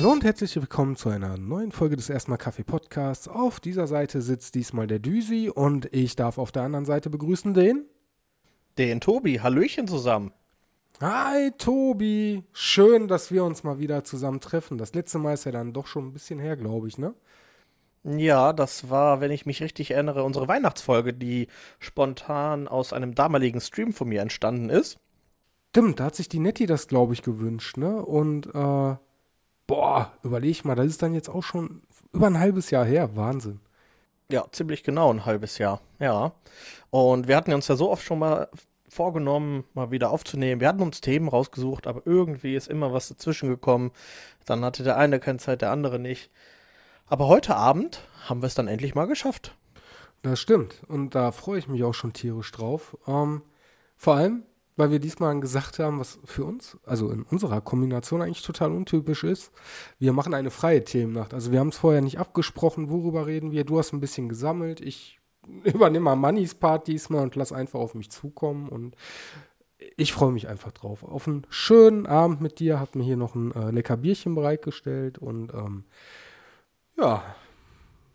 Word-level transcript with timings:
Hallo 0.00 0.12
und 0.12 0.24
herzlich 0.24 0.56
willkommen 0.56 0.96
zu 0.96 1.10
einer 1.10 1.36
neuen 1.36 1.72
Folge 1.72 1.94
des 1.94 2.08
Erstmal 2.08 2.38
Kaffee 2.38 2.64
Podcasts. 2.64 3.28
Auf 3.28 3.60
dieser 3.60 3.86
Seite 3.86 4.22
sitzt 4.22 4.54
diesmal 4.54 4.86
der 4.86 4.98
Düsi 4.98 5.50
und 5.54 5.92
ich 5.92 6.16
darf 6.16 6.38
auf 6.38 6.52
der 6.52 6.62
anderen 6.62 6.86
Seite 6.86 7.10
begrüßen 7.10 7.52
den. 7.52 7.84
Den 8.78 9.02
Tobi. 9.02 9.40
Hallöchen 9.40 9.86
zusammen. 9.86 10.32
Hi 11.02 11.50
Tobi, 11.58 12.44
schön, 12.54 13.08
dass 13.08 13.30
wir 13.30 13.44
uns 13.44 13.62
mal 13.62 13.78
wieder 13.78 14.02
zusammen 14.02 14.40
treffen. 14.40 14.78
Das 14.78 14.94
letzte 14.94 15.18
Mal 15.18 15.34
ist 15.34 15.44
ja 15.44 15.52
dann 15.52 15.74
doch 15.74 15.86
schon 15.86 16.06
ein 16.06 16.12
bisschen 16.14 16.38
her, 16.38 16.56
glaube 16.56 16.88
ich, 16.88 16.96
ne? 16.96 17.12
Ja, 18.02 18.54
das 18.54 18.88
war, 18.88 19.20
wenn 19.20 19.30
ich 19.30 19.44
mich 19.44 19.62
richtig 19.62 19.90
erinnere, 19.90 20.24
unsere 20.24 20.48
Weihnachtsfolge, 20.48 21.12
die 21.12 21.48
spontan 21.78 22.68
aus 22.68 22.94
einem 22.94 23.14
damaligen 23.14 23.60
Stream 23.60 23.92
von 23.92 24.08
mir 24.08 24.22
entstanden 24.22 24.70
ist. 24.70 24.98
Stimmt, 25.68 26.00
da 26.00 26.04
hat 26.04 26.14
sich 26.14 26.30
die 26.30 26.40
Nettie 26.40 26.64
das, 26.64 26.88
glaube 26.88 27.12
ich, 27.12 27.20
gewünscht, 27.20 27.76
ne? 27.76 28.02
Und, 28.02 28.46
äh, 28.54 28.96
boah, 29.70 30.12
überleg 30.24 30.64
mal, 30.64 30.74
das 30.74 30.86
ist 30.86 31.00
dann 31.00 31.14
jetzt 31.14 31.28
auch 31.28 31.44
schon 31.44 31.82
über 32.12 32.26
ein 32.26 32.40
halbes 32.40 32.70
Jahr 32.72 32.84
her. 32.84 33.14
Wahnsinn. 33.14 33.60
Ja, 34.28 34.44
ziemlich 34.50 34.82
genau 34.82 35.12
ein 35.12 35.24
halbes 35.24 35.58
Jahr, 35.58 35.80
ja. 36.00 36.32
Und 36.90 37.28
wir 37.28 37.36
hatten 37.36 37.52
uns 37.52 37.68
ja 37.68 37.76
so 37.76 37.88
oft 37.88 38.04
schon 38.04 38.18
mal 38.18 38.48
vorgenommen, 38.88 39.62
mal 39.74 39.92
wieder 39.92 40.10
aufzunehmen. 40.10 40.60
Wir 40.60 40.66
hatten 40.66 40.82
uns 40.82 41.00
Themen 41.00 41.28
rausgesucht, 41.28 41.86
aber 41.86 42.02
irgendwie 42.04 42.56
ist 42.56 42.66
immer 42.66 42.92
was 42.92 43.08
dazwischen 43.08 43.48
gekommen. 43.48 43.92
Dann 44.44 44.64
hatte 44.64 44.82
der 44.82 44.96
eine 44.96 45.20
keine 45.20 45.38
Zeit, 45.38 45.62
der 45.62 45.70
andere 45.70 46.00
nicht. 46.00 46.32
Aber 47.06 47.28
heute 47.28 47.54
Abend 47.54 48.00
haben 48.28 48.42
wir 48.42 48.48
es 48.48 48.56
dann 48.56 48.66
endlich 48.66 48.96
mal 48.96 49.06
geschafft. 49.06 49.56
Das 50.22 50.40
stimmt. 50.40 50.82
Und 50.88 51.14
da 51.14 51.30
freue 51.30 51.60
ich 51.60 51.68
mich 51.68 51.84
auch 51.84 51.94
schon 51.94 52.12
tierisch 52.12 52.50
drauf. 52.50 52.96
Ähm, 53.06 53.42
vor 53.96 54.16
allem, 54.16 54.42
weil 54.80 54.90
wir 54.90 54.98
diesmal 54.98 55.38
gesagt 55.40 55.78
haben, 55.78 56.00
was 56.00 56.18
für 56.24 56.44
uns, 56.44 56.78
also 56.86 57.10
in 57.10 57.22
unserer 57.22 57.60
Kombination 57.60 58.22
eigentlich 58.22 58.42
total 58.42 58.72
untypisch 58.72 59.24
ist. 59.24 59.52
Wir 59.98 60.14
machen 60.14 60.32
eine 60.32 60.50
freie 60.50 60.82
Themennacht. 60.82 61.34
Also 61.34 61.52
wir 61.52 61.60
haben 61.60 61.68
es 61.68 61.76
vorher 61.76 62.00
nicht 62.00 62.18
abgesprochen, 62.18 62.88
worüber 62.88 63.26
reden 63.26 63.52
wir. 63.52 63.64
Du 63.64 63.78
hast 63.78 63.92
ein 63.92 64.00
bisschen 64.00 64.30
gesammelt. 64.30 64.80
Ich 64.80 65.20
übernehme 65.64 66.06
mal 66.06 66.16
Mannys 66.16 66.54
Part 66.54 66.88
diesmal 66.88 67.22
und 67.22 67.36
lass 67.36 67.52
einfach 67.52 67.78
auf 67.78 67.94
mich 67.94 68.10
zukommen. 68.10 68.70
Und 68.70 68.96
ich 69.98 70.14
freue 70.14 70.32
mich 70.32 70.48
einfach 70.48 70.72
drauf. 70.72 71.04
Auf 71.04 71.28
einen 71.28 71.46
schönen 71.50 72.06
Abend 72.06 72.40
mit 72.40 72.58
dir. 72.58 72.80
Hab 72.80 72.94
mir 72.94 73.04
hier 73.04 73.18
noch 73.18 73.34
ein 73.34 73.52
äh, 73.52 73.70
lecker 73.70 73.98
Bierchen 73.98 74.34
bereitgestellt 74.34 75.18
und 75.18 75.52
ähm, 75.52 75.84
ja, 76.96 77.22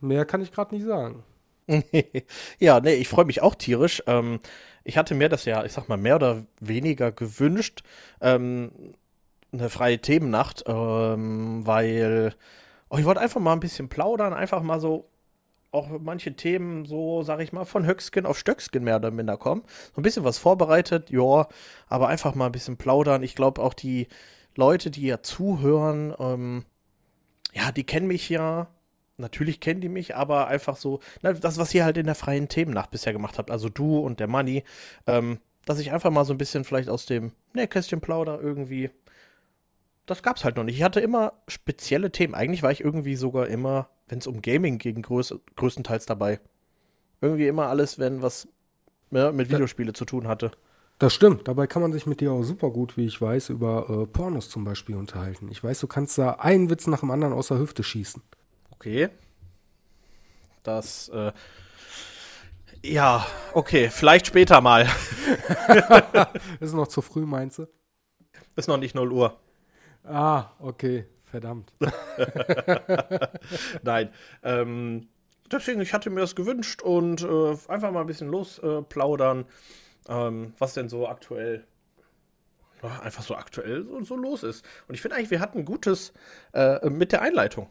mehr 0.02 0.25
kann 0.25 0.41
ich 0.41 0.52
gerade 0.52 0.73
nicht 0.73 0.86
sagen. 0.86 1.23
ja, 2.59 2.80
nee, 2.80 2.95
ich 2.95 3.08
freue 3.08 3.25
mich 3.25 3.43
auch 3.43 3.53
tierisch. 3.53 4.02
Ähm, 4.08 4.39
ich 4.86 4.97
hatte 4.97 5.16
mir 5.16 5.28
das 5.28 5.45
ja, 5.45 5.66
ich 5.66 5.73
sag 5.73 5.89
mal, 5.89 5.97
mehr 5.97 6.16
oder 6.16 6.45
weniger 6.61 7.11
gewünscht, 7.11 7.83
ähm, 8.22 8.72
eine 9.52 9.69
freie 9.69 10.00
Themennacht, 10.00 10.64
ähm, 10.67 11.66
weil 11.66 12.36
oh, 12.89 12.97
ich 12.97 13.05
wollte 13.05 13.19
einfach 13.19 13.42
mal 13.42 13.53
ein 13.53 13.59
bisschen 13.59 13.89
plaudern, 13.89 14.33
einfach 14.33 14.61
mal 14.61 14.80
so 14.80 15.09
auch 15.72 15.89
manche 16.00 16.36
Themen 16.36 16.86
so, 16.86 17.23
sag 17.23 17.42
ich 17.42 17.52
mal, 17.52 17.66
von 17.66 17.86
Höckskin 17.86 18.25
auf 18.25 18.38
Stöckskin 18.39 18.83
mehr 18.83 18.95
oder 18.97 19.11
minder 19.11 19.38
kommen. 19.38 19.64
So 19.94 20.00
ein 20.00 20.03
bisschen 20.03 20.23
was 20.23 20.38
vorbereitet, 20.38 21.09
ja, 21.09 21.47
aber 21.88 22.08
einfach 22.08 22.33
mal 22.36 22.45
ein 22.45 22.52
bisschen 22.53 22.77
plaudern. 22.77 23.23
Ich 23.23 23.36
glaube 23.36 23.61
auch 23.61 23.73
die 23.73 24.08
Leute, 24.55 24.89
die 24.92 25.08
ja 25.08 25.22
zuhören, 25.22 26.14
ähm, 26.17 26.64
ja, 27.53 27.72
die 27.72 27.83
kennen 27.83 28.08
mich 28.08 28.30
ja 28.30 28.67
natürlich 29.17 29.59
kennen 29.59 29.81
die 29.81 29.89
mich, 29.89 30.16
aber 30.16 30.47
einfach 30.47 30.75
so, 30.75 30.99
na, 31.21 31.33
das, 31.33 31.58
was 31.58 31.73
ihr 31.73 31.85
halt 31.85 31.97
in 31.97 32.05
der 32.05 32.16
freien 32.16 32.47
Themennacht 32.47 32.91
bisher 32.91 33.13
gemacht 33.13 33.38
habt, 33.38 33.52
also 33.52 33.69
du 33.69 33.99
und 33.99 34.19
der 34.19 34.27
Money, 34.27 34.63
ähm, 35.08 35.39
dass 35.66 35.80
ich 35.80 35.91
einfach 35.91 36.11
mal 36.11 36.25
so 36.25 36.33
ein 36.33 36.38
bisschen 36.38 36.63
vielleicht 36.63 36.89
aus 36.89 37.05
dem 37.05 37.31
Nähkästchen 37.53 38.02
plauder 38.02 38.39
irgendwie. 38.41 38.91
Das 40.05 40.21
gab's 40.21 40.43
halt 40.43 40.55
noch 40.55 40.64
nicht. 40.64 40.76
Ich 40.76 40.83
hatte 40.83 40.99
immer 40.99 41.33
spezielle 41.48 42.11
Themen. 42.11 42.36
Eigentlich 42.36 42.61
war 42.61 42.71
ich 42.71 42.83
irgendwie 42.83 43.15
sogar 43.15 43.48
immer, 43.48 43.89
wenn 44.08 44.20
es 44.20 44.27
um 44.27 44.42
Gaming 44.42 44.77
ging, 44.77 45.02
größ 45.02 45.36
größtenteils 45.55 46.05
dabei. 46.05 46.39
Irgendwie 47.21 47.47
immer 47.47 47.67
alles, 47.67 47.97
wenn 47.97 48.21
was 48.21 48.47
ja, 49.09 49.32
mit 49.32 49.49
Videospiele 49.49 49.93
zu 49.93 50.05
tun 50.05 50.27
hatte. 50.27 50.52
Das 50.99 51.14
stimmt. 51.14 51.47
Dabei 51.47 51.67
kann 51.67 51.82
man 51.82 51.92
sich 51.92 52.05
mit 52.05 52.21
dir 52.21 52.32
auch 52.32 52.43
super 52.43 52.70
gut, 52.70 52.95
wie 52.95 53.05
ich 53.05 53.20
weiß, 53.20 53.49
über 53.49 53.89
äh, 53.89 54.05
Pornos 54.05 54.49
zum 54.49 54.64
Beispiel 54.64 54.95
unterhalten. 54.95 55.49
Ich 55.52 55.64
weiß, 55.64 55.80
du 55.80 55.87
kannst 55.87 56.17
da 56.17 56.32
einen 56.32 56.70
Witz 56.70 56.87
nach 56.87 57.02
dem 57.02 57.11
anderen 57.11 57.33
aus 57.33 57.49
der 57.49 57.59
Hüfte 57.59 57.83
schießen. 57.83 58.21
Okay. 58.85 59.09
Das, 60.61 61.09
äh, 61.09 61.31
ja, 62.83 63.25
okay, 63.53 63.89
vielleicht 63.89 64.27
später 64.27 64.61
mal. 64.61 64.87
ist 66.59 66.75
noch 66.75 66.87
zu 66.87 67.01
früh, 67.01 67.25
meinst 67.25 67.57
du? 67.57 67.67
Ist 68.55 68.67
noch 68.67 68.77
nicht 68.77 68.93
0 68.93 69.11
Uhr. 69.11 69.39
Ah, 70.03 70.51
okay, 70.59 71.05
verdammt. 71.23 71.73
Nein, 73.81 74.13
ähm, 74.43 75.07
deswegen, 75.52 75.81
ich 75.81 75.91
hatte 75.91 76.11
mir 76.11 76.21
das 76.21 76.35
gewünscht 76.35 76.83
und 76.83 77.23
äh, 77.23 77.57
einfach 77.67 77.91
mal 77.91 78.02
ein 78.02 78.07
bisschen 78.07 78.29
losplaudern, 78.29 79.45
äh, 80.07 80.27
ähm, 80.27 80.53
was 80.59 80.75
denn 80.75 80.89
so 80.89 81.07
aktuell 81.07 81.65
einfach 83.02 83.23
so 83.23 83.35
aktuell 83.35 83.83
so, 83.83 83.99
so 84.02 84.15
los 84.15 84.43
ist. 84.43 84.63
Und 84.87 84.93
ich 84.93 85.02
finde 85.02 85.17
eigentlich, 85.17 85.31
wir 85.31 85.39
hatten 85.39 85.65
Gutes 85.65 86.13
äh, 86.53 86.87
mit 86.87 87.13
der 87.13 87.23
Einleitung 87.23 87.67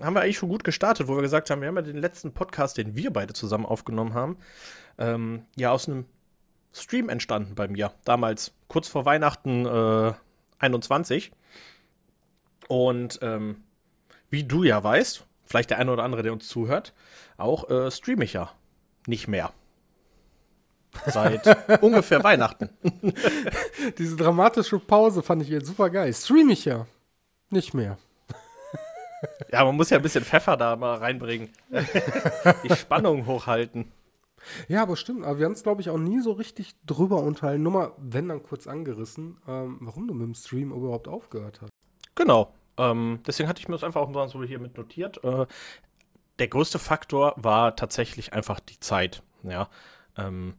haben 0.00 0.14
wir 0.14 0.22
eigentlich 0.22 0.38
schon 0.38 0.48
gut 0.48 0.64
gestartet, 0.64 1.08
wo 1.08 1.16
wir 1.16 1.22
gesagt 1.22 1.50
haben, 1.50 1.60
wir 1.60 1.68
haben 1.68 1.76
ja 1.76 1.82
den 1.82 1.98
letzten 1.98 2.32
Podcast, 2.32 2.78
den 2.78 2.96
wir 2.96 3.12
beide 3.12 3.34
zusammen 3.34 3.66
aufgenommen 3.66 4.14
haben, 4.14 4.38
ähm, 4.98 5.44
ja 5.56 5.70
aus 5.70 5.88
einem 5.88 6.06
Stream 6.72 7.08
entstanden 7.08 7.54
bei 7.54 7.68
mir. 7.68 7.92
Damals 8.04 8.52
kurz 8.68 8.88
vor 8.88 9.04
Weihnachten 9.04 9.66
äh, 9.66 10.12
21. 10.58 11.32
Und 12.68 13.18
ähm, 13.22 13.62
wie 14.30 14.44
du 14.44 14.62
ja 14.62 14.82
weißt, 14.82 15.26
vielleicht 15.44 15.70
der 15.70 15.78
eine 15.78 15.92
oder 15.92 16.04
andere, 16.04 16.22
der 16.22 16.32
uns 16.32 16.48
zuhört, 16.48 16.94
auch 17.36 17.68
äh, 17.68 17.90
streame 17.90 18.24
ich 18.24 18.32
ja 18.32 18.50
nicht 19.06 19.28
mehr. 19.28 19.52
Seit 21.06 21.46
ungefähr 21.82 22.22
Weihnachten. 22.24 22.70
Diese 23.98 24.16
dramatische 24.16 24.78
Pause 24.78 25.22
fand 25.22 25.42
ich 25.42 25.48
jetzt 25.48 25.66
super 25.66 25.90
geil. 25.90 26.12
Streame 26.14 26.52
ich 26.52 26.64
ja 26.64 26.86
nicht 27.50 27.74
mehr. 27.74 27.98
Ja, 29.50 29.64
man 29.64 29.76
muss 29.76 29.90
ja 29.90 29.98
ein 29.98 30.02
bisschen 30.02 30.24
Pfeffer 30.24 30.56
da 30.56 30.76
mal 30.76 30.96
reinbringen. 30.96 31.50
Die 32.64 32.74
Spannung 32.74 33.26
hochhalten. 33.26 33.92
Ja, 34.68 34.82
aber 34.82 34.96
stimmt. 34.96 35.24
Aber 35.24 35.38
wir 35.38 35.46
haben 35.46 35.52
es, 35.52 35.62
glaube 35.62 35.80
ich, 35.80 35.90
auch 35.90 35.98
nie 35.98 36.20
so 36.20 36.32
richtig 36.32 36.74
drüber 36.84 37.22
unterhalten. 37.22 37.62
Nur 37.62 37.72
mal, 37.72 37.92
wenn 37.98 38.28
dann 38.28 38.42
kurz 38.42 38.66
angerissen, 38.66 39.38
ähm, 39.46 39.78
warum 39.80 40.08
du 40.08 40.14
mit 40.14 40.26
dem 40.26 40.34
Stream 40.34 40.72
überhaupt 40.72 41.08
aufgehört 41.08 41.60
hast. 41.60 41.70
Genau. 42.14 42.52
Ähm, 42.76 43.20
deswegen 43.26 43.48
hatte 43.48 43.60
ich 43.60 43.68
mir 43.68 43.74
das 43.74 43.84
einfach 43.84 44.00
auch 44.00 44.08
mal 44.08 44.28
so 44.28 44.42
hier 44.42 44.58
mit 44.58 44.76
notiert. 44.76 45.22
Äh, 45.24 45.46
der 46.38 46.48
größte 46.48 46.78
Faktor 46.78 47.34
war 47.36 47.76
tatsächlich 47.76 48.32
einfach 48.32 48.60
die 48.60 48.80
Zeit. 48.80 49.22
Ja. 49.42 49.68
Ähm, 50.16 50.54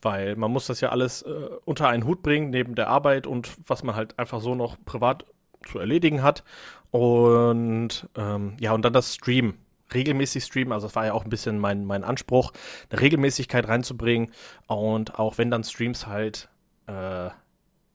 weil 0.00 0.34
man 0.36 0.50
muss 0.50 0.66
das 0.66 0.80
ja 0.80 0.90
alles 0.90 1.22
äh, 1.22 1.48
unter 1.64 1.88
einen 1.88 2.04
Hut 2.04 2.22
bringen, 2.22 2.50
neben 2.50 2.74
der 2.74 2.88
Arbeit 2.88 3.26
und 3.26 3.56
was 3.66 3.84
man 3.84 3.94
halt 3.94 4.18
einfach 4.18 4.40
so 4.40 4.54
noch 4.54 4.76
privat 4.84 5.24
zu 5.64 5.78
erledigen 5.78 6.22
hat. 6.22 6.42
Und 6.92 8.06
ähm, 8.16 8.56
ja, 8.60 8.72
und 8.72 8.84
dann 8.84 8.92
das 8.92 9.14
Stream. 9.14 9.54
Regelmäßig 9.92 10.44
streamen, 10.44 10.72
also 10.72 10.86
das 10.86 10.96
war 10.96 11.04
ja 11.04 11.12
auch 11.12 11.24
ein 11.24 11.30
bisschen 11.30 11.58
mein, 11.58 11.84
mein 11.84 12.02
Anspruch, 12.04 12.52
eine 12.88 13.00
Regelmäßigkeit 13.00 13.68
reinzubringen. 13.68 14.30
Und 14.66 15.18
auch 15.18 15.36
wenn 15.36 15.50
dann 15.50 15.64
Streams 15.64 16.06
halt, 16.06 16.48
äh, 16.86 17.28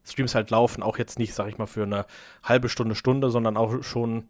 Streams 0.04 0.36
halt 0.36 0.52
laufen, 0.52 0.84
auch 0.84 0.98
jetzt 0.98 1.18
nicht, 1.18 1.34
sag 1.34 1.48
ich 1.48 1.58
mal, 1.58 1.66
für 1.66 1.84
eine 1.84 2.06
halbe 2.44 2.70
Stunde, 2.70 2.96
Stunde, 2.96 3.32
sondern 3.32 3.58
auch 3.58 3.84
schon 3.84 4.28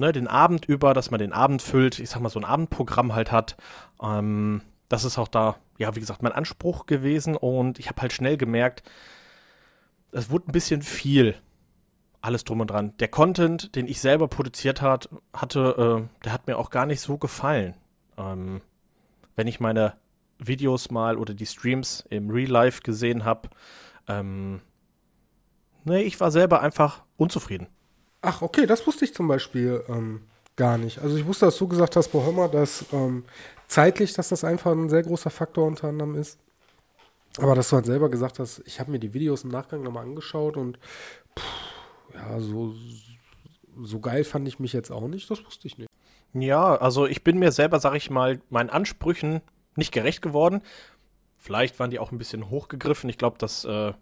ne, 0.00 0.12
den 0.12 0.28
Abend 0.28 0.66
über, 0.66 0.94
dass 0.94 1.10
man 1.10 1.20
den 1.20 1.32
Abend 1.32 1.60
füllt, 1.60 1.98
ich 1.98 2.10
sag 2.10 2.20
mal, 2.20 2.30
so 2.30 2.40
ein 2.40 2.44
Abendprogramm 2.44 3.14
halt 3.14 3.32
hat. 3.32 3.56
Ähm, 4.02 4.62
das 4.88 5.04
ist 5.04 5.18
auch 5.18 5.28
da, 5.28 5.56
ja, 5.76 5.94
wie 5.94 6.00
gesagt, 6.00 6.22
mein 6.22 6.32
Anspruch 6.32 6.86
gewesen. 6.86 7.36
Und 7.36 7.78
ich 7.78 7.88
habe 7.88 8.00
halt 8.02 8.12
schnell 8.12 8.36
gemerkt, 8.36 8.82
es 10.12 10.30
wurde 10.30 10.48
ein 10.48 10.52
bisschen 10.52 10.82
viel 10.82 11.36
alles 12.20 12.44
drum 12.44 12.60
und 12.60 12.68
dran. 12.68 12.94
Der 12.98 13.08
Content, 13.08 13.74
den 13.76 13.86
ich 13.86 14.00
selber 14.00 14.28
produziert 14.28 14.82
hat, 14.82 15.08
hatte, 15.32 16.06
äh, 16.06 16.24
der 16.24 16.32
hat 16.32 16.46
mir 16.46 16.58
auch 16.58 16.70
gar 16.70 16.86
nicht 16.86 17.00
so 17.00 17.18
gefallen. 17.18 17.74
Ähm, 18.16 18.60
wenn 19.36 19.46
ich 19.46 19.60
meine 19.60 19.94
Videos 20.38 20.90
mal 20.90 21.16
oder 21.16 21.34
die 21.34 21.46
Streams 21.46 22.04
im 22.10 22.30
Real 22.30 22.50
Life 22.50 22.82
gesehen 22.82 23.24
habe, 23.24 23.48
ähm, 24.08 24.60
nee, 25.84 26.02
ich 26.02 26.18
war 26.20 26.30
selber 26.30 26.60
einfach 26.60 27.04
unzufrieden. 27.16 27.68
Ach, 28.20 28.42
okay, 28.42 28.66
das 28.66 28.86
wusste 28.86 29.04
ich 29.04 29.14
zum 29.14 29.28
Beispiel 29.28 29.84
ähm, 29.88 30.22
gar 30.56 30.76
nicht. 30.76 30.98
Also 30.98 31.16
ich 31.16 31.26
wusste, 31.26 31.46
dass 31.46 31.58
du 31.58 31.68
gesagt 31.68 31.94
hast, 31.96 32.08
Bohemmer, 32.08 32.48
dass 32.48 32.84
ähm, 32.92 33.24
zeitlich, 33.68 34.12
dass 34.12 34.30
das 34.30 34.42
einfach 34.42 34.72
ein 34.72 34.88
sehr 34.88 35.04
großer 35.04 35.30
Faktor 35.30 35.66
unter 35.66 35.88
anderem 35.88 36.16
ist. 36.16 36.38
Aber 37.38 37.54
dass 37.54 37.68
du 37.68 37.76
halt 37.76 37.86
selber 37.86 38.08
gesagt 38.08 38.40
hast, 38.40 38.62
ich 38.66 38.80
habe 38.80 38.90
mir 38.90 38.98
die 38.98 39.14
Videos 39.14 39.44
im 39.44 39.50
Nachgang 39.50 39.82
nochmal 39.82 40.02
angeschaut 40.04 40.56
und 40.56 40.78
pff, 41.38 41.44
ja, 42.14 42.40
so, 42.40 42.74
so 43.82 44.00
geil 44.00 44.24
fand 44.24 44.48
ich 44.48 44.58
mich 44.58 44.72
jetzt 44.72 44.90
auch 44.90 45.08
nicht, 45.08 45.30
das 45.30 45.44
wusste 45.44 45.66
ich 45.66 45.78
nicht. 45.78 45.88
Ja, 46.34 46.76
also 46.76 47.06
ich 47.06 47.24
bin 47.24 47.38
mir 47.38 47.52
selber, 47.52 47.80
sag 47.80 47.94
ich 47.94 48.10
mal, 48.10 48.40
meinen 48.50 48.70
Ansprüchen 48.70 49.40
nicht 49.76 49.92
gerecht 49.92 50.22
geworden. 50.22 50.62
Vielleicht 51.36 51.78
waren 51.78 51.90
die 51.90 51.98
auch 51.98 52.12
ein 52.12 52.18
bisschen 52.18 52.50
hochgegriffen. 52.50 53.08
Ich 53.08 53.16
glaube, 53.16 53.38
das 53.38 53.64
äh, 53.64 53.92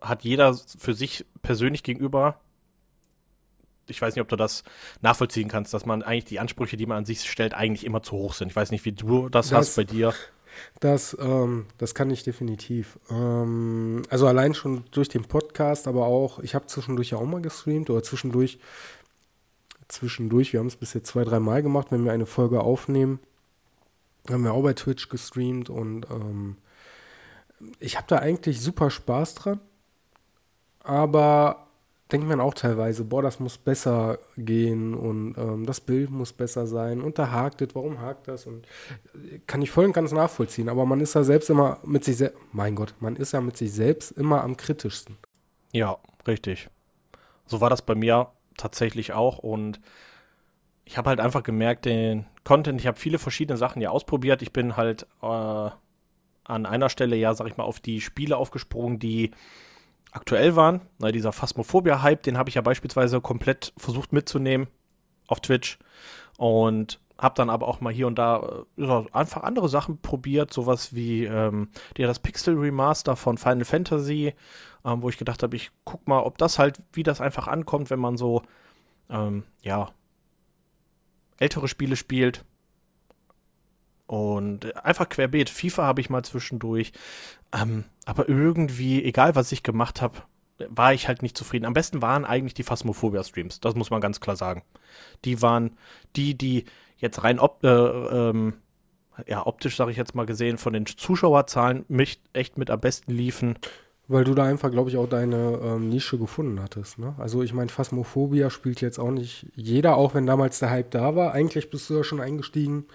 hat 0.00 0.24
jeder 0.24 0.54
für 0.54 0.94
sich 0.94 1.24
persönlich 1.40 1.82
gegenüber, 1.82 2.40
ich 3.88 4.00
weiß 4.00 4.14
nicht, 4.14 4.22
ob 4.22 4.28
du 4.28 4.36
das 4.36 4.64
nachvollziehen 5.00 5.48
kannst, 5.48 5.74
dass 5.74 5.86
man 5.86 6.02
eigentlich 6.02 6.26
die 6.26 6.40
Ansprüche, 6.40 6.76
die 6.76 6.86
man 6.86 6.98
an 6.98 7.04
sich 7.04 7.28
stellt, 7.30 7.54
eigentlich 7.54 7.84
immer 7.84 8.02
zu 8.02 8.12
hoch 8.12 8.34
sind. 8.34 8.48
Ich 8.48 8.56
weiß 8.56 8.70
nicht, 8.70 8.84
wie 8.84 8.92
du 8.92 9.28
das, 9.28 9.48
das 9.48 9.58
hast 9.58 9.76
bei 9.76 9.84
dir. 9.84 10.14
Das, 10.80 11.16
ähm, 11.20 11.66
das 11.78 11.94
kann 11.94 12.10
ich 12.10 12.22
definitiv. 12.24 12.98
Ähm, 13.10 14.02
also 14.10 14.26
allein 14.26 14.54
schon 14.54 14.84
durch 14.90 15.08
den 15.08 15.24
Podcast, 15.24 15.86
aber 15.86 16.06
auch, 16.06 16.38
ich 16.40 16.54
habe 16.54 16.66
zwischendurch 16.66 17.10
ja 17.10 17.18
auch 17.18 17.26
mal 17.26 17.42
gestreamt 17.42 17.90
oder 17.90 18.02
zwischendurch, 18.02 18.58
zwischendurch, 19.88 20.52
wir 20.52 20.60
haben 20.60 20.66
es 20.66 20.76
bis 20.76 20.94
jetzt 20.94 21.08
zwei, 21.08 21.24
drei 21.24 21.40
Mal 21.40 21.62
gemacht, 21.62 21.88
wenn 21.90 22.04
wir 22.04 22.12
eine 22.12 22.26
Folge 22.26 22.60
aufnehmen, 22.60 23.20
haben 24.30 24.44
wir 24.44 24.52
auch 24.52 24.62
bei 24.62 24.72
Twitch 24.74 25.08
gestreamt 25.08 25.70
und 25.70 26.06
ähm, 26.10 26.56
ich 27.78 27.96
habe 27.96 28.06
da 28.08 28.18
eigentlich 28.18 28.60
super 28.60 28.90
Spaß 28.90 29.34
dran, 29.36 29.60
aber 30.82 31.68
denkt 32.12 32.28
man 32.28 32.40
auch 32.40 32.54
teilweise, 32.54 33.04
boah, 33.04 33.22
das 33.22 33.40
muss 33.40 33.58
besser 33.58 34.18
gehen 34.36 34.94
und 34.94 35.36
ähm, 35.38 35.66
das 35.66 35.80
Bild 35.80 36.10
muss 36.10 36.32
besser 36.32 36.66
sein 36.66 37.00
und 37.00 37.18
da 37.18 37.30
hakt 37.30 37.62
es, 37.62 37.74
warum 37.74 38.00
hakt 38.00 38.28
das? 38.28 38.46
Und 38.46 38.66
äh, 39.14 39.38
kann 39.46 39.62
ich 39.62 39.70
voll 39.70 39.86
und 39.86 39.92
ganz 39.92 40.12
nachvollziehen, 40.12 40.68
aber 40.68 40.84
man 40.84 41.00
ist 41.00 41.14
ja 41.14 41.24
selbst 41.24 41.50
immer 41.50 41.78
mit 41.84 42.04
sich 42.04 42.16
selbst, 42.18 42.38
mein 42.52 42.74
Gott, 42.74 42.94
man 43.00 43.16
ist 43.16 43.32
ja 43.32 43.40
mit 43.40 43.56
sich 43.56 43.72
selbst 43.72 44.12
immer 44.12 44.42
am 44.44 44.56
kritischsten. 44.56 45.16
Ja, 45.72 45.96
richtig. 46.26 46.68
So 47.46 47.60
war 47.60 47.70
das 47.70 47.82
bei 47.82 47.94
mir 47.94 48.28
tatsächlich 48.56 49.12
auch 49.12 49.38
und 49.38 49.80
ich 50.84 50.98
habe 50.98 51.08
halt 51.08 51.20
einfach 51.20 51.42
gemerkt, 51.42 51.84
den 51.84 52.26
Content, 52.44 52.80
ich 52.80 52.86
habe 52.86 52.98
viele 52.98 53.18
verschiedene 53.18 53.56
Sachen 53.56 53.80
ja 53.80 53.90
ausprobiert. 53.90 54.42
Ich 54.42 54.52
bin 54.52 54.76
halt 54.76 55.06
äh, 55.22 55.70
an 56.44 56.66
einer 56.66 56.88
Stelle 56.88 57.16
ja, 57.16 57.34
sag 57.34 57.46
ich 57.46 57.56
mal, 57.56 57.64
auf 57.64 57.80
die 57.80 58.00
Spiele 58.00 58.36
aufgesprungen, 58.36 58.98
die 58.98 59.30
aktuell 60.12 60.54
waren. 60.54 60.82
Na, 60.98 61.10
dieser 61.10 61.32
Phasmophobia-Hype, 61.32 62.22
den 62.22 62.38
habe 62.38 62.48
ich 62.48 62.54
ja 62.54 62.62
beispielsweise 62.62 63.20
komplett 63.20 63.72
versucht 63.76 64.12
mitzunehmen 64.12 64.68
auf 65.26 65.40
Twitch 65.40 65.78
und 66.36 67.00
habe 67.18 67.34
dann 67.36 67.50
aber 67.50 67.68
auch 67.68 67.80
mal 67.80 67.92
hier 67.92 68.06
und 68.06 68.18
da 68.18 68.64
äh, 68.76 69.04
einfach 69.12 69.42
andere 69.42 69.68
Sachen 69.68 69.98
probiert, 69.98 70.52
sowas 70.52 70.94
wie 70.94 71.24
ähm, 71.24 71.68
ja, 71.96 72.06
das 72.06 72.18
Pixel 72.18 72.58
Remaster 72.58 73.16
von 73.16 73.38
Final 73.38 73.64
Fantasy, 73.64 74.34
ähm, 74.84 75.02
wo 75.02 75.08
ich 75.08 75.18
gedacht 75.18 75.42
habe, 75.42 75.56
ich 75.56 75.70
guck 75.84 76.06
mal, 76.08 76.20
ob 76.20 76.38
das 76.38 76.58
halt, 76.58 76.82
wie 76.92 77.04
das 77.04 77.20
einfach 77.20 77.48
ankommt, 77.48 77.90
wenn 77.90 78.00
man 78.00 78.16
so, 78.16 78.42
ähm, 79.08 79.44
ja, 79.62 79.90
ältere 81.38 81.68
Spiele 81.68 81.96
spielt. 81.96 82.44
Und 84.06 84.76
einfach 84.84 85.08
querbeet. 85.08 85.48
FIFA 85.48 85.84
habe 85.84 86.00
ich 86.00 86.10
mal 86.10 86.24
zwischendurch. 86.24 86.92
Ähm, 87.52 87.84
aber 88.04 88.28
irgendwie, 88.28 89.02
egal 89.02 89.34
was 89.34 89.52
ich 89.52 89.62
gemacht 89.62 90.02
habe, 90.02 90.18
war 90.68 90.92
ich 90.92 91.08
halt 91.08 91.22
nicht 91.22 91.36
zufrieden. 91.36 91.64
Am 91.64 91.74
besten 91.74 92.02
waren 92.02 92.24
eigentlich 92.24 92.54
die 92.54 92.62
Phasmophobia-Streams. 92.62 93.60
Das 93.60 93.74
muss 93.74 93.90
man 93.90 94.00
ganz 94.00 94.20
klar 94.20 94.36
sagen. 94.36 94.62
Die 95.24 95.42
waren 95.42 95.76
die, 96.16 96.36
die 96.36 96.64
jetzt 96.98 97.24
rein 97.24 97.38
op 97.38 97.64
äh, 97.64 97.68
ähm, 97.68 98.54
ja, 99.26 99.46
optisch, 99.46 99.76
sage 99.76 99.90
ich 99.90 99.96
jetzt 99.96 100.14
mal 100.14 100.26
gesehen, 100.26 100.58
von 100.58 100.72
den 100.72 100.86
Zuschauerzahlen 100.86 101.84
mich 101.88 102.20
echt 102.32 102.56
mit 102.58 102.70
am 102.70 102.80
besten 102.80 103.12
liefen. 103.12 103.58
Weil 104.08 104.24
du 104.24 104.34
da 104.34 104.44
einfach, 104.44 104.70
glaube 104.70 104.90
ich, 104.90 104.96
auch 104.96 105.08
deine 105.08 105.60
ähm, 105.62 105.88
Nische 105.88 106.18
gefunden 106.18 106.60
hattest. 106.60 106.98
Ne? 106.98 107.14
Also 107.18 107.42
ich 107.42 107.52
meine, 107.52 107.70
Phasmophobia 107.70 108.50
spielt 108.50 108.80
jetzt 108.80 108.98
auch 108.98 109.10
nicht 109.10 109.46
jeder, 109.54 109.96
auch 109.96 110.14
wenn 110.14 110.26
damals 110.26 110.58
der 110.58 110.70
Hype 110.70 110.90
da 110.90 111.14
war. 111.14 111.32
Eigentlich 111.32 111.70
bist 111.70 111.88
du 111.88 111.94
ja 111.94 112.04
schon 112.04 112.20
eingestiegen 112.20 112.86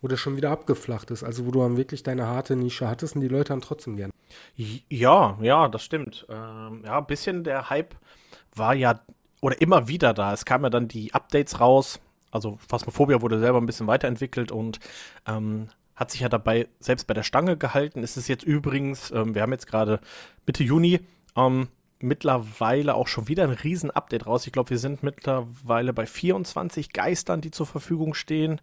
wo 0.00 0.08
das 0.08 0.20
schon 0.20 0.36
wieder 0.36 0.50
abgeflacht 0.50 1.10
ist. 1.10 1.22
Also 1.22 1.46
wo 1.46 1.50
du 1.50 1.60
dann 1.60 1.76
wirklich 1.76 2.02
deine 2.02 2.26
harte 2.26 2.56
Nische 2.56 2.88
hattest 2.88 3.14
und 3.14 3.22
die 3.22 3.28
Leute 3.28 3.48
dann 3.48 3.60
trotzdem 3.60 3.96
gern. 3.96 4.10
Ja, 4.56 5.38
ja, 5.40 5.68
das 5.68 5.82
stimmt. 5.84 6.26
Ähm, 6.28 6.82
ja, 6.84 6.98
ein 6.98 7.06
bisschen 7.06 7.44
der 7.44 7.70
Hype 7.70 7.94
war 8.54 8.74
ja 8.74 9.00
oder 9.40 9.60
immer 9.60 9.88
wieder 9.88 10.14
da. 10.14 10.32
Es 10.32 10.44
kamen 10.44 10.64
ja 10.64 10.70
dann 10.70 10.88
die 10.88 11.14
Updates 11.14 11.60
raus. 11.60 12.00
Also 12.30 12.58
Phasmophobia 12.68 13.22
wurde 13.22 13.38
selber 13.38 13.60
ein 13.60 13.66
bisschen 13.66 13.86
weiterentwickelt 13.86 14.50
und 14.52 14.80
ähm, 15.26 15.68
hat 15.94 16.10
sich 16.10 16.20
ja 16.20 16.28
dabei 16.28 16.68
selbst 16.80 17.06
bei 17.06 17.14
der 17.14 17.22
Stange 17.22 17.56
gehalten. 17.56 18.02
Es 18.02 18.16
ist 18.16 18.28
jetzt 18.28 18.44
übrigens, 18.44 19.10
ähm, 19.10 19.34
wir 19.34 19.42
haben 19.42 19.52
jetzt 19.52 19.66
gerade 19.66 20.00
Mitte 20.46 20.64
Juni, 20.64 21.00
ähm, 21.36 21.68
mittlerweile 21.98 22.94
auch 22.94 23.08
schon 23.08 23.28
wieder 23.28 23.44
ein 23.44 23.50
Riesen-Update 23.50 24.26
raus. 24.26 24.46
Ich 24.46 24.52
glaube, 24.52 24.70
wir 24.70 24.78
sind 24.78 25.02
mittlerweile 25.02 25.92
bei 25.92 26.04
24 26.04 26.92
Geistern, 26.92 27.40
die 27.40 27.50
zur 27.50 27.66
Verfügung 27.66 28.12
stehen 28.12 28.60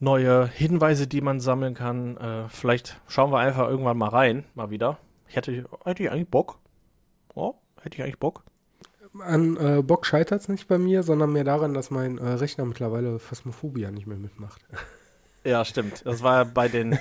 neue 0.00 0.46
Hinweise, 0.46 1.06
die 1.06 1.20
man 1.20 1.40
sammeln 1.40 1.74
kann. 1.74 2.16
Äh, 2.16 2.48
vielleicht 2.48 3.00
schauen 3.08 3.32
wir 3.32 3.38
einfach 3.38 3.68
irgendwann 3.68 3.98
mal 3.98 4.08
rein, 4.08 4.44
mal 4.54 4.70
wieder. 4.70 4.98
Ich 5.28 5.36
hätte, 5.36 5.64
hätte 5.84 6.02
ich 6.02 6.10
eigentlich 6.10 6.28
Bock. 6.28 6.58
Oh, 7.34 7.54
hätte 7.80 7.96
ich 7.96 8.02
eigentlich 8.02 8.18
Bock. 8.18 8.44
An 9.20 9.56
äh, 9.56 9.82
Bock 9.82 10.06
scheitert 10.06 10.42
es 10.42 10.48
nicht 10.48 10.68
bei 10.68 10.78
mir, 10.78 11.02
sondern 11.02 11.32
mehr 11.32 11.44
daran, 11.44 11.74
dass 11.74 11.90
mein 11.90 12.18
äh, 12.18 12.28
Rechner 12.34 12.64
mittlerweile 12.64 13.18
Phasmophobia 13.18 13.90
nicht 13.90 14.06
mehr 14.06 14.18
mitmacht. 14.18 14.60
Ja, 15.44 15.64
stimmt. 15.64 16.04
Das 16.04 16.22
war 16.22 16.44
bei 16.44 16.68
den 16.68 16.98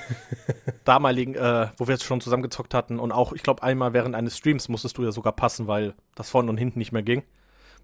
damaligen, 0.86 1.34
äh, 1.34 1.68
wo 1.76 1.88
wir 1.88 1.96
jetzt 1.96 2.06
schon 2.06 2.22
zusammengezockt 2.22 2.74
hatten 2.76 2.98
und 2.98 3.12
auch, 3.12 3.34
ich 3.34 3.44
glaube, 3.44 3.64
einmal 3.64 3.94
während 3.94 4.16
eines 4.16 4.38
Streams 4.38 4.70
musstest 4.70 4.98
du 4.98 5.04
ja 5.04 5.12
sogar 5.12 5.34
passen, 5.34 5.68
weil 5.68 5.96
das 6.16 6.30
vorne 6.30 6.50
und 6.52 6.58
hinten 6.58 6.80
nicht 6.80 6.92
mehr 6.94 7.02
ging, 7.02 7.24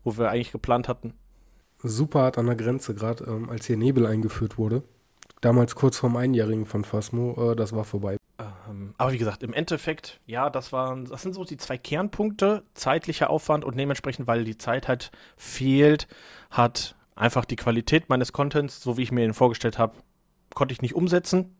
wo 0.04 0.16
wir 0.16 0.30
eigentlich 0.30 0.54
geplant 0.54 0.88
hatten. 0.88 1.16
Super 1.80 2.22
hart 2.22 2.38
an 2.38 2.46
der 2.46 2.56
Grenze, 2.56 2.94
gerade 2.94 3.26
ähm, 3.26 3.50
als 3.50 3.66
hier 3.66 3.76
Nebel 3.76 4.06
eingeführt 4.06 4.58
wurde 4.58 4.84
damals 5.44 5.76
kurz 5.76 5.98
vorm 5.98 6.16
Einjährigen 6.18 6.66
von 6.66 6.84
Phasmo, 6.84 7.52
äh, 7.52 7.56
das 7.56 7.76
war 7.76 7.84
vorbei. 7.84 8.18
Ähm, 8.40 8.94
aber 8.98 9.12
wie 9.12 9.18
gesagt, 9.18 9.44
im 9.44 9.54
Endeffekt, 9.54 10.20
ja, 10.26 10.50
das 10.50 10.72
waren, 10.72 11.06
das 11.06 11.22
sind 11.22 11.34
so 11.34 11.44
die 11.44 11.58
zwei 11.58 11.78
Kernpunkte, 11.78 12.64
zeitlicher 12.74 13.30
Aufwand 13.30 13.66
und 13.66 13.78
dementsprechend, 13.78 14.28
weil 14.28 14.44
die 14.44 14.58
Zeit 14.58 14.88
halt 14.88 15.12
fehlt, 15.38 16.08
hat 16.50 16.96
einfach 17.16 17.46
die 17.46 17.56
Qualität 17.56 18.10
meines 18.10 18.34
Contents, 18.34 18.82
so 18.82 18.98
wie 18.98 19.04
ich 19.04 19.12
mir 19.12 19.26
ihn 19.26 19.34
vorgestellt 19.34 19.78
habe, 19.78 19.98
konnte 20.56 20.74
ich 20.74 20.82
nicht 20.82 20.96
umsetzen. 20.96 21.56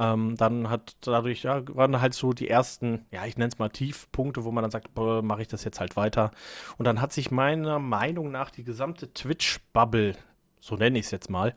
Ähm, 0.00 0.36
dann 0.36 0.70
hat 0.70 0.96
dadurch, 1.02 1.44
ja, 1.44 1.62
waren 1.76 2.00
halt 2.00 2.14
so 2.14 2.32
die 2.32 2.48
ersten, 2.48 3.06
ja, 3.12 3.26
ich 3.26 3.36
nenne 3.36 3.50
es 3.52 3.60
mal 3.60 3.68
Tiefpunkte, 3.68 4.44
wo 4.44 4.50
man 4.50 4.62
dann 4.62 4.72
sagt, 4.72 4.90
mache 4.96 5.42
ich 5.42 5.48
das 5.48 5.62
jetzt 5.62 5.78
halt 5.78 5.96
weiter. 5.96 6.32
Und 6.78 6.84
dann 6.84 7.00
hat 7.00 7.12
sich 7.12 7.30
meiner 7.30 7.78
Meinung 7.78 8.32
nach 8.32 8.50
die 8.50 8.64
gesamte 8.64 9.12
Twitch-Bubble, 9.14 10.16
so 10.58 10.74
nenne 10.74 10.98
ich 10.98 11.04
es 11.04 11.10
jetzt 11.12 11.30
mal, 11.30 11.54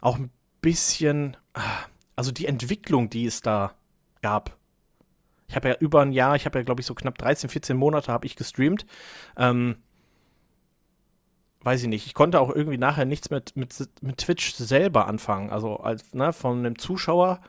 auch 0.00 0.16
ein 0.16 0.30
bisschen, 0.60 1.36
also 2.16 2.32
die 2.32 2.46
Entwicklung, 2.46 3.10
die 3.10 3.26
es 3.26 3.42
da 3.42 3.74
gab. 4.22 4.56
Ich 5.48 5.56
habe 5.56 5.68
ja 5.68 5.76
über 5.80 6.02
ein 6.02 6.12
Jahr, 6.12 6.36
ich 6.36 6.46
habe 6.46 6.58
ja, 6.58 6.64
glaube 6.64 6.80
ich, 6.80 6.86
so 6.86 6.94
knapp 6.94 7.18
13, 7.18 7.50
14 7.50 7.76
Monate 7.76 8.12
habe 8.12 8.26
ich 8.26 8.36
gestreamt. 8.36 8.86
Ähm, 9.36 9.76
weiß 11.62 11.82
ich 11.82 11.88
nicht, 11.88 12.06
ich 12.06 12.14
konnte 12.14 12.40
auch 12.40 12.50
irgendwie 12.54 12.78
nachher 12.78 13.04
nichts 13.04 13.30
mit, 13.30 13.56
mit, 13.56 13.74
mit 14.00 14.18
Twitch 14.18 14.54
selber 14.54 15.06
anfangen. 15.06 15.50
Also 15.50 15.76
als, 15.76 16.14
ne, 16.14 16.32
von 16.32 16.58
einem 16.58 16.78
Zuschauer, 16.78 17.40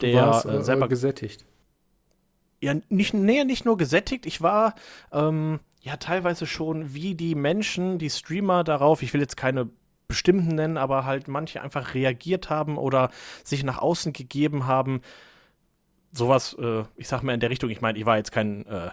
der 0.00 0.26
warst, 0.26 0.46
äh, 0.46 0.62
selber 0.62 0.88
gesättigt. 0.88 1.44
Ja, 2.60 2.74
nicht, 2.88 3.12
nee, 3.12 3.44
nicht 3.44 3.64
nur 3.64 3.76
gesättigt, 3.76 4.24
ich 4.24 4.40
war 4.40 4.74
ähm, 5.10 5.58
ja 5.80 5.96
teilweise 5.96 6.46
schon 6.46 6.94
wie 6.94 7.16
die 7.16 7.34
Menschen, 7.34 7.98
die 7.98 8.08
Streamer 8.08 8.62
darauf, 8.62 9.02
ich 9.02 9.12
will 9.12 9.20
jetzt 9.20 9.36
keine 9.36 9.68
bestimmten 10.12 10.54
nennen, 10.54 10.76
aber 10.76 11.06
halt 11.06 11.26
manche 11.26 11.62
einfach 11.62 11.94
reagiert 11.94 12.50
haben 12.50 12.76
oder 12.76 13.10
sich 13.44 13.64
nach 13.64 13.78
außen 13.78 14.12
gegeben 14.12 14.66
haben. 14.66 15.00
Sowas, 16.12 16.54
äh, 16.60 16.84
ich 16.96 17.08
sag 17.08 17.22
mal 17.22 17.32
in 17.32 17.40
der 17.40 17.48
Richtung, 17.48 17.70
ich 17.70 17.80
meine, 17.80 17.98
ich 17.98 18.04
war 18.04 18.18
jetzt 18.18 18.30
kein, 18.30 18.66
äh, 18.66 18.90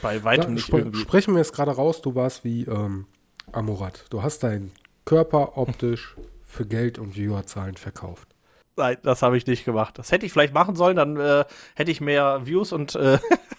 bei 0.00 0.22
weitem 0.22 0.50
ja, 0.50 0.54
nicht 0.54 0.66
sp 0.70 0.78
irgendwie. 0.78 1.00
Sprechen 1.00 1.34
wir 1.34 1.38
jetzt 1.38 1.52
gerade 1.52 1.72
raus, 1.72 2.00
du 2.02 2.14
warst 2.14 2.44
wie 2.44 2.62
ähm, 2.62 3.06
Amorat. 3.50 4.04
Du 4.10 4.22
hast 4.22 4.44
deinen 4.44 4.70
Körper 5.04 5.58
optisch 5.58 6.14
für 6.44 6.64
Geld 6.64 6.98
und 6.98 7.16
Viewerzahlen 7.16 7.76
verkauft. 7.76 8.28
Nein, 8.76 8.96
das 9.02 9.22
habe 9.22 9.36
ich 9.36 9.46
nicht 9.46 9.64
gemacht. 9.64 9.98
Das 9.98 10.12
hätte 10.12 10.26
ich 10.26 10.32
vielleicht 10.32 10.54
machen 10.54 10.76
sollen, 10.76 10.96
dann 10.96 11.16
äh, 11.16 11.44
hätte 11.74 11.90
ich 11.90 12.00
mehr 12.00 12.44
Views 12.44 12.72
und 12.72 12.94
äh, 12.94 13.18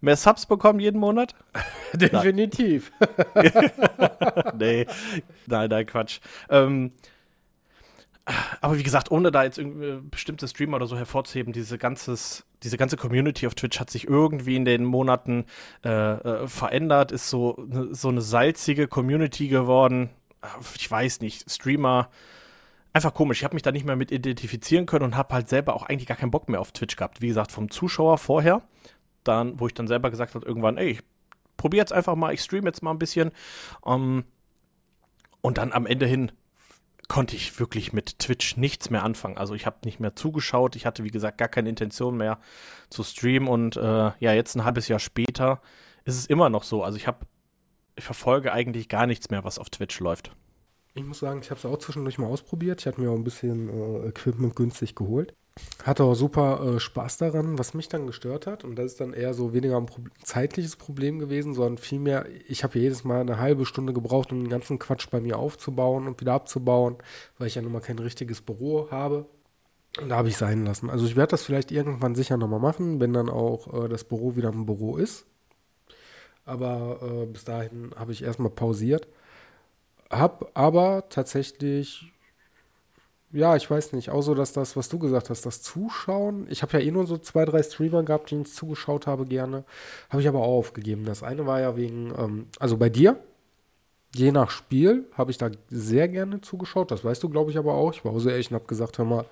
mehr 0.00 0.16
Subs 0.16 0.46
bekommen 0.46 0.80
jeden 0.80 1.00
Monat? 1.00 1.34
Definitiv. 1.92 2.92
nee, 4.58 4.86
nein, 5.46 5.68
nein, 5.70 5.86
Quatsch. 5.86 6.20
Ähm, 6.50 6.92
aber 8.60 8.76
wie 8.76 8.82
gesagt, 8.82 9.10
ohne 9.10 9.30
da 9.30 9.44
jetzt 9.44 9.58
irgendwie 9.58 10.00
bestimmte 10.10 10.46
Streamer 10.48 10.76
oder 10.76 10.86
so 10.86 10.96
hervorzuheben, 10.98 11.52
diese, 11.52 11.78
ganzes, 11.78 12.44
diese 12.62 12.76
ganze 12.76 12.96
Community 12.96 13.46
auf 13.46 13.54
Twitch 13.54 13.80
hat 13.80 13.90
sich 13.90 14.06
irgendwie 14.06 14.56
in 14.56 14.66
den 14.66 14.84
Monaten 14.84 15.46
äh, 15.84 15.88
äh, 15.88 16.46
verändert, 16.46 17.10
ist 17.10 17.30
so, 17.30 17.56
ne, 17.66 17.88
so 17.92 18.08
eine 18.08 18.20
salzige 18.20 18.86
Community 18.86 19.48
geworden. 19.48 20.10
Ich 20.76 20.90
weiß 20.90 21.20
nicht, 21.20 21.50
Streamer, 21.50 22.10
einfach 22.92 23.14
komisch. 23.14 23.38
Ich 23.38 23.44
habe 23.44 23.54
mich 23.54 23.62
da 23.62 23.72
nicht 23.72 23.86
mehr 23.86 23.96
mit 23.96 24.12
identifizieren 24.12 24.84
können 24.84 25.04
und 25.04 25.16
habe 25.16 25.34
halt 25.34 25.48
selber 25.48 25.74
auch 25.74 25.84
eigentlich 25.84 26.06
gar 26.06 26.16
keinen 26.16 26.30
Bock 26.30 26.50
mehr 26.50 26.60
auf 26.60 26.72
Twitch 26.72 26.96
gehabt. 26.96 27.22
Wie 27.22 27.28
gesagt, 27.28 27.50
vom 27.50 27.70
Zuschauer 27.70 28.18
vorher 28.18 28.62
dann, 29.24 29.58
wo 29.60 29.66
ich 29.66 29.74
dann 29.74 29.88
selber 29.88 30.10
gesagt 30.10 30.34
habe, 30.34 30.46
irgendwann, 30.46 30.78
ey, 30.78 30.90
ich 30.90 31.00
probiere 31.56 31.82
jetzt 31.82 31.92
einfach 31.92 32.14
mal, 32.14 32.32
ich 32.32 32.40
streame 32.40 32.66
jetzt 32.66 32.82
mal 32.82 32.90
ein 32.90 32.98
bisschen. 32.98 33.32
Um, 33.82 33.94
ähm, 33.94 34.24
und 35.40 35.58
dann 35.58 35.72
am 35.72 35.86
Ende 35.86 36.06
hin 36.06 36.32
konnte 37.08 37.36
ich 37.36 37.58
wirklich 37.58 37.92
mit 37.92 38.18
Twitch 38.18 38.56
nichts 38.56 38.90
mehr 38.90 39.02
anfangen. 39.02 39.38
Also 39.38 39.54
ich 39.54 39.66
habe 39.66 39.78
nicht 39.84 39.98
mehr 39.98 40.14
zugeschaut. 40.14 40.76
Ich 40.76 40.84
hatte, 40.84 41.04
wie 41.04 41.10
gesagt, 41.10 41.38
gar 41.38 41.48
keine 41.48 41.70
Intention 41.70 42.16
mehr 42.16 42.38
zu 42.90 43.02
streamen. 43.02 43.48
Und 43.48 43.76
äh, 43.76 44.10
ja, 44.18 44.32
jetzt 44.34 44.54
ein 44.56 44.64
halbes 44.64 44.88
Jahr 44.88 44.98
später 44.98 45.62
ist 46.04 46.16
es 46.16 46.26
immer 46.26 46.50
noch 46.50 46.64
so. 46.64 46.84
Also 46.84 46.96
ich 46.96 47.06
habe 47.06 47.26
ich 47.96 48.04
verfolge 48.04 48.52
eigentlich 48.52 48.88
gar 48.88 49.06
nichts 49.06 49.30
mehr, 49.30 49.42
was 49.42 49.58
auf 49.58 49.70
Twitch 49.70 49.98
läuft. 50.00 50.30
Ich 50.94 51.04
muss 51.04 51.18
sagen, 51.18 51.40
ich 51.42 51.50
habe 51.50 51.58
es 51.58 51.66
auch 51.66 51.78
zwischendurch 51.78 52.18
mal 52.18 52.26
ausprobiert. 52.26 52.80
Ich 52.80 52.86
hatte 52.86 53.00
mir 53.00 53.10
auch 53.10 53.16
ein 53.16 53.24
bisschen 53.24 53.68
äh, 53.68 54.08
Equipment 54.08 54.54
günstig 54.54 54.94
geholt. 54.94 55.34
Hatte 55.84 56.04
auch 56.04 56.14
super 56.14 56.76
äh, 56.76 56.80
Spaß 56.80 57.18
daran, 57.18 57.58
was 57.58 57.74
mich 57.74 57.88
dann 57.88 58.06
gestört 58.06 58.46
hat. 58.46 58.64
Und 58.64 58.76
das 58.76 58.86
ist 58.92 59.00
dann 59.00 59.12
eher 59.12 59.32
so 59.34 59.54
weniger 59.54 59.76
ein 59.76 59.86
Pro 59.86 60.02
zeitliches 60.22 60.76
Problem 60.76 61.18
gewesen, 61.18 61.54
sondern 61.54 61.78
vielmehr, 61.78 62.26
ich 62.48 62.64
habe 62.64 62.78
jedes 62.78 63.04
Mal 63.04 63.20
eine 63.20 63.38
halbe 63.38 63.64
Stunde 63.64 63.92
gebraucht, 63.92 64.32
um 64.32 64.40
den 64.40 64.48
ganzen 64.48 64.78
Quatsch 64.78 65.08
bei 65.10 65.20
mir 65.20 65.38
aufzubauen 65.38 66.06
und 66.06 66.20
wieder 66.20 66.34
abzubauen, 66.34 66.96
weil 67.38 67.46
ich 67.46 67.54
ja 67.54 67.62
nun 67.62 67.72
mal 67.72 67.80
kein 67.80 67.98
richtiges 67.98 68.40
Büro 68.42 68.90
habe. 68.90 69.26
Und 70.00 70.10
da 70.10 70.16
habe 70.16 70.28
ich 70.28 70.36
sein 70.36 70.64
lassen. 70.64 70.90
Also 70.90 71.06
ich 71.06 71.16
werde 71.16 71.30
das 71.30 71.42
vielleicht 71.42 71.72
irgendwann 71.72 72.14
sicher 72.14 72.36
nochmal 72.36 72.60
machen, 72.60 73.00
wenn 73.00 73.12
dann 73.12 73.28
auch 73.28 73.84
äh, 73.84 73.88
das 73.88 74.04
Büro 74.04 74.36
wieder 74.36 74.50
ein 74.50 74.66
Büro 74.66 74.96
ist. 74.96 75.26
Aber 76.44 77.00
äh, 77.02 77.26
bis 77.26 77.44
dahin 77.44 77.92
habe 77.96 78.12
ich 78.12 78.22
erstmal 78.22 78.50
pausiert. 78.50 79.08
Hab 80.10 80.50
aber 80.54 81.08
tatsächlich 81.08 82.12
ja, 83.32 83.56
ich 83.56 83.70
weiß 83.70 83.92
nicht. 83.92 84.10
So, 84.18 84.34
dass 84.34 84.52
das, 84.52 84.76
was 84.76 84.88
du 84.88 84.98
gesagt 84.98 85.28
hast, 85.30 85.44
das 85.44 85.62
Zuschauen. 85.62 86.46
Ich 86.48 86.62
habe 86.62 86.78
ja 86.78 86.84
eh 86.84 86.90
nur 86.90 87.06
so 87.06 87.18
zwei, 87.18 87.44
drei 87.44 87.62
Streamer 87.62 88.02
gehabt, 88.02 88.30
denen 88.30 88.42
ich 88.42 88.54
zugeschaut 88.54 89.06
habe 89.06 89.26
gerne. 89.26 89.64
Habe 90.08 90.22
ich 90.22 90.28
aber 90.28 90.40
auch 90.40 90.58
aufgegeben. 90.58 91.04
Das 91.04 91.22
eine 91.22 91.46
war 91.46 91.60
ja 91.60 91.76
wegen, 91.76 92.12
ähm, 92.16 92.46
also 92.58 92.78
bei 92.78 92.88
dir, 92.88 93.18
je 94.14 94.32
nach 94.32 94.50
Spiel, 94.50 95.06
habe 95.12 95.30
ich 95.30 95.38
da 95.38 95.50
sehr 95.68 96.08
gerne 96.08 96.40
zugeschaut. 96.40 96.90
Das 96.90 97.04
weißt 97.04 97.22
du, 97.22 97.28
glaube 97.28 97.50
ich, 97.50 97.58
aber 97.58 97.74
auch. 97.74 97.92
Ich 97.92 98.04
war 98.04 98.12
auch 98.12 98.18
sehr 98.18 98.32
ehrlich 98.32 98.50
und 98.50 98.54
habe 98.54 98.66
gesagt, 98.66 98.96
hör 98.98 99.04
mal, 99.04 99.26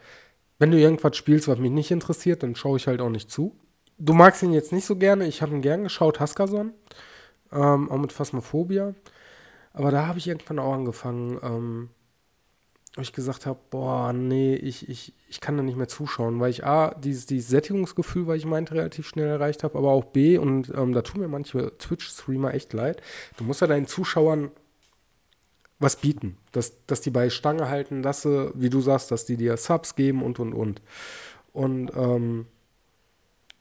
wenn 0.58 0.70
du 0.70 0.78
irgendwas 0.78 1.16
spielst, 1.16 1.48
was 1.48 1.58
mich 1.58 1.70
nicht 1.70 1.90
interessiert, 1.90 2.42
dann 2.42 2.54
schaue 2.54 2.76
ich 2.76 2.86
halt 2.86 3.00
auch 3.00 3.10
nicht 3.10 3.30
zu. 3.30 3.56
Du 3.98 4.12
magst 4.12 4.42
ihn 4.42 4.52
jetzt 4.52 4.72
nicht 4.72 4.84
so 4.84 4.96
gerne. 4.96 5.26
Ich 5.26 5.40
habe 5.40 5.54
ihn 5.54 5.62
gern 5.62 5.84
geschaut, 5.84 6.20
Haskason. 6.20 6.72
Ähm, 7.52 7.90
auch 7.90 7.98
mit 7.98 8.12
Phasmophobia. 8.12 8.94
Aber 9.72 9.90
da 9.90 10.06
habe 10.06 10.18
ich 10.18 10.28
irgendwann 10.28 10.58
auch 10.58 10.72
angefangen, 10.72 11.38
ähm, 11.42 11.90
wo 12.96 13.02
ich 13.02 13.12
gesagt 13.12 13.44
habe, 13.44 13.58
boah, 13.70 14.14
nee, 14.14 14.54
ich, 14.54 14.88
ich, 14.88 15.12
ich 15.28 15.40
kann 15.40 15.56
da 15.56 15.62
nicht 15.62 15.76
mehr 15.76 15.86
zuschauen, 15.86 16.40
weil 16.40 16.50
ich 16.50 16.64
A, 16.64 16.94
dieses, 16.94 17.26
dieses 17.26 17.50
Sättigungsgefühl, 17.50 18.26
weil 18.26 18.38
ich 18.38 18.46
meinte, 18.46 18.74
relativ 18.74 19.06
schnell 19.06 19.28
erreicht 19.28 19.62
habe, 19.64 19.76
aber 19.76 19.90
auch 19.90 20.06
B, 20.06 20.38
und 20.38 20.72
ähm, 20.74 20.94
da 20.94 21.02
tun 21.02 21.20
mir 21.20 21.28
manche 21.28 21.76
Twitch-Streamer 21.76 22.54
echt 22.54 22.72
leid, 22.72 23.02
du 23.36 23.44
musst 23.44 23.60
ja 23.60 23.66
deinen 23.66 23.86
Zuschauern 23.86 24.50
was 25.78 25.96
bieten, 25.96 26.38
dass, 26.52 26.86
dass 26.86 27.02
die 27.02 27.10
bei 27.10 27.28
Stange 27.28 27.68
halten, 27.68 28.02
dass 28.02 28.22
sie, 28.22 28.50
wie 28.54 28.70
du 28.70 28.80
sagst, 28.80 29.10
dass 29.10 29.26
die 29.26 29.36
dir 29.36 29.58
Subs 29.58 29.94
geben 29.94 30.22
und, 30.22 30.40
und, 30.40 30.54
und. 30.54 30.80
Und, 31.52 31.92
ähm, 31.94 32.46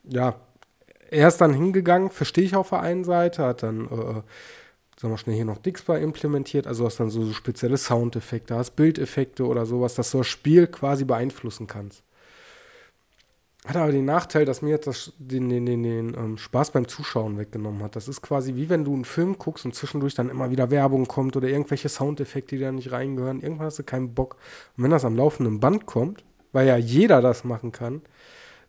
ja, 0.05 0.35
er 1.11 1.27
ist 1.27 1.41
dann 1.41 1.53
hingegangen, 1.53 2.09
verstehe 2.09 2.45
ich 2.45 2.55
auf 2.55 2.69
der 2.69 2.79
einen 2.79 3.03
Seite, 3.03 3.43
hat 3.43 3.63
dann, 3.63 3.85
äh, 3.85 4.21
sagen 4.99 5.13
wir 5.13 5.17
schnell 5.17 5.35
hier 5.35 5.45
noch 5.45 5.57
Dixbar 5.57 5.99
implementiert, 5.99 6.67
also 6.67 6.85
hast 6.85 6.99
dann 6.99 7.09
so, 7.09 7.23
so 7.23 7.33
spezielle 7.33 7.77
Soundeffekte, 7.77 8.55
hast 8.55 8.75
Bildeffekte 8.75 9.45
oder 9.45 9.65
sowas, 9.65 9.95
dass 9.95 10.11
du 10.11 10.19
das 10.19 10.27
Spiel 10.27 10.67
quasi 10.67 11.03
beeinflussen 11.03 11.67
kannst. 11.67 12.03
Hat 13.65 13.77
aber 13.77 13.91
den 13.91 14.05
Nachteil, 14.05 14.45
dass 14.45 14.61
mir 14.61 14.77
das 14.77 15.13
den, 15.17 15.49
den, 15.49 15.65
den, 15.65 15.81
den 15.81 16.13
ähm, 16.13 16.37
Spaß 16.37 16.69
beim 16.69 16.87
Zuschauen 16.87 17.39
weggenommen 17.39 17.81
hat. 17.81 17.95
Das 17.95 18.07
ist 18.07 18.21
quasi 18.21 18.55
wie 18.55 18.69
wenn 18.69 18.85
du 18.85 18.93
einen 18.93 19.05
Film 19.05 19.39
guckst 19.39 19.65
und 19.65 19.73
zwischendurch 19.73 20.13
dann 20.13 20.29
immer 20.29 20.51
wieder 20.51 20.69
Werbung 20.69 21.07
kommt 21.07 21.35
oder 21.35 21.47
irgendwelche 21.47 21.89
Soundeffekte, 21.89 22.57
die 22.57 22.61
da 22.61 22.71
nicht 22.71 22.91
reingehören. 22.91 23.41
Irgendwann 23.41 23.65
hast 23.65 23.79
du 23.79 23.83
keinen 23.83 24.13
Bock. 24.13 24.37
Und 24.77 24.83
wenn 24.83 24.91
das 24.91 25.03
am 25.03 25.15
laufenden 25.15 25.59
Band 25.59 25.87
kommt, 25.87 26.23
weil 26.51 26.67
ja 26.67 26.77
jeder 26.77 27.21
das 27.21 27.43
machen 27.43 27.71
kann, 27.71 28.03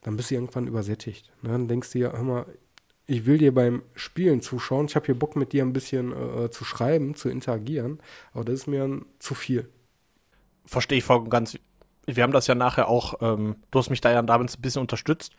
dann 0.01 0.17
bist 0.17 0.31
du 0.31 0.37
irgendwann 0.37 0.67
übersättigt. 0.67 1.31
Ne? 1.43 1.51
Dann 1.51 1.69
denkst 1.69 1.93
du 1.93 1.99
ja, 1.99 2.13
mal, 2.23 2.47
ich 3.07 3.27
will 3.27 3.39
dir 3.39 3.55
beim 3.55 3.83
Spielen 3.95 4.41
zuschauen. 4.41 4.87
Ich 4.87 4.97
habe 4.97 5.07
hier 5.07 5.19
Bock 5.19 5.37
mit 5.37 5.53
dir 5.53 5.65
ein 5.65 5.73
bisschen 5.73 6.13
äh, 6.13 6.51
zu 6.51 6.65
schreiben, 6.65 7.15
zu 7.15 7.29
interagieren, 7.29 8.01
aber 8.33 8.45
das 8.45 8.55
ist 8.55 8.67
mir 8.67 9.03
zu 9.19 9.35
viel. 9.35 9.69
Verstehe 10.65 10.99
ich 10.99 11.05
voll 11.05 11.29
ganz. 11.29 11.57
Wir 12.07 12.23
haben 12.23 12.33
das 12.33 12.47
ja 12.47 12.55
nachher 12.55 12.89
auch, 12.89 13.15
ähm, 13.21 13.57
du 13.71 13.79
hast 13.79 13.91
mich 13.91 14.01
da 14.01 14.13
ja 14.13 14.23
damals 14.23 14.59
ein 14.59 14.63
bisschen 14.63 14.81
unterstützt, 14.81 15.35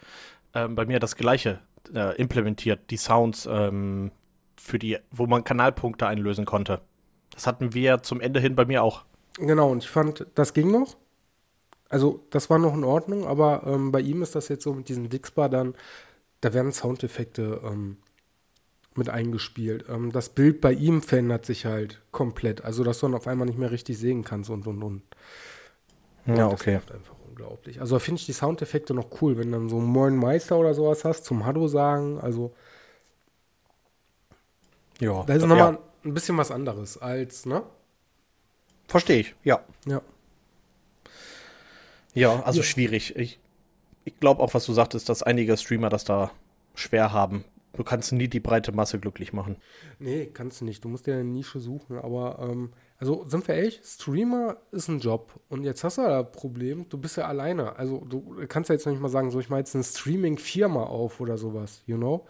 ähm, 0.54 0.76
bei 0.76 0.86
mir 0.86 1.00
das 1.00 1.16
gleiche 1.16 1.60
äh, 1.94 2.16
implementiert, 2.18 2.90
die 2.90 2.98
Sounds 2.98 3.48
ähm, 3.50 4.12
für 4.58 4.80
die, 4.80 4.98
wo 5.12 5.28
man 5.28 5.44
Kanalpunkte 5.44 6.08
einlösen 6.08 6.46
konnte. 6.46 6.82
Das 7.32 7.48
hatten 7.48 7.74
wir 7.74 8.02
zum 8.04 8.20
Ende 8.20 8.40
hin 8.40 8.56
bei 8.56 8.66
mir 8.66 8.84
auch. 8.84 9.06
Genau, 9.38 9.72
und 9.72 9.84
ich 9.84 9.90
fand, 9.90 10.26
das 10.36 10.54
ging 10.54 10.72
noch. 10.72 10.98
Also, 11.90 12.26
das 12.32 12.50
war 12.50 12.60
noch 12.60 12.74
in 12.74 12.84
Ordnung, 12.84 13.26
aber 13.26 13.64
ähm, 13.66 13.92
bei 13.92 14.02
ihm 14.02 14.22
ist 14.22 14.36
das 14.36 14.50
jetzt 14.50 14.64
so 14.64 14.74
mit 14.74 14.90
diesem 14.90 15.10
Dixbar 15.10 15.48
dann 15.48 15.74
da 16.42 16.54
werden 16.54 16.72
Soundeffekte 16.72 17.62
ähm, 17.64 17.98
mit 18.96 19.10
eingespielt. 19.10 19.86
Ähm, 19.90 20.12
das 20.12 20.30
Bild 20.30 20.62
bei 20.62 20.74
ihm 20.74 21.02
verändert 21.02 21.46
sich 21.46 21.66
halt 21.66 22.02
komplett. 22.12 22.64
Also, 22.64 22.84
dass 22.84 23.00
du 23.00 23.08
dann 23.08 23.16
auf 23.16 23.28
einmal 23.28 23.48
nicht 23.48 23.60
mehr 23.60 23.72
richtig 23.72 23.98
sehen 23.98 24.24
kannst 24.24 24.50
und 24.50 24.68
und 24.68 24.84
und. 24.84 25.02
Ja, 26.26 26.48
okay. 26.48 26.80
Das 26.86 26.96
einfach 26.96 27.16
unglaublich. 27.28 27.80
Also, 27.80 27.96
da 27.96 28.00
finde 28.00 28.20
ich 28.20 28.26
die 28.26 28.34
Soundeffekte 28.34 28.94
noch 28.94 29.22
cool, 29.22 29.38
wenn 29.38 29.52
du 29.52 29.58
dann 29.58 29.70
so 29.70 29.80
Moin 29.80 30.16
Meister 30.16 30.58
oder 30.58 30.74
sowas 30.74 31.06
hast, 31.06 31.26
zum 31.26 31.46
Hallo 31.46 31.68
sagen. 31.68 32.20
Also, 32.20 32.54
ja. 35.00 35.24
Da 35.24 35.34
ist 35.34 35.42
nochmal 35.46 35.74
ja. 35.74 35.80
ein 36.04 36.14
bisschen 36.14 36.38
was 36.38 36.52
anderes 36.52 36.98
als, 36.98 37.46
ne? 37.46 37.64
Verstehe 38.88 39.20
ich, 39.20 39.36
ja. 39.44 39.64
Ja. 39.86 40.02
Ja, 42.14 42.42
also 42.44 42.62
ja. 42.62 42.66
schwierig. 42.66 43.16
Ich, 43.16 43.40
ich 44.08 44.20
glaube 44.22 44.42
auch, 44.42 44.54
was 44.54 44.66
du 44.66 44.72
sagtest, 44.72 45.10
dass 45.10 45.22
einige 45.22 45.58
Streamer 45.58 45.90
das 45.90 46.06
da 46.06 46.32
schwer 46.76 47.12
haben. 47.12 47.44
Du 47.74 47.84
kannst 47.84 48.14
nie 48.14 48.30
die 48.30 48.40
breite 48.40 48.72
Masse 48.72 49.00
glücklich 49.00 49.34
machen. 49.34 49.58
Nee, 50.00 50.32
kannst 50.34 50.62
du 50.62 50.66
nicht. 50.66 50.84
Du 50.84 50.88
musst 50.90 51.06
dir 51.06 51.14
eine 51.14 51.26
Nische 51.26 51.60
suchen. 51.60 51.98
Aber, 51.98 52.40
ähm, 52.40 52.72
also 52.98 53.26
sind 53.28 53.46
wir 53.48 53.56
ehrlich, 53.56 53.82
Streamer 53.84 54.58
ist 54.72 54.88
ein 54.88 55.00
Job. 55.00 55.40
Und 55.50 55.64
jetzt 55.64 55.84
hast 55.84 55.98
du 55.98 56.04
ja 56.04 56.24
das 56.24 56.32
Problem, 56.32 56.88
du 56.88 56.98
bist 56.98 57.18
ja 57.18 57.26
alleine. 57.26 57.76
Also 57.76 58.00
du 58.08 58.46
kannst 58.48 58.70
ja 58.70 58.76
jetzt 58.76 58.88
nicht 58.88 59.00
mal 59.00 59.10
sagen, 59.10 59.30
so 59.30 59.40
ich 59.40 59.50
mache 59.50 59.60
jetzt 59.60 59.76
eine 59.76 59.84
Streaming-Firma 59.84 60.84
auf 60.84 61.20
oder 61.20 61.38
sowas, 61.38 61.84
you 61.86 61.98
know? 61.98 62.26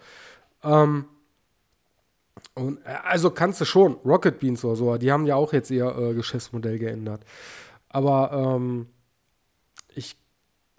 Ähm, 0.64 1.04
und, 2.54 2.78
äh, 2.84 2.96
also 3.04 3.30
kannst 3.30 3.60
du 3.60 3.64
schon. 3.64 3.94
Rocket 4.04 4.40
Beans 4.40 4.64
oder 4.64 4.76
so, 4.76 4.96
die 4.96 5.12
haben 5.12 5.26
ja 5.26 5.36
auch 5.36 5.52
jetzt 5.52 5.70
ihr 5.70 5.86
äh, 5.96 6.14
Geschäftsmodell 6.14 6.78
geändert. 6.78 7.22
Aber 7.88 8.32
ähm, 8.32 8.88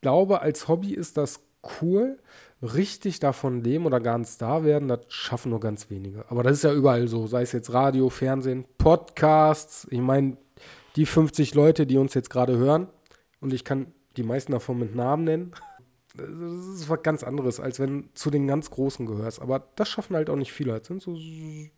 glaube, 0.01 0.41
als 0.41 0.67
Hobby 0.67 0.93
ist 0.93 1.17
das 1.17 1.41
cool. 1.81 2.19
Richtig 2.61 3.19
davon 3.19 3.63
leben 3.63 3.85
oder 3.85 3.99
gar 3.99 4.17
ein 4.17 4.25
Star 4.25 4.65
werden, 4.65 4.89
das 4.89 5.01
schaffen 5.07 5.51
nur 5.51 5.61
ganz 5.61 5.89
wenige. 5.89 6.25
Aber 6.29 6.43
das 6.43 6.57
ist 6.57 6.63
ja 6.63 6.73
überall 6.73 7.07
so, 7.07 7.25
sei 7.25 7.41
es 7.41 7.53
jetzt 7.53 7.73
Radio, 7.73 8.09
Fernsehen, 8.09 8.65
Podcasts. 8.77 9.87
Ich 9.89 10.01
meine, 10.01 10.35
die 10.97 11.05
50 11.05 11.53
Leute, 11.53 11.85
die 11.85 11.97
uns 11.97 12.13
jetzt 12.13 12.29
gerade 12.29 12.57
hören, 12.57 12.87
und 13.39 13.53
ich 13.53 13.63
kann 13.63 13.93
die 14.17 14.23
meisten 14.23 14.51
davon 14.51 14.77
mit 14.77 14.93
Namen 14.93 15.23
nennen, 15.23 15.53
das 16.15 16.81
ist 16.81 16.89
was 16.89 17.01
ganz 17.03 17.23
anderes, 17.23 17.59
als 17.59 17.79
wenn 17.79 18.01
du 18.01 18.13
zu 18.13 18.29
den 18.29 18.47
ganz 18.47 18.69
Großen 18.71 19.05
gehörst. 19.05 19.41
Aber 19.41 19.69
das 19.75 19.87
schaffen 19.87 20.15
halt 20.15 20.29
auch 20.29 20.35
nicht 20.35 20.51
viele. 20.51 20.77
Das 20.77 20.87
sind 20.87 21.01
so 21.01 21.17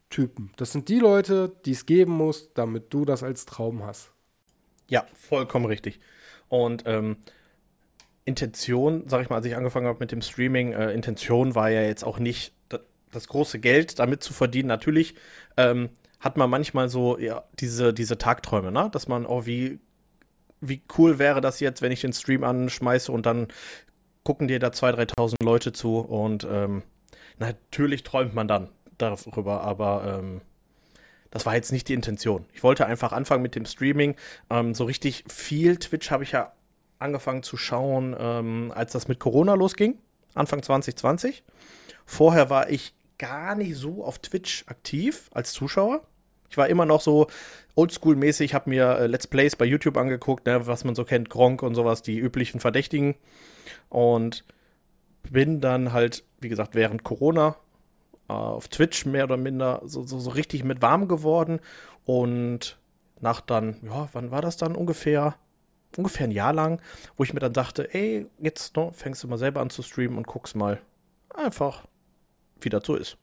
Typen. 0.09 0.51
Das 0.57 0.71
sind 0.71 0.89
die 0.89 0.99
Leute, 0.99 1.51
die 1.65 1.71
es 1.71 1.85
geben 1.85 2.13
muss, 2.13 2.53
damit 2.53 2.93
du 2.93 3.05
das 3.05 3.23
als 3.23 3.45
Traum 3.45 3.83
hast. 3.83 4.11
Ja, 4.89 5.05
vollkommen 5.13 5.65
richtig. 5.65 5.99
Und 6.47 6.83
ähm, 6.85 7.17
Intention, 8.31 9.03
sag 9.07 9.21
ich 9.21 9.29
mal, 9.29 9.37
als 9.37 9.45
ich 9.45 9.55
angefangen 9.55 9.87
habe 9.87 9.99
mit 9.99 10.11
dem 10.11 10.21
Streaming, 10.21 10.71
äh, 10.73 10.91
Intention 10.93 11.53
war 11.55 11.69
ja 11.69 11.81
jetzt 11.81 12.03
auch 12.03 12.19
nicht 12.19 12.53
das 13.11 13.27
große 13.27 13.59
Geld 13.59 13.99
damit 13.99 14.23
zu 14.23 14.33
verdienen. 14.33 14.67
Natürlich 14.67 15.15
ähm, 15.57 15.89
hat 16.19 16.37
man 16.37 16.49
manchmal 16.49 16.89
so 16.89 17.17
ja, 17.17 17.43
diese, 17.59 17.93
diese 17.93 18.17
Tagträume, 18.17 18.71
ne? 18.71 18.89
dass 18.91 19.07
man, 19.07 19.25
oh, 19.25 19.45
wie, 19.45 19.79
wie 20.61 20.81
cool 20.97 21.19
wäre 21.19 21.41
das 21.41 21.59
jetzt, 21.59 21.81
wenn 21.81 21.91
ich 21.91 22.01
den 22.01 22.13
Stream 22.13 22.43
anschmeiße 22.43 23.11
und 23.11 23.25
dann 23.25 23.47
gucken 24.23 24.47
dir 24.47 24.59
da 24.59 24.67
2.000, 24.67 25.15
3.000 25.15 25.43
Leute 25.43 25.73
zu 25.73 25.99
und 25.99 26.47
ähm, 26.49 26.83
natürlich 27.39 28.03
träumt 28.03 28.33
man 28.33 28.47
dann 28.47 28.69
darüber, 28.97 29.61
aber 29.61 30.19
ähm, 30.19 30.41
das 31.31 31.45
war 31.45 31.55
jetzt 31.55 31.71
nicht 31.71 31.87
die 31.87 31.93
Intention. 31.93 32.45
Ich 32.53 32.61
wollte 32.61 32.85
einfach 32.85 33.13
anfangen 33.13 33.41
mit 33.41 33.55
dem 33.55 33.65
Streaming. 33.65 34.15
Ähm, 34.49 34.75
so 34.75 34.83
richtig 34.83 35.23
viel 35.27 35.77
Twitch 35.77 36.11
habe 36.11 36.23
ich 36.23 36.33
ja 36.33 36.51
angefangen 37.01 37.43
zu 37.43 37.57
schauen, 37.57 38.15
ähm, 38.17 38.71
als 38.75 38.93
das 38.93 39.07
mit 39.07 39.19
Corona 39.19 39.53
losging, 39.55 39.97
Anfang 40.33 40.63
2020. 40.63 41.43
Vorher 42.05 42.49
war 42.49 42.69
ich 42.69 42.93
gar 43.17 43.55
nicht 43.55 43.75
so 43.75 44.03
auf 44.03 44.19
Twitch 44.19 44.65
aktiv 44.67 45.29
als 45.33 45.53
Zuschauer. 45.53 46.01
Ich 46.49 46.57
war 46.57 46.67
immer 46.67 46.85
noch 46.85 47.01
so 47.01 47.27
oldschool-mäßig, 47.75 48.53
habe 48.53 48.69
mir 48.69 48.97
äh, 48.97 49.07
Let's 49.07 49.27
Plays 49.27 49.55
bei 49.55 49.65
YouTube 49.65 49.95
angeguckt, 49.95 50.45
ne, 50.45 50.67
was 50.67 50.83
man 50.83 50.95
so 50.95 51.05
kennt, 51.05 51.29
Gronk 51.29 51.63
und 51.63 51.75
sowas, 51.75 52.01
die 52.01 52.17
üblichen 52.17 52.59
Verdächtigen. 52.59 53.15
Und 53.89 54.43
bin 55.29 55.61
dann 55.61 55.93
halt, 55.93 56.23
wie 56.39 56.49
gesagt, 56.49 56.75
während 56.75 57.03
Corona 57.03 57.55
äh, 58.27 58.33
auf 58.33 58.67
Twitch 58.67 59.05
mehr 59.05 59.25
oder 59.25 59.37
minder 59.37 59.81
so, 59.85 60.03
so, 60.03 60.19
so 60.19 60.31
richtig 60.31 60.63
mit 60.63 60.81
warm 60.81 61.07
geworden. 61.07 61.59
Und 62.05 62.77
nach 63.19 63.39
dann, 63.39 63.77
ja, 63.83 64.09
wann 64.13 64.31
war 64.31 64.41
das 64.41 64.57
dann 64.57 64.75
ungefähr? 64.75 65.35
Ungefähr 65.97 66.27
ein 66.27 66.31
Jahr 66.31 66.53
lang, 66.53 66.81
wo 67.17 67.23
ich 67.23 67.33
mir 67.33 67.39
dann 67.39 67.53
dachte, 67.53 67.93
ey, 67.93 68.27
jetzt 68.39 68.75
no, 68.75 68.91
fängst 68.91 69.23
du 69.23 69.27
mal 69.27 69.37
selber 69.37 69.61
an 69.61 69.69
zu 69.69 69.81
streamen 69.81 70.17
und 70.17 70.27
guckst 70.27 70.55
mal 70.55 70.81
einfach, 71.29 71.87
wie 72.59 72.69
das 72.69 72.85
so 72.85 72.95
ist. 72.95 73.17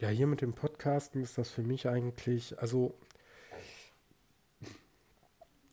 Ja, 0.00 0.08
hier 0.08 0.26
mit 0.26 0.40
dem 0.40 0.52
Podcasten 0.52 1.22
ist 1.22 1.38
das 1.38 1.50
für 1.50 1.62
mich 1.62 1.88
eigentlich, 1.88 2.58
also 2.60 2.94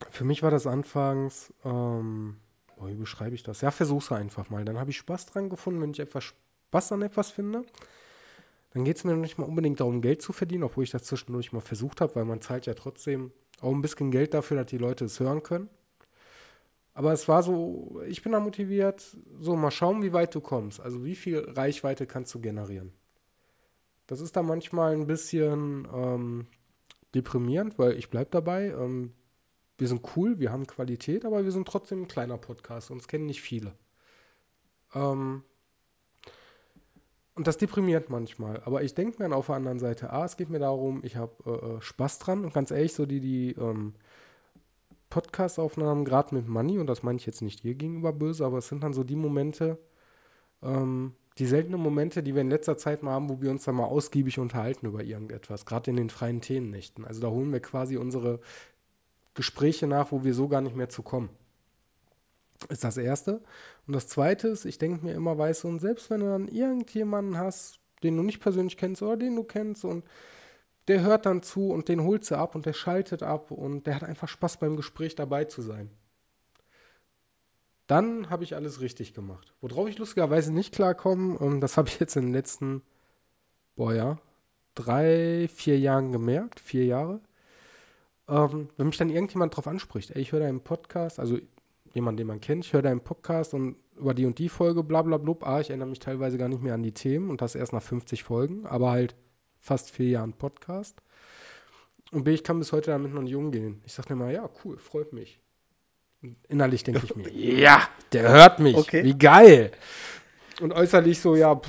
für 0.09 0.23
mich 0.23 0.43
war 0.43 0.51
das 0.51 0.65
anfangs, 0.65 1.53
ähm, 1.63 2.37
oh, 2.77 2.87
wie 2.87 2.95
beschreibe 2.95 3.35
ich 3.35 3.43
das? 3.43 3.61
Ja, 3.61 3.71
versuch's 3.71 4.11
einfach 4.11 4.49
mal. 4.49 4.65
Dann 4.65 4.79
habe 4.79 4.89
ich 4.89 4.97
Spaß 4.97 5.27
dran 5.27 5.49
gefunden, 5.49 5.81
wenn 5.81 5.91
ich 5.91 5.99
etwas 5.99 6.23
Spaß 6.23 6.93
an 6.93 7.01
etwas 7.01 7.31
finde. 7.31 7.65
Dann 8.73 8.83
geht 8.83 8.97
es 8.97 9.03
mir 9.03 9.15
nicht 9.15 9.37
mal 9.37 9.45
unbedingt 9.45 9.79
darum, 9.79 10.01
Geld 10.01 10.21
zu 10.21 10.33
verdienen, 10.33 10.63
obwohl 10.63 10.83
ich 10.83 10.91
das 10.91 11.03
zwischendurch 11.03 11.53
mal 11.53 11.61
versucht 11.61 12.01
habe, 12.01 12.15
weil 12.15 12.25
man 12.25 12.41
zahlt 12.41 12.65
ja 12.65 12.73
trotzdem 12.73 13.31
auch 13.61 13.71
ein 13.71 13.81
bisschen 13.81 14.11
Geld 14.11 14.33
dafür, 14.33 14.57
dass 14.57 14.65
die 14.65 14.77
Leute 14.77 15.05
es 15.05 15.19
hören 15.19 15.43
können. 15.43 15.69
Aber 16.95 17.11
es 17.11 17.27
war 17.27 17.43
so, 17.43 18.01
ich 18.07 18.23
bin 18.23 18.31
da 18.31 18.39
motiviert, 18.39 19.17
so 19.41 19.57
mal 19.57 19.69
schauen, 19.69 20.01
wie 20.01 20.13
weit 20.13 20.33
du 20.33 20.39
kommst. 20.39 20.79
Also 20.79 21.03
wie 21.03 21.15
viel 21.15 21.39
Reichweite 21.39 22.07
kannst 22.07 22.33
du 22.33 22.39
generieren. 22.39 22.93
Das 24.07 24.21
ist 24.21 24.37
da 24.37 24.41
manchmal 24.41 24.93
ein 24.93 25.05
bisschen 25.05 25.85
ähm, 25.93 26.47
deprimierend, 27.13 27.77
weil 27.77 27.97
ich 27.97 28.09
bleibe 28.09 28.29
dabei. 28.31 28.67
Ähm, 28.67 29.13
wir 29.77 29.89
sind 29.89 30.03
cool, 30.15 30.39
wir 30.39 30.53
haben 30.53 30.67
Qualität, 30.67 31.25
aber 31.25 31.43
wir 31.43 31.51
sind 31.51 31.67
trotzdem 31.67 32.03
ein 32.03 32.07
kleiner 32.07 32.37
Podcast. 32.37 32.91
Uns 32.91 33.09
kennen 33.09 33.25
nicht 33.25 33.41
viele. 33.41 33.73
Ähm, 34.93 35.43
und 37.33 37.45
das 37.45 37.57
deprimiert 37.57 38.09
manchmal. 38.09 38.61
Aber 38.63 38.83
ich 38.83 38.93
denke 38.93 39.17
mir 39.17 39.25
dann 39.25 39.33
auf 39.33 39.47
der 39.47 39.55
anderen 39.55 39.79
Seite, 39.79 40.11
ah, 40.11 40.23
es 40.23 40.37
geht 40.37 40.49
mir 40.49 40.59
darum, 40.59 41.01
ich 41.03 41.17
habe 41.17 41.33
äh, 41.45 41.75
äh, 41.75 41.81
Spaß 41.81 42.19
dran. 42.19 42.45
Und 42.45 42.53
ganz 42.53 42.71
ehrlich, 42.71 42.93
so 42.93 43.05
die, 43.05 43.19
die 43.19 43.51
ähm, 43.59 43.95
Podcast-Aufnahmen, 45.15 46.03
gerade 46.03 46.35
mit 46.35 46.49
Money, 46.49 46.77
und 46.77 46.87
das 46.87 47.01
meine 47.01 47.15
ich 47.15 47.25
jetzt 47.25 47.41
nicht 47.41 47.63
dir 47.63 47.73
gegenüber 47.73 48.11
böse, 48.11 48.45
aber 48.45 48.57
es 48.57 48.67
sind 48.67 48.83
dann 48.83 48.91
so 48.91 49.05
die 49.05 49.15
Momente, 49.15 49.79
ähm, 50.61 51.13
die 51.37 51.45
seltenen 51.45 51.79
Momente, 51.79 52.21
die 52.21 52.35
wir 52.35 52.41
in 52.41 52.49
letzter 52.49 52.77
Zeit 52.77 53.01
mal 53.01 53.11
haben, 53.11 53.29
wo 53.29 53.41
wir 53.41 53.49
uns 53.49 53.63
dann 53.63 53.75
mal 53.75 53.85
ausgiebig 53.85 54.39
unterhalten 54.39 54.87
über 54.87 55.05
irgendetwas, 55.05 55.65
gerade 55.65 55.89
in 55.89 55.95
den 55.95 56.09
freien 56.09 56.41
Themennächten. 56.41 57.05
Also 57.05 57.21
da 57.21 57.29
holen 57.29 57.53
wir 57.53 57.61
quasi 57.61 57.95
unsere 57.95 58.41
Gespräche 59.35 59.87
nach, 59.87 60.11
wo 60.11 60.25
wir 60.25 60.33
so 60.33 60.49
gar 60.49 60.59
nicht 60.59 60.75
mehr 60.75 60.89
zu 60.89 61.01
kommen. 61.01 61.29
Ist 62.67 62.83
das 62.83 62.97
Erste. 62.97 63.41
Und 63.87 63.93
das 63.93 64.09
Zweite 64.09 64.49
ist, 64.49 64.65
ich 64.65 64.79
denke 64.79 65.05
mir 65.05 65.13
immer, 65.13 65.37
weißt 65.37 65.63
du, 65.63 65.69
und 65.69 65.79
selbst 65.79 66.09
wenn 66.09 66.19
du 66.19 66.25
dann 66.25 66.49
irgendjemanden 66.49 67.37
hast, 67.37 67.79
den 68.03 68.17
du 68.17 68.23
nicht 68.23 68.41
persönlich 68.41 68.75
kennst 68.75 69.01
oder 69.01 69.15
den 69.15 69.37
du 69.37 69.45
kennst 69.45 69.85
und 69.85 70.03
der 70.87 71.01
hört 71.01 71.25
dann 71.25 71.41
zu 71.41 71.71
und 71.71 71.87
den 71.89 72.03
holst 72.03 72.31
du 72.31 72.37
ab 72.37 72.55
und 72.55 72.65
der 72.65 72.73
schaltet 72.73 73.23
ab 73.23 73.51
und 73.51 73.87
der 73.87 73.95
hat 73.95 74.03
einfach 74.03 74.27
Spaß 74.27 74.57
beim 74.57 74.75
Gespräch 74.75 75.15
dabei 75.15 75.45
zu 75.45 75.61
sein. 75.61 75.89
Dann 77.87 78.29
habe 78.29 78.43
ich 78.43 78.55
alles 78.55 78.81
richtig 78.81 79.13
gemacht. 79.13 79.53
Worauf 79.61 79.87
ich 79.87 79.97
lustigerweise 79.97 80.51
nicht 80.51 80.73
klarkomme, 80.73 81.37
und 81.37 81.61
das 81.61 81.77
habe 81.77 81.87
ich 81.87 81.99
jetzt 81.99 82.15
in 82.15 82.23
den 82.23 82.33
letzten, 82.33 82.81
boah 83.75 83.93
ja, 83.93 84.17
drei, 84.73 85.47
vier 85.53 85.79
Jahren 85.79 86.11
gemerkt, 86.11 86.59
vier 86.59 86.85
Jahre, 86.85 87.21
ähm, 88.27 88.69
wenn 88.77 88.87
mich 88.87 88.97
dann 88.97 89.09
irgendjemand 89.09 89.55
drauf 89.55 89.67
anspricht, 89.67 90.11
ey, 90.11 90.21
ich 90.21 90.31
höre 90.31 90.39
deinen 90.39 90.61
Podcast, 90.61 91.19
also 91.19 91.37
jemand, 91.93 92.19
den 92.19 92.27
man 92.27 92.41
kennt, 92.41 92.65
ich 92.65 92.73
höre 92.73 92.81
deinen 92.81 93.01
Podcast 93.01 93.53
und 93.53 93.77
über 93.97 94.13
die 94.13 94.25
und 94.25 94.39
die 94.39 94.49
Folge, 94.49 94.83
bla 94.83 95.03
bla 95.03 95.17
blub, 95.17 95.47
ah, 95.47 95.61
ich 95.61 95.69
erinnere 95.69 95.87
mich 95.87 95.99
teilweise 95.99 96.37
gar 96.37 96.49
nicht 96.49 96.61
mehr 96.61 96.73
an 96.73 96.83
die 96.83 96.91
Themen 96.91 97.29
und 97.29 97.41
das 97.41 97.55
erst 97.55 97.71
nach 97.71 97.83
50 97.83 98.23
Folgen, 98.23 98.65
aber 98.65 98.91
halt 98.91 99.15
fast 99.65 99.89
vier 99.89 100.09
Jahren 100.09 100.33
Podcast. 100.33 101.01
Und 102.11 102.23
B, 102.23 102.33
ich 102.33 102.43
kann 102.43 102.59
bis 102.59 102.71
heute 102.71 102.91
damit 102.91 103.13
noch 103.13 103.23
nicht 103.23 103.35
umgehen. 103.35 103.81
Ich 103.83 103.93
sage 103.93 104.13
mir 104.13 104.23
mal, 104.23 104.33
ja, 104.33 104.47
cool, 104.63 104.77
freut 104.77 105.11
mich. 105.11 105.39
Und 106.21 106.37
innerlich 106.47 106.83
denke 106.83 107.01
ich 107.03 107.15
mir, 107.15 107.29
ja, 107.33 107.89
der 108.11 108.29
hört 108.29 108.59
mich, 108.59 108.77
okay. 108.77 109.03
wie 109.03 109.17
geil. 109.17 109.71
Und 110.61 110.71
äußerlich 110.71 111.19
so, 111.19 111.35
ja, 111.35 111.59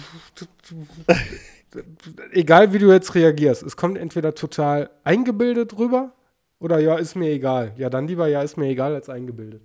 egal 2.33 2.73
wie 2.73 2.79
du 2.79 2.93
jetzt 2.93 3.15
reagierst, 3.15 3.63
es 3.63 3.77
kommt 3.77 3.97
entweder 3.97 4.35
total 4.35 4.91
eingebildet 5.03 5.79
rüber, 5.79 6.13
oder 6.59 6.79
ja, 6.79 6.97
ist 6.97 7.17
mir 7.17 7.31
egal. 7.31 7.73
Ja, 7.77 7.91
dann 7.91 8.07
lieber 8.07 8.29
ja, 8.29 8.43
ist 8.43 8.57
mir 8.57 8.69
egal 8.69 8.95
als 8.95 9.09
eingebildet. 9.09 9.63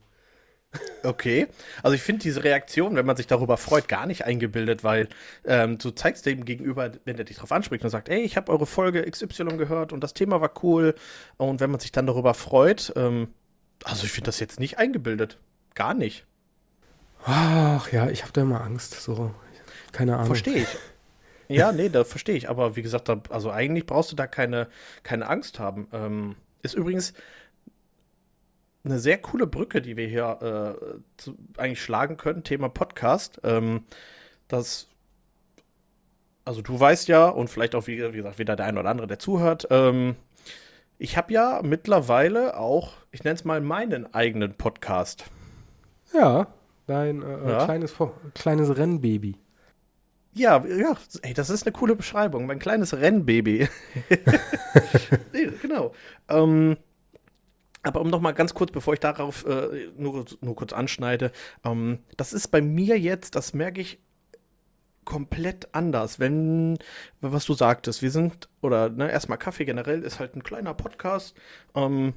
Okay, 1.03 1.47
also 1.83 1.95
ich 1.95 2.01
finde 2.01 2.21
diese 2.21 2.43
Reaktion, 2.43 2.95
wenn 2.95 3.05
man 3.05 3.17
sich 3.17 3.27
darüber 3.27 3.57
freut, 3.57 3.87
gar 3.87 4.05
nicht 4.05 4.25
eingebildet, 4.25 4.83
weil 4.83 5.09
ähm, 5.45 5.77
du 5.77 5.91
zeigst 5.91 6.25
dem 6.25 6.45
gegenüber, 6.45 6.91
wenn 7.03 7.17
der 7.17 7.25
dich 7.25 7.37
darauf 7.37 7.51
anspricht 7.51 7.83
und 7.83 7.89
sagt, 7.89 8.07
ey, 8.07 8.21
ich 8.21 8.37
habe 8.37 8.51
eure 8.51 8.65
Folge 8.65 9.03
XY 9.03 9.57
gehört 9.57 9.91
und 9.91 10.01
das 10.01 10.13
Thema 10.13 10.39
war 10.39 10.51
cool 10.63 10.95
und 11.37 11.59
wenn 11.59 11.71
man 11.71 11.79
sich 11.79 11.91
dann 11.91 12.05
darüber 12.05 12.33
freut, 12.33 12.93
ähm, 12.95 13.29
also 13.83 14.05
ich 14.05 14.11
finde 14.11 14.27
das 14.27 14.39
jetzt 14.39 14.59
nicht 14.59 14.77
eingebildet, 14.77 15.39
gar 15.75 15.93
nicht. 15.93 16.25
Ach 17.25 17.91
ja, 17.91 18.09
ich 18.09 18.21
habe 18.21 18.31
da 18.31 18.41
immer 18.41 18.61
Angst, 18.61 18.93
so, 18.93 19.33
keine 19.91 20.15
Ahnung. 20.15 20.27
Verstehe 20.27 20.63
ich. 20.63 20.77
Ja, 21.49 21.73
nee, 21.73 21.89
da 21.89 22.05
verstehe 22.05 22.35
ich, 22.35 22.49
aber 22.49 22.77
wie 22.77 22.81
gesagt, 22.81 23.09
da, 23.09 23.21
also 23.29 23.51
eigentlich 23.51 23.85
brauchst 23.85 24.11
du 24.11 24.15
da 24.15 24.25
keine, 24.25 24.67
keine 25.03 25.27
Angst 25.27 25.59
haben. 25.59 25.87
Ähm, 25.91 26.35
ist 26.63 26.75
übrigens 26.75 27.13
eine 28.83 28.99
sehr 28.99 29.17
coole 29.17 29.47
Brücke, 29.47 29.81
die 29.81 29.97
wir 29.97 30.07
hier 30.07 30.77
äh, 30.79 30.99
zu, 31.17 31.37
eigentlich 31.57 31.81
schlagen 31.81 32.17
können, 32.17 32.43
Thema 32.43 32.69
Podcast. 32.69 33.39
Ähm, 33.43 33.83
das, 34.47 34.87
also 36.45 36.61
du 36.61 36.79
weißt 36.79 37.07
ja, 37.07 37.29
und 37.29 37.49
vielleicht 37.49 37.75
auch, 37.75 37.87
wie, 37.87 38.01
wie 38.13 38.17
gesagt, 38.17 38.39
wieder 38.39 38.55
der 38.55 38.65
ein 38.65 38.77
oder 38.77 38.89
andere, 38.89 39.07
der 39.07 39.19
zuhört, 39.19 39.67
ähm, 39.69 40.15
ich 40.97 41.17
habe 41.17 41.33
ja 41.33 41.61
mittlerweile 41.63 42.57
auch, 42.57 42.93
ich 43.11 43.23
nenne 43.23 43.35
es 43.35 43.43
mal 43.43 43.59
meinen 43.59 44.13
eigenen 44.13 44.53
Podcast. 44.53 45.25
Ja, 46.13 46.47
dein 46.85 47.23
äh, 47.23 47.49
ja. 47.49 47.65
Kleines, 47.65 47.95
kleines 48.35 48.77
Rennbaby. 48.77 49.35
Ja, 50.33 50.63
ja, 50.65 50.95
ey, 51.23 51.33
das 51.33 51.49
ist 51.49 51.65
eine 51.65 51.73
coole 51.73 51.95
Beschreibung. 51.95 52.45
Mein 52.45 52.59
kleines 52.59 52.93
Rennbaby. 52.93 53.67
nee, 55.33 55.49
genau. 55.61 55.93
Ähm, 56.29 56.77
aber 57.83 58.01
um 58.01 58.09
noch 58.09 58.21
mal 58.21 58.33
ganz 58.33 58.53
kurz, 58.53 58.71
bevor 58.71 58.93
ich 58.93 58.99
darauf 58.99 59.45
äh, 59.45 59.89
nur, 59.97 60.25
nur 60.41 60.55
kurz 60.55 60.73
anschneide, 60.73 61.31
ähm, 61.63 61.99
das 62.17 62.33
ist 62.33 62.49
bei 62.49 62.61
mir 62.61 62.99
jetzt, 62.99 63.35
das 63.35 63.53
merke 63.53 63.81
ich 63.81 63.99
komplett 65.03 65.73
anders, 65.73 66.19
wenn, 66.19 66.77
was 67.21 67.45
du 67.45 67.53
sagtest, 67.53 68.01
wir 68.01 68.11
sind, 68.11 68.49
oder 68.61 68.89
ne, 68.89 69.11
erstmal 69.11 69.37
Kaffee 69.37 69.65
generell 69.65 70.03
ist 70.03 70.19
halt 70.19 70.35
ein 70.35 70.43
kleiner 70.43 70.73
Podcast, 70.73 71.35
ähm, 71.75 72.13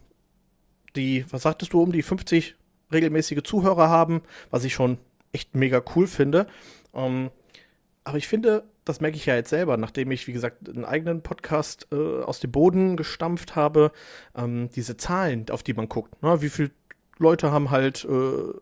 die, 0.95 1.25
was 1.31 1.43
sagtest 1.43 1.73
du, 1.73 1.83
um 1.83 1.93
die 1.93 2.03
50 2.03 2.57
regelmäßige 2.93 3.43
Zuhörer 3.43 3.89
haben, 3.89 4.23
was 4.51 4.65
ich 4.65 4.75
schon 4.75 4.99
echt 5.33 5.55
mega 5.55 5.83
cool 5.97 6.07
finde. 6.07 6.47
Ähm, 6.93 7.31
aber 8.05 8.19
ich 8.19 8.29
finde, 8.29 8.65
das 8.85 9.01
merke 9.01 9.17
ich 9.17 9.27
ja 9.27 9.35
jetzt 9.35 9.51
selber, 9.51 9.77
nachdem 9.77 10.11
ich, 10.11 10.27
wie 10.27 10.33
gesagt, 10.33 10.69
einen 10.69 10.85
eigenen 10.85 11.23
Podcast 11.23 11.89
äh, 11.93 12.23
aus 12.23 12.41
dem 12.41 12.53
Boden 12.53 12.97
gestampft 12.97 13.57
habe, 13.57 13.93
ähm, 14.37 14.69
diese 14.75 14.97
Zahlen, 14.97 15.47
auf 15.51 15.63
die 15.63 15.75
man 15.75 15.89
guckt, 15.89 16.23
ne? 16.23 16.43
wie 16.43 16.51
viele 16.51 16.71
Leute 17.19 17.51
haben 17.51 17.71
halt 17.71 18.05
äh, 18.05 18.59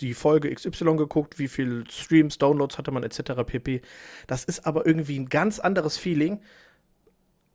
die 0.00 0.14
Folge 0.14 0.52
XY 0.52 0.96
geguckt, 0.96 1.38
wie 1.38 1.48
viele 1.48 1.84
Streams, 1.90 2.38
Downloads 2.38 2.78
hatte 2.78 2.90
man 2.90 3.02
etc. 3.02 3.32
pp. 3.46 3.82
Das 4.26 4.44
ist 4.44 4.66
aber 4.66 4.86
irgendwie 4.86 5.18
ein 5.18 5.28
ganz 5.28 5.58
anderes 5.58 5.98
Feeling, 5.98 6.40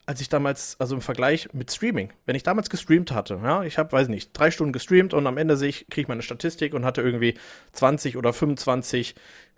als 0.05 0.21
ich 0.21 0.29
damals, 0.29 0.79
also 0.79 0.95
im 0.95 1.01
Vergleich 1.01 1.51
mit 1.53 1.71
Streaming. 1.71 2.13
Wenn 2.25 2.35
ich 2.35 2.43
damals 2.43 2.69
gestreamt 2.69 3.11
hatte, 3.11 3.39
ja, 3.43 3.63
ich 3.63 3.77
habe, 3.79 3.91
weiß 3.91 4.07
nicht, 4.07 4.31
drei 4.33 4.51
Stunden 4.51 4.73
gestreamt 4.73 5.13
und 5.13 5.25
am 5.25 5.37
Ende 5.37 5.57
sehe 5.57 5.69
ich, 5.69 5.87
kriege 5.87 6.01
ich 6.01 6.07
meine 6.07 6.21
Statistik 6.21 6.73
und 6.73 6.85
hatte 6.85 7.01
irgendwie 7.01 7.33
20 7.73 8.15
oder 8.15 8.31
25 8.31 9.15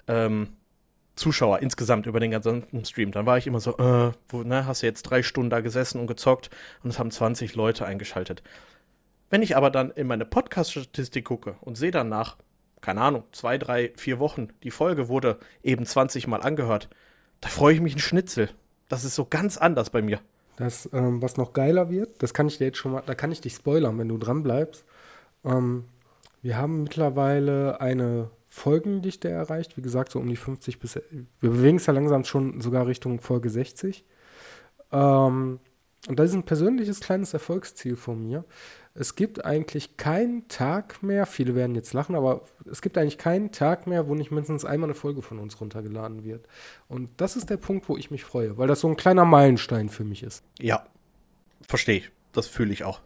ähm, 0.08 0.48
Zuschauer 1.18 1.60
insgesamt 1.60 2.06
über 2.06 2.20
den 2.20 2.32
ganzen 2.32 2.64
Stream. 2.86 3.12
Dann 3.12 3.26
war 3.26 3.38
ich 3.38 3.48
immer 3.48 3.60
so, 3.60 3.78
äh, 3.78 4.12
wo, 4.30 4.44
ne, 4.44 4.66
hast 4.66 4.84
du 4.84 4.88
jetzt 4.88 5.04
drei 5.04 5.24
Stunden 5.24 5.50
da 5.50 5.60
gesessen 5.60 6.00
und 6.00 6.08
gezockt 6.08 6.50
und 6.84 6.92
es 6.92 7.00
haben 7.00 7.12
20 7.12 7.56
Leute 7.56 7.86
eingeschaltet. 7.86 8.44
Wenn 9.30 9.42
ich 9.42 9.58
aber 9.58 9.70
dann 9.70 9.92
in 9.92 10.08
meine 10.08 10.26
Podcast-Statistik 10.26 11.26
gucke 11.26 11.58
und 11.62 11.78
sehe 11.78 11.92
dann 11.92 12.08
nach, 12.08 12.38
keine 12.80 13.02
Ahnung, 13.02 13.24
zwei, 13.34 13.58
drei, 13.58 13.92
vier 13.98 14.20
Wochen, 14.20 14.50
die 14.64 14.72
Folge 14.72 15.10
wurde 15.10 15.38
eben 15.64 15.86
20 15.86 16.28
Mal 16.28 16.42
angehört, 16.42 16.88
da 17.42 17.50
freue 17.50 17.74
ich 17.74 17.82
mich 17.82 17.96
ein 17.96 18.00
Schnitzel. 18.00 18.50
Das 18.88 19.04
ist 19.04 19.16
so 19.16 19.26
ganz 19.26 19.58
anders 19.58 19.90
bei 19.90 20.02
mir. 20.02 20.22
Das, 20.56 20.90
ähm, 20.94 21.22
was 21.22 21.38
noch 21.38 21.54
geiler 21.54 21.90
wird, 21.90 22.24
das 22.24 22.34
kann 22.34 22.48
ich 22.48 22.58
dir 22.58 22.66
jetzt 22.66 22.78
schon 22.78 22.94
mal, 22.94 23.04
da 23.06 23.16
kann 23.16 23.32
ich 23.32 23.42
dich 23.42 23.54
spoilern, 23.54 24.00
wenn 24.00 24.08
du 24.08 24.18
dran 24.18 24.44
bleibst. 24.44 24.86
Ähm, 25.44 25.86
wir 26.42 26.58
haben 26.58 26.84
mittlerweile 26.84 27.82
eine 27.82 28.30
Folgendichte 28.58 29.30
erreicht. 29.30 29.78
Wie 29.78 29.82
gesagt, 29.82 30.12
so 30.12 30.20
um 30.20 30.28
die 30.28 30.36
50 30.36 30.80
bis. 30.80 30.96
Wir 31.40 31.50
bewegen 31.50 31.78
es 31.78 31.86
ja 31.86 31.94
langsam 31.94 32.24
schon 32.24 32.60
sogar 32.60 32.88
Richtung 32.88 33.22
Folge 33.22 33.50
60. 33.50 34.04
Ähm, 34.92 35.60
und 36.08 36.20
das 36.20 36.30
ist 36.30 36.36
ein 36.36 36.44
persönliches 36.44 37.00
kleines 37.00 37.34
Erfolgsziel 37.34 37.96
von 37.96 38.22
mir. 38.22 38.46
Es 38.94 39.16
gibt 39.16 39.46
eigentlich 39.46 39.98
keinen 39.98 40.48
Tag 40.48 41.04
mehr, 41.04 41.28
viele 41.28 41.54
werden 41.54 41.76
jetzt 41.76 41.94
lachen, 41.94 42.16
aber 42.16 42.42
es 42.70 42.82
gibt 42.82 42.98
eigentlich 42.98 43.20
keinen 43.20 43.52
Tag 43.52 43.86
mehr, 43.86 44.08
wo 44.08 44.16
nicht 44.16 44.32
mindestens 44.32 44.66
einmal 44.66 44.88
eine 44.90 44.96
Folge 44.96 45.22
von 45.22 45.38
uns 45.38 45.62
runtergeladen 45.62 46.24
wird. 46.24 46.48
Und 46.88 47.10
das 47.18 47.36
ist 47.36 47.52
der 47.52 47.58
Punkt, 47.58 47.88
wo 47.90 47.98
ich 47.98 48.10
mich 48.10 48.24
freue, 48.24 48.58
weil 48.58 48.68
das 48.68 48.80
so 48.80 48.88
ein 48.88 48.96
kleiner 48.96 49.26
Meilenstein 49.26 49.90
für 49.90 50.04
mich 50.04 50.24
ist. 50.24 50.44
Ja, 50.60 50.88
verstehe 51.68 51.98
ich. 51.98 52.12
Das 52.32 52.48
fühle 52.48 52.74
ich 52.74 52.84
auch. 52.84 53.02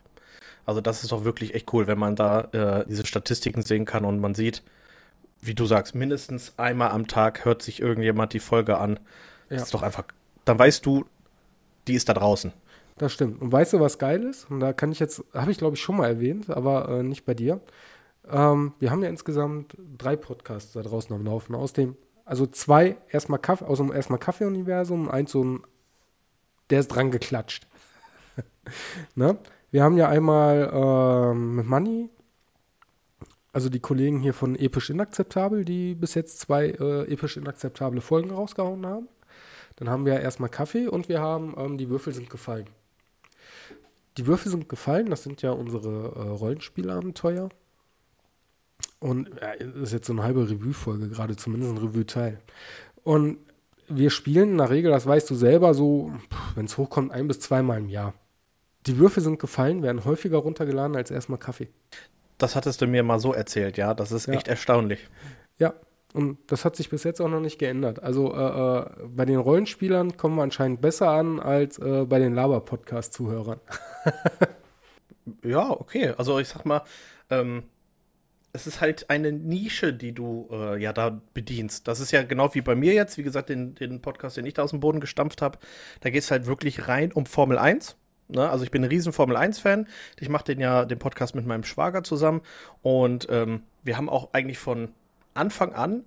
Also 0.66 0.80
das 0.80 1.04
ist 1.04 1.12
doch 1.12 1.26
wirklich 1.26 1.56
echt 1.56 1.74
cool, 1.74 1.88
wenn 1.88 2.00
man 2.00 2.16
da 2.16 2.42
äh, 2.52 2.86
diese 2.88 3.06
Statistiken 3.06 3.64
sehen 3.64 3.86
kann 3.86 4.06
und 4.06 4.20
man 4.20 4.36
sieht, 4.36 4.64
wie 5.42 5.56
du 5.56 5.66
sagst, 5.66 5.96
mindestens 5.96 6.54
einmal 6.58 6.92
am 6.92 7.08
Tag 7.08 7.46
hört 7.46 7.62
sich 7.62 7.82
irgendjemand 7.82 8.34
die 8.34 8.40
Folge 8.40 8.78
an. 8.78 9.00
Ja. 9.50 9.58
Das 9.58 9.64
ist 9.64 9.74
doch 9.74 9.82
einfach 9.82 10.06
dann 10.46 10.60
weißt 10.60 10.86
du, 10.86 11.06
die 11.88 11.94
ist 11.94 12.10
da 12.10 12.14
draußen. 12.14 12.54
Das 12.98 13.14
stimmt. 13.14 13.42
Und 13.42 13.52
weißt 13.52 13.74
du, 13.74 13.80
was 13.80 13.98
geil 13.98 14.24
ist? 14.24 14.50
Und 14.50 14.60
da 14.60 14.74
kann 14.74 14.92
ich 14.92 15.00
jetzt, 15.00 15.24
habe 15.34 15.52
ich 15.52 15.58
glaube 15.58 15.76
ich 15.76 15.82
schon 15.82 15.98
mal 15.98 16.08
erwähnt, 16.08 16.50
aber 16.50 16.90
äh, 16.90 17.04
nicht 17.04 17.26
bei 17.26 17.34
dir. 17.34 17.62
Ähm, 18.30 18.74
wir 18.80 18.92
haben 18.92 19.02
ja 19.02 19.10
insgesamt 19.10 19.76
drei 19.98 20.16
Podcasts 20.16 20.74
da 20.74 20.82
draußen 20.82 21.16
am 21.16 21.26
Laufen. 21.26 21.56
Aus 21.56 21.74
dem, 21.74 21.96
also 22.26 22.46
zwei 22.46 22.98
erstmal 23.10 23.40
Kaffee, 23.40 23.66
aus 23.66 23.80
dem 23.80 23.92
erstmal 23.92 24.20
Kaffee-Universum, 24.20 25.10
eins 25.10 25.32
so 25.32 25.44
ein, 25.44 25.64
der 26.70 26.82
ist 26.82 26.90
dran 26.90 27.12
geklatscht. 27.12 27.68
ne? 29.16 29.38
Wir 29.72 29.84
haben 29.84 29.98
ja 29.98 30.10
einmal 30.10 30.70
ähm, 30.74 31.56
mit 31.56 31.66
Money, 31.66 32.10
also 33.54 33.70
die 33.70 33.80
Kollegen 33.80 34.20
hier 34.20 34.34
von 34.34 34.56
Episch 34.56 34.90
Inakzeptabel, 34.90 35.66
die 35.66 35.96
bis 35.96 36.14
jetzt 36.14 36.40
zwei 36.40 36.68
äh, 36.70 37.12
episch 37.12 37.38
inakzeptable 37.38 38.02
Folgen 38.02 38.32
rausgehauen 38.32 38.86
haben. 38.86 39.08
Dann 39.76 39.90
haben 39.90 40.06
wir 40.06 40.20
erstmal 40.20 40.50
Kaffee 40.50 40.88
und 40.88 41.10
wir 41.10 41.20
haben 41.20 41.56
ähm, 41.58 41.78
die 41.78 41.90
Würfel 41.90 42.14
sind 42.14 42.30
gefallen. 42.30 42.68
Die 44.18 44.28
Würfel 44.28 44.52
sind 44.52 44.70
gefallen, 44.70 45.10
das 45.10 45.24
sind 45.24 45.42
ja 45.42 45.52
unsere 45.52 46.14
äh, 46.16 46.30
Rollenspielabenteuer. 46.30 47.50
Und 49.00 49.32
das 49.42 49.76
ist 49.76 49.94
jetzt 49.94 50.08
so 50.08 50.14
eine 50.14 50.24
halbe 50.24 50.48
Revue-Folge, 50.48 51.10
gerade 51.10 51.36
zumindest 51.36 51.72
ein 51.72 51.78
Revue-Teil. 51.80 52.40
Und 53.04 53.40
wir 53.88 54.12
spielen 54.12 54.52
in 54.52 54.58
der 54.60 54.70
Regel, 54.70 54.92
das 54.92 55.08
weißt 55.08 55.30
du 55.30 55.36
selber, 55.36 55.74
so, 55.74 56.12
wenn 56.56 56.66
es 56.66 56.78
hochkommt, 56.78 57.12
ein 57.12 57.28
bis 57.28 57.40
zweimal 57.40 57.80
im 57.80 57.90
Jahr. 57.90 58.14
Die 58.86 58.98
Würfel 58.98 59.24
sind 59.24 59.40
gefallen, 59.40 59.82
werden 59.82 60.06
häufiger 60.06 60.38
runtergeladen 60.38 60.96
als 60.96 61.10
erstmal 61.10 61.40
Kaffee. 61.40 61.70
Das 62.42 62.56
hattest 62.56 62.82
du 62.82 62.88
mir 62.88 63.04
mal 63.04 63.20
so 63.20 63.34
erzählt, 63.34 63.78
ja. 63.78 63.94
Das 63.94 64.12
ist 64.12 64.28
ja. 64.28 64.34
echt 64.34 64.48
erstaunlich. 64.48 65.08
Ja, 65.60 65.74
und 66.14 66.40
das 66.48 66.66
hat 66.66 66.76
sich 66.76 66.90
bis 66.90 67.04
jetzt 67.04 67.22
auch 67.22 67.30
noch 67.30 67.40
nicht 67.40 67.60
geändert. 67.60 68.02
Also 68.02 68.34
äh, 68.34 68.80
äh, 68.80 68.86
bei 69.08 69.26
den 69.26 69.38
Rollenspielern 69.38 70.18
kommen 70.18 70.36
wir 70.36 70.44
anscheinend 70.44 70.82
besser 70.82 71.10
an 71.10 71.40
als 71.40 71.78
äh, 71.78 72.06
bei 72.06 72.20
den 72.20 72.34
Laber-Podcast-Zuhörern. 72.34 73.60
ja, 75.44 75.70
okay. 75.70 76.14
Also 76.18 76.40
ich 76.40 76.48
sag 76.48 76.66
mal, 76.66 76.82
ähm, 77.30 77.64
es 78.54 78.68
ist 78.68 78.82
halt 78.82 79.10
eine 79.10 79.32
Nische, 79.32 79.94
die 79.94 80.14
du 80.14 80.50
äh, 80.52 80.82
ja 80.82 80.92
da 80.92 81.22
bedienst. 81.34 81.88
Das 81.88 82.00
ist 82.00 82.12
ja 82.12 82.24
genau 82.24 82.54
wie 82.54 82.62
bei 82.62 82.76
mir 82.76 82.94
jetzt, 82.94 83.18
wie 83.18 83.24
gesagt, 83.24 83.50
den, 83.50 83.76
den 83.76 84.02
Podcast, 84.02 84.36
den 84.36 84.46
ich 84.46 84.56
da 84.56 84.64
aus 84.64 84.72
dem 84.72 84.82
Boden 84.82 85.00
gestampft 85.00 85.42
habe. 85.42 85.60
Da 86.02 86.10
geht 86.10 86.24
es 86.24 86.32
halt 86.32 86.48
wirklich 86.48 86.88
rein 86.88 87.12
um 87.14 87.26
Formel 87.26 87.58
1. 87.58 87.96
Ne? 88.32 88.50
Also 88.50 88.64
ich 88.64 88.72
bin 88.72 88.84
ein 88.84 88.90
riesen 88.90 89.14
Formel 89.14 89.38
1-Fan. 89.38 89.88
Ich 90.20 90.30
mache 90.30 90.46
den 90.46 90.60
ja 90.60 90.86
den 90.86 91.00
Podcast 91.00 91.36
mit 91.36 91.46
meinem 91.46 91.64
Schwager 91.64 92.04
zusammen. 92.04 92.42
Und 92.82 93.28
ähm, 93.30 93.64
wir 93.84 93.98
haben 93.98 94.10
auch 94.10 94.34
eigentlich 94.34 94.58
von 94.58 94.90
Anfang 95.34 95.74
an 95.74 96.04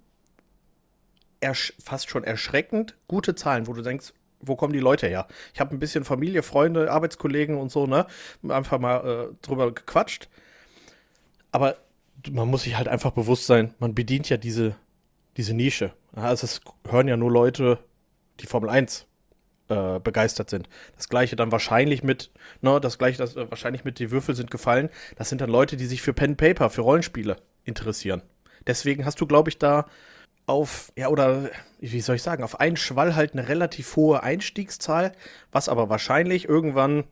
fast 1.52 2.08
schon 2.08 2.24
erschreckend 2.24 2.96
gute 3.06 3.34
Zahlen, 3.34 3.66
wo 3.66 3.74
du 3.74 3.82
denkst, 3.82 4.14
wo 4.40 4.56
kommen 4.56 4.72
die 4.72 4.78
Leute 4.78 5.06
her? 5.06 5.26
Ich 5.52 5.60
habe 5.60 5.74
ein 5.74 5.78
bisschen 5.78 6.04
Familie, 6.04 6.42
Freunde, 6.42 6.90
Arbeitskollegen 6.90 7.58
und 7.58 7.70
so, 7.70 7.86
ne? 7.86 8.06
Einfach 8.48 8.78
mal 8.78 9.30
äh, 9.30 9.34
drüber 9.42 9.72
gequatscht. 9.72 10.28
Aber 11.52 11.76
man 12.30 12.48
muss 12.48 12.62
sich 12.62 12.76
halt 12.76 12.88
einfach 12.88 13.10
bewusst 13.12 13.46
sein, 13.46 13.74
man 13.78 13.94
bedient 13.94 14.28
ja 14.30 14.38
diese, 14.38 14.74
diese 15.36 15.54
Nische. 15.54 15.92
Also 16.14 16.44
es 16.44 16.60
hören 16.88 17.08
ja 17.08 17.16
nur 17.16 17.30
Leute, 17.30 17.78
die 18.40 18.46
Formel 18.46 18.70
1 18.70 19.06
äh, 19.68 20.00
begeistert 20.00 20.50
sind. 20.50 20.68
Das 20.96 21.08
gleiche 21.08 21.36
dann 21.36 21.52
wahrscheinlich 21.52 22.02
mit, 22.02 22.30
ne, 22.60 22.80
das 22.80 22.98
gleiche, 22.98 23.18
das 23.18 23.36
äh, 23.36 23.50
wahrscheinlich 23.50 23.84
mit 23.84 23.98
die 23.98 24.10
Würfel 24.10 24.34
sind 24.34 24.50
gefallen. 24.50 24.90
Das 25.16 25.28
sind 25.28 25.40
dann 25.40 25.50
Leute, 25.50 25.76
die 25.76 25.86
sich 25.86 26.02
für 26.02 26.12
Pen 26.12 26.36
Paper, 26.36 26.70
für 26.70 26.82
Rollenspiele 26.82 27.36
interessieren. 27.64 28.22
Deswegen 28.66 29.04
hast 29.04 29.20
du, 29.20 29.26
glaube 29.26 29.50
ich, 29.50 29.58
da 29.58 29.86
auf, 30.46 30.92
ja, 30.96 31.08
oder 31.08 31.50
wie 31.80 32.00
soll 32.00 32.16
ich 32.16 32.22
sagen, 32.22 32.44
auf 32.44 32.60
einen 32.60 32.76
Schwall 32.76 33.14
halt 33.16 33.32
eine 33.32 33.48
relativ 33.48 33.96
hohe 33.96 34.22
Einstiegszahl, 34.22 35.12
was 35.52 35.68
aber 35.68 35.88
wahrscheinlich 35.88 36.48
irgendwann 36.48 37.04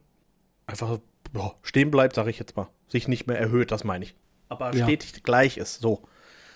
einfach 0.66 0.98
boah, 1.32 1.56
stehen 1.62 1.90
bleibt, 1.90 2.14
sage 2.14 2.30
ich 2.30 2.38
jetzt 2.38 2.56
mal. 2.56 2.68
Sich 2.88 3.08
nicht 3.08 3.26
mehr 3.26 3.38
erhöht, 3.38 3.70
das 3.70 3.84
meine 3.84 4.04
ich. 4.04 4.14
Aber 4.48 4.74
ja. 4.74 4.84
stetig 4.84 5.22
gleich 5.22 5.56
ist. 5.56 5.80
So, 5.80 6.02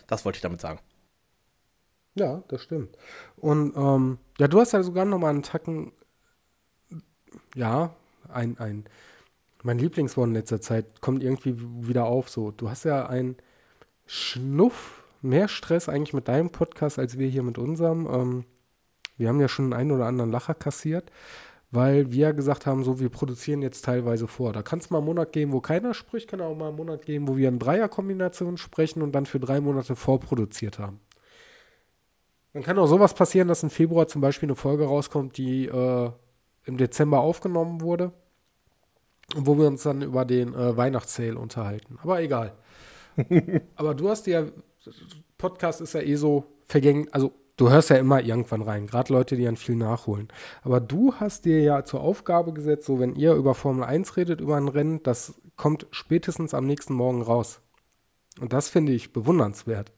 das 0.06 0.24
wollte 0.24 0.36
ich 0.36 0.42
damit 0.42 0.60
sagen. 0.60 0.80
Ja, 2.16 2.42
das 2.48 2.62
stimmt. 2.62 2.96
Und 3.36 3.76
ähm, 3.76 4.18
ja, 4.38 4.48
du 4.48 4.58
hast 4.58 4.72
ja 4.72 4.82
sogar 4.82 5.04
noch 5.04 5.18
mal 5.18 5.28
einen 5.28 5.42
Tacken, 5.42 5.92
ja, 7.54 7.94
ein, 8.28 8.58
ein, 8.58 8.84
mein 9.62 9.78
Lieblingswort 9.78 10.28
in 10.28 10.34
letzter 10.34 10.60
Zeit 10.60 11.02
kommt 11.02 11.22
irgendwie 11.22 11.56
wieder 11.86 12.06
auf. 12.06 12.30
So, 12.30 12.50
du 12.52 12.70
hast 12.70 12.84
ja 12.84 13.06
ein 13.06 13.36
Schnuff 14.06 15.04
mehr 15.20 15.48
Stress 15.48 15.88
eigentlich 15.88 16.14
mit 16.14 16.28
deinem 16.28 16.50
Podcast 16.50 16.98
als 16.98 17.18
wir 17.18 17.28
hier 17.28 17.42
mit 17.42 17.58
unserem. 17.58 18.06
Ähm, 18.06 18.44
wir 19.18 19.28
haben 19.28 19.40
ja 19.40 19.48
schon 19.48 19.74
einen 19.74 19.92
oder 19.92 20.06
anderen 20.06 20.30
Lacher 20.30 20.54
kassiert, 20.54 21.10
weil 21.70 22.12
wir 22.12 22.32
gesagt 22.32 22.64
haben, 22.64 22.82
so 22.82 22.98
wir 22.98 23.10
produzieren 23.10 23.60
jetzt 23.60 23.84
teilweise 23.84 24.26
vor. 24.26 24.54
Da 24.54 24.62
kann 24.62 24.78
es 24.78 24.88
mal 24.88 24.98
einen 24.98 25.06
Monat 25.06 25.32
geben, 25.32 25.52
wo 25.52 25.60
keiner 25.60 25.92
spricht, 25.92 26.28
kann 26.28 26.40
auch 26.40 26.56
mal 26.56 26.68
einen 26.68 26.76
Monat 26.76 27.04
geben, 27.04 27.28
wo 27.28 27.36
wir 27.36 27.48
in 27.48 27.58
Dreierkombinationen 27.58 28.56
sprechen 28.56 29.02
und 29.02 29.12
dann 29.12 29.26
für 29.26 29.40
drei 29.40 29.60
Monate 29.60 29.96
vorproduziert 29.96 30.78
haben. 30.78 31.00
Dann 32.56 32.62
kann 32.62 32.78
auch 32.78 32.86
sowas 32.86 33.12
passieren, 33.12 33.48
dass 33.48 33.62
im 33.62 33.68
Februar 33.68 34.08
zum 34.08 34.22
Beispiel 34.22 34.46
eine 34.46 34.56
Folge 34.56 34.86
rauskommt, 34.86 35.36
die 35.36 35.66
äh, 35.66 36.10
im 36.64 36.78
Dezember 36.78 37.20
aufgenommen 37.20 37.82
wurde 37.82 38.12
und 39.34 39.46
wo 39.46 39.58
wir 39.58 39.66
uns 39.66 39.82
dann 39.82 40.00
über 40.00 40.24
den 40.24 40.54
äh, 40.54 40.74
Weihnachtssale 40.74 41.36
unterhalten. 41.36 41.98
Aber 42.02 42.22
egal. 42.22 42.54
Aber 43.76 43.94
du 43.94 44.08
hast 44.08 44.26
dir 44.26 44.54
Podcast 45.36 45.82
ist 45.82 45.92
ja 45.92 46.00
eh 46.00 46.14
so 46.14 46.44
vergänglich, 46.64 47.12
also 47.12 47.32
du 47.58 47.68
hörst 47.68 47.90
ja 47.90 47.96
immer 47.96 48.22
irgendwann 48.22 48.62
rein, 48.62 48.86
gerade 48.86 49.12
Leute, 49.12 49.36
die 49.36 49.44
dann 49.44 49.58
viel 49.58 49.76
nachholen. 49.76 50.28
Aber 50.62 50.80
du 50.80 51.12
hast 51.12 51.44
dir 51.44 51.60
ja 51.60 51.84
zur 51.84 52.00
Aufgabe 52.00 52.54
gesetzt, 52.54 52.86
so 52.86 52.98
wenn 52.98 53.16
ihr 53.16 53.34
über 53.34 53.54
Formel 53.54 53.84
1 53.84 54.16
redet, 54.16 54.40
über 54.40 54.56
ein 54.56 54.68
Rennen, 54.68 55.02
das 55.02 55.34
kommt 55.56 55.86
spätestens 55.90 56.54
am 56.54 56.64
nächsten 56.64 56.94
Morgen 56.94 57.20
raus. 57.20 57.60
Und 58.40 58.54
das 58.54 58.70
finde 58.70 58.92
ich 58.92 59.12
bewundernswert. 59.12 59.92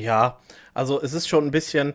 Ja, 0.00 0.40
also 0.72 1.00
es 1.00 1.12
ist 1.12 1.28
schon 1.28 1.46
ein 1.46 1.50
bisschen, 1.50 1.94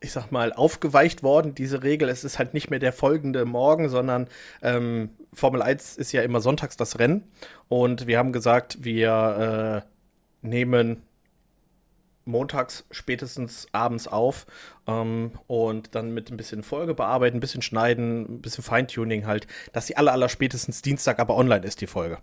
ich 0.00 0.12
sag 0.12 0.30
mal, 0.30 0.52
aufgeweicht 0.52 1.22
worden, 1.22 1.54
diese 1.54 1.82
Regel. 1.82 2.08
Es 2.10 2.22
ist 2.22 2.38
halt 2.38 2.52
nicht 2.52 2.68
mehr 2.68 2.78
der 2.78 2.92
folgende 2.92 3.46
Morgen, 3.46 3.88
sondern 3.88 4.28
ähm, 4.62 5.10
Formel 5.32 5.62
1 5.62 5.96
ist 5.96 6.12
ja 6.12 6.22
immer 6.22 6.40
sonntags 6.40 6.76
das 6.76 6.98
Rennen. 6.98 7.24
Und 7.68 8.06
wir 8.06 8.18
haben 8.18 8.32
gesagt, 8.32 8.84
wir 8.84 9.82
äh, 9.82 10.46
nehmen 10.46 11.02
montags 12.26 12.84
spätestens 12.90 13.68
abends 13.72 14.08
auf 14.08 14.46
ähm, 14.86 15.30
und 15.46 15.94
dann 15.94 16.12
mit 16.12 16.30
ein 16.30 16.36
bisschen 16.36 16.62
Folge 16.62 16.92
bearbeiten, 16.92 17.38
ein 17.38 17.40
bisschen 17.40 17.62
schneiden, 17.62 18.22
ein 18.22 18.42
bisschen 18.42 18.64
Feintuning 18.64 19.26
halt, 19.26 19.46
dass 19.72 19.86
die 19.86 19.96
aller, 19.96 20.12
aller 20.12 20.28
spätestens 20.28 20.82
Dienstag 20.82 21.20
aber 21.20 21.36
online 21.36 21.64
ist, 21.64 21.80
die 21.80 21.86
Folge. 21.86 22.18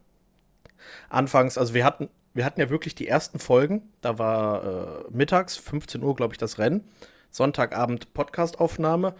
Anfangs, 1.10 1.58
also 1.58 1.74
wir 1.74 1.86
hatten, 1.86 2.10
wir 2.34 2.46
hatten 2.46 2.60
ja 2.60 2.70
wirklich 2.70 2.96
die 2.96 3.08
ersten 3.08 3.40
Folgen, 3.40 3.92
da 4.02 4.18
war 4.18 4.64
äh, 4.64 5.04
mittags, 5.12 5.56
15 5.58 6.02
Uhr, 6.04 6.16
glaube 6.16 6.34
ich, 6.34 6.38
das 6.38 6.58
Rennen, 6.58 6.84
Sonntagabend 7.30 8.14
Podcastaufnahme 8.14 9.16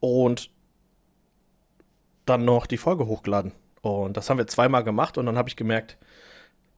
und 0.00 0.50
dann 2.24 2.44
noch 2.44 2.66
die 2.66 2.78
Folge 2.78 3.06
hochgeladen. 3.06 3.52
Und 3.82 4.16
das 4.16 4.28
haben 4.28 4.38
wir 4.38 4.46
zweimal 4.46 4.84
gemacht 4.84 5.16
und 5.16 5.26
dann 5.26 5.38
habe 5.38 5.48
ich 5.48 5.56
gemerkt, 5.56 5.96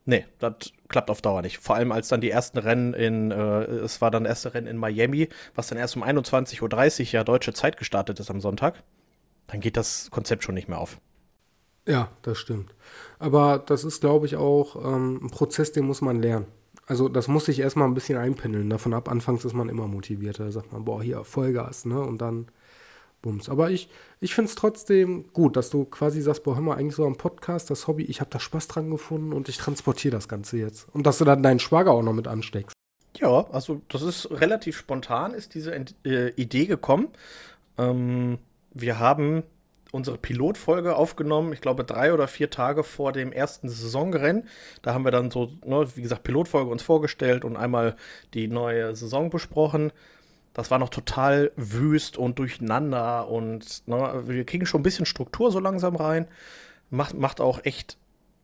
Nee, 0.08 0.24
das 0.38 0.72
klappt 0.88 1.10
auf 1.10 1.20
Dauer 1.20 1.42
nicht. 1.42 1.58
Vor 1.58 1.76
allem 1.76 1.92
als 1.92 2.08
dann 2.08 2.22
die 2.22 2.30
ersten 2.30 2.56
Rennen 2.56 2.94
in, 2.94 3.30
äh, 3.30 3.64
es 3.64 4.00
war 4.00 4.10
dann 4.10 4.24
das 4.24 4.30
erste 4.30 4.54
Rennen 4.54 4.66
in 4.66 4.78
Miami, 4.78 5.28
was 5.54 5.66
dann 5.66 5.76
erst 5.76 5.96
um 5.96 6.02
21.30 6.02 6.62
Uhr 7.02 7.06
ja 7.12 7.24
deutsche 7.24 7.52
Zeit 7.52 7.76
gestartet 7.76 8.18
ist 8.18 8.30
am 8.30 8.40
Sonntag, 8.40 8.82
dann 9.48 9.60
geht 9.60 9.76
das 9.76 10.10
Konzept 10.10 10.44
schon 10.44 10.54
nicht 10.54 10.66
mehr 10.66 10.78
auf. 10.78 10.98
Ja, 11.88 12.10
das 12.22 12.38
stimmt. 12.38 12.74
Aber 13.18 13.58
das 13.58 13.82
ist, 13.82 14.00
glaube 14.00 14.26
ich, 14.26 14.36
auch 14.36 14.76
ähm, 14.76 15.20
ein 15.24 15.30
Prozess, 15.30 15.72
den 15.72 15.86
muss 15.86 16.02
man 16.02 16.20
lernen. 16.20 16.46
Also 16.86 17.08
das 17.08 17.28
muss 17.28 17.46
sich 17.46 17.60
erstmal 17.60 17.88
ein 17.88 17.94
bisschen 17.94 18.18
einpendeln. 18.18 18.68
Davon 18.68 18.92
ab, 18.92 19.10
anfangs 19.10 19.44
ist 19.44 19.54
man 19.54 19.68
immer 19.68 19.88
motivierter. 19.88 20.44
Da 20.44 20.52
sagt 20.52 20.72
man, 20.72 20.84
boah, 20.84 21.02
hier 21.02 21.24
Vollgas, 21.24 21.86
ne? 21.86 22.00
Und 22.00 22.20
dann 22.20 22.46
Bums. 23.22 23.48
Aber 23.48 23.70
ich, 23.70 23.88
ich 24.20 24.34
finde 24.34 24.50
es 24.50 24.54
trotzdem 24.54 25.32
gut, 25.32 25.56
dass 25.56 25.70
du 25.70 25.86
quasi 25.86 26.20
sagst, 26.20 26.44
boah, 26.44 26.54
hör 26.54 26.62
mal, 26.62 26.76
eigentlich 26.76 26.94
so 26.94 27.06
am 27.06 27.16
Podcast, 27.16 27.70
das 27.70 27.86
Hobby, 27.88 28.04
ich 28.04 28.20
habe 28.20 28.30
da 28.30 28.38
Spaß 28.38 28.68
dran 28.68 28.90
gefunden 28.90 29.32
und 29.32 29.48
ich 29.48 29.56
transportiere 29.56 30.12
das 30.12 30.28
Ganze 30.28 30.58
jetzt. 30.58 30.86
Und 30.92 31.06
dass 31.06 31.18
du 31.18 31.24
dann 31.24 31.42
deinen 31.42 31.58
Schwager 31.58 31.92
auch 31.92 32.02
noch 32.02 32.12
mit 32.12 32.28
ansteckst. 32.28 32.74
Ja, 33.16 33.46
also 33.50 33.80
das 33.88 34.02
ist 34.02 34.30
relativ 34.30 34.76
spontan, 34.76 35.34
ist 35.34 35.54
diese 35.54 35.74
äh, 36.04 36.30
Idee 36.36 36.66
gekommen. 36.66 37.08
Ähm, 37.76 38.38
wir 38.72 38.98
haben 38.98 39.42
unsere 39.92 40.18
Pilotfolge 40.18 40.96
aufgenommen, 40.96 41.52
ich 41.52 41.60
glaube 41.60 41.84
drei 41.84 42.12
oder 42.12 42.28
vier 42.28 42.50
Tage 42.50 42.84
vor 42.84 43.12
dem 43.12 43.32
ersten 43.32 43.68
Saisonrennen. 43.68 44.48
Da 44.82 44.94
haben 44.94 45.04
wir 45.04 45.10
dann 45.10 45.30
so, 45.30 45.50
ne, 45.64 45.86
wie 45.94 46.02
gesagt, 46.02 46.24
Pilotfolge 46.24 46.70
uns 46.70 46.82
vorgestellt 46.82 47.44
und 47.44 47.56
einmal 47.56 47.96
die 48.34 48.48
neue 48.48 48.94
Saison 48.94 49.30
besprochen 49.30 49.92
das 50.58 50.72
war 50.72 50.80
noch 50.80 50.88
total 50.88 51.52
wüst 51.54 52.16
und 52.16 52.40
durcheinander 52.40 53.28
und 53.28 53.86
ne, 53.86 54.24
wir 54.26 54.44
kriegen 54.44 54.66
schon 54.66 54.80
ein 54.80 54.82
bisschen 54.82 55.06
Struktur 55.06 55.52
so 55.52 55.60
langsam 55.60 55.94
rein. 55.94 56.26
Macht, 56.90 57.14
macht 57.14 57.40
auch 57.40 57.64
echt, 57.64 57.96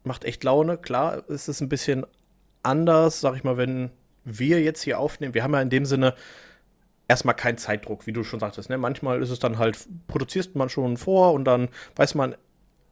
macht 0.04 0.24
echt 0.24 0.44
Laune. 0.44 0.78
Klar, 0.78 1.28
ist 1.28 1.48
es 1.48 1.60
ein 1.60 1.68
bisschen 1.68 2.06
anders, 2.62 3.20
sag 3.20 3.34
ich 3.34 3.42
mal, 3.42 3.56
wenn 3.56 3.90
wir 4.24 4.62
jetzt 4.62 4.82
hier 4.82 5.00
aufnehmen. 5.00 5.34
Wir 5.34 5.42
haben 5.42 5.54
ja 5.54 5.60
in 5.60 5.70
dem 5.70 5.86
Sinne 5.86 6.14
erstmal 7.08 7.34
kein 7.34 7.58
Zeitdruck, 7.58 8.06
wie 8.06 8.12
du 8.12 8.24
schon 8.24 8.40
sagtest. 8.40 8.70
Ne? 8.70 8.78
Manchmal 8.78 9.22
ist 9.22 9.30
es 9.30 9.38
dann 9.38 9.58
halt, 9.58 9.78
produzierst 10.06 10.54
man 10.54 10.68
schon 10.68 10.96
vor 10.96 11.32
und 11.32 11.44
dann 11.44 11.68
weiß 11.96 12.14
man 12.14 12.34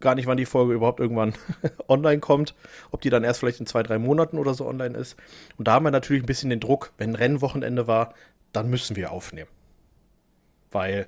gar 0.01 0.15
nicht, 0.15 0.27
wann 0.27 0.37
die 0.37 0.47
Folge 0.47 0.75
überhaupt 0.75 1.01
irgendwann 1.01 1.35
online 1.89 2.21
kommt. 2.21 2.55
Ob 2.91 3.01
die 3.01 3.11
dann 3.11 3.25
erst 3.25 3.41
vielleicht 3.41 3.61
in 3.61 3.67
zwei, 3.67 3.83
drei 3.83 3.99
Monaten 3.99 4.39
oder 4.39 4.53
so 4.55 4.67
online 4.67 4.99
ist. 4.99 5.17
Und 5.57 5.69
da 5.69 5.75
haben 5.75 5.85
wir 5.85 5.91
natürlich 5.91 6.23
ein 6.23 6.27
bisschen 6.27 6.51
den 6.51 6.61
Druck, 6.61 6.93
wenn 6.99 7.15
Rennwochenende 7.15 7.87
war, 7.87 8.15
dann 8.53 8.69
müssen 8.69 8.97
wir 8.97 9.13
aufnehmen. 9.13 9.51
Weil 10.71 11.07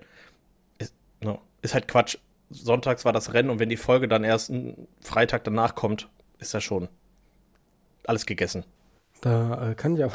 es 0.79 0.95
no, 1.21 1.41
ist 1.61 1.75
halt 1.75 1.89
Quatsch. 1.89 2.17
Sonntags 2.51 3.05
war 3.05 3.13
das 3.13 3.33
Rennen 3.33 3.51
und 3.51 3.59
wenn 3.59 3.69
die 3.69 3.77
Folge 3.77 4.07
dann 4.07 4.23
erst 4.23 4.51
einen 4.51 4.87
Freitag 5.01 5.45
danach 5.45 5.75
kommt, 5.75 6.09
ist 6.39 6.55
das 6.55 6.63
schon 6.63 6.89
alles 8.07 8.27
gegessen. 8.27 8.65
Da 9.23 9.71
äh, 9.71 9.75
kann 9.75 9.97
ich 9.97 10.05
aber 10.05 10.15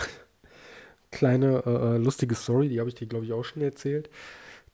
kleine 1.12 1.64
äh, 1.66 1.96
äh, 1.96 1.98
lustige 1.98 2.36
Story, 2.36 2.70
die 2.70 2.80
habe 2.80 2.90
ich 2.90 2.96
dir, 2.96 3.08
glaube 3.08 3.26
ich, 3.26 3.34
auch 3.34 3.44
schon 3.44 3.62
erzählt. 3.62 4.10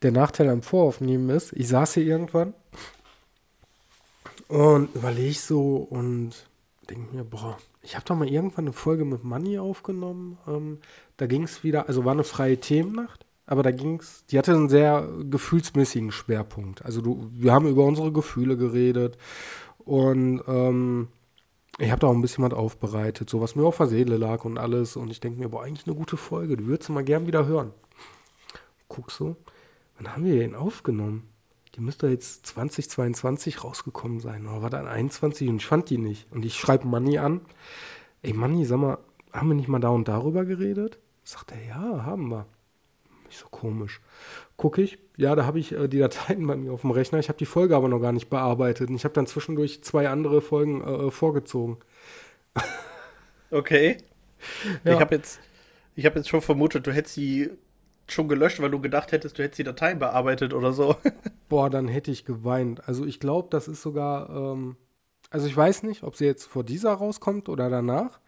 Der 0.02 0.12
Nachteil 0.12 0.50
am 0.50 0.62
Voraufnehmen 0.62 1.30
ist, 1.30 1.54
ich 1.54 1.68
saß 1.68 1.94
hier 1.96 2.06
irgendwann 2.06 2.54
und 4.48 4.94
überlege 4.94 5.40
so 5.40 5.78
und 5.78 6.34
denke 6.90 7.16
mir, 7.16 7.24
boah, 7.24 7.58
ich 7.82 7.96
habe 7.96 8.06
doch 8.06 8.16
mal 8.16 8.28
irgendwann 8.28 8.66
eine 8.66 8.74
Folge 8.74 9.06
mit 9.06 9.24
Money 9.24 9.60
aufgenommen. 9.60 10.38
Ähm, 10.48 10.80
da 11.18 11.28
ging 11.28 11.44
es 11.44 11.64
wieder, 11.64 11.88
also 11.88 12.06
war 12.06 12.14
eine 12.14 12.24
freie 12.24 12.60
Themennacht, 12.60 13.26
aber 13.46 13.64
da 13.64 13.72
ging 13.72 14.00
es, 14.00 14.26
die 14.26 14.38
hatte 14.38 14.54
einen 14.54 14.70
sehr 14.70 15.08
gefühlsmäßigen 15.24 16.12
Schwerpunkt. 16.12 16.84
Also 16.84 17.02
du, 17.02 17.30
wir 17.32 17.54
haben 17.54 17.68
über 17.68 17.86
unsere 17.86 18.12
Gefühle 18.12 18.58
geredet 18.58 19.18
und 19.80 20.42
ähm, 20.48 21.08
ich 21.78 21.92
habe 21.92 22.00
da 22.00 22.08
auch 22.08 22.14
ein 22.14 22.22
bisschen 22.22 22.44
was 22.44 22.54
aufbereitet, 22.54 23.30
so 23.30 23.42
was 23.42 23.56
mir 23.56 23.66
auf 23.66 23.78
der 23.78 23.88
Seele 23.88 24.18
lag 24.18 24.46
und 24.46 24.58
alles. 24.58 24.96
Und 24.96 25.12
ich 25.12 25.20
denke 25.20 25.40
mir, 25.40 25.50
boah, 25.50 25.64
eigentlich 25.64 25.88
eine 25.88 25.96
gute 25.96 26.18
Folge. 26.18 26.56
Du 26.56 26.66
würdest 26.66 26.90
mal 26.90 27.04
gern 27.04 27.28
wieder 27.28 27.46
hören. 27.46 27.72
Guck 28.88 29.12
so, 29.12 29.36
wann 29.98 30.14
haben 30.14 30.24
wir 30.24 30.40
den 30.40 30.56
aufgenommen? 30.56 31.30
Die 31.76 31.82
müsste 31.82 32.08
jetzt 32.08 32.46
2022 32.46 33.64
rausgekommen 33.64 34.22
sein. 34.22 34.48
Oder 34.48 34.62
war 34.62 34.70
dann 34.70 34.88
21 34.88 35.50
und 35.50 35.58
ich 35.58 35.66
fand 35.66 35.90
die 35.90 35.98
nicht. 35.98 36.32
Und 36.32 36.46
ich 36.46 36.56
schreibe 36.56 36.88
Manni 36.88 37.18
an. 37.18 37.42
Ey, 38.22 38.32
Manni, 38.32 38.64
sag 38.64 38.80
mal, 38.80 38.98
haben 39.34 39.50
wir 39.50 39.56
nicht 39.56 39.68
mal 39.68 39.80
da 39.80 39.90
und 39.90 40.08
darüber 40.08 40.46
geredet? 40.46 41.00
Sagt 41.26 41.52
er, 41.52 41.62
ja, 41.66 42.06
haben 42.06 42.30
wir. 42.30 42.46
Nicht 43.26 43.40
so 43.40 43.48
komisch. 43.50 44.00
Gucke 44.58 44.82
ich, 44.82 44.98
ja, 45.18 45.36
da 45.36 45.46
habe 45.46 45.60
ich 45.60 45.74
äh, 45.74 45.88
die 45.88 46.00
Dateien 46.00 46.46
bei 46.48 46.56
mir 46.56 46.72
auf 46.72 46.82
dem 46.82 46.92
Rechner. 46.92 47.20
Ich 47.20 47.30
habe 47.30 47.38
die 47.38 47.46
Folge 47.46 47.76
aber 47.76 47.90
noch 47.90 48.00
gar 48.00 48.12
nicht 48.12 48.30
bearbeitet. 48.30 48.90
Und 48.90 48.96
ich 48.96 49.04
habe 49.04 49.14
dann 49.14 49.28
zwischendurch 49.28 49.84
zwei 49.84 50.10
andere 50.10 50.42
Folgen 50.42 50.82
äh, 50.82 51.12
vorgezogen. 51.12 51.78
Okay. 53.52 53.98
Ja. 54.84 54.94
Ich 54.94 55.00
habe 55.00 55.16
jetzt, 55.16 55.40
hab 55.98 56.16
jetzt 56.16 56.30
schon 56.30 56.42
vermutet, 56.42 56.86
du 56.88 56.94
hättest 56.94 57.16
sie 57.16 57.52
schon 58.08 58.28
gelöscht, 58.28 58.62
weil 58.62 58.70
du 58.70 58.80
gedacht 58.80 59.12
hättest, 59.12 59.38
du 59.38 59.44
hättest 59.44 59.60
die 59.60 59.64
Dateien 59.64 60.00
bearbeitet 60.00 60.54
oder 60.54 60.74
so. 60.74 60.96
Boah, 61.50 61.70
dann 61.70 61.88
hätte 61.88 62.12
ich 62.12 62.26
geweint. 62.26 62.88
Also 62.88 63.06
ich 63.06 63.20
glaube, 63.20 63.48
das 63.52 63.68
ist 63.68 63.82
sogar, 63.82 64.30
ähm, 64.30 64.78
also 65.30 65.48
ich 65.48 65.56
weiß 65.56 65.84
nicht, 65.84 66.04
ob 66.04 66.16
sie 66.16 66.26
jetzt 66.26 66.46
vor 66.46 66.64
dieser 66.64 66.94
rauskommt 66.94 67.50
oder 67.50 67.70
danach, 67.70 68.20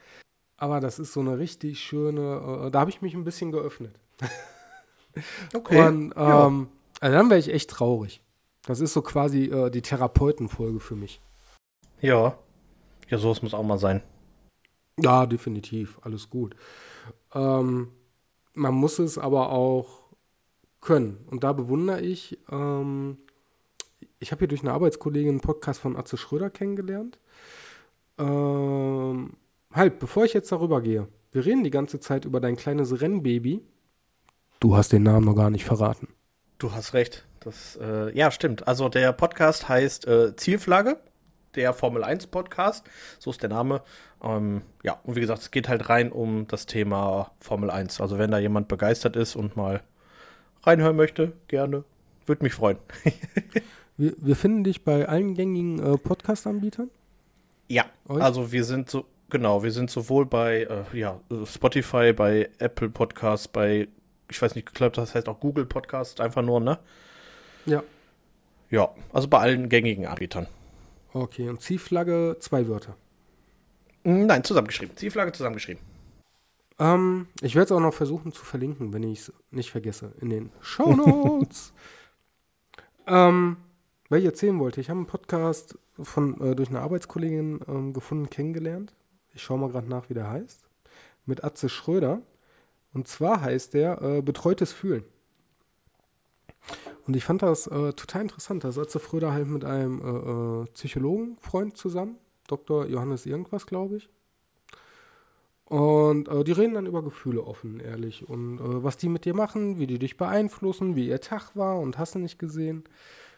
aber 0.57 0.79
das 0.79 0.97
ist 0.99 1.13
so 1.13 1.19
eine 1.19 1.37
richtig 1.37 1.79
schöne, 1.79 2.65
äh, 2.67 2.71
da 2.71 2.79
habe 2.79 2.89
ich 2.89 3.01
mich 3.01 3.13
ein 3.13 3.23
bisschen 3.23 3.51
geöffnet. 3.51 3.99
Okay. 5.53 5.87
Und 5.87 6.13
ähm, 6.15 6.17
ja. 6.17 6.67
also 7.01 7.17
dann 7.17 7.29
wäre 7.29 7.39
ich 7.39 7.53
echt 7.53 7.69
traurig. 7.69 8.21
Das 8.65 8.79
ist 8.79 8.93
so 8.93 9.01
quasi 9.01 9.45
äh, 9.45 9.69
die 9.69 9.81
Therapeutenfolge 9.81 10.79
für 10.79 10.95
mich. 10.95 11.21
Ja. 12.01 12.37
Ja, 13.07 13.17
sowas 13.17 13.41
muss 13.41 13.53
auch 13.53 13.63
mal 13.63 13.77
sein. 13.77 14.03
Ja, 14.99 15.25
definitiv. 15.25 15.99
Alles 16.01 16.29
gut. 16.29 16.55
Ähm, 17.33 17.89
man 18.53 18.73
muss 18.73 18.99
es 18.99 19.17
aber 19.17 19.51
auch 19.51 20.07
können. 20.81 21.17
Und 21.27 21.43
da 21.43 21.53
bewundere 21.53 22.01
ich, 22.01 22.39
ähm, 22.51 23.17
ich 24.19 24.31
habe 24.31 24.39
hier 24.39 24.47
durch 24.47 24.61
eine 24.61 24.73
Arbeitskollegin 24.73 25.29
einen 25.29 25.41
Podcast 25.41 25.79
von 25.79 25.95
Atze 25.95 26.17
Schröder 26.17 26.49
kennengelernt. 26.49 27.19
Ähm, 28.17 29.33
halt, 29.71 29.99
bevor 29.99 30.25
ich 30.25 30.33
jetzt 30.33 30.51
darüber 30.51 30.81
gehe, 30.81 31.07
wir 31.31 31.45
reden 31.45 31.63
die 31.63 31.69
ganze 31.69 31.99
Zeit 31.99 32.25
über 32.25 32.39
dein 32.39 32.55
kleines 32.55 33.01
Rennbaby. 33.01 33.61
Du 34.59 34.75
hast 34.75 34.91
den 34.91 35.03
Namen 35.03 35.25
noch 35.25 35.35
gar 35.35 35.51
nicht 35.51 35.65
verraten. 35.65 36.07
Du 36.57 36.71
hast 36.71 36.95
recht. 36.95 37.25
Das, 37.41 37.77
äh, 37.79 38.11
ja, 38.17 38.31
stimmt. 38.31 38.67
Also 38.67 38.89
der 38.89 39.13
Podcast 39.13 39.69
heißt 39.69 40.07
äh, 40.07 40.35
Zielflagge, 40.35 40.97
der 41.53 41.73
Formel 41.73 42.03
1 42.03 42.27
Podcast. 42.27 42.83
So 43.19 43.29
ist 43.29 43.43
der 43.43 43.49
Name. 43.49 43.83
Ähm, 44.23 44.63
ja, 44.81 44.99
und 45.03 45.15
wie 45.15 45.19
gesagt, 45.19 45.41
es 45.43 45.51
geht 45.51 45.69
halt 45.69 45.89
rein 45.89 46.11
um 46.11 46.47
das 46.47 46.65
Thema 46.65 47.31
Formel 47.39 47.69
1. 47.69 48.01
Also 48.01 48.17
wenn 48.17 48.31
da 48.31 48.39
jemand 48.39 48.67
begeistert 48.67 49.15
ist 49.15 49.35
und 49.35 49.55
mal 49.55 49.83
reinhören 50.63 50.95
möchte, 50.95 51.33
gerne. 51.47 51.83
Würde 52.25 52.43
mich 52.43 52.55
freuen. 52.55 52.79
wir, 53.97 54.13
wir, 54.17 54.35
finden 54.35 54.63
dich 54.63 54.83
bei 54.83 55.07
allen 55.07 55.35
gängigen 55.35 55.77
äh, 55.77 55.97
Podcast-Anbietern? 55.99 56.89
Ja, 57.67 57.85
Euch? 58.07 58.23
also 58.23 58.51
wir 58.51 58.63
sind 58.63 58.89
so, 58.89 59.05
genau, 59.29 59.61
wir 59.61 59.71
sind 59.71 59.91
sowohl 59.91 60.25
bei 60.25 60.63
äh, 60.63 60.97
ja, 60.97 61.19
Spotify, 61.45 62.11
bei 62.11 62.49
Apple 62.57 62.89
Podcasts, 62.89 63.47
bei 63.47 63.87
ich 64.29 64.41
weiß 64.41 64.55
nicht, 64.55 64.69
ich 64.69 64.73
glaube, 64.73 64.95
das 64.95 65.15
heißt 65.15 65.27
auch 65.29 65.39
Google 65.39 65.65
Podcast, 65.65 66.21
einfach 66.21 66.41
nur, 66.41 66.59
ne? 66.59 66.79
Ja. 67.65 67.83
Ja, 68.69 68.89
also 69.13 69.27
bei 69.27 69.39
allen 69.39 69.69
gängigen 69.69 70.05
Anbietern. 70.05 70.47
Okay, 71.13 71.49
und 71.49 71.61
Ziehflagge 71.61 72.37
zwei 72.39 72.67
Wörter. 72.67 72.95
Nein, 74.03 74.43
zusammengeschrieben. 74.43 74.95
Ziehflagge 74.95 75.31
zusammengeschrieben. 75.31 75.81
Ähm, 76.79 77.27
ich 77.41 77.55
werde 77.55 77.65
es 77.65 77.71
auch 77.71 77.79
noch 77.79 77.93
versuchen 77.93 78.31
zu 78.31 78.45
verlinken, 78.45 78.93
wenn 78.93 79.03
ich 79.03 79.19
es 79.19 79.33
nicht 79.51 79.71
vergesse, 79.71 80.13
in 80.21 80.29
den 80.29 80.51
Show 80.61 80.95
Notes. 80.95 81.73
ähm, 83.07 83.57
weil 84.09 84.19
ich 84.19 84.25
erzählen 84.25 84.59
wollte, 84.59 84.79
ich 84.79 84.89
habe 84.89 84.99
einen 84.99 85.07
Podcast 85.07 85.77
von, 86.01 86.39
äh, 86.41 86.55
durch 86.55 86.69
eine 86.69 86.81
Arbeitskollegin 86.81 87.61
ähm, 87.67 87.93
gefunden, 87.93 88.29
kennengelernt. 88.29 88.93
Ich 89.33 89.41
schaue 89.41 89.59
mal 89.59 89.69
gerade 89.69 89.89
nach, 89.89 90.09
wie 90.09 90.13
der 90.13 90.29
heißt. 90.29 90.65
Mit 91.25 91.43
Atze 91.43 91.69
Schröder. 91.69 92.21
Und 92.97 93.07
zwar 93.07 93.41
heißt 93.41 93.75
der 93.75 94.01
äh, 94.01 94.21
Betreutes 94.23 94.73
Fühlen. 94.73 95.03
Und 97.05 97.15
ich 97.15 97.23
fand 97.23 97.43
das 97.43 97.67
äh, 97.67 97.93
total 97.93 98.23
interessant. 98.23 98.63
Da 98.63 98.71
saß 98.71 98.91
Fröder 98.93 99.33
halt 99.33 99.47
mit 99.47 99.63
einem 99.63 100.01
äh, 100.01 100.63
äh, 100.63 100.65
Psychologenfreund 100.73 101.77
zusammen, 101.77 102.17
Dr. 102.47 102.87
Johannes 102.87 103.27
irgendwas, 103.27 103.67
glaube 103.67 103.97
ich. 103.97 104.09
Und 105.65 106.27
äh, 106.27 106.43
die 106.43 106.53
reden 106.53 106.73
dann 106.73 106.87
über 106.87 107.03
Gefühle 107.03 107.43
offen, 107.43 107.79
ehrlich. 107.79 108.27
Und 108.27 108.57
äh, 108.57 108.83
was 108.83 108.97
die 108.97 109.09
mit 109.09 109.25
dir 109.25 109.35
machen, 109.35 109.77
wie 109.77 109.85
die 109.85 109.99
dich 109.99 110.17
beeinflussen, 110.17 110.95
wie 110.95 111.07
ihr 111.07 111.21
Tag 111.21 111.55
war 111.55 111.79
und 111.79 111.99
hast 111.99 112.15
du 112.15 112.19
nicht 112.19 112.39
gesehen. 112.39 112.83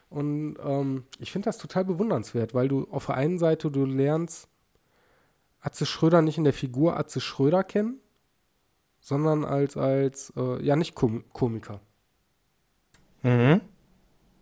Und 0.10 0.56
ähm, 0.64 1.04
ich 1.20 1.34
finde 1.34 1.48
das 1.48 1.58
total 1.58 1.84
bewundernswert, 1.84 2.54
weil 2.54 2.70
du 2.70 2.88
auf 2.92 3.08
der 3.08 3.16
einen 3.16 3.38
Seite, 3.38 3.70
du 3.70 3.84
lernst 3.84 4.48
Atze 5.60 5.86
Schröder 5.86 6.22
nicht 6.22 6.38
in 6.38 6.46
der 6.46 6.54
Figur 6.54 6.96
Atze 6.96 7.20
Schröder 7.20 7.66
kennen, 7.66 8.00
sondern 9.00 9.46
als, 9.46 9.78
als 9.78 10.34
äh, 10.36 10.64
ja, 10.64 10.76
nicht 10.76 10.96
Kom 10.96 11.24
Komiker. 11.34 11.80
Mhm. 13.22 13.62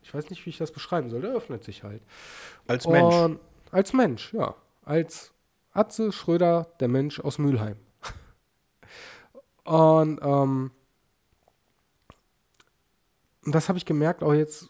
Ich 0.01 0.13
weiß 0.13 0.29
nicht, 0.29 0.45
wie 0.45 0.51
ich 0.51 0.57
das 0.57 0.71
beschreiben 0.71 1.09
soll. 1.09 1.21
Der 1.21 1.31
öffnet 1.31 1.63
sich 1.63 1.83
halt. 1.83 2.01
Als 2.67 2.85
Und, 2.85 2.93
Mensch. 2.93 3.39
Als 3.71 3.93
Mensch, 3.93 4.33
ja. 4.33 4.55
Als 4.85 5.33
Atze 5.73 6.11
Schröder, 6.11 6.67
der 6.79 6.87
Mensch 6.87 7.19
aus 7.19 7.39
Mülheim. 7.39 7.77
Und 9.65 10.19
ähm, 10.23 10.71
das 13.45 13.69
habe 13.69 13.77
ich 13.77 13.85
gemerkt 13.85 14.23
auch 14.23 14.33
jetzt, 14.33 14.69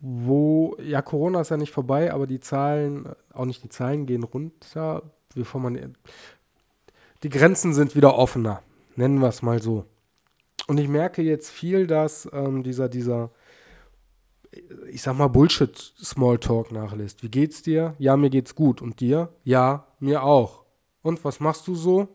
wo, 0.00 0.76
ja, 0.80 1.02
Corona 1.02 1.40
ist 1.40 1.50
ja 1.50 1.56
nicht 1.56 1.72
vorbei, 1.72 2.12
aber 2.12 2.26
die 2.26 2.40
Zahlen, 2.40 3.08
auch 3.32 3.44
nicht 3.44 3.62
die 3.62 3.68
Zahlen 3.68 4.06
gehen 4.06 4.22
runter, 4.22 5.02
bevor 5.34 5.60
man 5.60 5.96
die 7.22 7.28
Grenzen 7.28 7.74
sind 7.74 7.96
wieder 7.96 8.16
offener, 8.16 8.62
nennen 8.96 9.20
wir 9.20 9.28
es 9.28 9.42
mal 9.42 9.60
so. 9.60 9.84
Und 10.66 10.78
ich 10.78 10.88
merke 10.88 11.22
jetzt 11.22 11.50
viel, 11.50 11.86
dass 11.86 12.28
ähm, 12.32 12.62
dieser, 12.62 12.88
dieser, 12.88 13.30
ich 14.90 15.02
sag 15.02 15.16
mal, 15.16 15.28
Bullshit-Smalltalk 15.28 16.72
nachlässt. 16.72 17.22
Wie 17.22 17.30
geht's 17.30 17.62
dir? 17.62 17.94
Ja, 17.98 18.16
mir 18.16 18.30
geht's 18.30 18.54
gut. 18.54 18.82
Und 18.82 19.00
dir? 19.00 19.32
Ja, 19.44 19.86
mir 19.98 20.22
auch. 20.22 20.64
Und 21.02 21.24
was 21.24 21.40
machst 21.40 21.66
du 21.68 21.74
so? 21.74 22.08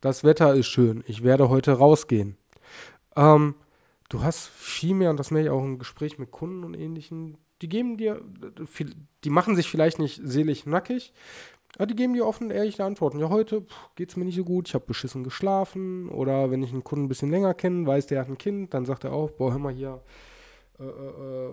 Das 0.00 0.22
Wetter 0.24 0.54
ist 0.54 0.66
schön. 0.66 1.02
Ich 1.06 1.22
werde 1.22 1.48
heute 1.48 1.72
rausgehen. 1.72 2.36
Ähm, 3.16 3.54
du 4.08 4.22
hast 4.22 4.48
viel 4.48 4.94
mehr, 4.94 5.10
und 5.10 5.16
das 5.16 5.30
merke 5.30 5.46
ich 5.46 5.52
auch 5.52 5.64
im 5.64 5.78
Gespräch 5.78 6.18
mit 6.18 6.30
Kunden 6.30 6.64
und 6.64 6.74
ähnlichen, 6.74 7.38
die 7.62 7.68
geben 7.68 7.96
dir, 7.96 8.20
die 9.24 9.30
machen 9.30 9.54
sich 9.56 9.70
vielleicht 9.70 9.98
nicht 9.98 10.20
selig 10.24 10.66
nackig, 10.66 11.12
ja, 11.78 11.86
die 11.86 11.96
geben 11.96 12.14
dir 12.14 12.26
offen 12.26 12.50
ehrliche 12.50 12.84
Antworten. 12.84 13.18
Ja, 13.18 13.28
heute 13.30 13.64
geht 13.96 14.10
es 14.10 14.16
mir 14.16 14.24
nicht 14.24 14.36
so 14.36 14.44
gut, 14.44 14.68
ich 14.68 14.74
habe 14.74 14.84
beschissen 14.86 15.24
geschlafen. 15.24 16.08
Oder 16.08 16.50
wenn 16.50 16.62
ich 16.62 16.72
einen 16.72 16.84
Kunden 16.84 17.06
ein 17.06 17.08
bisschen 17.08 17.30
länger 17.30 17.54
kenne, 17.54 17.86
weiß, 17.86 18.06
der 18.06 18.20
hat 18.20 18.28
ein 18.28 18.38
Kind, 18.38 18.74
dann 18.74 18.84
sagt 18.84 19.04
er 19.04 19.12
auch, 19.12 19.30
boah, 19.30 19.52
hör 19.52 19.58
mal 19.58 19.72
hier, 19.72 20.02
äh, 20.78 20.84
äh, 20.84 21.48
äh, 21.48 21.52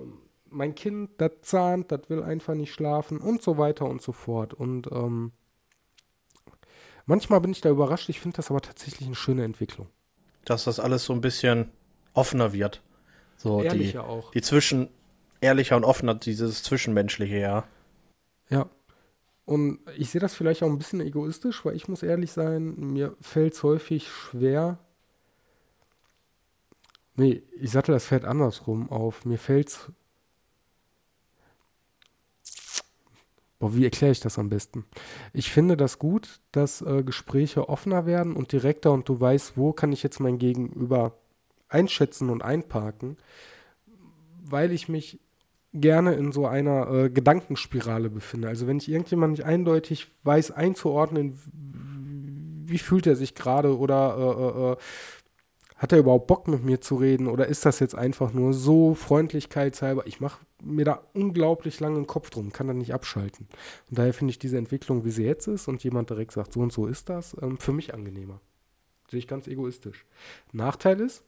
mein 0.50 0.76
Kind, 0.76 1.12
das 1.20 1.32
zahnt, 1.42 1.92
das 1.92 2.10
will 2.10 2.24
einfach 2.24 2.56
nicht 2.56 2.74
schlafen 2.74 3.20
und 3.20 3.42
so 3.42 3.58
weiter 3.58 3.86
und 3.86 4.02
so 4.02 4.12
fort. 4.12 4.54
Und 4.54 4.92
ähm, 4.92 5.32
manchmal 7.06 7.40
bin 7.42 7.52
ich 7.52 7.62
da 7.62 7.70
überrascht, 7.70 8.10
ich 8.10 8.20
finde 8.20 8.38
das 8.38 8.50
aber 8.50 8.62
tatsächlich 8.62 9.08
eine 9.08 9.16
schöne 9.16 9.44
Entwicklung. 9.44 9.88
dass 10.46 10.64
das 10.64 10.80
alles 10.80 11.06
so 11.06 11.14
ein 11.14 11.22
bisschen 11.22 11.72
offener 12.14 12.52
wird. 12.54 12.82
So 13.38 13.62
Ehrlicher 13.62 14.02
die, 14.02 14.08
auch. 14.10 14.32
die 14.32 14.42
zwischen 14.42 14.90
ehrlicher 15.40 15.78
und 15.78 15.86
offener, 15.86 16.16
dieses 16.16 16.64
Zwischenmenschliche, 16.64 17.38
ja. 17.38 17.64
Ja. 18.50 18.68
Und 19.50 19.80
ich 19.98 20.12
sehe 20.12 20.22
das 20.22 20.36
vielleicht 20.36 20.62
auch 20.62 20.68
ein 20.68 20.78
bisschen 20.78 21.02
egoistisch, 21.02 21.66
weil 21.66 21.76
ich 21.76 21.88
muss 21.88 22.04
ehrlich 22.04 22.32
sein, 22.32 22.76
mir 22.76 23.16
fällt 23.20 23.56
es 23.56 23.64
häufig 23.64 24.08
schwer. 24.08 24.78
Nee, 27.16 27.42
ich 27.60 27.72
sattel 27.72 27.94
das 27.94 28.06
Pferd 28.06 28.26
andersrum 28.26 28.92
auf. 28.92 29.26
Mir 29.26 29.40
fällt 29.40 29.70
es. 29.70 29.92
Boah, 33.58 33.76
wie 33.76 33.86
erkläre 33.86 34.12
ich 34.12 34.20
das 34.20 34.38
am 34.38 34.50
besten? 34.50 34.86
Ich 35.34 35.52
finde 35.52 35.76
das 35.76 35.98
gut, 35.98 36.42
dass 36.52 36.84
äh, 36.84 37.02
Gespräche 37.02 37.70
offener 37.70 38.06
werden 38.06 38.36
und 38.36 38.52
direkter 38.52 38.92
und 38.92 39.10
du 39.10 39.20
weißt, 39.20 39.58
wo 39.58 39.74
kann 39.74 39.92
ich 39.92 40.04
jetzt 40.04 40.20
mein 40.20 40.38
Gegenüber 40.38 41.18
einschätzen 41.70 42.30
und 42.30 42.44
einparken, 42.44 43.18
weil 44.44 44.72
ich 44.74 44.90
mich 44.90 45.20
gerne 45.74 46.14
in 46.14 46.32
so 46.32 46.48
einer 46.48 46.90
äh, 46.92 47.10
Gedankenspirale 47.10 48.10
befinde. 48.10 48.48
Also 48.48 48.68
wenn 48.68 48.78
ich 48.78 48.90
irgendjemand 48.90 49.32
nicht 49.32 49.46
eindeutig 49.46 50.08
weiß 50.24 50.52
einzuordnen, 50.52 51.40
wie 52.66 52.78
fühlt 52.78 53.08
er 53.08 53.16
sich 53.16 53.36
gerade 53.36 53.78
oder 53.78 54.16
äh, 54.18 54.44
äh, 54.44 54.72
äh, 54.74 54.78
hat 55.76 55.94
er 55.94 56.00
überhaupt 56.00 56.28
Bock 56.28 56.48
mit 56.48 56.64
mir 56.64 56.82
zu 56.82 56.96
reden 56.96 57.28
oder 57.28 57.48
ist 57.48 57.66
das 57.66 57.80
jetzt 57.80 57.96
einfach 57.96 58.34
nur 58.34 58.54
so 58.54 58.96
freundlichkeitshalber? 58.96 60.08
Ich 60.08 60.20
mache 60.20 60.42
mir 60.62 60.84
da 60.84 61.04
unglaublich 61.14 61.80
lange 61.80 61.96
den 61.96 62.08
Kopf 62.08 62.30
drum, 62.30 62.52
kann 62.52 62.68
da 62.68 62.74
nicht 62.74 62.94
abschalten. 62.94 63.48
Und 63.90 63.98
daher 63.98 64.14
finde 64.14 64.32
ich 64.32 64.40
diese 64.40 64.58
Entwicklung, 64.58 65.06
wie 65.06 65.12
sie 65.12 65.24
jetzt 65.24 65.48
ist 65.48 65.68
und 65.68 65.84
jemand 65.84 66.10
direkt 66.10 66.34
sagt, 66.34 66.52
so 66.52 66.60
und 66.60 66.74
so 66.74 66.86
ist 66.86 67.10
das, 67.10 67.36
ähm, 67.42 67.58
für 67.58 67.72
mich 67.72 67.94
angenehmer. 67.94 68.42
Sehe 69.10 69.20
ich 69.20 69.28
ganz 69.28 69.48
egoistisch. 69.48 70.06
Nachteil 70.52 71.00
ist, 71.00 71.24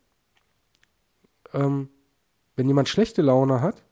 ähm, 1.54 1.90
wenn 2.56 2.68
jemand 2.68 2.90
schlechte 2.90 3.22
Laune 3.22 3.62
hat, 3.62 3.84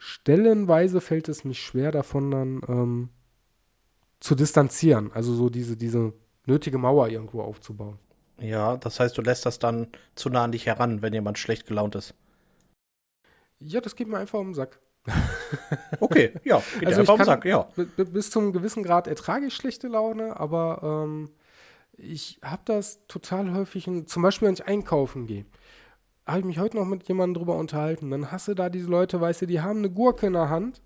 stellenweise 0.00 1.00
fällt 1.00 1.28
es 1.28 1.44
mich 1.44 1.62
schwer 1.62 1.92
davon 1.92 2.30
dann 2.30 2.60
ähm, 2.68 3.08
zu 4.18 4.34
distanzieren. 4.34 5.12
Also 5.12 5.34
so 5.34 5.50
diese, 5.50 5.76
diese 5.76 6.14
nötige 6.46 6.78
Mauer 6.78 7.08
irgendwo 7.08 7.42
aufzubauen. 7.42 7.98
Ja, 8.38 8.78
das 8.78 8.98
heißt, 8.98 9.16
du 9.16 9.22
lässt 9.22 9.44
das 9.44 9.58
dann 9.58 9.88
zu 10.14 10.30
nah 10.30 10.44
an 10.44 10.52
dich 10.52 10.64
heran, 10.64 11.02
wenn 11.02 11.12
jemand 11.12 11.38
schlecht 11.38 11.66
gelaunt 11.66 11.94
ist. 11.94 12.14
Ja, 13.58 13.82
das 13.82 13.94
geht 13.94 14.08
mir 14.08 14.16
einfach 14.16 14.38
um 14.38 14.48
den 14.48 14.54
Sack. 14.54 14.80
okay, 16.00 16.32
ja, 16.44 16.62
geht 16.78 16.88
also 16.88 17.00
einfach 17.00 17.14
um 17.14 17.20
den 17.20 17.26
Sack, 17.26 17.44
ja. 17.44 17.68
Bis 17.96 18.30
zum 18.30 18.54
gewissen 18.54 18.82
Grad 18.82 19.06
ertrage 19.06 19.46
ich 19.46 19.54
schlechte 19.54 19.88
Laune, 19.88 20.40
aber 20.40 21.04
ähm, 21.04 21.30
ich 21.92 22.40
habe 22.42 22.62
das 22.64 23.06
total 23.06 23.52
häufig, 23.52 23.86
in, 23.86 24.06
zum 24.06 24.22
Beispiel, 24.22 24.48
wenn 24.48 24.54
ich 24.54 24.64
einkaufen 24.64 25.26
gehe 25.26 25.44
habe 26.30 26.40
ich 26.40 26.46
mich 26.46 26.58
heute 26.58 26.76
noch 26.76 26.86
mit 26.86 27.06
jemandem 27.08 27.40
drüber 27.40 27.56
unterhalten. 27.56 28.10
Dann 28.10 28.30
hast 28.30 28.48
du 28.48 28.54
da 28.54 28.68
diese 28.68 28.88
Leute, 28.88 29.20
weißt 29.20 29.42
du, 29.42 29.46
die 29.46 29.60
haben 29.60 29.78
eine 29.78 29.90
Gurke 29.90 30.26
in 30.26 30.34
der 30.34 30.48
Hand. 30.48 30.80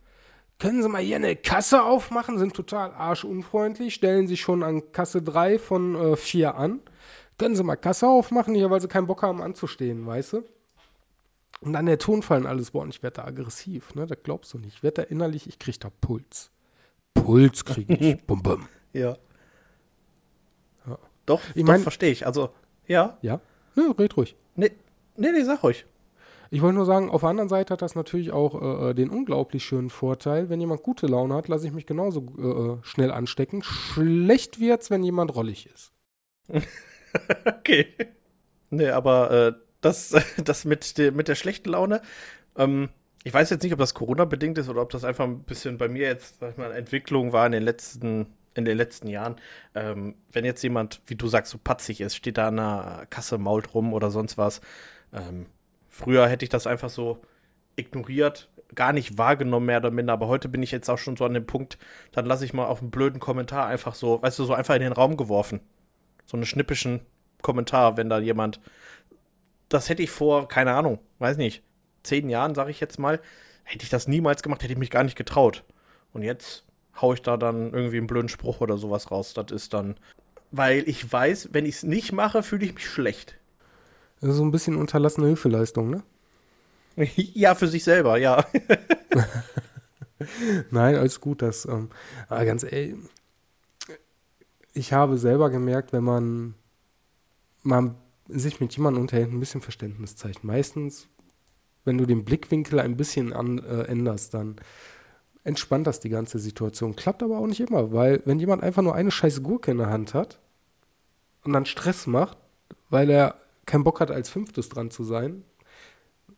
Können 0.58 0.82
sie 0.82 0.88
mal 0.88 1.02
hier 1.02 1.16
eine 1.16 1.36
Kasse 1.36 1.82
aufmachen? 1.82 2.38
Sind 2.38 2.54
total 2.54 2.92
arschunfreundlich, 2.92 3.94
stellen 3.94 4.28
sich 4.28 4.40
schon 4.40 4.62
an 4.62 4.92
Kasse 4.92 5.22
3 5.22 5.58
von 5.58 5.94
äh, 5.94 6.16
4 6.16 6.54
an. 6.54 6.80
Können 7.38 7.56
sie 7.56 7.64
mal 7.64 7.76
Kasse 7.76 8.06
aufmachen, 8.06 8.54
hier, 8.54 8.70
weil 8.70 8.80
sie 8.80 8.88
keinen 8.88 9.06
Bock 9.06 9.22
haben 9.22 9.42
anzustehen, 9.42 10.06
weißt 10.06 10.34
du? 10.34 10.44
Und 11.60 11.72
dann 11.72 11.86
der 11.86 11.98
Tonfall 11.98 12.40
und 12.40 12.46
alles, 12.46 12.70
boah, 12.70 12.82
und 12.82 12.90
ich 12.90 13.02
werde 13.02 13.22
da 13.22 13.24
aggressiv, 13.24 13.94
ne? 13.94 14.06
Das 14.06 14.18
glaubst 14.22 14.52
du 14.54 14.58
nicht. 14.58 14.76
Ich 14.76 14.82
werde 14.82 15.02
da 15.02 15.08
innerlich, 15.08 15.48
ich 15.48 15.58
kriege 15.58 15.78
da 15.78 15.90
Puls. 16.00 16.50
Puls 17.14 17.64
kriege 17.64 17.94
ich. 17.94 18.22
bum, 18.26 18.42
bum. 18.42 18.68
Ja. 18.92 19.16
ja. 20.86 20.98
Doch, 21.26 21.40
ich 21.54 21.64
mein, 21.64 21.80
verstehe 21.80 22.12
ich. 22.12 22.26
Also, 22.26 22.50
ja. 22.86 23.18
Ja? 23.22 23.40
Ja, 23.76 23.90
red 23.98 24.16
ruhig. 24.16 24.36
Nee, 24.54 24.70
Nee, 25.16 25.32
nee, 25.32 25.42
sag 25.42 25.62
ruhig. 25.62 25.86
Ich 26.50 26.62
wollte 26.62 26.76
nur 26.76 26.86
sagen, 26.86 27.10
auf 27.10 27.22
der 27.22 27.30
anderen 27.30 27.48
Seite 27.48 27.72
hat 27.72 27.82
das 27.82 27.94
natürlich 27.94 28.30
auch 28.30 28.60
äh, 28.60 28.90
äh 28.90 28.94
den 28.94 29.10
unglaublich 29.10 29.64
schönen 29.64 29.90
Vorteil, 29.90 30.50
wenn 30.50 30.60
jemand 30.60 30.82
gute 30.82 31.06
Laune 31.06 31.34
hat, 31.34 31.48
lasse 31.48 31.66
ich 31.66 31.72
mich 31.72 31.86
genauso 31.86 32.26
äh, 32.38 32.42
äh 32.42 32.78
schnell 32.82 33.10
anstecken. 33.10 33.62
Schlecht 33.62 34.60
wird's, 34.60 34.90
wenn 34.90 35.02
jemand 35.02 35.34
rollig 35.34 35.68
ist. 35.72 35.92
okay. 37.46 37.86
Nee, 38.70 38.90
aber 38.90 39.30
äh, 39.30 39.52
das, 39.80 40.14
das 40.44 40.64
mit, 40.64 40.98
der, 40.98 41.12
mit 41.12 41.28
der 41.28 41.34
schlechten 41.34 41.70
Laune, 41.70 42.02
ähm, 42.56 42.88
ich 43.24 43.32
weiß 43.32 43.50
jetzt 43.50 43.62
nicht, 43.62 43.72
ob 43.72 43.78
das 43.78 43.94
Corona-bedingt 43.94 44.58
ist 44.58 44.68
oder 44.68 44.82
ob 44.82 44.90
das 44.90 45.02
einfach 45.02 45.24
ein 45.24 45.44
bisschen 45.44 45.78
bei 45.78 45.88
mir 45.88 46.06
jetzt, 46.06 46.40
sag 46.40 46.52
ich 46.52 46.56
mal, 46.58 46.72
Entwicklung 46.72 47.32
war 47.32 47.46
in 47.46 47.52
den 47.52 47.62
letzten, 47.62 48.26
in 48.54 48.66
den 48.66 48.76
letzten 48.76 49.08
Jahren. 49.08 49.36
Ähm, 49.74 50.14
wenn 50.30 50.44
jetzt 50.44 50.62
jemand, 50.62 51.00
wie 51.06 51.16
du 51.16 51.26
sagst, 51.26 51.50
so 51.50 51.58
patzig 51.58 52.02
ist, 52.02 52.16
steht 52.16 52.36
da 52.36 52.48
an 52.48 52.56
der 52.56 53.06
Kasse, 53.08 53.38
mault 53.38 53.74
rum 53.74 53.94
oder 53.94 54.10
sonst 54.10 54.36
was, 54.36 54.60
ähm, 55.14 55.46
früher 55.88 56.28
hätte 56.28 56.44
ich 56.44 56.50
das 56.50 56.66
einfach 56.66 56.90
so 56.90 57.22
ignoriert, 57.76 58.48
gar 58.74 58.92
nicht 58.92 59.18
wahrgenommen, 59.18 59.66
mehr 59.66 59.78
oder 59.78 59.90
minder, 59.90 60.12
aber 60.12 60.28
heute 60.28 60.48
bin 60.48 60.62
ich 60.62 60.70
jetzt 60.70 60.88
auch 60.90 60.98
schon 60.98 61.16
so 61.16 61.24
an 61.24 61.34
dem 61.34 61.46
Punkt, 61.46 61.78
dann 62.12 62.26
lasse 62.26 62.44
ich 62.44 62.52
mal 62.52 62.66
auf 62.66 62.80
einen 62.80 62.90
blöden 62.90 63.20
Kommentar 63.20 63.66
einfach 63.66 63.94
so, 63.94 64.20
weißt 64.22 64.38
du, 64.38 64.44
so 64.44 64.54
einfach 64.54 64.74
in 64.74 64.82
den 64.82 64.92
Raum 64.92 65.16
geworfen. 65.16 65.60
So 66.26 66.36
einen 66.36 66.46
schnippischen 66.46 67.00
Kommentar, 67.42 67.96
wenn 67.96 68.08
da 68.08 68.18
jemand. 68.18 68.60
Das 69.68 69.88
hätte 69.88 70.02
ich 70.02 70.10
vor, 70.10 70.48
keine 70.48 70.74
Ahnung, 70.74 70.98
weiß 71.18 71.36
nicht, 71.36 71.62
zehn 72.02 72.28
Jahren, 72.28 72.54
sage 72.54 72.70
ich 72.70 72.80
jetzt 72.80 72.98
mal, 72.98 73.20
hätte 73.62 73.84
ich 73.84 73.90
das 73.90 74.08
niemals 74.08 74.42
gemacht, 74.42 74.62
hätte 74.62 74.72
ich 74.72 74.78
mich 74.78 74.90
gar 74.90 75.04
nicht 75.04 75.16
getraut. 75.16 75.64
Und 76.12 76.22
jetzt 76.22 76.64
haue 77.00 77.14
ich 77.14 77.22
da 77.22 77.36
dann 77.36 77.72
irgendwie 77.72 77.98
einen 77.98 78.06
blöden 78.06 78.28
Spruch 78.28 78.60
oder 78.60 78.78
sowas 78.78 79.10
raus. 79.10 79.34
Das 79.34 79.50
ist 79.50 79.74
dann, 79.74 79.96
weil 80.50 80.88
ich 80.88 81.10
weiß, 81.10 81.50
wenn 81.52 81.66
ich 81.66 81.76
es 81.76 81.82
nicht 81.82 82.12
mache, 82.12 82.42
fühle 82.42 82.64
ich 82.64 82.74
mich 82.74 82.88
schlecht. 82.88 83.36
So 84.32 84.42
ein 84.42 84.50
bisschen 84.50 84.76
unterlassene 84.76 85.26
Hilfeleistung, 85.26 85.90
ne? 85.90 86.02
Ja, 87.16 87.54
für 87.54 87.68
sich 87.68 87.84
selber, 87.84 88.16
ja. 88.18 88.44
Nein, 90.70 90.94
alles 90.94 91.20
gut. 91.20 91.42
Das, 91.42 91.66
ähm, 91.66 91.90
aber 92.28 92.44
ganz 92.44 92.62
ehrlich, 92.62 92.94
ich 94.72 94.92
habe 94.92 95.18
selber 95.18 95.50
gemerkt, 95.50 95.92
wenn 95.92 96.04
man, 96.04 96.54
man 97.62 97.96
sich 98.28 98.60
mit 98.60 98.74
jemandem 98.76 99.02
unterhält, 99.02 99.30
ein 99.30 99.40
bisschen 99.40 99.60
Verständnis 99.60 100.16
zeigt. 100.16 100.44
Meistens, 100.44 101.08
wenn 101.84 101.98
du 101.98 102.06
den 102.06 102.24
Blickwinkel 102.24 102.80
ein 102.80 102.96
bisschen 102.96 103.32
an, 103.32 103.58
äh, 103.58 103.82
änderst, 103.82 104.32
dann 104.34 104.56
entspannt 105.42 105.86
das 105.86 106.00
die 106.00 106.08
ganze 106.08 106.38
Situation. 106.38 106.96
Klappt 106.96 107.22
aber 107.22 107.38
auch 107.38 107.46
nicht 107.46 107.60
immer, 107.60 107.92
weil 107.92 108.22
wenn 108.24 108.40
jemand 108.40 108.62
einfach 108.62 108.82
nur 108.82 108.94
eine 108.94 109.10
scheiß 109.10 109.42
Gurke 109.42 109.70
in 109.70 109.78
der 109.78 109.90
Hand 109.90 110.14
hat 110.14 110.40
und 111.44 111.52
dann 111.52 111.66
Stress 111.66 112.06
macht, 112.06 112.38
weil 112.88 113.10
er 113.10 113.36
keinen 113.66 113.84
Bock 113.84 114.00
hat, 114.00 114.10
als 114.10 114.28
Fünftes 114.28 114.68
dran 114.68 114.90
zu 114.90 115.04
sein, 115.04 115.44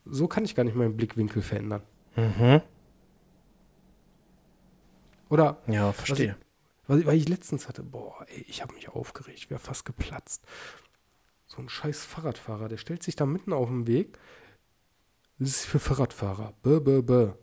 so 0.05 0.27
kann 0.27 0.45
ich 0.45 0.55
gar 0.55 0.63
nicht 0.63 0.75
meinen 0.75 0.97
Blickwinkel 0.97 1.41
verändern. 1.41 1.83
Mhm. 2.15 2.61
Oder? 5.29 5.61
Ja, 5.67 5.91
verstehe. 5.91 6.37
Was 6.87 6.99
ich, 6.99 7.05
was 7.05 7.15
ich 7.15 7.27
letztens 7.27 7.67
hatte, 7.67 7.83
boah, 7.83 8.25
ey, 8.27 8.45
ich 8.47 8.61
habe 8.61 8.73
mich 8.73 8.89
aufgeregt, 8.89 9.37
ich 9.37 9.49
wäre 9.49 9.59
fast 9.59 9.85
geplatzt. 9.85 10.43
So 11.45 11.61
ein 11.61 11.69
scheiß 11.69 12.05
Fahrradfahrer, 12.05 12.69
der 12.69 12.77
stellt 12.77 13.03
sich 13.03 13.15
da 13.15 13.25
mitten 13.25 13.51
auf 13.53 13.67
den 13.67 13.87
Weg. 13.87 14.17
Das 15.37 15.49
ist 15.49 15.65
für 15.65 15.79
Fahrradfahrer. 15.79 16.53
Bö, 16.61 16.79
bö, 16.79 17.01
bö 17.01 17.33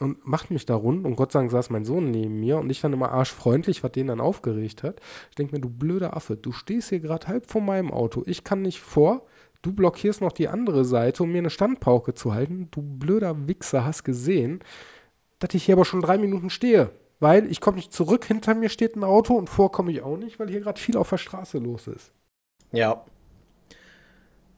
und 0.00 0.26
macht 0.26 0.50
mich 0.50 0.66
da 0.66 0.74
rund. 0.74 1.04
Und 1.04 1.16
Gott 1.16 1.32
sei 1.32 1.40
Dank 1.40 1.50
saß 1.50 1.70
mein 1.70 1.84
Sohn 1.84 2.10
neben 2.10 2.40
mir 2.40 2.58
und 2.58 2.70
ich 2.70 2.80
dann 2.80 2.92
immer 2.92 3.12
arschfreundlich, 3.12 3.82
was 3.82 3.92
den 3.92 4.08
dann 4.08 4.20
aufgeregt 4.20 4.82
hat. 4.82 5.00
Ich 5.30 5.36
denke 5.36 5.54
mir, 5.54 5.60
du 5.60 5.70
blöder 5.70 6.16
Affe, 6.16 6.36
du 6.36 6.52
stehst 6.52 6.88
hier 6.90 7.00
gerade 7.00 7.26
halb 7.28 7.50
vor 7.50 7.60
meinem 7.60 7.90
Auto. 7.90 8.22
Ich 8.26 8.44
kann 8.44 8.62
nicht 8.62 8.80
vor. 8.80 9.26
Du 9.64 9.72
blockierst 9.72 10.20
noch 10.20 10.32
die 10.32 10.48
andere 10.48 10.84
Seite, 10.84 11.22
um 11.22 11.32
mir 11.32 11.38
eine 11.38 11.48
Standpauke 11.48 12.12
zu 12.12 12.34
halten. 12.34 12.68
Du 12.70 12.82
blöder 12.82 13.48
Wichser, 13.48 13.86
hast 13.86 14.04
gesehen, 14.04 14.60
dass 15.38 15.54
ich 15.54 15.64
hier 15.64 15.74
aber 15.74 15.86
schon 15.86 16.02
drei 16.02 16.18
Minuten 16.18 16.50
stehe. 16.50 16.90
Weil 17.18 17.50
ich 17.50 17.62
komme 17.62 17.78
nicht 17.78 17.90
zurück, 17.90 18.26
hinter 18.26 18.54
mir 18.54 18.68
steht 18.68 18.94
ein 18.94 19.04
Auto 19.04 19.32
und 19.32 19.48
vor 19.48 19.72
komme 19.72 19.90
ich 19.90 20.02
auch 20.02 20.18
nicht, 20.18 20.38
weil 20.38 20.50
hier 20.50 20.60
gerade 20.60 20.78
viel 20.78 20.98
auf 20.98 21.08
der 21.08 21.16
Straße 21.16 21.56
los 21.56 21.86
ist. 21.86 22.12
Ja. 22.72 23.06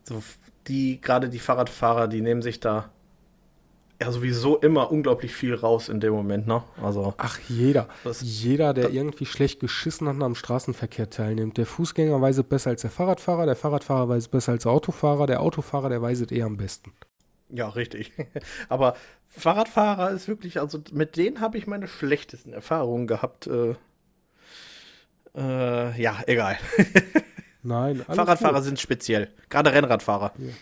So, 0.02 0.20
die, 0.66 1.00
gerade 1.00 1.28
die 1.28 1.38
Fahrradfahrer, 1.38 2.08
die 2.08 2.20
nehmen 2.20 2.42
sich 2.42 2.58
da 2.58 2.90
ja 4.00 4.12
sowieso 4.12 4.58
immer 4.58 4.90
unglaublich 4.90 5.34
viel 5.34 5.54
raus 5.54 5.88
in 5.88 6.00
dem 6.00 6.12
Moment, 6.12 6.46
ne? 6.46 6.62
Also. 6.82 7.14
Ach, 7.16 7.38
jeder. 7.48 7.88
Das, 8.04 8.20
jeder, 8.20 8.74
der 8.74 8.90
irgendwie 8.90 9.26
schlecht 9.26 9.60
geschissen 9.60 10.08
hat 10.08 10.16
und 10.16 10.22
am 10.22 10.34
Straßenverkehr 10.34 11.08
teilnimmt. 11.10 11.56
Der 11.56 11.66
Fußgänger 11.66 12.20
weiß 12.20 12.38
es 12.38 12.44
besser 12.44 12.70
als 12.70 12.82
der 12.82 12.90
Fahrradfahrer, 12.90 13.46
der 13.46 13.56
Fahrradfahrer 13.56 14.08
weiß 14.08 14.24
es 14.24 14.28
besser 14.28 14.52
als 14.52 14.64
der 14.64 14.72
Autofahrer, 14.72 15.26
der 15.26 15.40
Autofahrer, 15.40 15.88
der 15.88 16.02
weiß 16.02 16.20
es 16.20 16.30
eher 16.30 16.46
am 16.46 16.56
besten. 16.56 16.92
Ja, 17.48 17.68
richtig. 17.68 18.12
Aber 18.68 18.96
Fahrradfahrer 19.28 20.10
ist 20.10 20.28
wirklich, 20.28 20.60
also 20.60 20.82
mit 20.92 21.16
denen 21.16 21.40
habe 21.40 21.58
ich 21.58 21.66
meine 21.66 21.88
schlechtesten 21.88 22.52
Erfahrungen 22.52 23.06
gehabt. 23.06 23.46
Äh, 23.46 23.74
äh, 25.34 26.02
ja, 26.02 26.18
egal. 26.26 26.58
Nein, 27.62 28.04
Fahrradfahrer 28.06 28.56
gut. 28.56 28.64
sind 28.64 28.80
speziell. 28.80 29.30
Gerade 29.48 29.72
Rennradfahrer. 29.72 30.32
Hier, 30.36 30.52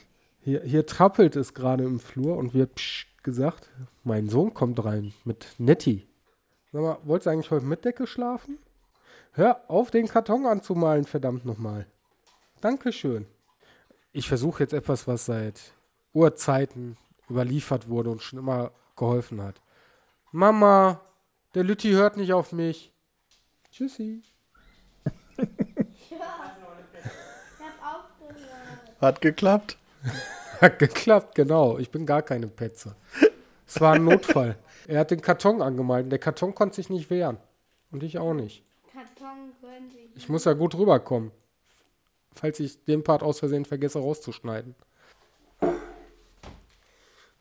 hier, 0.41 0.63
hier 0.63 0.87
trappelt 0.87 1.37
es 1.37 1.55
gerade 1.55 1.85
im 1.85 2.01
Flur 2.01 2.37
und 2.37 2.55
wird 2.55 2.75
psch, 2.77 3.07
gesagt, 3.25 3.71
mein 4.05 4.29
Sohn 4.29 4.55
kommt 4.55 4.85
rein 4.85 5.13
mit 5.25 5.47
Nettie. 5.59 6.07
Sag 6.73 6.83
mal, 6.83 6.99
wolltest 7.03 7.27
du 7.27 7.31
eigentlich 7.31 7.51
heute 7.51 7.67
mit 7.67 7.85
Decke 7.85 8.07
schlafen? 8.07 8.59
Hör 9.33 9.69
auf, 9.69 9.91
den 9.91 10.07
Karton 10.07 10.47
anzumalen, 10.47 11.05
verdammt 11.05 11.45
nochmal. 11.45 11.87
Dankeschön. 12.61 13.27
ich 14.13 14.29
versuche 14.29 14.63
jetzt 14.63 14.73
etwas, 14.73 15.09
was 15.09 15.25
seit 15.25 15.75
Urzeiten 16.13 16.97
überliefert 17.29 17.89
wurde 17.89 18.11
und 18.11 18.23
schon 18.23 18.39
immer 18.39 18.71
geholfen 18.97 19.43
hat. 19.43 19.61
Mama, 20.31 21.01
der 21.55 21.65
Lütti 21.65 21.91
hört 21.91 22.17
nicht 22.17 22.33
auf 22.33 22.53
mich. 22.53 22.93
Tschüssi. 23.73 24.23
Hat 29.01 29.21
geklappt. 29.21 29.77
Hat 30.65 30.79
geklappt, 30.79 31.35
genau. 31.35 31.77
Ich 31.77 31.91
bin 31.91 32.07
gar 32.07 32.23
keine 32.23 32.49
Petze. 32.49 32.97
Es 33.67 33.83
war 33.83 33.93
ein 33.93 34.05
Notfall. 34.05 34.57
er 34.87 35.01
hat 35.01 35.11
den 35.11 35.21
Karton 35.21 35.61
angemalt 35.61 36.05
und 36.05 36.11
der 36.11 36.19
Karton 36.19 36.55
konnte 36.55 36.77
sich 36.77 36.89
nicht 36.89 37.11
wehren. 37.11 37.37
Und 37.91 38.03
ich 38.03 38.17
auch 38.17 38.33
nicht. 38.33 38.65
Karton 38.91 39.53
könnte 39.61 39.99
ich. 39.99 40.17
Ich 40.17 40.31
muss 40.31 40.47
ja 40.47 40.55
gut 40.55 40.75
rüberkommen. 40.75 41.33
Falls 42.35 42.61
ich 42.61 42.83
den 42.87 43.05
Part 43.05 43.23
aus 43.23 43.41
Versehen 43.41 43.67
vergesse 43.67 43.99
rauszuschneiden. 43.99 44.75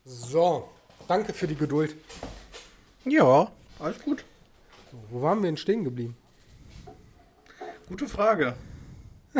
So, 0.03 0.67
danke 1.07 1.31
für 1.31 1.47
die 1.47 1.55
Geduld. 1.55 1.95
Ja, 3.05 3.49
alles 3.79 4.03
gut. 4.03 4.25
So, 4.91 4.97
wo 5.11 5.21
waren 5.21 5.41
wir 5.41 5.47
denn 5.47 5.55
stehen 5.55 5.85
geblieben? 5.85 6.17
Gute 7.87 8.09
Frage. 8.09 8.55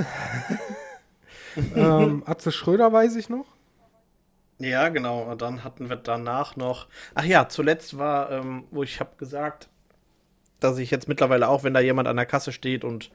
ähm, 1.76 2.24
Atze 2.26 2.54
Schröder 2.54 2.94
weiß 2.94 3.18
ich 3.18 3.28
noch. 3.28 3.53
Ja, 4.60 4.90
genau. 4.90 5.24
Und 5.24 5.42
dann 5.42 5.64
hatten 5.64 5.90
wir 5.90 5.96
danach 5.96 6.56
noch. 6.56 6.88
Ach 7.16 7.26
ja, 7.26 7.50
zuletzt 7.50 7.98
war, 7.98 8.32
ähm, 8.32 8.66
wo 8.72 8.84
ich 8.84 9.00
habe 9.00 9.16
gesagt, 9.18 9.70
dass 10.60 10.78
ich 10.78 10.92
jetzt 10.92 11.08
mittlerweile 11.08 11.50
auch, 11.50 11.64
wenn 11.64 11.74
da 11.74 11.80
jemand 11.80 12.08
an 12.08 12.16
der 12.16 12.26
Kasse 12.26 12.52
steht 12.52 12.84
und 12.84 13.12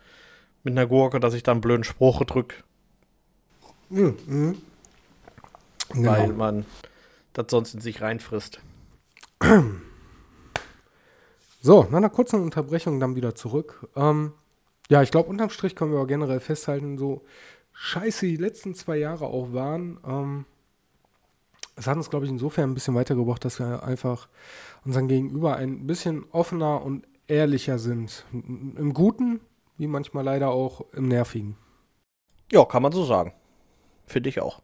mit 0.62 0.72
einer 0.72 0.86
Gurke, 0.86 1.20
dass 1.20 1.34
ich 1.34 1.42
da 1.42 1.52
einen 1.52 1.60
blöden 1.60 1.84
Spruch 1.84 2.24
drücke. 2.24 2.56
Mhm. 3.88 4.16
Mhm. 4.26 4.62
Genau. 5.90 6.10
Weil 6.12 6.28
man 6.28 6.66
das 7.32 7.46
sonst 7.48 7.74
in 7.74 7.80
sich 7.80 8.02
reinfrisst. 8.02 8.60
So, 11.60 11.84
nach 11.84 11.96
einer 11.96 12.10
kurzen 12.10 12.42
Unterbrechung 12.42 13.00
dann 13.00 13.16
wieder 13.16 13.34
zurück. 13.34 13.88
Ähm, 13.96 14.32
ja, 14.90 15.02
ich 15.02 15.10
glaube, 15.10 15.28
unterm 15.28 15.50
Strich 15.50 15.74
können 15.74 15.92
wir 15.92 15.98
aber 15.98 16.06
generell 16.06 16.40
festhalten, 16.40 16.98
so 16.98 17.24
scheiße 17.72 18.26
die 18.26 18.36
letzten 18.36 18.74
zwei 18.74 18.96
Jahre 18.96 19.26
auch 19.26 19.52
waren. 19.52 19.98
Ähm, 20.06 20.44
es 21.78 21.86
hat 21.86 21.96
uns, 21.96 22.10
glaube 22.10 22.26
ich, 22.26 22.30
insofern 22.30 22.70
ein 22.70 22.74
bisschen 22.74 22.94
weitergebracht, 22.94 23.44
dass 23.44 23.60
wir 23.60 23.84
einfach 23.84 24.28
unseren 24.84 25.06
Gegenüber 25.06 25.56
ein 25.56 25.86
bisschen 25.86 26.24
offener 26.32 26.82
und 26.82 27.06
ehrlicher 27.28 27.78
sind. 27.78 28.24
Im 28.32 28.92
Guten, 28.92 29.40
wie 29.76 29.86
manchmal 29.86 30.24
leider 30.24 30.50
auch 30.50 30.84
im 30.92 31.06
Nervigen. 31.06 31.56
Ja, 32.50 32.64
kann 32.64 32.82
man 32.82 32.92
so 32.92 33.04
sagen. 33.04 33.32
Finde 34.06 34.28
ich 34.28 34.40
auch. 34.40 34.60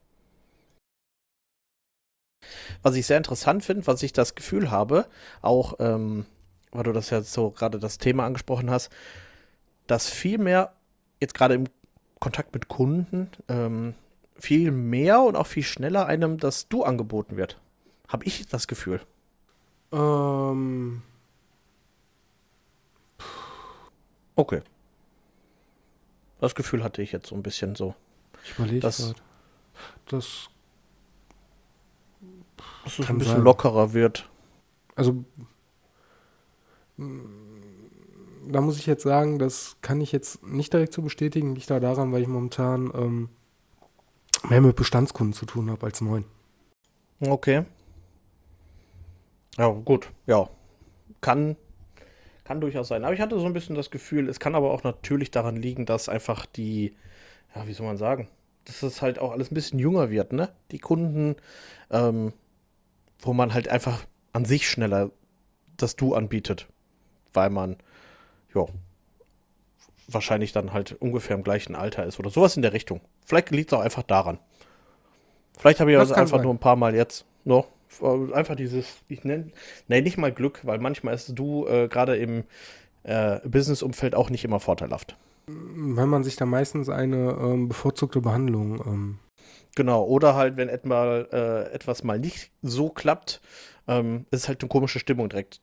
Was 2.82 2.96
ich 2.96 3.06
sehr 3.06 3.16
interessant 3.16 3.64
finde, 3.64 3.86
was 3.86 4.02
ich 4.02 4.12
das 4.12 4.34
Gefühl 4.34 4.70
habe, 4.70 5.06
auch, 5.40 5.74
ähm, 5.78 6.26
weil 6.72 6.82
du 6.82 6.92
das 6.92 7.10
ja 7.10 7.22
so 7.22 7.50
gerade 7.50 7.78
das 7.78 7.98
Thema 7.98 8.26
angesprochen 8.26 8.70
hast, 8.70 8.90
dass 9.86 10.10
viel 10.10 10.38
mehr, 10.38 10.72
jetzt 11.20 11.34
gerade 11.34 11.54
im 11.54 11.66
Kontakt 12.18 12.52
mit 12.54 12.68
Kunden, 12.68 13.30
ähm, 13.48 13.94
viel 14.36 14.70
mehr 14.70 15.22
und 15.22 15.36
auch 15.36 15.46
viel 15.46 15.62
schneller 15.62 16.06
einem 16.06 16.38
das 16.38 16.68
Du 16.68 16.82
angeboten 16.82 17.36
wird. 17.36 17.60
Habe 18.08 18.24
ich 18.24 18.46
das 18.46 18.66
Gefühl. 18.68 19.00
Ähm. 19.92 21.02
Okay. 24.36 24.62
Das 26.40 26.54
Gefühl 26.54 26.82
hatte 26.82 27.00
ich 27.00 27.12
jetzt 27.12 27.28
so 27.28 27.34
ein 27.34 27.42
bisschen 27.42 27.74
so. 27.74 27.94
Ich 28.44 28.58
überlege 28.58 28.80
dass, 28.80 29.14
Das, 30.08 30.50
dass 32.84 32.98
es 32.98 33.08
ein 33.08 33.18
bisschen 33.18 33.36
sein. 33.36 33.44
lockerer 33.44 33.92
wird. 33.94 34.28
Also 34.96 35.24
da 38.46 38.60
muss 38.60 38.78
ich 38.78 38.86
jetzt 38.86 39.02
sagen, 39.02 39.38
das 39.38 39.76
kann 39.80 40.00
ich 40.00 40.12
jetzt 40.12 40.44
nicht 40.44 40.72
direkt 40.72 40.92
so 40.92 41.02
bestätigen. 41.02 41.54
Liegt 41.54 41.70
da 41.70 41.80
daran, 41.80 42.12
weil 42.12 42.22
ich 42.22 42.28
momentan 42.28 42.92
ähm, 42.94 43.28
mehr 44.48 44.60
mit 44.60 44.76
Bestandskunden 44.76 45.32
zu 45.32 45.46
tun 45.46 45.70
habe 45.70 45.86
als 45.86 46.00
neuen. 46.00 46.24
Okay. 47.20 47.64
Ja, 49.56 49.68
gut. 49.68 50.10
Ja. 50.26 50.48
Kann, 51.20 51.56
kann 52.44 52.60
durchaus 52.60 52.88
sein. 52.88 53.04
Aber 53.04 53.14
ich 53.14 53.20
hatte 53.20 53.38
so 53.38 53.46
ein 53.46 53.52
bisschen 53.52 53.76
das 53.76 53.90
Gefühl, 53.90 54.28
es 54.28 54.40
kann 54.40 54.54
aber 54.54 54.72
auch 54.72 54.82
natürlich 54.82 55.30
daran 55.30 55.56
liegen, 55.56 55.86
dass 55.86 56.08
einfach 56.08 56.46
die, 56.46 56.94
ja, 57.54 57.66
wie 57.66 57.72
soll 57.72 57.86
man 57.86 57.96
sagen, 57.96 58.28
dass 58.64 58.82
es 58.82 59.02
halt 59.02 59.18
auch 59.18 59.32
alles 59.32 59.50
ein 59.50 59.54
bisschen 59.54 59.78
jünger 59.78 60.10
wird, 60.10 60.32
ne? 60.32 60.50
Die 60.70 60.78
Kunden, 60.78 61.36
ähm, 61.90 62.32
wo 63.20 63.32
man 63.32 63.54
halt 63.54 63.68
einfach 63.68 64.04
an 64.32 64.44
sich 64.44 64.68
schneller 64.68 65.10
das 65.76 65.96
Du 65.96 66.14
anbietet. 66.14 66.68
Weil 67.32 67.50
man, 67.50 67.76
ja, 68.54 68.66
wahrscheinlich 70.08 70.52
dann 70.52 70.72
halt 70.72 70.92
ungefähr 71.00 71.36
im 71.36 71.42
gleichen 71.42 71.74
Alter 71.74 72.04
ist 72.04 72.18
oder 72.18 72.30
sowas 72.30 72.56
in 72.56 72.62
der 72.62 72.72
Richtung. 72.72 73.00
Vielleicht 73.24 73.50
liegt 73.50 73.72
es 73.72 73.78
auch 73.78 73.82
einfach 73.82 74.02
daran. 74.02 74.38
Vielleicht 75.58 75.80
habe 75.80 75.92
ich 75.92 75.96
das 75.96 76.10
also 76.10 76.20
einfach 76.20 76.36
sein. 76.38 76.44
nur 76.44 76.54
ein 76.54 76.58
paar 76.58 76.76
Mal 76.76 76.94
jetzt 76.94 77.24
noch 77.44 77.68
einfach 78.32 78.56
dieses, 78.56 78.86
ich 79.08 79.24
nenne 79.24 79.52
nee, 79.88 80.00
nicht 80.00 80.18
mal 80.18 80.32
Glück, 80.32 80.60
weil 80.64 80.78
manchmal 80.78 81.14
ist 81.14 81.38
du 81.38 81.66
äh, 81.66 81.88
gerade 81.88 82.16
im 82.16 82.44
äh, 83.04 83.38
Business-Umfeld 83.48 84.14
auch 84.14 84.30
nicht 84.30 84.44
immer 84.44 84.60
vorteilhaft. 84.60 85.16
Weil 85.46 86.06
man 86.06 86.24
sich 86.24 86.36
da 86.36 86.46
meistens 86.46 86.88
eine 86.88 87.36
ähm, 87.40 87.68
bevorzugte 87.68 88.20
Behandlung. 88.20 88.82
Ähm 88.86 89.18
genau, 89.76 90.04
oder 90.04 90.34
halt, 90.34 90.56
wenn 90.56 90.68
etwa, 90.68 91.20
äh, 91.20 91.72
etwas 91.72 92.02
mal 92.02 92.18
nicht 92.18 92.50
so 92.62 92.88
klappt, 92.88 93.40
ähm, 93.86 94.24
ist 94.30 94.48
halt 94.48 94.62
eine 94.62 94.68
komische 94.68 94.98
Stimmung 94.98 95.28
direkt 95.28 95.60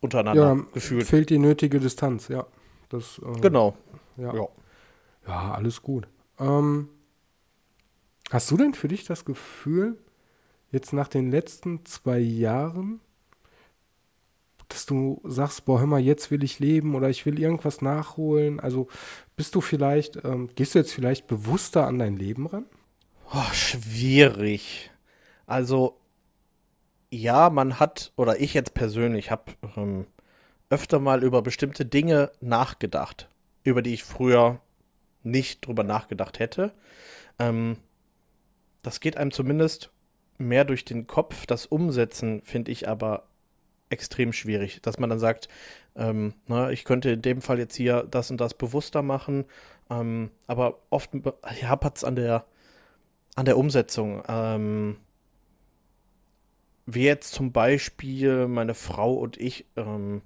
untereinander 0.00 0.54
ja, 0.56 0.64
gefühlt. 0.72 1.06
Fehlt 1.06 1.30
die 1.30 1.38
nötige 1.38 1.80
Distanz, 1.80 2.28
ja. 2.28 2.46
Das, 2.90 3.18
äh, 3.24 3.40
genau. 3.40 3.76
Ja. 4.18 4.34
ja. 4.34 4.48
ja. 5.26 5.54
alles 5.54 5.80
gut. 5.80 6.06
Ähm, 6.38 6.90
hast 8.30 8.50
du 8.50 8.58
denn 8.58 8.74
für 8.74 8.88
dich 8.88 9.04
das 9.04 9.24
Gefühl, 9.24 9.96
jetzt 10.70 10.92
nach 10.92 11.08
den 11.08 11.30
letzten 11.30 11.86
zwei 11.86 12.18
Jahren, 12.18 13.00
dass 14.68 14.86
du 14.86 15.20
sagst, 15.24 15.64
boah, 15.64 15.80
hör 15.80 15.86
mal, 15.86 16.00
jetzt 16.00 16.30
will 16.30 16.44
ich 16.44 16.58
leben 16.58 16.94
oder 16.94 17.08
ich 17.08 17.26
will 17.26 17.40
irgendwas 17.40 17.80
nachholen? 17.80 18.60
Also 18.60 18.88
bist 19.36 19.54
du 19.54 19.60
vielleicht, 19.60 20.24
ähm, 20.24 20.50
gehst 20.54 20.74
du 20.74 20.78
jetzt 20.78 20.92
vielleicht 20.92 21.26
bewusster 21.26 21.86
an 21.86 21.98
dein 21.98 22.16
Leben 22.16 22.46
ran? 22.46 22.66
Oh, 23.32 23.52
schwierig. 23.52 24.90
Also, 25.46 25.96
ja, 27.10 27.50
man 27.50 27.80
hat, 27.80 28.12
oder 28.16 28.40
ich 28.40 28.54
jetzt 28.54 28.74
persönlich 28.74 29.30
habe 29.30 29.52
ähm, 29.76 30.06
öfter 30.70 31.00
mal 31.00 31.22
über 31.22 31.42
bestimmte 31.42 31.84
Dinge 31.84 32.30
nachgedacht, 32.40 33.28
über 33.64 33.82
die 33.82 33.92
ich 33.92 34.04
früher 34.04 34.60
nicht 35.22 35.66
drüber 35.66 35.82
nachgedacht 35.82 36.38
hätte. 36.38 36.72
Ähm, 37.38 37.76
das 38.82 39.00
geht 39.00 39.16
einem 39.16 39.32
zumindest 39.32 39.90
mehr 40.38 40.64
durch 40.64 40.84
den 40.84 41.06
Kopf. 41.06 41.44
Das 41.46 41.66
Umsetzen 41.66 42.40
finde 42.42 42.70
ich 42.70 42.88
aber 42.88 43.24
extrem 43.90 44.32
schwierig, 44.32 44.80
dass 44.82 44.98
man 44.98 45.10
dann 45.10 45.18
sagt, 45.18 45.48
ähm, 45.96 46.34
na, 46.46 46.70
ich 46.70 46.84
könnte 46.84 47.10
in 47.10 47.22
dem 47.22 47.42
Fall 47.42 47.58
jetzt 47.58 47.74
hier 47.74 48.06
das 48.08 48.30
und 48.30 48.40
das 48.40 48.54
bewusster 48.54 49.02
machen, 49.02 49.44
ähm, 49.90 50.30
aber 50.46 50.78
oft 50.90 51.10
hapert 51.44 51.96
es 51.96 52.04
an 52.04 52.14
der, 52.14 52.44
an 53.34 53.44
der 53.44 53.58
Umsetzung. 53.58 54.22
Ähm, 54.28 54.96
wie 56.86 57.04
jetzt 57.04 57.32
zum 57.32 57.52
Beispiel 57.52 58.46
meine 58.46 58.74
Frau 58.74 59.14
und 59.14 59.36
ich 59.36 59.66
ähm, 59.76 60.22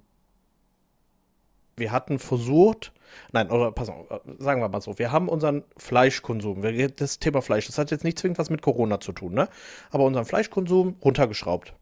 wir 1.77 1.93
hatten 1.93 2.19
versucht, 2.19 2.93
nein, 3.33 3.51
oder 3.51 3.73
pass 3.73 3.89
auf, 3.89 4.07
sagen 4.39 4.61
wir 4.61 4.69
mal 4.69 4.81
so, 4.81 4.99
wir 4.99 5.13
haben 5.13 5.29
unseren 5.29 5.65
Fleischkonsum, 5.77 6.63
das 6.97 7.19
Thema 7.19 7.43
Fleisch, 7.43 7.67
das 7.67 7.79
hat 7.79 7.91
jetzt 7.91 8.05
nicht 8.05 8.19
zwingend 8.19 8.39
was 8.39 8.51
mit 8.51 8.63
Corona 8.63 9.01
zu 9.01 9.13
tun, 9.13 9.35
ne? 9.35 9.49
Aber 9.91 10.05
unseren 10.05 10.25
Fleischkonsum 10.25 10.97
runtergeschraubt. 11.05 11.75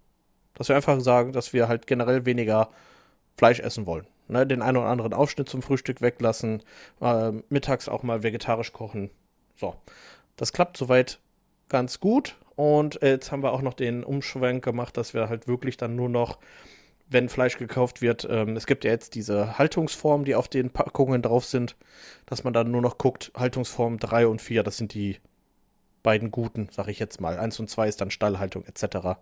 Dass 0.54 0.68
wir 0.68 0.76
einfach 0.76 1.00
sagen, 1.00 1.32
dass 1.32 1.52
wir 1.52 1.68
halt 1.68 1.86
generell 1.86 2.26
weniger 2.26 2.68
Fleisch 3.36 3.60
essen 3.60 3.86
wollen. 3.86 4.06
Ne? 4.28 4.46
Den 4.46 4.62
einen 4.62 4.76
oder 4.76 4.86
anderen 4.86 5.12
Aufschnitt 5.12 5.48
zum 5.48 5.62
Frühstück 5.62 6.00
weglassen, 6.00 6.62
äh, 7.00 7.32
mittags 7.48 7.88
auch 7.88 8.02
mal 8.02 8.22
vegetarisch 8.22 8.72
kochen. 8.72 9.10
So. 9.56 9.74
Das 10.36 10.52
klappt 10.52 10.76
soweit 10.76 11.20
ganz 11.68 12.00
gut. 12.00 12.36
Und 12.54 12.98
jetzt 13.02 13.32
haben 13.32 13.42
wir 13.42 13.52
auch 13.52 13.62
noch 13.62 13.74
den 13.74 14.04
Umschwenk 14.04 14.62
gemacht, 14.62 14.96
dass 14.96 15.14
wir 15.14 15.28
halt 15.28 15.48
wirklich 15.48 15.76
dann 15.76 15.96
nur 15.96 16.08
noch 16.08 16.38
wenn 17.08 17.28
Fleisch 17.28 17.58
gekauft 17.58 18.02
wird. 18.02 18.26
Ähm, 18.30 18.56
es 18.56 18.66
gibt 18.66 18.84
ja 18.84 18.90
jetzt 18.90 19.14
diese 19.14 19.58
Haltungsformen, 19.58 20.24
die 20.24 20.34
auf 20.34 20.48
den 20.48 20.70
Packungen 20.70 21.22
drauf 21.22 21.44
sind, 21.44 21.76
dass 22.26 22.44
man 22.44 22.52
dann 22.52 22.70
nur 22.70 22.82
noch 22.82 22.98
guckt, 22.98 23.32
Haltungsform 23.36 23.98
3 23.98 24.26
und 24.26 24.40
4, 24.40 24.62
das 24.62 24.76
sind 24.76 24.94
die 24.94 25.18
beiden 26.02 26.30
guten, 26.30 26.68
sag 26.70 26.88
ich 26.88 26.98
jetzt 26.98 27.20
mal. 27.20 27.38
1 27.38 27.60
und 27.60 27.70
2 27.70 27.88
ist 27.88 28.00
dann 28.00 28.10
Stallhaltung 28.10 28.64
etc. 28.64 29.18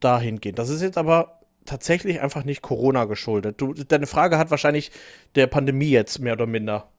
Dahingehend. 0.00 0.58
Das 0.58 0.68
ist 0.68 0.82
jetzt 0.82 0.98
aber 0.98 1.40
tatsächlich 1.64 2.20
einfach 2.20 2.44
nicht 2.44 2.62
Corona 2.62 3.04
geschuldet. 3.06 3.60
Du, 3.60 3.72
deine 3.72 4.06
Frage 4.06 4.38
hat 4.38 4.50
wahrscheinlich 4.50 4.90
der 5.34 5.46
Pandemie 5.46 5.90
jetzt 5.90 6.18
mehr 6.18 6.34
oder 6.34 6.46
minder 6.46 6.90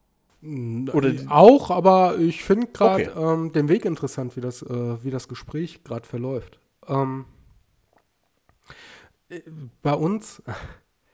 Oder 0.93 1.13
auch, 1.29 1.71
aber 1.71 2.17
ich 2.19 2.43
finde 2.43 2.67
gerade 2.67 3.11
okay. 3.11 3.33
ähm, 3.33 3.51
den 3.51 3.69
Weg 3.69 3.85
interessant, 3.85 4.35
wie 4.35 4.41
das, 4.41 4.61
äh, 4.61 5.03
wie 5.03 5.11
das 5.11 5.27
Gespräch 5.27 5.83
gerade 5.83 6.07
verläuft. 6.07 6.59
Ähm, 6.87 7.25
äh, 7.25 7.34
bei 9.81 9.93
uns, 9.93 10.41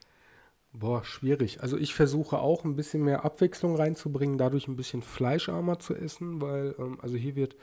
boah, 0.72 1.04
schwierig. 1.04 1.62
Also 1.62 1.76
ich 1.76 1.94
versuche 1.94 2.38
auch 2.38 2.64
ein 2.64 2.76
bisschen 2.76 3.02
mehr 3.04 3.24
Abwechslung 3.24 3.76
reinzubringen, 3.76 4.38
dadurch 4.38 4.68
ein 4.68 4.76
bisschen 4.76 5.02
fleischarmer 5.02 5.78
zu 5.78 5.94
essen, 5.94 6.40
weil, 6.40 6.74
ähm, 6.78 6.98
also 7.00 7.16
hier 7.16 7.36
wird, 7.36 7.56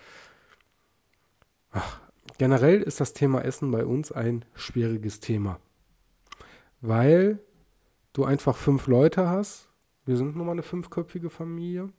ach, 1.72 2.02
generell 2.38 2.82
ist 2.82 3.00
das 3.00 3.14
Thema 3.14 3.44
Essen 3.44 3.72
bei 3.72 3.86
uns 3.86 4.12
ein 4.12 4.46
schwieriges 4.54 5.20
Thema. 5.20 5.60
Weil 6.82 7.40
du 8.14 8.24
einfach 8.24 8.56
fünf 8.56 8.88
Leute 8.88 9.28
hast 9.28 9.70
wir 10.10 10.18
sind 10.18 10.36
nun 10.36 10.48
mal 10.48 10.54
eine 10.54 10.64
fünfköpfige 10.64 11.30
Familie. 11.30 11.94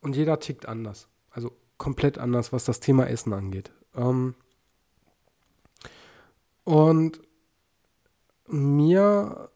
Und 0.00 0.16
jeder 0.16 0.40
tickt 0.40 0.64
anders. 0.64 1.06
Also 1.30 1.52
komplett 1.76 2.16
anders, 2.16 2.54
was 2.54 2.64
das 2.64 2.80
Thema 2.80 3.06
Essen 3.06 3.34
angeht. 3.34 3.70
Ähm 3.94 4.34
und 6.64 7.20
mir 8.48 9.50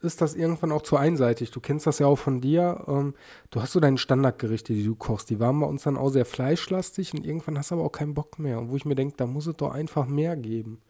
ist 0.00 0.20
das 0.20 0.34
irgendwann 0.34 0.72
auch 0.72 0.82
zu 0.82 0.96
einseitig. 0.96 1.50
Du 1.50 1.60
kennst 1.60 1.86
das 1.86 1.98
ja 1.98 2.06
auch 2.06 2.18
von 2.18 2.40
dir. 2.40 2.84
Ähm, 2.86 3.14
du 3.50 3.60
hast 3.60 3.72
so 3.72 3.80
deine 3.80 3.98
Standardgerichte, 3.98 4.72
die 4.72 4.84
du 4.84 4.94
kochst. 4.94 5.28
Die 5.28 5.40
waren 5.40 5.58
bei 5.58 5.66
uns 5.66 5.82
dann 5.82 5.96
auch 5.96 6.10
sehr 6.10 6.24
fleischlastig 6.24 7.14
und 7.14 7.26
irgendwann 7.26 7.58
hast 7.58 7.70
du 7.70 7.74
aber 7.74 7.84
auch 7.84 7.92
keinen 7.92 8.14
Bock 8.14 8.38
mehr. 8.38 8.60
Und 8.60 8.70
wo 8.70 8.76
ich 8.76 8.84
mir 8.84 8.94
denke, 8.94 9.16
da 9.16 9.26
muss 9.26 9.48
es 9.48 9.56
doch 9.56 9.72
einfach 9.72 10.06
mehr 10.06 10.36
geben. 10.36 10.80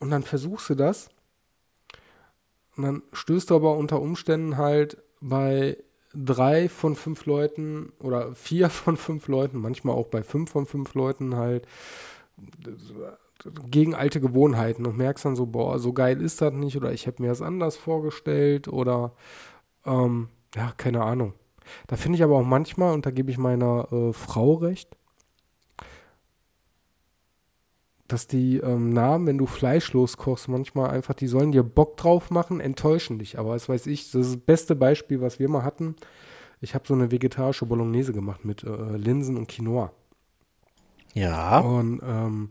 Und 0.00 0.10
dann 0.10 0.24
versuchst 0.24 0.68
du 0.70 0.74
das 0.74 1.10
und 2.78 2.84
dann 2.84 3.02
stößt 3.12 3.50
du 3.50 3.56
aber 3.56 3.76
unter 3.76 4.00
Umständen 4.00 4.56
halt 4.56 4.98
bei 5.20 5.76
drei 6.14 6.68
von 6.68 6.94
fünf 6.94 7.26
Leuten 7.26 7.92
oder 7.98 8.34
vier 8.34 8.70
von 8.70 8.96
fünf 8.96 9.28
Leuten, 9.28 9.58
manchmal 9.58 9.96
auch 9.96 10.06
bei 10.06 10.22
fünf 10.22 10.50
von 10.50 10.64
fünf 10.64 10.94
Leuten 10.94 11.36
halt 11.36 11.66
gegen 13.70 13.94
alte 13.94 14.20
Gewohnheiten 14.20 14.86
und 14.86 14.96
merkst 14.96 15.24
dann 15.24 15.36
so, 15.36 15.46
boah, 15.46 15.78
so 15.78 15.92
geil 15.92 16.20
ist 16.20 16.40
das 16.40 16.52
nicht 16.52 16.76
oder 16.76 16.92
ich 16.92 17.06
habe 17.06 17.22
mir 17.22 17.28
das 17.28 17.42
anders 17.42 17.76
vorgestellt 17.76 18.68
oder 18.68 19.12
ähm, 19.86 20.28
ja, 20.54 20.72
keine 20.76 21.02
Ahnung. 21.02 21.34
Da 21.86 21.96
finde 21.96 22.16
ich 22.16 22.24
aber 22.24 22.36
auch 22.38 22.44
manchmal, 22.44 22.94
und 22.94 23.06
da 23.06 23.10
gebe 23.10 23.30
ich 23.30 23.38
meiner 23.38 23.92
äh, 23.92 24.12
Frau 24.12 24.54
recht, 24.54 24.96
dass 28.08 28.26
die 28.26 28.56
ähm, 28.56 28.90
Namen, 28.90 29.26
wenn 29.26 29.38
du 29.38 29.46
fleischlos 29.46 30.16
kochst, 30.16 30.48
manchmal 30.48 30.90
einfach, 30.90 31.14
die 31.14 31.26
sollen 31.26 31.52
dir 31.52 31.62
Bock 31.62 31.98
drauf 31.98 32.30
machen, 32.30 32.58
enttäuschen 32.58 33.18
dich. 33.18 33.38
Aber 33.38 33.52
das 33.52 33.68
weiß 33.68 33.86
ich, 33.86 34.10
das 34.10 34.26
ist 34.26 34.34
das 34.34 34.40
beste 34.40 34.74
Beispiel, 34.74 35.20
was 35.20 35.38
wir 35.38 35.48
mal 35.50 35.62
hatten. 35.62 35.94
Ich 36.60 36.74
habe 36.74 36.86
so 36.88 36.94
eine 36.94 37.10
vegetarische 37.10 37.66
Bolognese 37.66 38.14
gemacht 38.14 38.44
mit 38.46 38.64
äh, 38.64 38.96
Linsen 38.96 39.36
und 39.36 39.46
Quinoa. 39.46 39.92
Ja. 41.12 41.60
Und 41.60 42.00
ähm, 42.02 42.50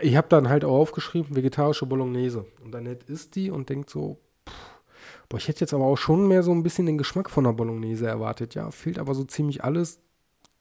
ich 0.00 0.16
habe 0.16 0.28
dann 0.28 0.48
halt 0.48 0.64
auch 0.64 0.78
aufgeschrieben, 0.78 1.36
vegetarische 1.36 1.86
Bolognese. 1.86 2.46
Und 2.64 2.72
dann 2.72 2.86
isst 2.86 3.34
die 3.36 3.50
und 3.50 3.68
denkt 3.68 3.90
so, 3.90 4.18
pff, 4.48 4.80
boah, 5.28 5.38
ich 5.38 5.48
hätte 5.48 5.60
jetzt 5.60 5.74
aber 5.74 5.84
auch 5.84 5.98
schon 5.98 6.28
mehr 6.28 6.42
so 6.42 6.52
ein 6.52 6.62
bisschen 6.62 6.86
den 6.86 6.98
Geschmack 6.98 7.30
von 7.30 7.44
der 7.44 7.52
Bolognese 7.52 8.06
erwartet. 8.06 8.54
Ja, 8.54 8.70
fehlt 8.70 8.98
aber 8.98 9.14
so 9.14 9.24
ziemlich 9.24 9.64
alles 9.64 10.00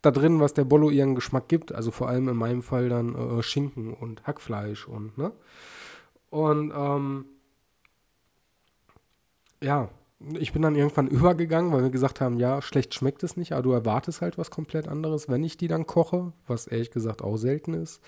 da 0.02 0.12
drin, 0.12 0.40
was 0.40 0.54
der 0.54 0.66
Bollo 0.66 0.90
ihren 0.90 1.16
Geschmack 1.16 1.48
gibt. 1.48 1.74
Also 1.74 1.92
vor 1.92 2.08
allem 2.08 2.28
in 2.30 2.38
meinem 2.38 2.62
Fall 2.62 2.90
dann 2.90 3.16
äh, 3.16 3.42
Schinken 3.44 3.94
und 3.94 4.26
Hackfleisch 4.26 4.88
und, 4.88 5.18
ne? 5.18 5.32
Und, 6.30 6.74
ähm, 6.76 7.26
ja, 9.64 9.90
ich 10.38 10.54
bin 10.54 10.62
dann 10.62 10.76
irgendwann 10.76 11.08
übergegangen, 11.08 11.72
weil 11.72 11.84
wir 11.84 11.90
gesagt 11.90 12.22
haben, 12.22 12.38
ja, 12.40 12.62
schlecht 12.62 12.94
schmeckt 12.94 13.24
es 13.24 13.38
nicht, 13.38 13.54
aber 13.54 13.64
du 13.64 13.72
erwartest 13.72 14.22
halt 14.22 14.38
was 14.38 14.52
komplett 14.52 14.88
anderes, 14.88 15.30
wenn 15.30 15.44
ich 15.44 15.58
die 15.58 15.68
dann 15.68 15.88
koche, 15.88 16.34
was 16.48 16.68
ehrlich 16.68 16.92
gesagt 16.92 17.22
auch 17.22 17.38
selten 17.38 17.74
ist. 17.74 18.02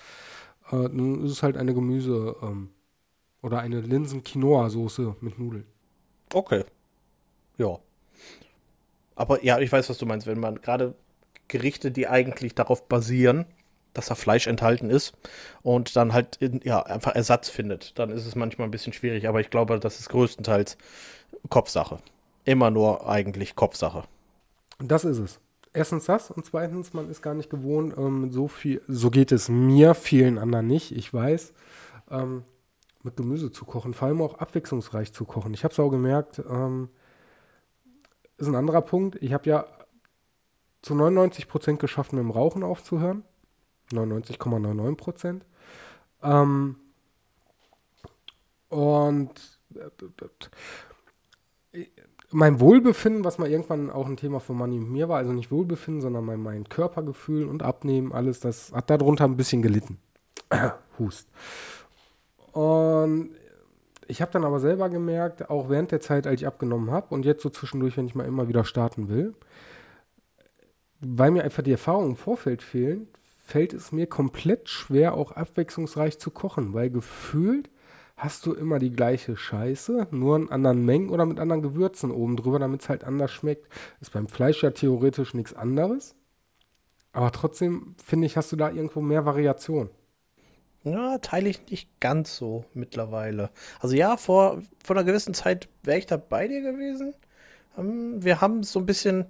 Äh, 0.70 0.88
dann 0.88 1.24
ist 1.24 1.32
es 1.32 1.42
halt 1.42 1.56
eine 1.56 1.72
Gemüse- 1.72 2.36
ähm, 2.42 2.70
oder 3.42 3.60
eine 3.60 3.80
Linsen-Quinoa-Soße 3.80 5.16
mit 5.20 5.38
Nudeln. 5.38 5.66
Okay. 6.32 6.64
Ja. 7.56 7.78
Aber 9.14 9.44
ja, 9.44 9.58
ich 9.58 9.70
weiß, 9.70 9.88
was 9.88 9.98
du 9.98 10.06
meinst, 10.06 10.26
wenn 10.26 10.40
man 10.40 10.60
gerade 10.60 10.94
Gerichte, 11.48 11.90
die 11.90 12.08
eigentlich 12.08 12.54
darauf 12.54 12.88
basieren, 12.88 13.46
dass 13.94 14.06
da 14.06 14.14
Fleisch 14.14 14.46
enthalten 14.46 14.90
ist 14.90 15.14
und 15.62 15.96
dann 15.96 16.12
halt 16.12 16.36
in, 16.36 16.60
ja, 16.62 16.82
einfach 16.82 17.14
Ersatz 17.14 17.48
findet. 17.48 17.98
Dann 17.98 18.10
ist 18.10 18.26
es 18.26 18.36
manchmal 18.36 18.68
ein 18.68 18.70
bisschen 18.70 18.92
schwierig, 18.92 19.26
aber 19.28 19.40
ich 19.40 19.50
glaube, 19.50 19.80
das 19.80 19.98
ist 19.98 20.10
größtenteils 20.10 20.76
Kopfsache. 21.48 21.98
Immer 22.44 22.70
nur 22.70 23.08
eigentlich 23.08 23.56
Kopfsache. 23.56 24.04
Das 24.78 25.04
ist 25.04 25.18
es. 25.18 25.40
Erstens 25.72 26.06
das 26.06 26.30
und 26.30 26.46
zweitens, 26.46 26.92
man 26.94 27.10
ist 27.10 27.22
gar 27.22 27.34
nicht 27.34 27.50
gewohnt, 27.50 27.94
ähm, 27.96 28.30
so 28.30 28.48
viel, 28.48 28.82
so 28.88 29.10
geht 29.10 29.32
es 29.32 29.48
mir, 29.48 29.94
vielen 29.94 30.38
anderen 30.38 30.66
nicht, 30.66 30.92
ich 30.92 31.12
weiß, 31.12 31.52
ähm, 32.10 32.44
mit 33.02 33.16
Gemüse 33.16 33.52
zu 33.52 33.64
kochen, 33.64 33.94
vor 33.94 34.08
allem 34.08 34.22
auch 34.22 34.38
abwechslungsreich 34.38 35.12
zu 35.12 35.24
kochen. 35.24 35.54
Ich 35.54 35.64
habe 35.64 35.72
es 35.72 35.78
auch 35.78 35.90
gemerkt, 35.90 36.42
ähm, 36.50 36.88
ist 38.38 38.46
ein 38.46 38.54
anderer 38.54 38.82
Punkt. 38.82 39.16
Ich 39.20 39.32
habe 39.32 39.48
ja 39.48 39.66
zu 40.82 40.94
99 40.94 41.48
Prozent 41.48 41.80
geschafft, 41.80 42.12
mit 42.12 42.20
dem 42.20 42.30
Rauchen 42.30 42.62
aufzuhören. 42.62 43.24
99,99 43.92 44.96
Prozent. 44.96 45.44
Ähm, 46.22 46.76
und 48.68 49.60
äh, 49.74 49.88
mein 52.30 52.60
Wohlbefinden, 52.60 53.24
was 53.24 53.38
mal 53.38 53.50
irgendwann 53.50 53.90
auch 53.90 54.06
ein 54.06 54.16
Thema 54.16 54.40
von 54.40 54.56
Manni 54.56 54.78
und 54.78 54.90
mir 54.90 55.08
war, 55.08 55.18
also 55.18 55.32
nicht 55.32 55.50
Wohlbefinden, 55.50 56.02
sondern 56.02 56.24
mein, 56.24 56.42
mein 56.42 56.68
Körpergefühl 56.68 57.46
und 57.46 57.62
Abnehmen, 57.62 58.12
alles, 58.12 58.40
das 58.40 58.72
hat 58.72 58.90
darunter 58.90 59.24
ein 59.24 59.36
bisschen 59.36 59.62
gelitten. 59.62 59.98
Hust. 60.98 61.28
Und 62.52 63.30
ich 64.08 64.20
habe 64.20 64.32
dann 64.32 64.44
aber 64.44 64.60
selber 64.60 64.88
gemerkt, 64.88 65.48
auch 65.48 65.68
während 65.68 65.90
der 65.92 66.00
Zeit, 66.00 66.26
als 66.26 66.40
ich 66.40 66.46
abgenommen 66.46 66.90
habe 66.90 67.14
und 67.14 67.24
jetzt 67.24 67.42
so 67.42 67.50
zwischendurch, 67.50 67.96
wenn 67.96 68.06
ich 68.06 68.14
mal 68.14 68.26
immer 68.26 68.48
wieder 68.48 68.64
starten 68.64 69.08
will, 69.08 69.34
weil 71.00 71.30
mir 71.30 71.44
einfach 71.44 71.62
die 71.62 71.72
Erfahrungen 71.72 72.10
im 72.10 72.16
Vorfeld 72.16 72.62
fehlen, 72.62 73.08
fällt 73.38 73.72
es 73.72 73.92
mir 73.92 74.06
komplett 74.06 74.68
schwer, 74.68 75.14
auch 75.14 75.32
abwechslungsreich 75.32 76.18
zu 76.18 76.30
kochen, 76.30 76.74
weil 76.74 76.90
gefühlt 76.90 77.70
hast 78.18 78.44
du 78.44 78.52
immer 78.52 78.78
die 78.78 78.90
gleiche 78.90 79.36
Scheiße, 79.36 80.08
nur 80.10 80.36
in 80.36 80.50
anderen 80.50 80.84
Mengen 80.84 81.10
oder 81.10 81.24
mit 81.24 81.40
anderen 81.40 81.62
Gewürzen 81.62 82.10
oben 82.10 82.36
drüber, 82.36 82.58
damit 82.58 82.82
es 82.82 82.88
halt 82.88 83.04
anders 83.04 83.30
schmeckt. 83.30 83.66
Ist 84.00 84.12
beim 84.12 84.28
Fleisch 84.28 84.62
ja 84.62 84.70
theoretisch 84.70 85.34
nichts 85.34 85.54
anderes. 85.54 86.14
Aber 87.12 87.32
trotzdem, 87.32 87.94
finde 88.04 88.26
ich, 88.26 88.36
hast 88.36 88.52
du 88.52 88.56
da 88.56 88.70
irgendwo 88.70 89.00
mehr 89.00 89.24
Variation. 89.24 89.90
Ja, 90.84 91.18
teile 91.18 91.48
ich 91.48 91.70
nicht 91.70 92.00
ganz 92.00 92.36
so 92.36 92.64
mittlerweile. 92.74 93.50
Also 93.80 93.96
ja, 93.96 94.16
vor, 94.16 94.62
vor 94.84 94.96
einer 94.96 95.04
gewissen 95.04 95.34
Zeit 95.34 95.68
wäre 95.82 95.98
ich 95.98 96.06
da 96.06 96.16
bei 96.16 96.48
dir 96.48 96.60
gewesen. 96.60 97.14
Ähm, 97.76 98.22
wir 98.22 98.40
haben 98.40 98.62
so 98.62 98.78
ein 98.78 98.86
bisschen 98.86 99.26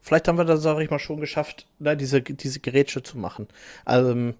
Vielleicht 0.00 0.28
haben 0.28 0.38
wir 0.38 0.44
da, 0.44 0.56
sage 0.56 0.82
ich 0.82 0.90
mal, 0.90 0.98
schon 0.98 1.20
geschafft, 1.20 1.66
diese, 1.78 2.22
diese 2.22 2.60
Gerätsche 2.60 3.02
zu 3.02 3.18
machen. 3.18 3.48
Also, 3.84 4.32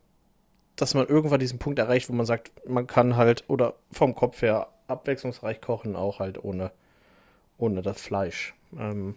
dass 0.80 0.94
man 0.94 1.06
irgendwann 1.06 1.40
diesen 1.40 1.58
Punkt 1.58 1.78
erreicht, 1.78 2.08
wo 2.08 2.12
man 2.12 2.24
sagt, 2.24 2.52
man 2.66 2.86
kann 2.86 3.16
halt, 3.16 3.44
oder 3.48 3.74
vom 3.90 4.14
Kopf 4.14 4.42
her 4.42 4.68
abwechslungsreich 4.86 5.60
kochen, 5.60 5.96
auch 5.96 6.20
halt 6.20 6.42
ohne, 6.42 6.70
ohne 7.58 7.82
das 7.82 8.00
Fleisch. 8.00 8.54
Ähm, 8.78 9.16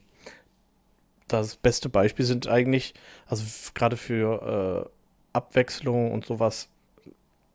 das 1.28 1.56
beste 1.56 1.88
Beispiel 1.88 2.26
sind 2.26 2.48
eigentlich, 2.48 2.94
also 3.28 3.44
gerade 3.74 3.96
für 3.96 4.88
äh, 4.88 4.90
Abwechslung 5.34 6.12
und 6.12 6.26
sowas, 6.26 6.68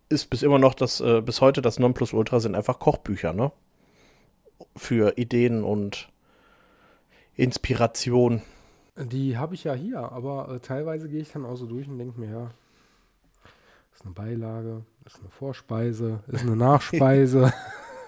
ist 0.09 0.31
bis 0.31 0.43
immer 0.43 0.61
noch 0.61 0.75
das, 0.75 1.01
äh, 1.01 1.21
bis 1.21 1.41
heute 1.41 1.61
das 1.61 1.79
Nonplusultra 1.81 2.39
sind 2.39 2.55
einfach 2.55 2.79
Kochbücher, 2.79 3.33
ne? 3.33 3.51
Für 4.77 5.19
Ideen 5.19 5.65
und 5.65 6.09
Inspiration. 7.35 8.41
Die 8.97 9.37
habe 9.37 9.55
ich 9.55 9.65
ja 9.65 9.75
hier, 9.75 10.13
aber 10.13 10.49
äh, 10.49 10.61
teilweise 10.61 11.09
gehe 11.09 11.21
ich 11.21 11.33
dann 11.33 11.45
auch 11.45 11.57
so 11.57 11.67
durch 11.67 11.89
und 11.89 11.99
denke 11.99 12.19
mir, 12.19 12.31
ja, 12.31 12.51
ist 13.97 14.05
eine 14.05 14.13
Beilage, 14.13 14.85
ist 15.07 15.21
eine 15.21 15.31
Vorspeise, 15.31 16.21
ist 16.29 16.43
eine 16.43 16.55
Nachspeise. 16.55 17.53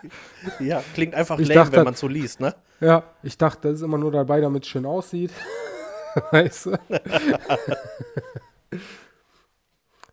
ja, 0.60 0.82
klingt 0.94 1.14
einfach 1.14 1.38
ich 1.38 1.48
lame, 1.48 1.60
dachte, 1.60 1.76
wenn 1.78 1.84
man 1.84 1.94
so 1.94 2.08
liest, 2.08 2.40
ne? 2.40 2.54
Ja, 2.80 3.04
ich 3.22 3.38
dachte, 3.38 3.68
das 3.68 3.78
ist 3.78 3.82
immer 3.82 3.96
nur 3.96 4.12
dabei, 4.12 4.40
damit 4.40 4.64
es 4.64 4.68
schön 4.68 4.84
aussieht. 4.84 5.32
weißt 6.30 6.66
du? 6.66 6.70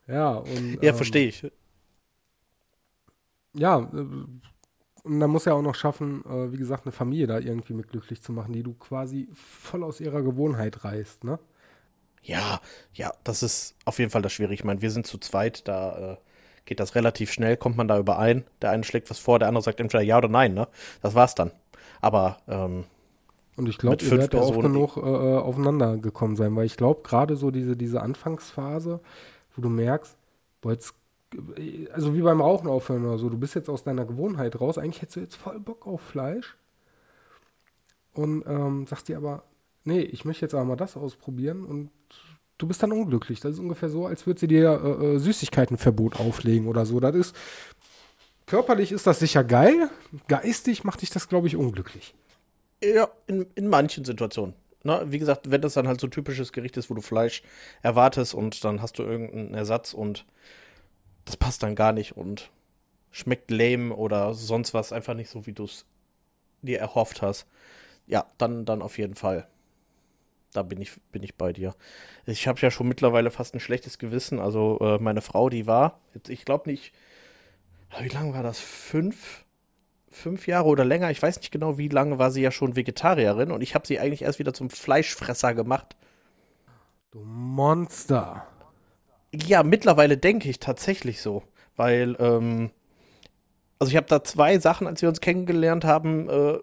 ja, 0.07 0.35
und. 0.35 0.81
Ja, 0.81 0.91
ähm, 0.91 0.95
verstehe 0.95 1.27
ich. 1.27 1.51
Ja, 3.53 3.79
äh, 3.79 4.05
und 5.03 5.19
dann 5.19 5.29
muss 5.29 5.45
er 5.45 5.55
auch 5.55 5.61
noch 5.61 5.75
schaffen, 5.75 6.23
äh, 6.25 6.51
wie 6.53 6.57
gesagt, 6.57 6.85
eine 6.85 6.93
Familie 6.93 7.27
da 7.27 7.37
irgendwie 7.37 7.73
mit 7.73 7.89
glücklich 7.89 8.21
zu 8.21 8.31
machen, 8.31 8.53
die 8.53 8.63
du 8.63 8.73
quasi 8.73 9.27
voll 9.33 9.83
aus 9.83 9.99
ihrer 9.99 10.23
Gewohnheit 10.23 10.85
reißt, 10.85 11.25
ne? 11.25 11.37
Ja, 12.25 12.59
ja, 12.93 13.13
das 13.23 13.43
ist 13.43 13.75
auf 13.85 13.99
jeden 13.99 14.11
Fall 14.11 14.21
das 14.21 14.33
Schwierige. 14.33 14.55
Ich 14.55 14.63
meine, 14.63 14.81
wir 14.81 14.91
sind 14.91 15.05
zu 15.05 15.17
zweit, 15.19 15.67
da 15.67 16.13
äh, 16.13 16.17
geht 16.65 16.79
das 16.79 16.95
relativ 16.95 17.31
schnell, 17.31 17.57
kommt 17.57 17.77
man 17.77 17.87
da 17.87 17.99
überein. 17.99 18.45
Der 18.61 18.71
eine 18.71 18.83
schlägt 18.83 19.09
was 19.09 19.19
vor, 19.19 19.39
der 19.39 19.47
andere 19.47 19.63
sagt 19.63 19.79
entweder 19.79 20.03
ja 20.03 20.17
oder 20.17 20.29
nein, 20.29 20.53
ne? 20.53 20.67
Das 21.01 21.13
war's 21.15 21.35
dann. 21.35 21.51
Aber 22.01 22.37
ähm, 22.47 22.85
Und 23.57 23.69
ich 23.69 23.77
glaube, 23.77 24.03
ihr 24.03 24.17
werdet 24.17 24.35
auch 24.41 24.59
genug 24.59 24.97
äh, 24.97 25.01
äh, 25.01 25.37
aufeinander 25.37 25.97
gekommen 25.97 26.35
sein, 26.35 26.55
weil 26.55 26.65
ich 26.65 26.75
glaube, 26.77 27.03
gerade 27.03 27.35
so 27.37 27.51
diese, 27.51 27.77
diese 27.77 28.01
Anfangsphase, 28.01 28.99
wo 29.55 29.61
du 29.61 29.69
merkst, 29.69 30.17
boah, 30.61 30.73
jetzt, 30.73 30.93
also 31.93 32.15
wie 32.15 32.21
beim 32.21 32.41
Rauchen 32.41 32.67
aufhören 32.67 33.05
oder 33.05 33.17
so, 33.17 33.29
du 33.29 33.37
bist 33.37 33.55
jetzt 33.55 33.69
aus 33.69 33.83
deiner 33.83 34.05
Gewohnheit 34.05 34.59
raus, 34.59 34.77
eigentlich 34.77 35.01
hättest 35.01 35.15
du 35.17 35.19
jetzt 35.21 35.35
voll 35.35 35.59
Bock 35.59 35.87
auf 35.87 36.01
Fleisch 36.01 36.55
und 38.13 38.43
ähm, 38.47 38.87
sagst 38.87 39.07
dir 39.07 39.17
aber, 39.17 39.43
nee, 39.85 40.01
ich 40.01 40.25
möchte 40.25 40.45
jetzt 40.45 40.53
aber 40.53 40.65
mal 40.65 40.75
das 40.75 40.97
ausprobieren 40.97 41.63
und 41.63 41.89
du 42.57 42.67
bist 42.67 42.83
dann 42.83 42.91
unglücklich. 42.91 43.39
Das 43.39 43.53
ist 43.53 43.59
ungefähr 43.59 43.89
so, 43.89 44.05
als 44.05 44.27
würde 44.27 44.39
sie 44.39 44.47
dir 44.47 44.81
äh, 44.83 45.05
äh, 45.05 45.19
Süßigkeitenverbot 45.19 46.19
auflegen 46.19 46.67
oder 46.67 46.85
so. 46.85 46.99
Das 46.99 47.15
ist, 47.15 47.35
körperlich 48.45 48.91
ist 48.91 49.07
das 49.07 49.19
sicher 49.19 49.43
geil, 49.43 49.89
geistig 50.27 50.83
macht 50.83 51.01
dich 51.01 51.09
das, 51.09 51.29
glaube 51.29 51.47
ich, 51.47 51.55
unglücklich. 51.55 52.13
Ja, 52.83 53.07
in, 53.27 53.47
in 53.55 53.67
manchen 53.67 54.05
Situationen. 54.05 54.55
Na, 54.83 55.11
wie 55.11 55.17
gesagt, 55.17 55.49
wenn 55.49 55.61
das 55.61 55.73
dann 55.73 55.87
halt 55.87 55.99
so 55.99 56.07
typisches 56.07 56.51
Gericht 56.53 56.77
ist, 56.77 56.89
wo 56.89 56.93
du 56.93 57.01
Fleisch 57.01 57.41
erwartest 57.81 58.35
und 58.35 58.63
dann 58.63 58.81
hast 58.81 58.99
du 58.99 59.03
irgendeinen 59.03 59.55
Ersatz 59.55 59.93
und 59.93 60.25
das 61.25 61.37
passt 61.37 61.63
dann 61.63 61.73
gar 61.73 61.91
nicht 61.91 62.15
und 62.15 62.51
schmeckt 63.09 63.49
lame 63.49 63.95
oder 63.95 64.33
sonst 64.35 64.75
was 64.75 64.91
einfach 64.91 65.15
nicht 65.15 65.29
so, 65.29 65.47
wie 65.47 65.53
du 65.53 65.63
es 65.63 65.85
dir 66.61 66.79
erhofft 66.79 67.23
hast. 67.23 67.47
Ja, 68.05 68.27
dann, 68.37 68.65
dann 68.65 68.83
auf 68.83 68.99
jeden 68.99 69.15
Fall. 69.15 69.47
Da 70.55 70.63
bin 70.63 70.81
ich, 70.81 70.99
bin 71.11 71.23
ich 71.23 71.35
bei 71.35 71.53
dir. 71.53 71.75
Ich 72.25 72.47
habe 72.47 72.59
ja 72.59 72.71
schon 72.71 72.87
mittlerweile 72.87 73.31
fast 73.31 73.53
ein 73.53 73.59
schlechtes 73.59 73.97
Gewissen. 73.97 74.39
Also 74.39 74.79
äh, 74.81 74.97
meine 74.99 75.21
Frau, 75.21 75.49
die 75.49 75.67
war, 75.67 75.99
ich 76.27 76.45
glaube 76.45 76.69
nicht, 76.69 76.93
wie 77.99 78.09
lange 78.09 78.33
war 78.33 78.43
das? 78.43 78.59
Fünf? 78.59 79.45
fünf 80.15 80.47
Jahre 80.47 80.67
oder 80.67 80.85
länger, 80.85 81.11
ich 81.11 81.21
weiß 81.21 81.37
nicht 81.37 81.51
genau, 81.51 81.77
wie 81.77 81.89
lange 81.89 82.17
war 82.17 82.31
sie 82.31 82.41
ja 82.41 82.51
schon 82.51 82.75
Vegetarierin 82.75 83.51
und 83.51 83.61
ich 83.61 83.75
habe 83.75 83.85
sie 83.85 83.99
eigentlich 83.99 84.23
erst 84.23 84.39
wieder 84.39 84.53
zum 84.53 84.69
Fleischfresser 84.69 85.53
gemacht. 85.53 85.95
Du 87.11 87.19
Monster. 87.19 88.47
Ja, 89.33 89.63
mittlerweile 89.63 90.17
denke 90.17 90.49
ich 90.49 90.59
tatsächlich 90.59 91.21
so, 91.21 91.43
weil, 91.75 92.15
ähm, 92.19 92.71
also 93.77 93.91
ich 93.91 93.97
habe 93.97 94.07
da 94.07 94.23
zwei 94.23 94.57
Sachen, 94.59 94.87
als 94.87 95.01
wir 95.01 95.09
uns 95.09 95.21
kennengelernt 95.21 95.83
haben, 95.83 96.29
äh, 96.29 96.59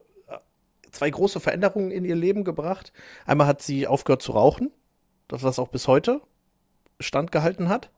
zwei 0.92 1.10
große 1.10 1.40
Veränderungen 1.40 1.90
in 1.90 2.04
ihr 2.04 2.14
Leben 2.14 2.44
gebracht. 2.44 2.92
Einmal 3.26 3.46
hat 3.46 3.62
sie 3.62 3.86
aufgehört 3.86 4.22
zu 4.22 4.32
rauchen, 4.32 4.70
das 5.28 5.42
was 5.42 5.58
auch 5.58 5.68
bis 5.68 5.88
heute 5.88 6.20
standgehalten 7.00 7.68
hat. 7.68 7.90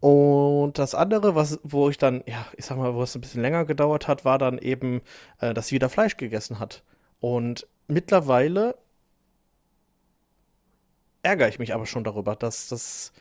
Und 0.00 0.78
das 0.78 0.94
andere, 0.94 1.34
was, 1.34 1.58
wo 1.64 1.90
ich 1.90 1.98
dann, 1.98 2.22
ja, 2.26 2.46
ich 2.56 2.64
sag 2.64 2.78
mal, 2.78 2.94
wo 2.94 3.02
es 3.02 3.14
ein 3.16 3.20
bisschen 3.20 3.42
länger 3.42 3.64
gedauert 3.64 4.06
hat, 4.06 4.24
war 4.24 4.38
dann 4.38 4.58
eben, 4.58 5.02
äh, 5.40 5.52
dass 5.52 5.68
sie 5.68 5.74
wieder 5.74 5.88
Fleisch 5.88 6.16
gegessen 6.16 6.60
hat. 6.60 6.84
Und 7.20 7.66
mittlerweile 7.88 8.76
ärgere 11.22 11.48
ich 11.48 11.58
mich 11.58 11.74
aber 11.74 11.86
schon 11.86 12.04
darüber, 12.04 12.36
dass 12.36 12.68
das. 12.68 13.12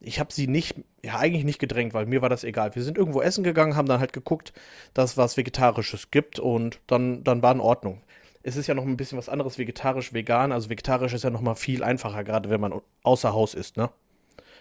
Ich 0.00 0.20
habe 0.20 0.32
sie 0.32 0.46
nicht, 0.46 0.76
ja, 1.02 1.18
eigentlich 1.18 1.44
nicht 1.44 1.58
gedrängt, 1.58 1.92
weil 1.92 2.06
mir 2.06 2.22
war 2.22 2.28
das 2.28 2.44
egal. 2.44 2.74
Wir 2.74 2.84
sind 2.84 2.96
irgendwo 2.96 3.20
essen 3.20 3.42
gegangen, 3.42 3.74
haben 3.74 3.88
dann 3.88 4.00
halt 4.00 4.12
geguckt, 4.12 4.52
dass 4.94 5.16
was 5.16 5.36
Vegetarisches 5.36 6.10
gibt 6.10 6.38
und 6.38 6.80
dann, 6.86 7.24
dann 7.24 7.42
war 7.42 7.52
in 7.52 7.60
Ordnung. 7.60 8.02
Es 8.42 8.56
ist 8.56 8.68
ja 8.68 8.74
noch 8.74 8.84
ein 8.84 8.96
bisschen 8.96 9.18
was 9.18 9.28
anderes, 9.28 9.58
vegetarisch, 9.58 10.12
vegan. 10.12 10.52
Also 10.52 10.70
vegetarisch 10.70 11.12
ist 11.12 11.24
ja 11.24 11.30
noch 11.30 11.40
mal 11.40 11.56
viel 11.56 11.82
einfacher, 11.82 12.22
gerade 12.22 12.48
wenn 12.48 12.60
man 12.60 12.80
außer 13.02 13.32
Haus 13.32 13.54
ist, 13.54 13.76
ne? 13.76 13.90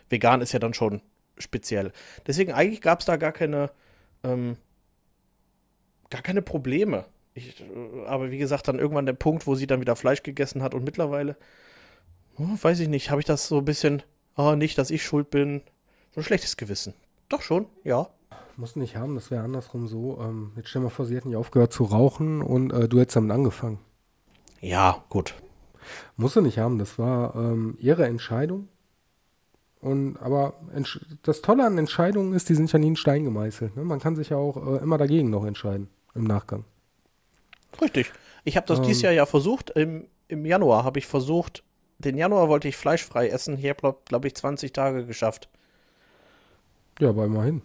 Vegan 0.10 0.42
ist 0.42 0.54
ja 0.54 0.60
dann 0.60 0.74
schon 0.74 1.02
speziell. 1.38 1.92
Deswegen 2.26 2.52
eigentlich 2.52 2.82
gab 2.82 3.00
es 3.00 3.06
da 3.06 3.18
gar 3.18 3.32
keine, 3.32 3.72
ähm, 4.24 4.58
gar 6.10 6.22
keine 6.22 6.42
Probleme. 6.42 7.06
Ich, 7.34 7.62
äh, 7.62 8.06
aber 8.08 8.32
wie 8.32 8.38
gesagt, 8.38 8.68
dann 8.68 8.80
irgendwann 8.80 9.06
der 9.06 9.14
Punkt, 9.14 9.48
wo 9.48 9.56
sie 9.56 9.68
dann 9.68 9.82
wieder 9.82 9.96
Fleisch 9.96 10.24
gegessen 10.24 10.64
hat 10.64 10.74
und 10.74 10.84
mittlerweile, 10.84 11.38
oh, 12.38 12.58
weiß 12.62 12.80
ich 12.80 12.88
nicht, 12.88 13.12
habe 13.12 13.22
ich 13.22 13.26
das 13.28 13.48
so 13.48 13.60
ein 13.60 13.66
bisschen, 13.66 14.04
oh, 14.38 14.56
nicht, 14.56 14.78
dass 14.78 14.92
ich 14.92 15.04
schuld 15.04 15.30
bin, 15.30 15.62
so 16.14 16.22
ein 16.22 16.24
schlechtes 16.24 16.58
Gewissen. 16.58 16.94
Doch 17.30 17.42
schon, 17.42 17.66
ja. 17.84 18.08
Muss 18.56 18.76
nicht 18.76 18.96
haben, 18.96 19.16
das 19.16 19.30
wäre 19.30 19.44
andersrum 19.44 19.88
so. 19.88 20.20
Ähm, 20.22 20.52
jetzt 20.56 20.70
stell 20.70 20.82
mal 20.82 20.90
vor, 20.90 21.06
sie 21.06 21.16
hätten 21.16 21.28
nicht 21.30 21.38
aufgehört 21.38 21.74
zu 21.74 21.84
rauchen 21.84 22.42
und 22.42 22.72
äh, 22.72 22.88
du 22.88 23.00
hättest 23.00 23.18
damit 23.18 23.32
angefangen. 23.32 23.80
Ja, 24.62 25.04
gut. 25.10 25.36
Muss 26.16 26.34
sie 26.34 26.42
nicht 26.42 26.58
haben, 26.58 26.80
das 26.80 26.98
war 26.98 27.36
ähm, 27.36 27.78
ihre 27.80 28.06
Entscheidung. 28.06 28.68
Und 29.80 30.18
aber 30.18 30.56
das 31.22 31.42
Tolle 31.42 31.66
an 31.66 31.78
Entscheidungen 31.78 32.34
ist, 32.34 32.50
die 32.50 32.56
sind 32.56 32.72
ja 32.72 32.80
nie 32.80 32.88
in 32.88 32.96
Stein 32.96 33.24
gemeißelt. 33.24 33.76
Ne? 33.76 33.84
Man 33.84 34.00
kann 34.00 34.16
sich 34.16 34.30
ja 34.30 34.38
auch 34.38 34.58
äh, 34.58 34.82
immer 34.82 34.98
dagegen 34.98 35.30
noch 35.30 35.46
entscheiden 35.46 35.88
im 36.16 36.24
Nachgang. 36.24 36.66
Richtig. 37.80 38.12
Ich 38.44 38.58
habe 38.58 38.66
das 38.66 38.80
ähm, 38.80 38.86
dieses 38.86 39.04
Jahr 39.04 39.14
ja 39.14 39.26
versucht. 39.26 39.70
Im, 39.72 40.08
im 40.28 40.46
Januar 40.46 40.84
habe 40.84 40.98
ich 40.98 41.06
versucht, 41.06 41.64
den 42.00 42.18
Januar 42.18 42.50
wollte 42.50 42.68
ich 42.68 42.78
fleischfrei 42.78 43.30
essen. 43.30 43.58
Hier 43.58 43.72
habe 43.72 43.98
glaube 44.06 44.28
ich 44.28 44.36
20 44.36 44.72
Tage 44.72 45.06
geschafft. 45.06 45.50
Ja, 47.00 47.10
aber 47.10 47.26
immerhin. 47.26 47.62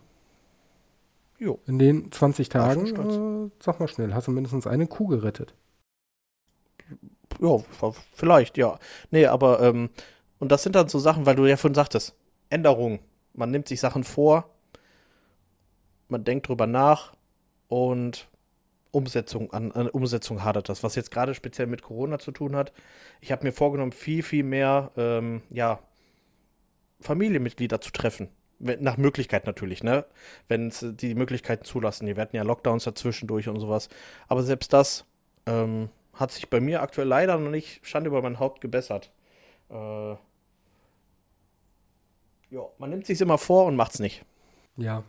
Jo. 1.38 1.58
In 1.66 1.78
den 1.78 2.12
20 2.12 2.48
Tagen, 2.48 2.86
äh, 2.86 3.50
sag 3.62 3.80
mal 3.80 3.88
schnell, 3.88 4.14
hast 4.14 4.28
du 4.28 4.30
mindestens 4.30 4.66
eine 4.66 4.86
Kuh 4.86 5.08
gerettet. 5.08 5.54
Ja, 7.40 7.58
vielleicht, 8.12 8.56
ja. 8.58 8.78
Nee, 9.10 9.26
aber 9.26 9.60
ähm, 9.60 9.90
und 10.38 10.52
das 10.52 10.62
sind 10.62 10.76
dann 10.76 10.88
so 10.88 10.98
Sachen, 10.98 11.26
weil 11.26 11.34
du 11.34 11.46
ja 11.46 11.56
vorhin 11.56 11.74
sagtest, 11.74 12.14
Änderungen. 12.50 13.00
Man 13.34 13.50
nimmt 13.50 13.66
sich 13.66 13.80
Sachen 13.80 14.04
vor, 14.04 14.50
man 16.08 16.24
denkt 16.24 16.48
drüber 16.48 16.66
nach 16.66 17.14
und 17.68 18.28
Umsetzung, 18.92 19.52
an, 19.52 19.72
an 19.72 19.88
Umsetzung 19.88 20.44
hadert 20.44 20.68
das, 20.68 20.82
was 20.82 20.94
jetzt 20.94 21.10
gerade 21.10 21.34
speziell 21.34 21.66
mit 21.66 21.82
Corona 21.82 22.18
zu 22.18 22.30
tun 22.30 22.54
hat. 22.54 22.72
Ich 23.20 23.32
habe 23.32 23.44
mir 23.44 23.52
vorgenommen, 23.52 23.92
viel, 23.92 24.22
viel 24.22 24.44
mehr, 24.44 24.92
ähm, 24.96 25.42
ja, 25.50 25.80
Familienmitglieder 27.00 27.80
zu 27.80 27.90
treffen. 27.90 28.28
Nach 28.58 28.96
Möglichkeit 28.96 29.46
natürlich, 29.46 29.82
ne? 29.82 30.04
Wenn 30.46 30.68
es 30.68 30.86
die 30.86 31.16
Möglichkeiten 31.16 31.64
zulassen. 31.64 32.06
Wir 32.06 32.16
werden 32.16 32.36
ja 32.36 32.44
Lockdowns 32.44 32.84
dazwischen 32.84 33.26
durch 33.26 33.48
und 33.48 33.58
sowas. 33.58 33.88
Aber 34.28 34.44
selbst 34.44 34.72
das 34.72 35.04
ähm, 35.46 35.88
hat 36.12 36.30
sich 36.30 36.48
bei 36.48 36.60
mir 36.60 36.80
aktuell 36.80 37.08
leider 37.08 37.38
noch 37.38 37.50
nicht 37.50 37.84
Schande 37.84 38.08
über 38.08 38.22
mein 38.22 38.38
Haupt 38.38 38.60
gebessert. 38.60 39.10
Äh, 39.68 40.12
ja, 42.50 42.60
man 42.78 42.90
nimmt 42.90 43.06
sich 43.06 43.20
immer 43.20 43.38
vor 43.38 43.66
und 43.66 43.74
macht's 43.74 43.98
nicht. 43.98 44.24
Ja, 44.76 45.02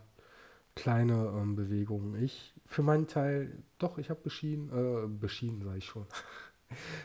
kleine 0.74 1.32
ähm, 1.36 1.56
Bewegungen. 1.56 2.22
Ich 2.22 2.54
für 2.66 2.82
meinen 2.82 3.06
Teil, 3.06 3.62
doch, 3.78 3.98
ich 3.98 4.10
habe 4.10 4.20
beschieden, 4.22 4.70
äh, 4.70 5.06
beschieden 5.06 5.62
sage 5.62 5.78
ich 5.78 5.86
schon. 5.86 6.06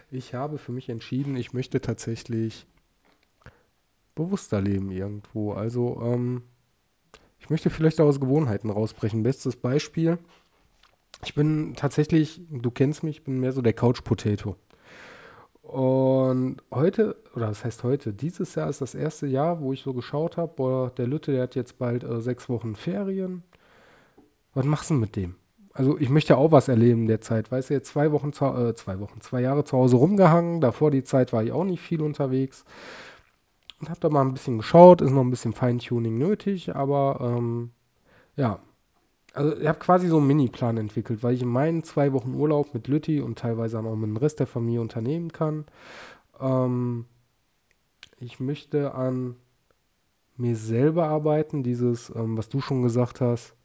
Ich 0.09 0.33
habe 0.33 0.57
für 0.57 0.71
mich 0.71 0.89
entschieden, 0.89 1.35
ich 1.35 1.53
möchte 1.53 1.79
tatsächlich 1.79 2.65
bewusster 4.15 4.61
leben 4.61 4.89
irgendwo. 4.89 5.51
Also, 5.51 6.01
ähm, 6.01 6.41
ich 7.39 7.51
möchte 7.51 7.69
vielleicht 7.69 7.99
aus 8.01 8.19
Gewohnheiten 8.19 8.71
rausbrechen. 8.71 9.21
Bestes 9.21 9.57
Beispiel, 9.57 10.17
ich 11.23 11.35
bin 11.35 11.75
tatsächlich, 11.75 12.41
du 12.49 12.71
kennst 12.71 13.03
mich, 13.03 13.17
ich 13.17 13.23
bin 13.23 13.39
mehr 13.39 13.51
so 13.51 13.61
der 13.61 13.73
Couch-Potato. 13.73 14.55
Und 15.61 16.63
heute, 16.71 17.15
oder 17.35 17.47
das 17.47 17.63
heißt 17.63 17.83
heute, 17.83 18.13
dieses 18.13 18.55
Jahr 18.55 18.69
ist 18.69 18.81
das 18.81 18.95
erste 18.95 19.27
Jahr, 19.27 19.61
wo 19.61 19.71
ich 19.71 19.81
so 19.81 19.93
geschaut 19.93 20.37
habe, 20.37 20.53
boah, 20.55 20.89
der 20.89 21.07
Lütte, 21.07 21.31
der 21.31 21.43
hat 21.43 21.55
jetzt 21.55 21.77
bald 21.77 22.03
äh, 22.03 22.21
sechs 22.21 22.49
Wochen 22.49 22.75
Ferien. 22.75 23.43
Was 24.59 24.65
machst 24.65 24.89
du 24.89 24.93
mit 24.95 25.15
dem? 25.15 25.35
Also 25.71 25.97
ich 25.97 26.09
möchte 26.09 26.35
auch 26.35 26.51
was 26.51 26.67
erleben 26.67 27.03
in 27.03 27.07
der 27.07 27.21
Zeit. 27.21 27.49
Weißt 27.49 27.69
du, 27.69 27.75
jetzt 27.75 27.87
zwei 27.87 28.11
Wochen, 28.11 28.33
zu, 28.33 28.43
äh, 28.43 28.75
zwei 28.75 28.99
Wochen, 28.99 29.21
zwei 29.21 29.39
Jahre 29.39 29.63
zu 29.63 29.77
Hause 29.77 29.95
rumgehangen. 29.95 30.59
Davor 30.59 30.91
die 30.91 31.05
Zeit 31.05 31.31
war 31.31 31.41
ich 31.45 31.53
auch 31.53 31.63
nicht 31.63 31.79
viel 31.79 32.01
unterwegs. 32.01 32.65
Und 33.79 33.89
habe 33.89 34.01
da 34.01 34.09
mal 34.09 34.19
ein 34.19 34.33
bisschen 34.33 34.57
geschaut. 34.57 34.99
Ist 34.99 35.11
noch 35.11 35.21
ein 35.21 35.29
bisschen 35.29 35.53
Feintuning 35.53 36.17
nötig, 36.17 36.75
aber 36.75 37.21
ähm, 37.21 37.71
ja, 38.35 38.59
also 39.33 39.55
ich 39.55 39.65
habe 39.65 39.79
quasi 39.79 40.09
so 40.09 40.17
einen 40.17 40.27
Mini-Plan 40.27 40.75
entwickelt, 40.75 41.23
weil 41.23 41.35
ich 41.35 41.41
in 41.41 41.47
meinen 41.47 41.85
zwei 41.85 42.11
Wochen 42.11 42.33
Urlaub 42.33 42.73
mit 42.73 42.89
Lütti 42.89 43.21
und 43.21 43.39
teilweise 43.39 43.79
auch 43.79 43.95
mit 43.95 44.09
dem 44.09 44.17
Rest 44.17 44.41
der 44.41 44.47
Familie 44.47 44.81
unternehmen 44.81 45.31
kann. 45.31 45.63
Ähm, 46.41 47.05
ich 48.17 48.41
möchte 48.41 48.93
an 48.93 49.37
mir 50.35 50.57
selber 50.57 51.07
arbeiten, 51.07 51.63
dieses, 51.63 52.13
ähm, 52.13 52.37
was 52.37 52.49
du 52.49 52.59
schon 52.59 52.81
gesagt 52.81 53.21
hast, 53.21 53.55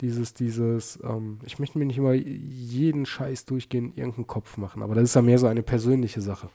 dieses, 0.00 0.34
dieses, 0.34 0.98
ähm, 1.02 1.38
ich 1.44 1.58
möchte 1.58 1.78
mir 1.78 1.86
nicht 1.86 1.98
immer 1.98 2.12
jeden 2.12 3.06
Scheiß 3.06 3.46
durchgehend 3.46 3.96
irgendeinen 3.96 4.26
Kopf 4.26 4.56
machen, 4.56 4.82
aber 4.82 4.94
das 4.94 5.04
ist 5.04 5.14
ja 5.14 5.22
mehr 5.22 5.38
so 5.38 5.46
eine 5.46 5.62
persönliche 5.62 6.20
Sache 6.20 6.50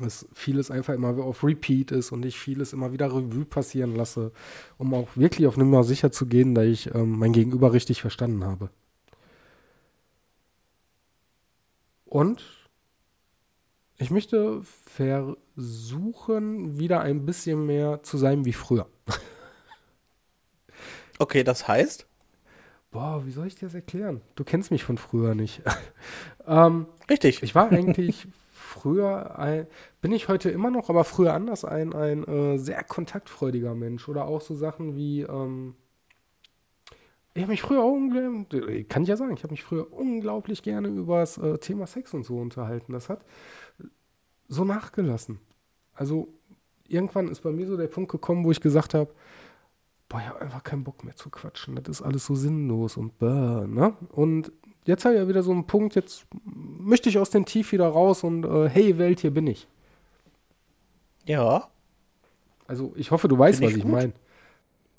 dass 0.00 0.26
vieles 0.32 0.70
einfach 0.70 0.94
immer 0.94 1.22
auf 1.22 1.44
Repeat 1.44 1.90
ist 1.90 2.12
und 2.12 2.24
ich 2.24 2.38
vieles 2.38 2.72
immer 2.72 2.92
wieder 2.92 3.12
Revue 3.12 3.44
passieren 3.44 3.94
lasse, 3.94 4.32
um 4.78 4.94
auch 4.94 5.08
wirklich 5.14 5.46
auf 5.46 5.56
Nummer 5.56 5.84
sicher 5.84 6.10
zu 6.10 6.26
gehen, 6.26 6.54
dass 6.54 6.66
ich 6.66 6.94
ähm, 6.94 7.18
mein 7.18 7.32
Gegenüber 7.32 7.72
richtig 7.72 8.00
verstanden 8.00 8.44
habe. 8.44 8.70
Und 12.04 12.44
ich 13.98 14.10
möchte 14.10 14.62
versuchen, 14.62 16.78
wieder 16.78 17.02
ein 17.02 17.26
bisschen 17.26 17.66
mehr 17.66 18.02
zu 18.02 18.18
sein 18.18 18.44
wie 18.44 18.52
früher. 18.52 18.88
Okay, 21.18 21.44
das 21.44 21.68
heißt? 21.68 22.06
Boah, 22.90 23.24
wie 23.24 23.30
soll 23.30 23.46
ich 23.46 23.54
dir 23.54 23.66
das 23.66 23.74
erklären? 23.74 24.20
Du 24.34 24.44
kennst 24.44 24.70
mich 24.70 24.84
von 24.84 24.98
früher 24.98 25.34
nicht. 25.34 25.62
ähm, 26.46 26.86
Richtig. 27.08 27.42
Ich 27.42 27.54
war 27.54 27.70
eigentlich 27.70 28.26
früher, 28.52 29.38
ein, 29.38 29.66
bin 30.00 30.12
ich 30.12 30.28
heute 30.28 30.50
immer 30.50 30.70
noch, 30.70 30.90
aber 30.90 31.04
früher 31.04 31.34
anders, 31.34 31.64
ein, 31.64 31.92
ein 31.92 32.24
äh, 32.24 32.58
sehr 32.58 32.82
kontaktfreudiger 32.84 33.74
Mensch. 33.74 34.08
Oder 34.08 34.26
auch 34.26 34.40
so 34.40 34.54
Sachen 34.54 34.96
wie, 34.96 35.22
ähm, 35.22 35.74
ich 37.34 37.42
habe 37.42 37.52
mich 37.52 37.62
früher 37.62 37.84
unglaublich, 37.84 38.88
kann 38.88 39.02
ich 39.02 39.08
ja 39.08 39.16
sagen, 39.16 39.34
ich 39.34 39.42
habe 39.44 39.52
mich 39.52 39.62
früher 39.62 39.92
unglaublich 39.92 40.62
gerne 40.62 40.88
über 40.88 41.20
das 41.20 41.38
äh, 41.38 41.58
Thema 41.58 41.86
Sex 41.86 42.12
und 42.12 42.24
so 42.24 42.38
unterhalten. 42.38 42.92
Das 42.92 43.08
hat 43.08 43.24
so 44.48 44.64
nachgelassen. 44.64 45.38
Also 45.94 46.28
irgendwann 46.88 47.28
ist 47.28 47.42
bei 47.42 47.52
mir 47.52 47.66
so 47.66 47.76
der 47.76 47.86
Punkt 47.86 48.10
gekommen, 48.10 48.44
wo 48.44 48.50
ich 48.50 48.60
gesagt 48.60 48.94
habe, 48.94 49.12
boah, 50.10 50.20
ich 50.20 50.28
habe 50.28 50.42
einfach 50.42 50.62
keinen 50.62 50.84
Bock 50.84 51.04
mehr 51.04 51.16
zu 51.16 51.30
quatschen. 51.30 51.76
Das 51.76 51.88
ist 51.88 52.02
alles 52.02 52.26
so 52.26 52.34
sinnlos 52.34 52.98
und 52.98 53.18
bäh, 53.18 53.66
ne? 53.66 53.94
Und 54.10 54.52
jetzt 54.84 55.04
habe 55.06 55.14
ich 55.14 55.20
ja 55.20 55.28
wieder 55.28 55.42
so 55.42 55.52
einen 55.52 55.66
Punkt, 55.66 55.94
jetzt 55.94 56.26
möchte 56.44 57.08
ich 57.08 57.18
aus 57.18 57.30
dem 57.30 57.46
Tief 57.46 57.72
wieder 57.72 57.88
raus 57.88 58.24
und 58.24 58.44
äh, 58.44 58.68
hey 58.68 58.98
Welt, 58.98 59.20
hier 59.20 59.30
bin 59.30 59.46
ich. 59.46 59.68
Ja. 61.24 61.68
Also 62.66 62.92
ich 62.96 63.12
hoffe, 63.12 63.28
du 63.28 63.38
weißt, 63.38 63.62
was 63.62 63.72
ich 63.72 63.84
meine. 63.84 64.12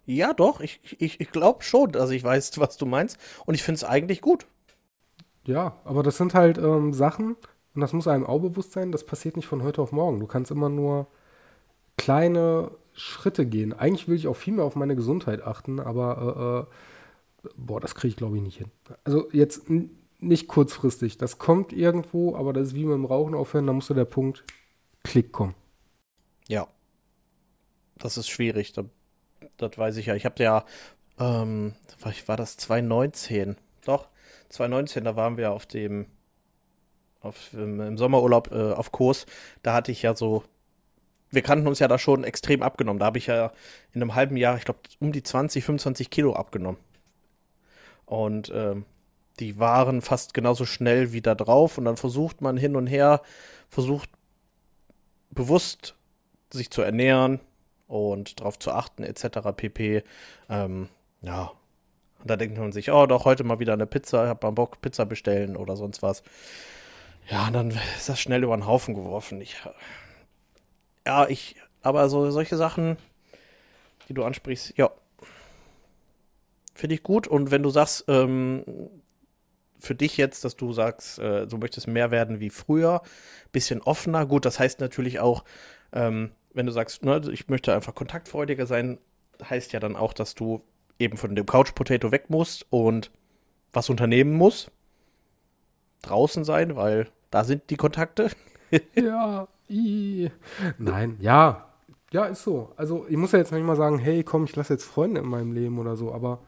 Ja, 0.06 0.34
doch, 0.34 0.62
ich, 0.62 0.80
ich, 1.00 1.20
ich 1.20 1.32
glaube 1.32 1.64
schon, 1.64 1.92
dass 1.92 2.10
ich 2.10 2.24
weiß, 2.24 2.58
was 2.60 2.78
du 2.78 2.86
meinst. 2.86 3.20
Und 3.46 3.54
ich 3.54 3.64
finde 3.64 3.78
es 3.78 3.84
eigentlich 3.84 4.22
gut. 4.22 4.48
Ja, 5.44 5.78
aber 5.84 6.04
das 6.04 6.18
sind 6.18 6.34
halt 6.34 6.58
ähm, 6.58 6.94
Sachen, 6.94 7.36
und 7.74 7.82
das 7.82 7.94
muss 7.94 8.08
einem 8.08 8.26
auch 8.26 8.40
bewusst 8.40 8.72
sein, 8.72 8.92
das 8.92 9.06
passiert 9.06 9.36
nicht 9.36 9.48
von 9.48 9.64
heute 9.64 9.82
auf 9.82 9.92
morgen. 9.92 10.20
Du 10.20 10.28
kannst 10.28 10.52
immer 10.52 10.70
nur 10.70 11.08
kleine 11.98 12.72
Schritte 12.94 13.46
gehen. 13.46 13.74
Eigentlich 13.74 14.08
will 14.08 14.16
ich 14.16 14.28
auch 14.28 14.36
viel 14.36 14.54
mehr 14.54 14.66
auf 14.66 14.76
meine 14.76 14.96
Gesundheit 14.96 15.44
achten, 15.44 15.80
aber 15.80 16.68
äh, 17.44 17.48
äh, 17.48 17.52
boah, 17.58 17.80
das 17.80 17.96
kriege 17.96 18.10
ich 18.10 18.18
glaube 18.18 18.38
ich 18.38 18.44
nicht 18.44 18.58
hin. 18.58 18.72
Also 19.04 19.30
jetzt 19.32 19.64
nicht 20.20 20.48
kurzfristig. 20.48 21.18
Das 21.18 21.38
kommt 21.38 21.74
irgendwo, 21.74 22.36
aber 22.36 22.54
das 22.54 22.70
ist 22.70 22.76
wie 22.76 22.86
mit 22.86 22.94
dem 22.94 23.06
Rauchen 23.06 23.34
aufhören, 23.34 23.68
da 23.68 23.74
musste 23.74 23.94
der 23.94 24.06
Punkt 24.06 24.44
Klick 25.04 25.32
kommen. 25.32 25.56
Ja. 26.48 26.68
Das 27.98 28.18
ist 28.18 28.30
schwierig. 28.30 28.74
Da 28.74 28.86
das 29.58 29.78
weiß 29.78 29.98
ich 29.98 30.08
ja. 30.08 30.16
Ich 30.16 30.26
habe 30.26 30.42
ja, 30.44 30.66
ähm, 31.20 31.74
war 32.26 32.38
das 32.38 32.58
2019? 32.58 33.58
Doch, 33.86 34.08
2019, 34.50 35.04
da 35.04 35.16
waren 35.16 35.38
wir 35.38 35.52
auf 35.52 35.66
dem, 35.66 36.08
auf, 37.22 37.54
im 37.54 37.98
Sommerurlaub 37.98 38.52
äh, 38.52 38.74
auf 38.74 38.92
Kurs. 38.92 39.26
Da 39.64 39.74
hatte 39.74 39.92
ich 39.92 40.02
ja 40.02 40.16
so, 40.16 40.44
wir 41.32 41.42
kannten 41.42 41.68
uns 41.68 41.80
ja 41.80 41.88
da 41.88 41.98
schon 41.98 42.24
extrem 42.24 42.62
abgenommen. 42.62 43.00
Da 43.00 43.06
habe 43.08 43.18
ich 43.18 43.28
ja 43.28 43.52
in 43.94 44.02
einem 44.02 44.16
halben 44.16 44.38
Jahr, 44.38 44.58
ich 44.58 44.66
glaube, 44.66 44.80
um 45.00 45.12
die 45.12 45.24
20, 45.24 45.64
25 45.64 46.10
Kilo 46.10 46.34
abgenommen. 46.34 46.80
Und 48.06 48.52
ähm, 48.54 48.86
die 49.40 49.58
waren 49.58 50.02
fast 50.02 50.34
genauso 50.34 50.66
schnell 50.66 51.14
wieder 51.14 51.36
drauf. 51.36 51.78
Und 51.78 51.86
dann 51.86 51.98
versucht 51.98 52.42
man 52.42 52.58
hin 52.58 52.76
und 52.76 52.88
her, 52.88 53.22
versucht 53.70 54.10
bewusst 55.32 55.96
sich 56.52 56.70
zu 56.70 56.82
ernähren, 56.82 57.40
und 57.92 58.40
darauf 58.40 58.58
zu 58.58 58.72
achten, 58.72 59.04
etc. 59.04 59.52
pp. 59.56 60.04
Ähm, 60.50 60.88
ja. 61.22 61.52
Und 62.20 62.30
da 62.30 62.38
denkt 62.38 62.58
man 62.58 62.72
sich, 62.72 62.90
oh, 62.92 63.06
doch 63.06 63.26
heute 63.26 63.44
mal 63.44 63.60
wieder 63.60 63.74
eine 63.74 63.86
Pizza, 63.86 64.24
ich 64.24 64.30
hab 64.30 64.44
mal 64.44 64.52
Bock, 64.52 64.80
Pizza 64.82 65.06
bestellen 65.06 65.58
oder 65.58 65.76
sonst 65.76 66.02
was. 66.02 66.24
Ja, 67.30 67.48
und 67.48 67.54
dann 67.54 67.72
ist 67.98 68.08
das 68.08 68.20
schnell 68.20 68.44
über 68.44 68.56
den 68.56 68.66
Haufen 68.66 68.96
geworfen. 68.96 69.42
Ich, 69.42 69.58
ja, 71.06 71.28
ich, 71.28 71.56
aber 71.82 72.10
so 72.10 72.30
solche 72.32 72.58
Sachen, 72.58 72.98
die 74.08 74.14
du 74.14 74.24
ansprichst, 74.24 74.78
ja, 74.78 74.92
finde 76.74 76.96
ich 76.96 77.04
gut. 77.04 77.28
Und 77.28 77.52
wenn 77.52 77.64
du 77.64 77.70
sagst, 77.70 78.06
ähm, 78.08 78.64
für 79.80 79.96
dich 79.96 80.18
jetzt, 80.18 80.46
dass 80.46 80.56
du 80.56 80.74
sagst, 80.74 81.20
äh, 81.20 81.48
du 81.48 81.58
möchtest 81.58 81.88
mehr 81.88 82.12
werden 82.12 82.40
wie 82.40 82.50
früher, 82.50 83.02
bisschen 83.52 83.82
offener, 83.82 84.26
gut, 84.26 84.46
das 84.46 84.60
heißt 84.60 84.80
natürlich 84.80 85.20
auch, 85.20 85.44
ähm, 85.92 86.32
wenn 86.54 86.66
du 86.66 86.72
sagst, 86.72 87.04
ne, 87.04 87.22
ich 87.32 87.48
möchte 87.48 87.74
einfach 87.74 87.96
kontaktfreudiger 87.96 88.66
sein, 88.66 89.00
heißt 89.44 89.74
ja 89.74 89.80
dann 89.80 89.96
auch, 89.96 90.14
dass 90.14 90.36
du 90.36 90.62
eben 91.00 91.18
von 91.18 91.36
dem 91.36 91.46
Couch 91.46 91.74
Potato 91.74 92.12
weg 92.12 92.30
musst 92.30 92.66
und 92.70 93.12
was 93.74 93.90
unternehmen 93.90 94.34
musst. 94.34 94.72
Draußen 96.04 96.44
sein, 96.44 96.76
weil 96.76 97.08
da 97.32 97.44
sind 97.44 97.70
die 97.70 97.78
Kontakte. 97.78 98.32
ja, 98.96 99.48
Nein, 100.78 101.18
ja. 101.20 101.68
Ja, 102.12 102.26
ist 102.26 102.44
so. 102.44 102.74
Also, 102.76 103.06
ich 103.08 103.18
muss 103.18 103.32
ja 103.32 103.40
jetzt 103.40 103.52
nicht 103.54 103.66
mal 103.66 103.78
sagen, 103.78 103.98
hey, 103.98 104.24
komm, 104.24 104.44
ich 104.44 104.56
lasse 104.56 104.74
jetzt 104.74 104.84
Freunde 104.86 105.22
in 105.22 105.28
meinem 105.28 105.54
Leben 105.54 105.80
oder 105.80 105.96
so, 105.96 106.14
aber 106.14 106.40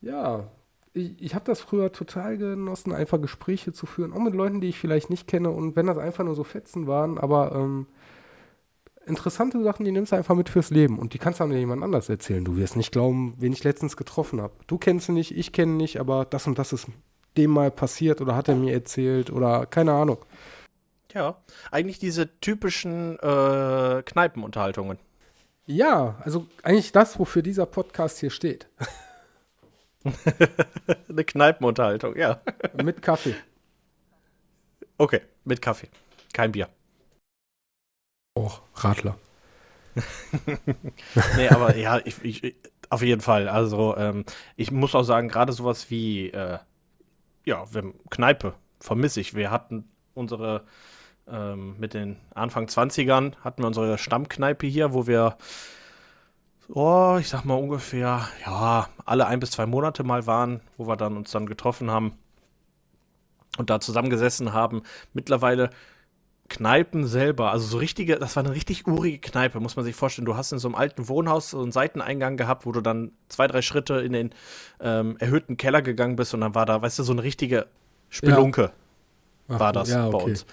ja, 0.00 0.48
ich, 0.92 1.20
ich 1.20 1.34
habe 1.34 1.44
das 1.44 1.60
früher 1.60 1.92
total 1.92 2.36
genossen, 2.38 2.92
einfach 2.92 3.20
Gespräche 3.20 3.72
zu 3.72 3.86
führen, 3.86 4.12
auch 4.12 4.20
mit 4.20 4.34
Leuten, 4.34 4.60
die 4.60 4.68
ich 4.68 4.78
vielleicht 4.78 5.10
nicht 5.10 5.26
kenne 5.26 5.50
und 5.50 5.76
wenn 5.76 5.86
das 5.86 5.98
einfach 5.98 6.24
nur 6.24 6.34
so 6.34 6.44
Fetzen 6.44 6.86
waren, 6.86 7.18
aber 7.18 7.52
ähm, 7.54 7.86
interessante 9.06 9.62
Sachen, 9.62 9.84
die 9.84 9.92
nimmst 9.92 10.12
du 10.12 10.16
einfach 10.16 10.34
mit 10.34 10.48
fürs 10.48 10.70
Leben 10.70 10.98
und 10.98 11.14
die 11.14 11.18
kannst 11.18 11.40
du 11.40 11.44
dann 11.44 11.52
jemand 11.52 11.82
anders 11.82 12.08
erzählen. 12.08 12.44
Du 12.44 12.56
wirst 12.56 12.76
nicht 12.76 12.92
glauben, 12.92 13.34
wen 13.38 13.52
ich 13.52 13.64
letztens 13.64 13.96
getroffen 13.96 14.40
habe. 14.40 14.54
Du 14.66 14.78
kennst 14.78 15.08
ihn 15.08 15.14
nicht, 15.14 15.36
ich 15.36 15.52
kenne 15.52 15.72
ihn 15.72 15.76
nicht, 15.76 16.00
aber 16.00 16.24
das 16.24 16.46
und 16.46 16.58
das 16.58 16.72
ist 16.72 16.86
dem 17.36 17.50
mal 17.50 17.70
passiert 17.70 18.20
oder 18.20 18.34
hat 18.36 18.48
er 18.48 18.56
mir 18.56 18.72
erzählt 18.72 19.30
oder 19.30 19.66
keine 19.66 19.92
Ahnung. 19.92 20.18
Ja, 21.12 21.42
eigentlich 21.70 21.98
diese 21.98 22.38
typischen 22.40 23.18
äh, 23.18 24.02
Kneipenunterhaltungen. 24.04 24.98
Ja, 25.66 26.16
also 26.20 26.46
eigentlich 26.62 26.92
das, 26.92 27.18
wofür 27.18 27.42
dieser 27.42 27.66
Podcast 27.66 28.18
hier 28.18 28.30
steht. 28.30 28.68
Eine 31.08 31.24
Kneipenunterhaltung, 31.24 32.16
ja. 32.16 32.40
mit 32.82 33.02
Kaffee. 33.02 33.34
Okay, 34.98 35.20
mit 35.44 35.60
Kaffee. 35.62 35.88
Kein 36.32 36.52
Bier. 36.52 36.68
Auch 38.34 38.62
Radler. 38.74 39.18
nee, 41.36 41.48
aber 41.48 41.76
ja, 41.76 42.00
ich, 42.04 42.24
ich, 42.24 42.54
auf 42.88 43.02
jeden 43.02 43.20
Fall. 43.20 43.48
Also, 43.48 43.96
ähm, 43.96 44.24
ich 44.56 44.70
muss 44.70 44.94
auch 44.94 45.02
sagen, 45.02 45.28
gerade 45.28 45.52
sowas 45.52 45.90
wie, 45.90 46.30
äh, 46.30 46.58
ja, 47.44 47.64
Kneipe 48.10 48.54
vermisse 48.78 49.20
ich. 49.20 49.34
Wir 49.34 49.50
hatten 49.50 49.88
unsere, 50.14 50.66
ähm, 51.30 51.76
mit 51.78 51.94
den 51.94 52.16
Anfang 52.34 52.66
20ern, 52.66 53.34
hatten 53.42 53.62
wir 53.62 53.66
unsere 53.66 53.98
Stammkneipe 53.98 54.66
hier, 54.66 54.92
wo 54.92 55.06
wir, 55.06 55.36
oh, 56.68 57.16
ich 57.20 57.28
sag 57.28 57.44
mal 57.44 57.54
ungefähr, 57.54 58.28
ja, 58.44 58.88
alle 59.04 59.26
ein 59.26 59.40
bis 59.40 59.52
zwei 59.52 59.66
Monate 59.66 60.04
mal 60.04 60.26
waren, 60.26 60.60
wo 60.76 60.86
wir 60.86 60.96
dann 60.96 61.16
uns 61.16 61.30
dann 61.30 61.46
getroffen 61.46 61.90
haben 61.90 62.12
und 63.58 63.70
da 63.70 63.80
zusammengesessen 63.80 64.52
haben. 64.52 64.82
Mittlerweile 65.12 65.70
Kneipen 66.48 67.06
selber, 67.06 67.52
also 67.52 67.66
so 67.66 67.78
richtige, 67.78 68.18
das 68.18 68.34
war 68.34 68.44
eine 68.44 68.54
richtig 68.54 68.86
urige 68.86 69.18
Kneipe, 69.18 69.60
muss 69.60 69.76
man 69.76 69.84
sich 69.84 69.94
vorstellen. 69.94 70.26
Du 70.26 70.36
hast 70.36 70.50
in 70.50 70.58
so 70.58 70.66
einem 70.66 70.74
alten 70.74 71.08
Wohnhaus 71.08 71.50
so 71.50 71.62
einen 71.62 71.70
Seiteneingang 71.70 72.36
gehabt, 72.36 72.66
wo 72.66 72.72
du 72.72 72.80
dann 72.80 73.12
zwei, 73.28 73.46
drei 73.46 73.62
Schritte 73.62 74.00
in 74.00 74.12
den 74.12 74.30
ähm, 74.80 75.16
erhöhten 75.18 75.56
Keller 75.56 75.80
gegangen 75.80 76.16
bist 76.16 76.34
und 76.34 76.40
dann 76.40 76.56
war 76.56 76.66
da, 76.66 76.82
weißt 76.82 76.98
du, 76.98 77.02
so 77.04 77.12
eine 77.12 77.22
richtige 77.22 77.66
Spelunke 78.08 78.62
ja. 78.62 79.58
War 79.58 79.72
das 79.72 79.90
ja, 79.90 80.06
okay. 80.06 80.16
bei 80.16 80.24
uns. 80.24 80.46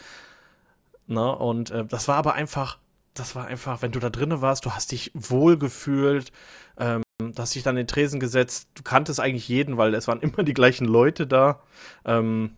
Na, 1.08 1.30
und 1.30 1.72
äh, 1.72 1.86
das 1.86 2.08
war 2.08 2.16
aber 2.16 2.34
einfach, 2.34 2.78
das 3.14 3.36
war 3.36 3.48
einfach, 3.48 3.82
wenn 3.82 3.92
du 3.92 4.00
da 4.00 4.10
drinnen 4.10 4.42
warst, 4.42 4.66
du 4.66 4.72
hast 4.72 4.92
dich 4.92 5.12
wohl 5.14 5.58
gefühlt, 5.58 6.32
ähm, 6.78 7.02
du 7.20 7.34
hast 7.38 7.56
dich 7.56 7.64
dann 7.64 7.78
in 7.78 7.84
den 7.84 7.88
Tresen 7.88 8.20
gesetzt, 8.20 8.70
du 8.76 8.84
kanntest 8.84 9.20
eigentlich 9.20 9.48
jeden, 9.48 9.78
weil 9.78 9.96
es 9.96 10.08
waren 10.08 10.20
immer 10.22 10.44
die 10.44 10.54
gleichen 10.54 10.86
Leute 10.86 11.26
da. 11.26 11.62
Ähm, 12.06 12.52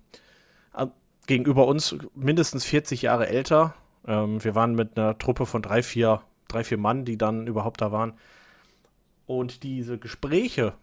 gegenüber 1.29 1.67
uns 1.67 1.95
mindestens 2.15 2.65
40 2.65 3.03
Jahre 3.03 3.27
älter. 3.27 3.75
Ähm, 4.05 4.43
wir 4.43 4.55
waren 4.55 4.73
mit 4.73 4.97
einer 4.97 5.15
Truppe 5.19 5.45
von 5.45 5.61
drei, 5.61 5.83
vier, 5.83 6.23
drei, 6.47 6.63
vier 6.63 6.79
Mann, 6.79 7.05
die 7.05 7.19
dann 7.19 7.45
überhaupt 7.45 7.81
da 7.81 7.91
waren. 7.91 8.13
Und 9.27 9.61
diese 9.61 9.99
Gespräche, 9.99 10.73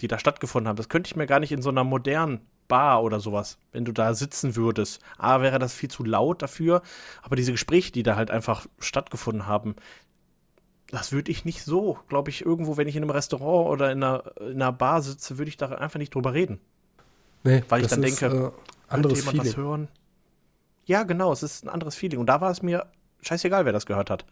die 0.00 0.08
da 0.08 0.18
stattgefunden 0.18 0.66
haben, 0.66 0.76
das 0.76 0.88
könnte 0.88 1.08
ich 1.08 1.16
mir 1.16 1.26
gar 1.26 1.40
nicht 1.40 1.52
in 1.52 1.60
so 1.60 1.68
einer 1.68 1.84
modernen 1.84 2.40
Bar 2.72 3.02
oder 3.02 3.20
sowas, 3.20 3.58
wenn 3.72 3.84
du 3.84 3.92
da 3.92 4.14
sitzen 4.14 4.56
würdest. 4.56 5.02
A, 5.18 5.42
wäre 5.42 5.58
das 5.58 5.74
viel 5.74 5.90
zu 5.90 6.04
laut 6.04 6.40
dafür, 6.40 6.80
aber 7.20 7.36
diese 7.36 7.52
Gespräche, 7.52 7.92
die 7.92 8.02
da 8.02 8.16
halt 8.16 8.30
einfach 8.30 8.66
stattgefunden 8.78 9.46
haben, 9.46 9.76
das 10.90 11.12
würde 11.12 11.30
ich 11.30 11.44
nicht 11.44 11.64
so, 11.64 11.98
glaube 12.08 12.30
ich, 12.30 12.46
irgendwo, 12.46 12.78
wenn 12.78 12.88
ich 12.88 12.96
in 12.96 13.02
einem 13.02 13.10
Restaurant 13.10 13.68
oder 13.68 13.92
in 13.92 14.02
einer, 14.02 14.24
in 14.40 14.62
einer 14.62 14.72
Bar 14.72 15.02
sitze, 15.02 15.36
würde 15.36 15.50
ich 15.50 15.58
da 15.58 15.68
einfach 15.68 15.98
nicht 15.98 16.14
drüber 16.14 16.32
reden. 16.32 16.60
Nee, 17.44 17.62
Weil 17.68 17.82
ich 17.82 17.88
dann 17.88 18.02
ist, 18.02 18.22
denke, 18.22 18.36
äh, 18.36 18.50
anderes 18.88 19.18
jemand 19.18 19.36
Feeling. 19.36 19.52
was 19.52 19.56
hören? 19.58 19.88
Ja, 20.86 21.02
genau, 21.02 21.30
es 21.30 21.42
ist 21.42 21.66
ein 21.66 21.68
anderes 21.68 21.94
Feeling. 21.94 22.20
Und 22.20 22.26
da 22.26 22.40
war 22.40 22.50
es 22.50 22.62
mir 22.62 22.86
scheißegal, 23.20 23.66
wer 23.66 23.72
das 23.74 23.84
gehört 23.84 24.08
hat. 24.08 24.24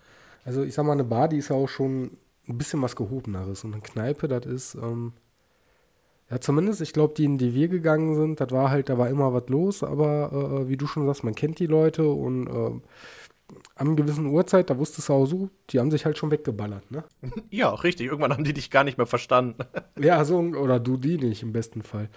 Also 0.46 0.62
ich 0.62 0.72
sag 0.72 0.86
mal, 0.86 0.92
eine 0.92 1.04
Bar, 1.04 1.28
die 1.28 1.36
ist 1.36 1.50
ja 1.50 1.56
auch 1.56 1.68
schon 1.68 2.16
ein 2.48 2.56
bisschen 2.56 2.80
was 2.80 2.96
Gehobeneres. 2.96 3.64
Und 3.64 3.74
eine 3.74 3.82
Kneipe, 3.82 4.28
das 4.28 4.46
ist, 4.46 4.74
ähm, 4.76 5.12
ja 6.30 6.40
zumindest, 6.40 6.80
ich 6.80 6.92
glaube, 6.92 7.14
die, 7.14 7.24
in 7.24 7.38
die 7.38 7.54
wir 7.54 7.68
gegangen 7.68 8.14
sind, 8.14 8.40
das 8.40 8.50
war 8.50 8.70
halt, 8.70 8.88
da 8.88 8.98
war 8.98 9.08
immer 9.08 9.32
was 9.32 9.48
los, 9.48 9.82
aber 9.82 10.62
äh, 10.62 10.68
wie 10.68 10.76
du 10.76 10.86
schon 10.86 11.06
sagst, 11.06 11.24
man 11.24 11.34
kennt 11.34 11.58
die 11.58 11.66
Leute 11.66 12.08
und 12.08 12.46
äh, 12.46 12.80
am 13.74 13.96
gewissen 13.96 14.26
Uhrzeit, 14.26 14.70
da 14.70 14.78
wusstest 14.78 15.08
du 15.08 15.12
auch 15.12 15.26
so, 15.26 15.50
die 15.70 15.80
haben 15.80 15.90
sich 15.90 16.04
halt 16.04 16.18
schon 16.18 16.30
weggeballert, 16.30 16.90
ne? 16.90 17.04
Ja, 17.50 17.70
richtig. 17.70 18.06
Irgendwann 18.06 18.32
haben 18.32 18.44
die 18.44 18.52
dich 18.52 18.70
gar 18.70 18.84
nicht 18.84 18.98
mehr 18.98 19.06
verstanden. 19.06 19.64
Ja, 19.98 20.24
so, 20.24 20.38
oder 20.38 20.80
du 20.80 20.96
die 20.96 21.18
nicht 21.18 21.42
im 21.42 21.52
besten 21.52 21.82
Fall. 21.82 22.08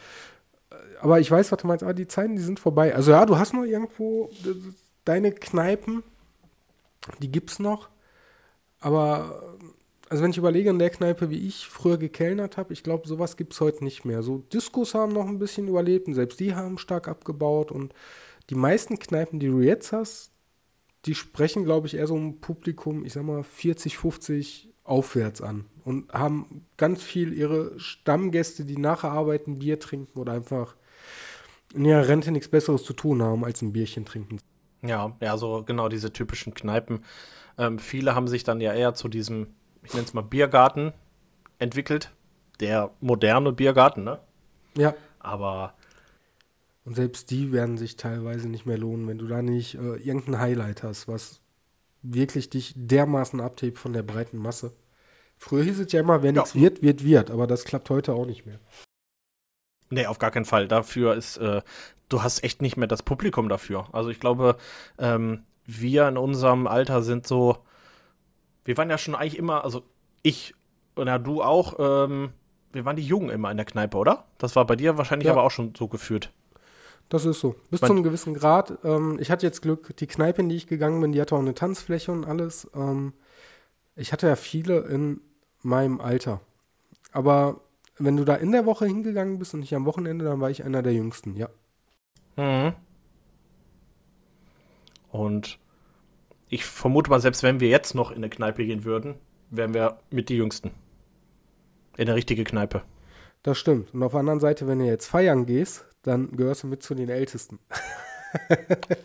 Aber 1.01 1.19
ich 1.19 1.29
weiß, 1.29 1.51
was 1.51 1.59
du 1.59 1.67
meinst, 1.67 1.83
aber 1.83 1.93
die 1.93 2.07
Zeiten, 2.07 2.35
die 2.35 2.41
sind 2.41 2.59
vorbei. 2.59 2.95
Also 2.95 3.11
ja, 3.11 3.25
du 3.25 3.37
hast 3.37 3.53
noch 3.53 3.63
irgendwo 3.63 4.29
äh, 4.45 4.53
deine 5.05 5.31
Kneipen, 5.31 6.03
die 7.19 7.31
gibt's 7.31 7.59
noch. 7.59 7.89
Aber, 8.79 9.57
also 10.09 10.23
wenn 10.23 10.31
ich 10.31 10.37
überlege, 10.37 10.69
in 10.69 10.79
der 10.79 10.89
Kneipe, 10.89 11.29
wie 11.29 11.47
ich 11.47 11.67
früher 11.67 11.97
gekellnert 11.97 12.57
habe, 12.57 12.73
ich 12.73 12.83
glaube, 12.83 13.07
sowas 13.07 13.37
gibt's 13.37 13.61
heute 13.61 13.83
nicht 13.83 14.05
mehr. 14.05 14.21
So 14.21 14.39
Diskos 14.39 14.93
haben 14.93 15.13
noch 15.13 15.27
ein 15.27 15.39
bisschen 15.39 15.67
überlebt 15.67 16.07
und 16.07 16.13
selbst 16.13 16.39
die 16.39 16.55
haben 16.55 16.77
stark 16.77 17.07
abgebaut 17.07 17.71
und 17.71 17.93
die 18.49 18.55
meisten 18.55 18.99
Kneipen, 18.99 19.39
die 19.39 19.47
du 19.47 19.61
jetzt 19.61 19.93
hast, 19.93 20.31
die 21.05 21.15
sprechen, 21.15 21.63
glaube 21.65 21.87
ich, 21.87 21.95
eher 21.95 22.07
so 22.07 22.15
ein 22.15 22.39
Publikum, 22.39 23.05
ich 23.05 23.13
sag 23.13 23.23
mal, 23.23 23.43
40, 23.43 23.97
50 23.97 24.69
aufwärts 24.83 25.41
an 25.41 25.65
und 25.85 26.11
haben 26.13 26.65
ganz 26.77 27.01
viel 27.01 27.33
ihre 27.33 27.77
Stammgäste, 27.79 28.65
die 28.65 28.77
nachher 28.77 29.11
arbeiten, 29.11 29.59
Bier 29.59 29.79
trinken 29.79 30.19
oder 30.19 30.33
einfach 30.33 30.75
in 31.73 31.85
ihrer 31.85 32.07
Rente 32.07 32.31
nichts 32.31 32.49
Besseres 32.49 32.83
zu 32.83 32.93
tun 32.93 33.21
haben, 33.21 33.43
als 33.43 33.61
ein 33.61 33.73
Bierchen 33.73 34.05
trinken. 34.05 34.39
Ja, 34.81 35.15
ja, 35.21 35.37
so 35.37 35.63
genau 35.65 35.87
diese 35.89 36.11
typischen 36.11 36.53
Kneipen. 36.53 37.03
Ähm, 37.57 37.79
viele 37.79 38.15
haben 38.15 38.27
sich 38.27 38.43
dann 38.43 38.59
ja 38.61 38.73
eher 38.73 38.93
zu 38.93 39.07
diesem, 39.07 39.47
ich 39.83 39.93
nenne 39.93 40.05
es 40.05 40.13
mal 40.13 40.21
Biergarten 40.21 40.93
entwickelt. 41.59 42.11
Der 42.59 42.91
moderne 43.01 43.51
Biergarten, 43.51 44.03
ne? 44.03 44.19
Ja. 44.77 44.93
Aber 45.19 45.73
Und 46.85 46.95
selbst 46.95 47.31
die 47.31 47.51
werden 47.51 47.77
sich 47.77 47.95
teilweise 47.95 48.49
nicht 48.49 48.65
mehr 48.65 48.77
lohnen, 48.77 49.07
wenn 49.07 49.17
du 49.17 49.27
da 49.27 49.41
nicht 49.41 49.75
äh, 49.75 49.95
irgendein 49.95 50.39
Highlight 50.39 50.83
hast, 50.83 51.07
was 51.07 51.39
wirklich 52.01 52.49
dich 52.49 52.73
dermaßen 52.75 53.39
abhebt 53.39 53.77
von 53.79 53.93
der 53.93 54.03
breiten 54.03 54.37
Masse. 54.37 54.73
Früher 55.37 55.63
hieß 55.63 55.79
es 55.79 55.91
ja 55.93 56.01
immer, 56.01 56.21
wer 56.23 56.33
Ja. 56.33 56.41
nichts 56.41 56.55
wird, 56.55 56.81
wird, 56.81 57.03
wird, 57.05 57.31
aber 57.31 57.47
das 57.47 57.63
klappt 57.63 57.89
heute 57.89 58.13
auch 58.13 58.25
nicht 58.25 58.45
mehr. 58.45 58.59
Nee, 59.89 60.07
auf 60.07 60.19
gar 60.19 60.31
keinen 60.31 60.45
Fall. 60.45 60.67
Dafür 60.67 61.15
ist, 61.15 61.37
äh, 61.37 61.61
du 62.09 62.23
hast 62.23 62.43
echt 62.43 62.61
nicht 62.61 62.77
mehr 62.77 62.87
das 62.87 63.03
Publikum 63.03 63.47
dafür. 63.49 63.87
Also 63.93 64.09
ich 64.09 64.19
glaube, 64.19 64.57
ähm, 64.97 65.43
wir 65.65 66.07
in 66.07 66.17
unserem 66.17 66.67
Alter 66.67 67.01
sind 67.03 67.25
so, 67.27 67.57
wir 68.65 68.77
waren 68.77 68.89
ja 68.89 68.97
schon 68.97 69.15
eigentlich 69.15 69.37
immer, 69.37 69.63
also 69.63 69.83
ich 70.21 70.53
oder 70.95 71.19
du 71.19 71.41
auch, 71.41 71.75
ähm, 71.79 72.31
wir 72.71 72.85
waren 72.85 72.95
die 72.95 73.05
Jungen 73.05 73.29
immer 73.29 73.51
in 73.51 73.57
der 73.57 73.65
Kneipe, 73.65 73.97
oder? 73.97 74.25
Das 74.37 74.55
war 74.55 74.65
bei 74.65 74.75
dir 74.75 74.97
wahrscheinlich 74.97 75.25
Ja. 75.27 75.33
aber 75.33 75.43
auch 75.43 75.51
schon 75.51 75.73
so 75.75 75.87
geführt. 75.87 76.31
Das 77.09 77.25
ist 77.25 77.39
so. 77.39 77.55
Bis 77.69 77.81
zu 77.81 77.87
einem 77.91 78.03
gewissen 78.03 78.33
Grad. 78.33 78.79
Ähm, 78.83 79.17
ich 79.19 79.29
hatte 79.29 79.45
jetzt 79.45 79.61
Glück, 79.61 79.95
die 79.97 80.07
Kneipe, 80.07 80.41
in 80.41 80.49
die 80.49 80.55
ich 80.55 80.67
gegangen 80.67 81.01
bin, 81.01 81.11
die 81.11 81.21
hatte 81.21 81.35
auch 81.35 81.39
eine 81.39 81.53
Tanzfläche 81.53 82.11
und 82.11 82.25
alles. 82.25 82.69
Ähm, 82.73 83.13
ich 83.95 84.13
hatte 84.13 84.27
ja 84.27 84.35
viele 84.35 84.79
in 84.79 85.21
meinem 85.61 85.99
Alter. 86.01 86.41
Aber 87.11 87.61
wenn 87.99 88.17
du 88.17 88.23
da 88.23 88.35
in 88.35 88.51
der 88.51 88.65
Woche 88.65 88.85
hingegangen 88.85 89.37
bist 89.37 89.53
und 89.53 89.59
nicht 89.59 89.75
am 89.75 89.85
Wochenende, 89.85 90.25
dann 90.25 90.39
war 90.39 90.49
ich 90.49 90.63
einer 90.63 90.81
der 90.81 90.93
Jüngsten, 90.93 91.35
ja. 91.35 91.49
Mhm. 92.37 92.73
Und 95.11 95.59
ich 96.53 96.65
vermute 96.65 97.09
mal, 97.09 97.19
selbst 97.19 97.41
wenn 97.41 97.59
wir 97.59 97.69
jetzt 97.69 97.95
noch 97.95 98.11
in 98.11 98.17
eine 98.17 98.29
Kneipe 98.29 98.65
gehen 98.65 98.83
würden, 98.83 99.15
wären 99.49 99.73
wir 99.73 99.97
mit 100.11 100.29
die 100.29 100.37
Jüngsten. 100.37 100.71
In 101.97 102.07
eine 102.07 102.15
richtige 102.15 102.43
Kneipe. 102.43 102.83
Das 103.41 103.57
stimmt. 103.57 103.93
Und 103.93 104.03
auf 104.03 104.11
der 104.11 104.19
anderen 104.19 104.39
Seite, 104.39 104.67
wenn 104.67 104.79
du 104.79 104.85
jetzt 104.85 105.07
feiern 105.07 105.45
gehst, 105.45 105.85
dann 106.03 106.35
gehörst 106.35 106.63
du 106.63 106.67
mit 106.67 106.83
zu 106.83 106.95
den 106.95 107.09
Ältesten. 107.09 107.59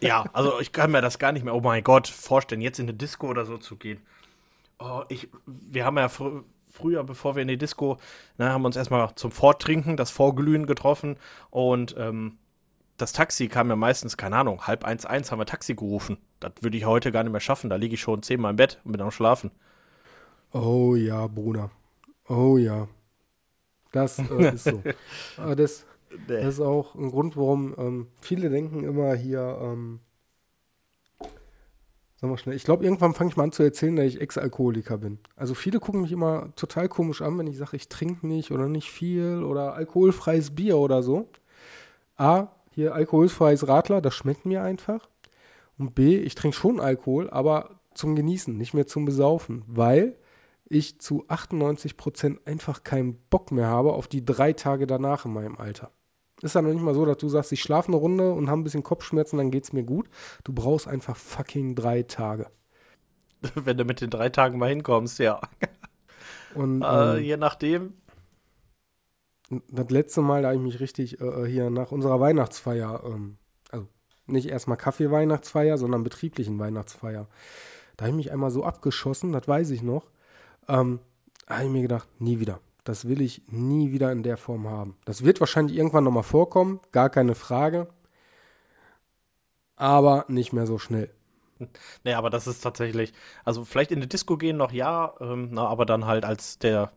Ja, 0.01 0.25
also 0.33 0.59
ich 0.59 0.73
kann 0.73 0.91
mir 0.91 1.03
das 1.03 1.19
gar 1.19 1.33
nicht 1.33 1.45
mehr, 1.45 1.55
oh 1.55 1.61
mein 1.61 1.85
Gott, 1.85 2.09
vorstellen, 2.09 2.63
jetzt 2.63 2.79
in 2.79 2.87
eine 2.87 2.95
Disco 2.95 3.29
oder 3.29 3.45
so 3.45 3.59
zu 3.59 3.77
gehen. 3.77 4.01
Oh, 4.79 5.03
ich, 5.11 5.29
wir 5.45 5.85
haben 5.85 5.99
ja 5.99 6.09
fr 6.09 6.45
früher, 6.71 7.05
bevor 7.05 7.35
wir 7.35 7.43
in 7.43 7.49
die 7.49 7.59
Disco, 7.59 7.99
ne, 8.39 8.51
haben 8.51 8.63
wir 8.63 8.69
uns 8.69 8.77
erstmal 8.77 9.15
zum 9.17 9.31
Vortrinken, 9.31 9.99
das 9.99 10.11
Vorglühen 10.11 10.65
getroffen 10.65 11.19
und 11.51 11.95
ähm, 11.99 12.39
das 12.99 13.13
Taxi 13.13 13.49
kam 13.49 13.71
ja 13.71 13.77
meistens, 13.77 14.17
keine 14.17 14.37
Ahnung, 14.37 14.67
halb 14.67 14.85
eins, 14.85 15.07
eins 15.07 15.31
haben 15.33 15.39
wir 15.39 15.47
Taxi 15.47 15.75
gerufen. 15.75 16.19
Das 16.41 16.53
würde 16.61 16.77
ich 16.77 16.85
heute 16.85 17.13
gar 17.13 17.23
nicht 17.23 17.33
mehr 17.33 17.41
schaffen, 17.41 17.71
da 17.71 17.77
liege 17.77 17.95
ich 17.95 18.01
schon 18.01 18.23
zehnmal 18.23 18.51
im 18.51 18.57
Bett 18.57 18.81
und 18.85 18.93
bin 18.93 19.01
am 19.01 19.11
Schlafen. 19.11 19.51
Oh 20.53 20.95
ja, 20.95 21.27
Bruder. 21.27 21.71
Oh 22.29 22.59
ja. 22.59 22.89
Das 23.93 24.19
äh, 24.19 24.51
ist 24.55 24.65
so. 24.65 24.83
Aber 25.37 25.57
das, 25.57 25.87
das 26.27 26.45
ist 26.45 26.61
auch 26.61 26.95
ein 26.95 27.11
Grund, 27.11 27.37
warum 27.37 27.75
ähm, 27.79 28.07
viele 28.21 28.51
denken 28.51 28.85
immer 28.85 29.15
hier, 29.15 29.59
ähm, 29.63 30.01
sag 32.17 32.31
mal 32.31 32.39
schnell, 32.39 32.57
ich 32.57 32.65
glaube, 32.65 32.85
irgendwann 32.85 33.15
fange 33.15 33.31
ich 33.31 33.37
mal 33.37 33.45
an 33.45 33.53
zu 33.53 33.63
erzählen, 33.63 33.95
dass 33.95 34.07
ich 34.07 34.21
Ex-Alkoholiker 34.21 34.99
bin. 34.99 35.19
Also 35.37 35.55
viele 35.55 35.79
gucken 35.79 36.03
mich 36.03 36.13
immer 36.13 36.53
total 36.57 36.89
komisch 36.89 37.23
an, 37.23 37.39
wenn 37.39 37.47
ich 37.47 37.59
sage, 37.59 37.77
ich 37.77 37.89
trinke 37.89 38.27
nicht 38.27 38.51
oder 38.51 38.69
nicht 38.69 38.91
viel 38.91 39.45
oder 39.45 39.75
alkoholfreies 39.75 40.55
Bier 40.55 40.79
oder 40.79 41.03
so. 41.03 41.29
A, 42.17 42.49
hier 42.79 42.95
alkoholfreies 42.95 43.67
Radler, 43.67 44.01
das 44.01 44.15
schmeckt 44.15 44.47
mir 44.47 44.63
einfach. 44.63 45.09
Und 45.79 45.97
B, 45.97 46.17
ich 46.17 46.37
trinke 46.37 46.57
schon 46.57 46.79
Alkohol, 46.79 47.29
aber 47.29 47.81
zum 47.93 48.15
Genießen, 48.15 48.57
nicht 48.57 48.73
mehr 48.73 48.87
zum 48.87 49.05
Besaufen, 49.05 49.65
weil 49.67 50.17
ich 50.65 51.01
zu 51.01 51.27
98% 51.27 52.47
einfach 52.47 52.85
keinen 52.85 53.17
Bock 53.31 53.51
mehr 53.51 53.67
habe 53.67 53.95
auf 53.95 54.07
die 54.07 54.25
drei 54.25 54.53
Tage 54.53 54.87
danach 54.87 55.25
in 55.25 55.33
meinem 55.33 55.57
Alter. 55.57 55.91
Ist 56.41 56.55
ja 56.55 56.63
noch 56.63 56.73
nicht 56.73 56.81
mal 56.81 56.95
so, 56.95 57.05
dass 57.05 57.17
du 57.17 57.29
sagst, 57.29 57.51
ich 57.51 57.63
schlafe 57.63 57.89
eine 57.89 57.97
Runde 57.97 58.33
und 58.33 58.49
habe 58.49 58.61
ein 58.61 58.65
bisschen 58.65 58.85
Kopfschmerzen, 58.85 59.39
dann 59.39 59.51
geht's 59.51 59.73
mir 59.73 59.83
gut. 59.83 60.09
Du 60.45 60.53
brauchst 60.53 60.87
einfach 60.87 61.17
fucking 61.17 61.75
drei 61.75 62.05
Tage. 62.05 62.47
Wenn 63.57 63.77
du 63.77 63.87
mit 63.87 64.01
den 64.01 64.11
drei 64.11 64.29
Tagen 64.29 64.57
mal 64.57 64.69
hinkommst, 64.69 65.19
ja. 65.19 65.41
Und 66.55 66.83
Äh, 66.83 67.17
ähm, 67.17 67.25
je 67.25 67.37
nachdem. 67.39 67.95
Das 69.51 69.91
letzte 69.91 70.21
Mal, 70.21 70.43
da 70.43 70.53
ich 70.53 70.61
mich 70.61 70.81
richtig 70.81 71.21
äh, 71.21 71.47
hier 71.47 71.71
nach 71.71 71.93
unserer 71.93 72.21
Weihnachtsfeier, 72.21 73.03
ähm, 73.05 73.39
also 73.71 73.87
nicht 74.27 74.49
erstmal 74.49 74.77
Kaffee-Weihnachtsfeier, 74.77 75.79
sondern 75.79 76.05
betrieblichen 76.05 76.59
Weihnachtsfeier, 76.59 77.29
da 77.97 78.05
habe 78.05 78.11
ich 78.11 78.17
mich 78.17 78.33
einmal 78.33 78.51
so 78.51 78.65
abgeschossen, 78.65 79.33
das 79.33 79.49
weiß 79.49 79.71
ich 79.71 79.83
noch. 79.83 80.11
Ähm, 80.69 81.01
habe 81.49 81.65
ich 81.65 81.71
mir 81.71 81.83
gedacht, 81.83 82.09
nie 82.21 82.41
wieder. 82.41 82.61
Das 82.85 83.09
will 83.09 83.21
ich 83.21 83.43
nie 83.49 83.93
wieder 83.93 84.13
in 84.13 84.23
der 84.23 84.37
Form 84.37 84.69
haben. 84.69 84.97
Das 85.05 85.25
wird 85.25 85.41
wahrscheinlich 85.41 85.77
irgendwann 85.77 86.05
nochmal 86.05 86.23
vorkommen, 86.23 86.81
gar 86.93 87.11
keine 87.11 87.35
Frage. 87.35 87.89
Aber 89.77 90.25
nicht 90.29 90.53
mehr 90.53 90.67
so 90.67 90.79
schnell. 90.79 91.11
Nee, 92.05 92.15
aber 92.15 92.31
das 92.31 92.47
ist 92.47 92.61
tatsächlich, 92.61 93.13
also 93.45 93.65
vielleicht 93.65 93.91
in 93.91 94.01
die 94.01 94.09
Disco 94.09 94.37
gehen 94.37 94.57
noch 94.57 94.71
ja, 94.71 95.15
ähm, 95.21 95.49
na, 95.51 95.67
aber 95.67 95.87
dann 95.87 96.07
halt 96.07 96.25
als 96.25 96.61
der, 96.61 96.93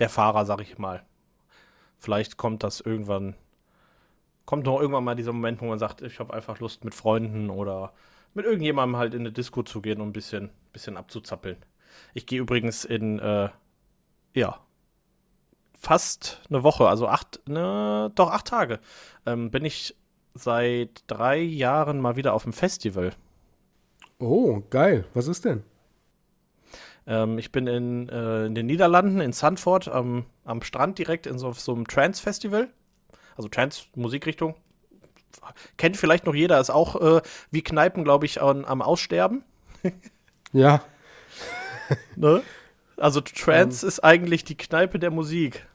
der 0.00 0.08
Fahrer, 0.08 0.44
sag 0.44 0.60
ich 0.60 0.76
mal. 0.76 1.06
Vielleicht 2.02 2.36
kommt 2.36 2.64
das 2.64 2.80
irgendwann, 2.80 3.36
kommt 4.44 4.66
noch 4.66 4.80
irgendwann 4.80 5.04
mal 5.04 5.14
dieser 5.14 5.32
Moment, 5.32 5.60
wo 5.60 5.66
man 5.66 5.78
sagt, 5.78 6.02
ich 6.02 6.18
habe 6.18 6.34
einfach 6.34 6.58
Lust 6.58 6.84
mit 6.84 6.96
Freunden 6.96 7.48
oder 7.48 7.92
mit 8.34 8.44
irgendjemandem 8.44 8.96
halt 8.96 9.14
in 9.14 9.20
eine 9.20 9.30
Disco 9.30 9.62
zu 9.62 9.80
gehen 9.80 10.00
und 10.00 10.08
ein 10.08 10.12
bisschen, 10.12 10.50
bisschen 10.72 10.96
abzuzappeln. 10.96 11.58
Ich 12.12 12.26
gehe 12.26 12.40
übrigens 12.40 12.84
in, 12.84 13.20
äh, 13.20 13.50
ja, 14.34 14.58
fast 15.78 16.40
eine 16.50 16.64
Woche, 16.64 16.88
also 16.88 17.06
acht, 17.06 17.40
ne, 17.48 18.10
doch 18.16 18.32
acht 18.32 18.48
Tage, 18.48 18.80
ähm, 19.24 19.52
bin 19.52 19.64
ich 19.64 19.94
seit 20.34 21.04
drei 21.06 21.38
Jahren 21.38 22.00
mal 22.00 22.16
wieder 22.16 22.32
auf 22.34 22.42
dem 22.42 22.52
Festival. 22.52 23.12
Oh, 24.18 24.60
geil. 24.70 25.04
Was 25.14 25.28
ist 25.28 25.44
denn? 25.44 25.62
Ähm, 27.06 27.38
ich 27.38 27.52
bin 27.52 27.66
in, 27.66 28.08
äh, 28.08 28.46
in 28.46 28.54
den 28.54 28.66
Niederlanden, 28.66 29.20
in 29.20 29.32
Sandford, 29.32 29.88
am, 29.88 30.26
am 30.44 30.62
Strand 30.62 30.98
direkt 30.98 31.26
in 31.26 31.38
so, 31.38 31.52
so 31.52 31.74
einem 31.74 31.86
Trance-Festival. 31.86 32.68
Also 33.36 33.48
Trance-Musikrichtung. 33.48 34.54
Kennt 35.76 35.96
vielleicht 35.96 36.26
noch 36.26 36.34
jeder, 36.34 36.60
ist 36.60 36.70
auch 36.70 37.00
äh, 37.00 37.22
wie 37.50 37.62
Kneipen, 37.62 38.04
glaube 38.04 38.26
ich, 38.26 38.42
an, 38.42 38.64
am 38.64 38.82
Aussterben. 38.82 39.44
Ja, 40.54 40.82
Ne? 42.16 42.42
Also 42.96 43.20
Trance 43.20 43.86
ist 43.86 44.00
eigentlich 44.00 44.44
die 44.44 44.56
Kneipe 44.56 44.98
der 44.98 45.10
Musik. 45.10 45.66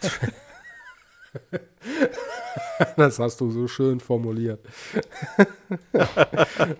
das 2.96 3.18
hast 3.18 3.40
du 3.40 3.50
so 3.50 3.68
schön 3.68 4.00
formuliert. 4.00 4.60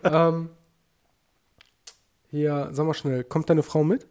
ähm, 0.05 0.51
hier, 2.31 2.69
sag 2.73 2.87
mal 2.87 2.95
schnell, 2.95 3.25
kommt 3.25 3.51
deine 3.51 3.63
Frau 3.63 3.85
mit? 3.85 4.07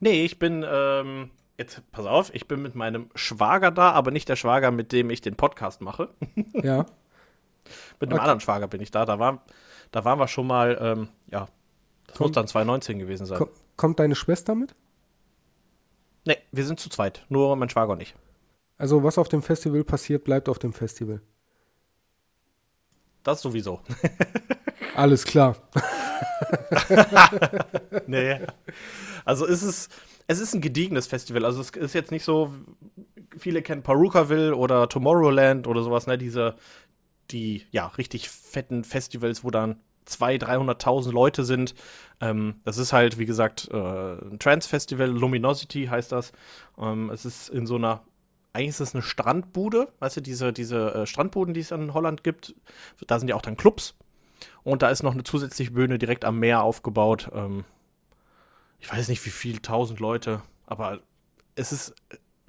Nee, 0.00 0.24
ich 0.24 0.38
bin, 0.38 0.64
ähm, 0.68 1.30
jetzt 1.58 1.82
pass 1.92 2.06
auf, 2.06 2.34
ich 2.34 2.46
bin 2.48 2.62
mit 2.62 2.74
meinem 2.74 3.08
Schwager 3.14 3.70
da, 3.70 3.92
aber 3.92 4.10
nicht 4.10 4.28
der 4.28 4.36
Schwager, 4.36 4.70
mit 4.70 4.92
dem 4.92 5.10
ich 5.10 5.20
den 5.20 5.36
Podcast 5.36 5.80
mache. 5.80 6.10
Ja. 6.54 6.86
Mit 8.00 8.10
einem 8.10 8.14
Okay. 8.14 8.20
anderen 8.22 8.40
Schwager 8.40 8.66
bin 8.66 8.80
ich 8.82 8.90
da. 8.90 9.04
Da, 9.06 9.20
war, 9.20 9.44
da 9.92 10.04
waren 10.04 10.18
wir 10.18 10.26
schon 10.26 10.48
mal, 10.48 10.76
ähm, 10.80 11.08
ja, 11.30 11.46
das 12.08 12.18
muss 12.18 12.26
Kommt- 12.26 12.36
dann 12.36 12.48
2019 12.48 12.98
gewesen 12.98 13.24
sein. 13.24 13.38
Ko 13.38 13.48
kommt 13.76 14.00
deine 14.00 14.16
Schwester 14.16 14.54
mit? 14.56 14.74
Nee, 16.26 16.36
wir 16.50 16.64
sind 16.64 16.80
zu 16.80 16.90
zweit. 16.90 17.24
Nur 17.28 17.54
mein 17.56 17.68
Schwager 17.70 17.92
und 17.92 18.02
ich. 18.02 18.14
Also, 18.78 19.02
was 19.04 19.16
auf 19.18 19.28
dem 19.28 19.42
Festival 19.42 19.84
passiert, 19.84 20.24
bleibt 20.24 20.48
auf 20.48 20.58
dem 20.58 20.72
Festival. 20.72 21.20
Das 23.22 23.40
sowieso. 23.40 23.80
Alles 24.96 25.24
klar. 25.24 25.56
nee. 28.06 28.38
Also 29.24 29.46
ist 29.46 29.62
es, 29.62 29.88
es 30.26 30.40
ist 30.40 30.54
ein 30.54 30.60
gediegenes 30.60 31.06
Festival. 31.06 31.44
Also 31.44 31.60
es 31.60 31.70
ist 31.70 31.94
jetzt 31.94 32.10
nicht 32.10 32.24
so, 32.24 32.52
viele 33.38 33.62
kennen 33.62 33.82
Perukaville 33.82 34.54
oder 34.54 34.88
Tomorrowland 34.88 35.66
oder 35.66 35.82
sowas, 35.82 36.06
ne? 36.06 36.18
Diese, 36.18 36.56
die, 37.30 37.64
ja, 37.70 37.86
richtig 37.86 38.28
fetten 38.28 38.84
Festivals, 38.84 39.44
wo 39.44 39.50
dann 39.50 39.80
200.000, 40.06 40.78
300.000 40.78 41.12
Leute 41.12 41.44
sind. 41.44 41.74
Ähm, 42.20 42.56
das 42.64 42.78
ist 42.78 42.92
halt, 42.92 43.18
wie 43.18 43.26
gesagt, 43.26 43.68
äh, 43.72 43.76
ein 43.76 44.38
Trance-Festival, 44.38 45.08
Luminosity 45.08 45.86
heißt 45.86 46.12
das. 46.12 46.32
Ähm, 46.78 47.10
es 47.10 47.24
ist 47.24 47.48
in 47.48 47.66
so 47.66 47.76
einer, 47.76 48.02
eigentlich 48.52 48.70
ist 48.70 48.80
es 48.80 48.94
eine 48.94 49.02
Strandbude, 49.02 49.88
weißt 50.00 50.18
du, 50.18 50.20
diese, 50.20 50.52
diese 50.52 50.94
äh, 50.94 51.06
Strandbuden, 51.06 51.54
die 51.54 51.60
es 51.60 51.70
in 51.70 51.94
Holland 51.94 52.22
gibt. 52.22 52.54
Da 53.06 53.18
sind 53.18 53.28
ja 53.28 53.34
auch 53.34 53.42
dann 53.42 53.56
Clubs. 53.56 53.94
Und 54.62 54.82
da 54.82 54.90
ist 54.90 55.02
noch 55.02 55.12
eine 55.12 55.24
zusätzliche 55.24 55.70
Bühne 55.70 55.98
direkt 55.98 56.24
am 56.24 56.38
Meer 56.38 56.62
aufgebaut. 56.62 57.30
Ähm, 57.32 57.64
ich 58.78 58.92
weiß 58.92 59.08
nicht, 59.08 59.24
wie 59.24 59.30
viel, 59.30 59.60
tausend 59.60 60.00
Leute, 60.00 60.42
aber 60.66 61.00
es 61.54 61.72
ist 61.72 61.94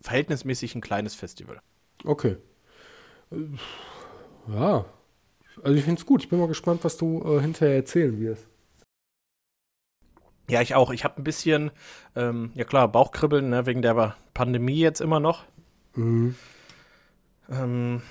verhältnismäßig 0.02 0.76
ein 0.76 0.82
kleines 0.82 1.16
Festival. 1.16 1.62
Okay. 2.04 2.38
Ja, 4.48 4.86
also 5.62 5.78
ich 5.78 5.84
finde 5.84 6.00
es 6.00 6.06
gut. 6.06 6.24
Ich 6.24 6.30
bin 6.30 6.40
mal 6.40 6.48
gespannt, 6.48 6.84
was 6.84 6.98
du 6.98 7.24
äh, 7.24 7.42
hinterher 7.42 7.76
erzählen 7.76 8.20
wirst. 8.20 8.48
Ja, 10.50 10.62
ich 10.62 10.76
auch. 10.76 10.92
Ich 10.92 11.04
habe 11.04 11.22
ein 11.22 11.24
bisschen, 11.24 11.72
ähm, 12.16 12.52
ja 12.56 12.66
klar, 12.66 12.88
Bauchkribbeln, 12.88 13.50
ne, 13.50 13.66
wegen 13.66 13.82
der 13.82 14.16
Pandemie 14.34 14.80
jetzt 14.80 15.00
immer 15.00 15.20
noch. 15.20 15.46
Mhm. 15.96 16.36
Ähm, 17.50 18.02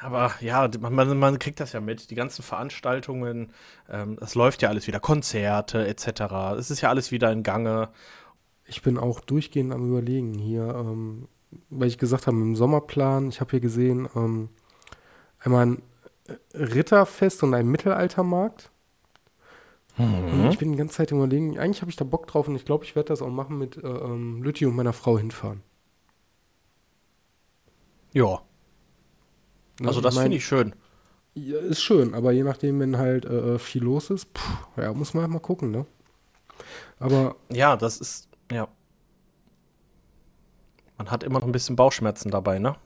aber 0.00 0.32
ja, 0.40 0.68
man, 0.80 1.18
man, 1.18 1.38
kriegt 1.38 1.60
das 1.60 1.72
ja 1.72 1.80
mit. 1.80 2.10
Die 2.10 2.14
ganzen 2.14 2.42
Veranstaltungen, 2.42 3.52
ähm, 3.88 4.18
es 4.20 4.34
läuft 4.34 4.62
ja 4.62 4.68
alles 4.68 4.86
wieder, 4.86 5.00
Konzerte 5.00 5.86
etc. 5.86 6.56
Es 6.58 6.70
ist 6.70 6.80
ja 6.80 6.88
alles 6.88 7.10
wieder 7.10 7.30
in 7.30 7.42
Gange. 7.42 7.90
Ich 8.66 8.82
bin 8.82 8.98
auch 8.98 9.20
durchgehend 9.20 9.72
am 9.72 9.88
Überlegen 9.88 10.34
hier, 10.34 10.74
ähm, 10.74 11.28
weil 11.68 11.88
ich 11.88 11.98
gesagt 11.98 12.26
habe, 12.26 12.36
im 12.36 12.56
Sommerplan, 12.56 13.28
ich 13.28 13.40
habe 13.40 13.50
hier 13.50 13.60
gesehen, 13.60 14.08
ähm, 14.14 14.48
einmal 15.40 15.66
ein 15.66 15.82
Ritterfest 16.54 17.42
und 17.42 17.54
ein 17.54 17.66
Mittelaltermarkt. 17.66 18.70
Mhm. 19.98 20.44
Und 20.44 20.50
ich 20.50 20.58
bin 20.58 20.72
die 20.72 20.78
ganze 20.78 20.96
Zeit 20.96 21.10
überlegen, 21.10 21.58
eigentlich 21.58 21.82
habe 21.82 21.90
ich 21.90 21.96
da 21.96 22.04
Bock 22.04 22.26
drauf 22.26 22.48
und 22.48 22.56
ich 22.56 22.64
glaube, 22.64 22.84
ich 22.84 22.94
werde 22.96 23.08
das 23.08 23.22
auch 23.22 23.28
machen 23.28 23.58
mit 23.58 23.76
äh, 23.76 23.86
ähm, 23.86 24.42
Lütti 24.42 24.66
und 24.66 24.76
meiner 24.76 24.92
Frau 24.92 25.18
hinfahren. 25.18 25.62
Ja. 28.12 28.40
Also 29.84 30.00
das 30.00 30.18
finde 30.18 30.36
ich 30.36 30.44
schön. 30.44 30.74
Ja, 31.34 31.58
ist 31.58 31.80
schön, 31.80 32.14
aber 32.14 32.32
je 32.32 32.42
nachdem, 32.42 32.80
wenn 32.80 32.98
halt 32.98 33.24
äh, 33.24 33.54
äh 33.54 33.58
viel 33.58 33.84
los 33.84 34.10
ist, 34.10 34.28
pff, 34.36 34.66
ja, 34.76 34.92
muss 34.92 35.14
man 35.14 35.22
halt 35.22 35.32
mal 35.32 35.38
gucken, 35.38 35.70
ne? 35.70 35.86
Aber. 36.98 37.36
Ja, 37.50 37.76
das 37.76 38.00
ist, 38.00 38.28
ja. 38.50 38.68
Man 40.98 41.10
hat 41.10 41.22
immer 41.22 41.38
noch 41.38 41.46
ein 41.46 41.52
bisschen 41.52 41.76
Bauchschmerzen 41.76 42.30
dabei, 42.30 42.58
ne? 42.58 42.76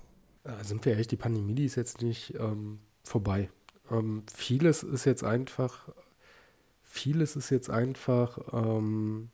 Sind 0.63 0.85
wir 0.85 0.93
ehrlich, 0.93 1.09
die 1.09 1.17
Pandemie, 1.17 1.55
die 1.55 1.65
ist 1.65 1.75
jetzt 1.75 2.03
nicht 2.03 2.35
ähm, 2.39 2.79
vorbei. 3.03 3.49
Ähm, 3.91 4.25
vieles 4.33 4.83
ist 4.83 5.07
jetzt 5.07 5.25
einfach, 5.25 5.89
vieles 6.83 7.35
ist 7.35 7.49
jetzt 7.51 7.71
einfach 7.71 8.39
ähm, 8.53 9.31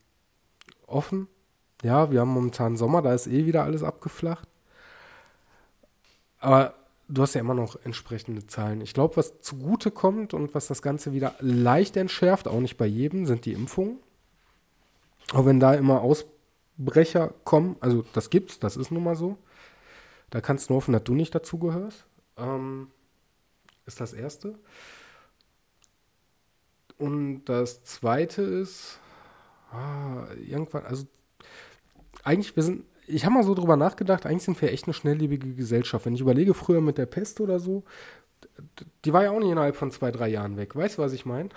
offen. 0.86 1.26
Ja, 1.82 2.10
wir 2.12 2.20
haben 2.20 2.30
momentan 2.30 2.76
Sommer, 2.76 3.02
da 3.02 3.12
ist 3.12 3.26
eh 3.26 3.44
wieder 3.44 3.64
alles 3.64 3.82
abgeflacht. 3.82 4.48
Aber 6.40 6.74
du 7.08 7.22
hast 7.22 7.34
ja 7.34 7.40
immer 7.40 7.54
noch 7.54 7.76
entsprechende 7.84 8.46
Zahlen. 8.46 8.80
Ich 8.80 8.94
glaube, 8.94 9.16
was 9.16 9.40
zugute 9.40 9.90
kommt 9.90 10.34
und 10.34 10.54
was 10.54 10.66
das 10.66 10.82
Ganze 10.82 11.12
wieder 11.12 11.34
leicht 11.40 11.96
entschärft, 11.96 12.48
auch 12.48 12.60
nicht 12.60 12.76
bei 12.76 12.86
jedem, 12.86 13.26
sind 13.26 13.44
die 13.44 13.52
Impfungen. 13.52 13.98
Auch 15.32 15.46
wenn 15.46 15.60
da 15.60 15.74
immer 15.74 16.00
Ausbrecher 16.00 17.34
kommen, 17.44 17.76
also 17.80 18.04
das 18.14 18.30
gibt's, 18.30 18.58
das 18.58 18.76
ist 18.76 18.90
nun 18.90 19.04
mal 19.04 19.16
so. 19.16 19.36
Da 20.30 20.40
kannst 20.40 20.68
du 20.68 20.72
nur 20.72 20.78
hoffen, 20.78 20.92
dass 20.92 21.04
du 21.04 21.14
nicht 21.14 21.34
dazugehörst. 21.34 22.04
Ähm, 22.36 22.88
ist 23.86 24.00
das 24.00 24.12
erste. 24.12 24.58
Und 26.98 27.44
das 27.46 27.82
zweite 27.84 28.42
ist, 28.42 28.98
ah, 29.72 30.26
irgendwann, 30.36 30.84
also 30.84 31.06
eigentlich, 32.22 32.54
wir 32.54 32.62
sind, 32.62 32.84
ich 33.10 33.24
habe 33.24 33.34
mal 33.34 33.44
so 33.44 33.54
drüber 33.54 33.76
nachgedacht, 33.76 34.26
eigentlich 34.26 34.44
sind 34.44 34.60
wir 34.60 34.72
echt 34.72 34.86
eine 34.86 34.94
schnelllebige 34.94 35.54
Gesellschaft. 35.54 36.06
Wenn 36.06 36.14
ich 36.14 36.20
überlege, 36.20 36.54
früher 36.54 36.80
mit 36.80 36.98
der 36.98 37.06
Pest 37.06 37.40
oder 37.40 37.58
so, 37.58 37.84
die 39.04 39.12
war 39.12 39.24
ja 39.24 39.30
auch 39.30 39.38
nicht 39.38 39.50
innerhalb 39.50 39.76
von 39.76 39.90
zwei, 39.90 40.10
drei 40.10 40.28
Jahren 40.28 40.56
weg. 40.56 40.74
Weißt 40.74 40.98
du, 40.98 41.02
was 41.02 41.12
ich 41.12 41.26
meine? 41.26 41.50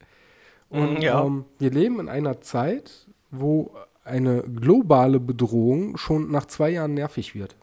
Und 0.68 1.02
ja. 1.02 1.24
ähm, 1.24 1.44
wir 1.58 1.70
leben 1.70 2.00
in 2.00 2.08
einer 2.08 2.40
Zeit, 2.40 3.06
wo 3.30 3.74
eine 4.04 4.42
globale 4.42 5.20
Bedrohung 5.20 5.96
schon 5.96 6.30
nach 6.30 6.46
zwei 6.46 6.70
Jahren 6.70 6.94
nervig 6.94 7.34
wird 7.34 7.56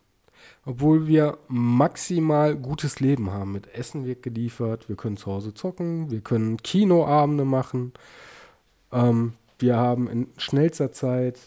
obwohl 0.66 1.08
wir 1.08 1.40
maximal 1.48 2.56
gutes 2.56 3.00
Leben 3.00 3.32
haben. 3.32 3.54
Mit 3.54 3.74
Essen 3.74 4.06
wird 4.06 4.22
geliefert, 4.22 4.88
wir 4.88 4.96
können 4.96 5.18
zu 5.18 5.32
Hause 5.32 5.54
zocken, 5.54 6.12
wir 6.12 6.22
können 6.22 6.58
Kinoabende 6.58 7.46
machen. 7.46 7.94
Ähm, 8.92 9.34
wir 9.58 9.78
haben 9.78 10.08
in 10.08 10.28
schnellster 10.38 10.92
Zeit, 10.92 11.40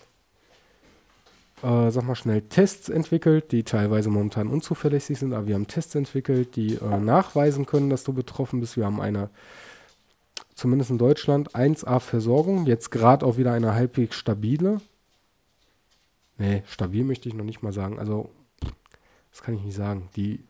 äh, 1.63 1.91
sag 1.91 2.05
mal 2.05 2.15
schnell, 2.15 2.43
Tests 2.43 2.89
entwickelt, 2.89 3.53
die 3.53 3.63
teilweise 3.63 4.11
momentan 4.11 4.49
unzuverlässig 4.49 5.19
sind, 5.19 5.33
aber 5.33 5.47
wir 5.47 5.55
haben 5.55 5.69
Tests 5.69 5.95
entwickelt, 5.95 6.57
die 6.57 6.75
äh, 6.75 6.99
nachweisen 6.99 7.67
können, 7.67 7.91
dass 7.91 8.05
du 8.05 8.13
betroffen 8.13 8.61
bist. 8.61 8.77
Wir 8.77 8.85
haben 8.85 9.01
eine, 9.01 9.31
zumindest 10.55 10.91
in 10.91 10.99
Deutschland, 10.99 11.55
1A-Versorgung, 11.55 12.67
jetzt 12.67 12.91
gerade 12.91 13.25
auch 13.25 13.37
wieder 13.37 13.53
eine 13.53 13.75
halbwegs 13.75 14.17
stabile. 14.17 14.81
Nee, 16.39 16.63
stabil 16.67 17.05
möchte 17.05 17.29
ich 17.29 17.35
noch 17.35 17.45
nicht 17.45 17.63
mal 17.63 17.73
sagen. 17.73 17.99
Also 17.99 18.31
das 19.31 19.43
kann 19.43 19.55
ich 19.55 19.63
nicht 19.63 19.77
sagen. 19.77 20.09
Die 20.17 20.45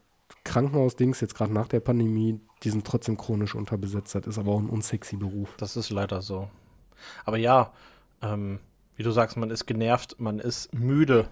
Krankenhausdings 0.44 1.20
jetzt 1.20 1.34
gerade 1.34 1.52
nach 1.52 1.68
der 1.68 1.80
Pandemie, 1.80 2.40
die 2.62 2.70
sind 2.70 2.86
trotzdem 2.86 3.16
chronisch 3.16 3.54
unterbesetzt. 3.54 4.14
Das 4.14 4.26
ist 4.26 4.38
aber 4.38 4.52
auch 4.52 4.60
ein 4.60 4.68
unsexy 4.68 5.16
Beruf. 5.16 5.54
Das 5.58 5.76
ist 5.76 5.90
leider 5.90 6.22
so. 6.22 6.48
Aber 7.24 7.36
ja, 7.36 7.72
ähm, 8.22 8.60
wie 8.96 9.02
du 9.02 9.10
sagst, 9.10 9.36
man 9.36 9.50
ist 9.50 9.66
genervt, 9.66 10.16
man 10.18 10.38
ist 10.38 10.72
müde 10.74 11.28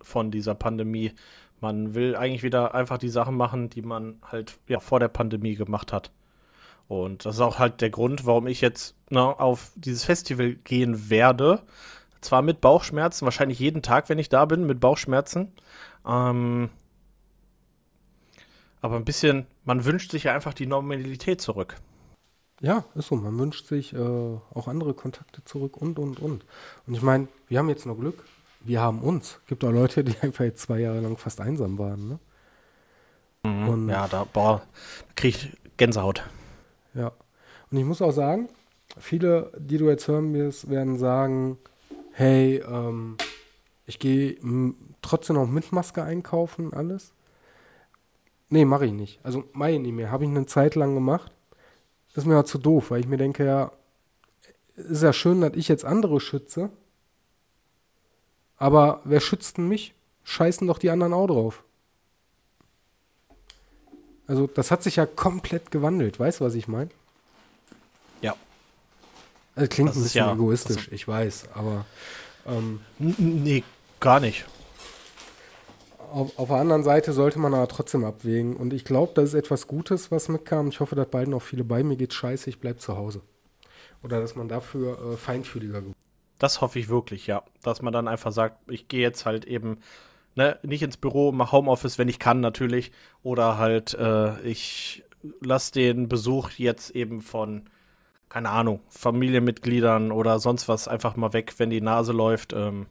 von 0.00 0.30
dieser 0.30 0.54
Pandemie. 0.54 1.12
Man 1.60 1.94
will 1.94 2.16
eigentlich 2.16 2.42
wieder 2.42 2.74
einfach 2.74 2.98
die 2.98 3.08
Sachen 3.08 3.36
machen, 3.36 3.70
die 3.70 3.82
man 3.82 4.16
halt 4.22 4.58
ja 4.66 4.80
vor 4.80 4.98
der 4.98 5.08
Pandemie 5.08 5.54
gemacht 5.54 5.92
hat. 5.92 6.10
Und 6.88 7.24
das 7.24 7.36
ist 7.36 7.40
auch 7.40 7.58
halt 7.58 7.80
der 7.80 7.90
Grund, 7.90 8.26
warum 8.26 8.46
ich 8.46 8.60
jetzt 8.60 8.96
na, 9.08 9.28
ne, 9.28 9.40
auf 9.40 9.72
dieses 9.76 10.04
Festival 10.04 10.54
gehen 10.54 11.08
werde. 11.08 11.62
Zwar 12.20 12.42
mit 12.42 12.60
Bauchschmerzen, 12.60 13.24
wahrscheinlich 13.24 13.58
jeden 13.58 13.82
Tag, 13.82 14.08
wenn 14.08 14.18
ich 14.18 14.28
da 14.28 14.44
bin, 14.44 14.66
mit 14.66 14.80
Bauchschmerzen. 14.80 15.52
Ähm, 16.06 16.68
aber 18.80 18.96
ein 18.96 19.04
bisschen, 19.04 19.46
man 19.64 19.84
wünscht 19.84 20.10
sich 20.10 20.24
ja 20.24 20.34
einfach 20.34 20.54
die 20.54 20.66
Normalität 20.66 21.40
zurück. 21.40 21.76
Ja, 22.62 22.84
ist 22.94 23.08
so. 23.08 23.16
Man 23.16 23.36
wünscht 23.38 23.66
sich 23.66 23.92
äh, 23.92 23.98
auch 23.98 24.68
andere 24.68 24.94
Kontakte 24.94 25.44
zurück 25.44 25.76
und, 25.76 25.98
und, 25.98 26.20
und. 26.20 26.44
Und 26.86 26.94
ich 26.94 27.02
meine, 27.02 27.26
wir 27.48 27.58
haben 27.58 27.68
jetzt 27.68 27.86
noch 27.86 27.98
Glück. 27.98 28.24
Wir 28.60 28.80
haben 28.80 29.00
uns. 29.00 29.40
Es 29.42 29.46
gibt 29.48 29.64
auch 29.64 29.72
Leute, 29.72 30.04
die 30.04 30.16
einfach 30.22 30.44
jetzt 30.44 30.62
zwei 30.62 30.78
Jahre 30.78 31.00
lang 31.00 31.16
fast 31.16 31.40
einsam 31.40 31.76
waren. 31.76 32.08
Ne? 32.08 32.18
Mhm, 33.42 33.68
und, 33.68 33.88
ja, 33.88 34.06
da, 34.06 34.24
boah, 34.24 34.62
da 35.08 35.12
kriege 35.16 35.36
ich 35.36 35.56
Gänsehaut. 35.76 36.22
Ja. 36.94 37.10
Und 37.70 37.78
ich 37.78 37.84
muss 37.84 38.00
auch 38.00 38.12
sagen, 38.12 38.48
viele, 38.96 39.50
die 39.58 39.78
du 39.78 39.88
jetzt 39.88 40.06
hören 40.06 40.32
wirst, 40.32 40.70
werden 40.70 40.98
sagen, 40.98 41.58
hey, 42.12 42.58
ähm, 42.58 43.16
ich 43.86 43.98
gehe 43.98 44.36
trotzdem 45.02 45.34
noch 45.34 45.48
mit 45.48 45.72
Maske 45.72 46.04
einkaufen, 46.04 46.72
alles. 46.72 47.12
Nee, 48.50 48.64
mache 48.64 48.86
ich 48.86 48.92
nicht. 48.92 49.18
Also 49.24 49.42
mache 49.52 49.72
ich 49.72 49.80
nicht 49.80 49.94
mehr. 49.94 50.12
Habe 50.12 50.24
ich 50.24 50.30
eine 50.30 50.46
Zeit 50.46 50.76
lang 50.76 50.94
gemacht. 50.94 51.32
Das 52.12 52.24
ist 52.24 52.28
mir 52.28 52.34
ja 52.34 52.44
zu 52.44 52.58
doof, 52.58 52.90
weil 52.90 53.00
ich 53.00 53.08
mir 53.08 53.16
denke, 53.16 53.44
ja, 53.44 53.72
ist 54.76 55.02
ja 55.02 55.12
schön, 55.12 55.40
dass 55.40 55.54
ich 55.54 55.68
jetzt 55.68 55.84
andere 55.84 56.20
schütze. 56.20 56.70
Aber 58.56 59.00
wer 59.04 59.20
schützt 59.20 59.58
denn 59.58 59.68
mich? 59.68 59.94
Scheißen 60.24 60.66
doch 60.66 60.78
die 60.78 60.90
anderen 60.90 61.12
auch 61.12 61.26
drauf. 61.26 61.64
Also, 64.26 64.46
das 64.46 64.70
hat 64.70 64.82
sich 64.82 64.96
ja 64.96 65.06
komplett 65.06 65.70
gewandelt. 65.70 66.20
Weißt 66.20 66.40
du, 66.40 66.44
was 66.44 66.54
ich 66.54 66.68
meine? 66.68 66.90
Ja. 68.20 68.36
Also, 69.56 69.68
klingt 69.68 69.90
das 69.90 69.96
ein 69.96 70.02
bisschen 70.04 70.26
ja, 70.26 70.32
egoistisch, 70.32 70.88
ich 70.92 71.06
weiß, 71.08 71.48
aber. 71.54 71.84
Ähm, 72.46 72.80
nee, 72.98 73.64
gar 74.00 74.20
nicht 74.20 74.44
auf, 76.12 76.38
auf, 76.38 76.48
der 76.48 76.58
anderen 76.58 76.82
Seite 76.82 77.12
sollte 77.12 77.38
man 77.38 77.54
aber 77.54 77.68
trotzdem 77.68 78.04
abwägen. 78.04 78.56
Und 78.56 78.72
ich 78.72 78.84
glaube, 78.84 79.12
das 79.14 79.30
ist 79.30 79.34
etwas 79.34 79.66
Gutes, 79.66 80.10
was 80.10 80.28
mitkam. 80.28 80.68
Ich 80.68 80.80
hoffe, 80.80 80.94
dass 80.94 81.08
bald 81.08 81.28
noch 81.28 81.42
viele 81.42 81.64
bei 81.64 81.82
mir 81.82 81.96
geht. 81.96 82.14
Scheiße, 82.14 82.50
ich 82.50 82.60
bleibe 82.60 82.78
zu 82.78 82.96
Hause. 82.96 83.22
Oder 84.02 84.20
dass 84.20 84.36
man 84.36 84.48
dafür 84.48 85.12
äh, 85.12 85.16
feinfühliger 85.16 85.84
wird. 85.84 85.94
Das 86.38 86.60
hoffe 86.60 86.78
ich 86.78 86.88
wirklich, 86.88 87.26
ja. 87.26 87.42
Dass 87.62 87.82
man 87.82 87.92
dann 87.92 88.08
einfach 88.08 88.32
sagt, 88.32 88.70
ich 88.70 88.88
gehe 88.88 89.00
jetzt 89.00 89.26
halt 89.26 89.44
eben 89.44 89.78
ne, 90.34 90.58
nicht 90.62 90.82
ins 90.82 90.96
Büro, 90.96 91.32
mache 91.32 91.52
Homeoffice, 91.52 91.98
wenn 91.98 92.08
ich 92.08 92.18
kann 92.18 92.40
natürlich. 92.40 92.92
Oder 93.22 93.58
halt, 93.58 93.94
äh, 93.94 94.40
ich 94.42 95.04
lasse 95.40 95.72
den 95.72 96.08
Besuch 96.08 96.50
jetzt 96.50 96.90
eben 96.90 97.20
von 97.20 97.68
keine 98.32 98.48
Ahnung, 98.48 98.80
Familienmitgliedern 98.88 100.10
oder 100.10 100.38
sonst 100.38 100.66
was 100.66 100.88
einfach 100.88 101.16
mal 101.16 101.34
weg, 101.34 101.52
wenn 101.58 101.68
die 101.68 101.82
Nase 101.82 102.12
läuft, 102.12 102.54
ähm, 102.54 102.86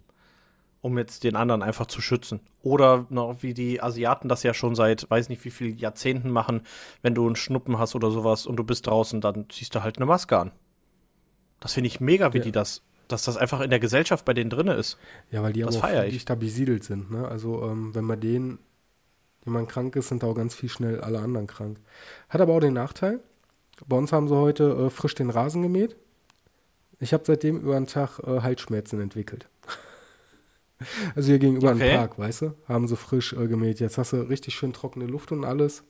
um 0.82 0.98
jetzt 0.98 1.24
den 1.24 1.36
anderen 1.36 1.62
einfach 1.62 1.86
zu 1.86 2.02
schützen. 2.02 2.40
Oder 2.64 3.06
noch 3.10 3.42
wie 3.42 3.54
die 3.54 3.82
Asiaten 3.82 4.28
das 4.28 4.44
ja 4.44 4.54
schon 4.54 4.76
seit, 4.76 5.10
weiß 5.10 5.30
nicht 5.30 5.44
wie 5.46 5.52
vielen 5.52 5.78
Jahrzehnten 5.78 6.30
machen, 6.30 6.62
wenn 7.02 7.16
du 7.16 7.26
einen 7.26 7.36
Schnuppen 7.36 7.78
hast 7.78 7.96
oder 7.96 8.12
sowas 8.12 8.46
und 8.46 8.58
du 8.58 8.64
bist 8.64 8.88
draußen, 8.88 9.22
dann 9.22 9.50
ziehst 9.50 9.74
du 9.76 9.84
halt 9.84 9.98
eine 9.98 10.06
Maske 10.06 10.38
an. 10.38 10.52
Das 11.60 11.74
finde 11.74 11.88
ich 11.88 12.00
mega, 12.00 12.34
wie 12.34 12.40
ja. 12.40 12.44
die 12.44 12.52
das, 12.52 12.82
dass 13.08 13.24
das 13.24 13.38
einfach 13.38 13.62
in 13.62 13.70
der 13.70 13.80
Gesellschaft 13.80 14.26
bei 14.26 14.34
denen 14.34 14.50
drin 14.50 14.68
ist. 14.68 14.98
Ja, 15.30 15.44
weil 15.44 15.54
die 15.54 15.62
das 15.62 15.78
aber 15.78 16.00
auch 16.00 16.10
dicht 16.10 16.30
da 16.30 16.36
besiedelt 16.36 16.84
sind. 16.84 17.12
Ne? 17.12 17.28
Also 17.28 17.64
ähm, 17.64 17.94
wenn 17.94 18.08
bei 18.08 18.16
denen 18.16 18.58
jemand 19.46 19.70
krank 19.70 19.96
ist, 19.96 20.10
sind 20.10 20.24
da 20.24 20.28
auch 20.28 20.36
ganz 20.36 20.56
viel 20.56 20.70
schnell 20.70 21.02
alle 21.02 21.20
anderen 21.20 21.48
krank. 21.48 21.80
Hat 22.30 22.42
aber 22.42 22.54
auch 22.54 22.60
den 22.60 22.74
Nachteil, 22.74 23.20
bei 23.88 23.96
uns 23.98 24.12
haben 24.12 24.28
sie 24.28 24.36
heute 24.36 24.88
äh, 24.88 24.90
frisch 24.90 25.16
den 25.16 25.30
Rasen 25.30 25.62
gemäht. 25.62 25.96
Ich 27.00 27.14
habe 27.14 27.24
seitdem 27.26 27.60
über 27.62 27.76
einen 27.76 27.88
Tag 27.88 28.20
äh, 28.20 28.42
Halsschmerzen 28.42 29.00
entwickelt. 29.02 29.48
also 31.16 31.30
hier 31.30 31.40
gegenüber 31.40 31.72
okay. 31.72 31.90
einem 31.90 31.98
Park, 32.00 32.20
weißt 32.20 32.42
du, 32.44 32.54
haben 32.68 32.88
sie 32.88 32.96
frisch 32.96 33.34
äh, 33.34 33.48
gemäht. 33.48 33.80
Jetzt 33.80 33.98
hast 33.98 34.14
du 34.14 34.18
richtig 34.18 34.56
schön 34.56 34.74
trockene 34.74 35.06
Luft 35.06 35.32
und 35.32 35.46
alles. 35.46 35.84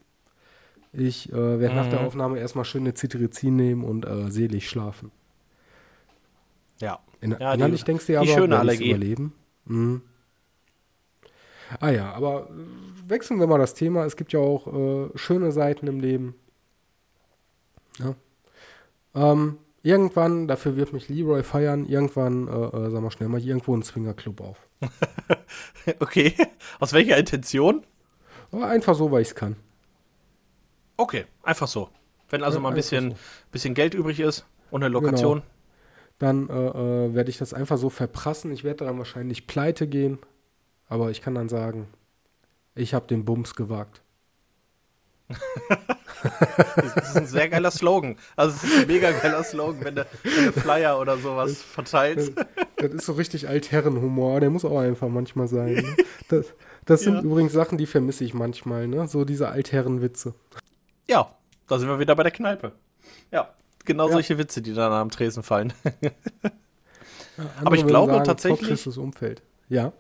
Ich 0.94 1.32
äh, 1.32 1.36
werde 1.36 1.70
mhm. 1.70 1.76
nach 1.76 1.90
der 1.90 2.00
mhm. 2.00 2.06
Aufnahme 2.08 2.40
erstmal 2.40 2.66
schön 2.66 2.82
eine 2.82 2.94
Cetirizin 2.94 3.56
nehmen 3.56 3.84
und 3.84 4.06
äh, 4.06 4.30
selig 4.30 4.70
schlafen. 4.70 5.12
Ja. 6.80 7.00
In, 7.22 7.36
ja 7.40 7.54
innerlich 7.54 7.82
die, 7.82 7.86
denkst 7.86 8.08
du 8.08 8.14
ja 8.14 8.22
aber, 8.22 8.30
schöne 8.30 8.60
Allergie. 8.60 8.90
überleben. 8.90 9.34
Mhm. 9.66 10.02
Ah 11.80 11.90
ja, 11.90 12.12
aber 12.12 12.50
wechseln 13.08 13.40
wir 13.40 13.48
mal 13.48 13.58
das 13.58 13.74
Thema. 13.74 14.06
Es 14.06 14.18
gibt 14.18 14.34
ja 14.34 14.40
auch 14.40 14.68
äh, 14.68 15.10
schöne 15.16 15.52
Seiten 15.54 15.88
im 15.88 16.02
Leben. 16.02 16.36
Ja. 18.00 18.16
Ähm, 19.16 19.58
irgendwann, 19.84 20.48
dafür 20.48 20.76
wird 20.76 20.94
mich 20.94 21.10
Leroy 21.10 21.44
feiern, 21.44 21.86
irgendwann, 21.86 22.48
äh, 22.48 22.52
äh, 22.52 22.90
sag 22.90 23.02
mal 23.02 23.12
schnell 23.12 23.30
mal, 23.30 23.42
irgendwo 23.42 23.76
ein 23.76 23.84
Swingerclub 23.84 24.42
auf. 24.42 24.58
okay. 26.00 26.34
Aus 26.80 26.94
welcher 26.94 27.18
Intention? 27.18 27.86
Einfach 28.52 28.96
so, 28.96 29.12
weil 29.12 29.22
ich 29.22 29.30
es 29.30 29.36
kann. 29.36 29.56
Okay, 30.98 31.26
einfach 31.44 31.68
so. 31.68 31.90
Wenn 32.30 32.44
also 32.44 32.58
ja, 32.58 32.64
mal 32.64 32.70
ein 32.70 32.76
bisschen, 32.76 33.12
so. 33.12 33.18
bisschen 33.52 33.74
Geld 33.74 33.94
übrig 33.94 34.20
ist 34.20 34.46
und 34.70 34.84
eine 34.84 34.92
Lokation. 34.92 35.40
Genau. 35.40 35.46
Dann 36.20 36.50
äh, 36.50 36.54
äh, 36.54 37.14
werde 37.16 37.30
ich 37.30 37.38
das 37.38 37.54
einfach 37.54 37.78
so 37.78 37.90
verprassen. 37.90 38.52
Ich 38.52 38.64
werde 38.64 38.86
dann 38.86 38.98
wahrscheinlich 38.98 39.48
pleite 39.48 39.88
gehen. 39.88 40.20
Aber 40.88 41.10
ich 41.10 41.22
kann 41.22 41.34
dann 41.34 41.50
sagen, 41.50 41.88
ich 42.76 42.94
habe 42.94 43.08
den 43.08 43.26
Bums 43.26 43.56
gewagt. 43.56 44.04
Das 46.76 47.10
ist 47.10 47.18
ein 47.18 47.26
sehr 47.26 47.50
geiler 47.50 47.72
Slogan. 47.72 48.16
Also 48.36 48.56
es 48.56 48.64
ist 48.64 48.82
ein 48.82 48.88
mega 48.88 49.12
geiler 49.12 49.44
Slogan, 49.44 49.84
wenn 49.84 49.96
du, 49.96 50.08
wenn 50.24 50.46
du 50.46 50.52
Flyer 50.52 51.00
oder 51.00 51.18
sowas 51.18 51.62
verteilst. 51.62 52.34
Das, 52.36 52.46
das 52.78 52.92
ist 52.92 53.06
so 53.06 53.14
richtig 53.14 53.48
Altherrenhumor, 53.48 54.40
der 54.40 54.50
muss 54.50 54.66
auch 54.66 54.80
einfach 54.80 55.10
manchmal 55.10 55.48
sein. 55.48 55.74
Ne? 55.76 55.96
Das, 56.28 56.46
das 56.86 57.02
sind 57.02 57.16
ja. 57.16 57.22
übrigens 57.22 57.52
Sachen, 57.52 57.78
die 57.78 57.86
vermisse 57.86 58.24
ich 58.24 58.34
manchmal, 58.34 58.88
ne? 58.88 59.06
So 59.06 59.26
diese 59.26 59.50
Altherrenwitze. 59.50 60.34
Ja, 61.10 61.36
da 61.68 61.78
sind 61.78 61.90
wir 61.90 62.00
wieder 62.00 62.16
bei 62.16 62.24
der 62.24 62.32
Kneipe. 62.32 62.72
Ja, 63.32 63.54
genau 63.84 64.08
ja. 64.08 64.14
solche 64.14 64.38
Witze, 64.38 64.62
die 64.62 64.74
dann 64.74 64.94
am 64.94 65.10
Tresen 65.10 65.44
fallen. 65.44 65.74
Ja, 67.38 67.46
Aber 67.66 67.76
ich 67.76 67.88
glaube 67.88 68.12
sagen, 68.12 68.26
tatsächlich. 68.26 68.98
Umfeld. 68.98 69.42
Ja. 69.70 69.94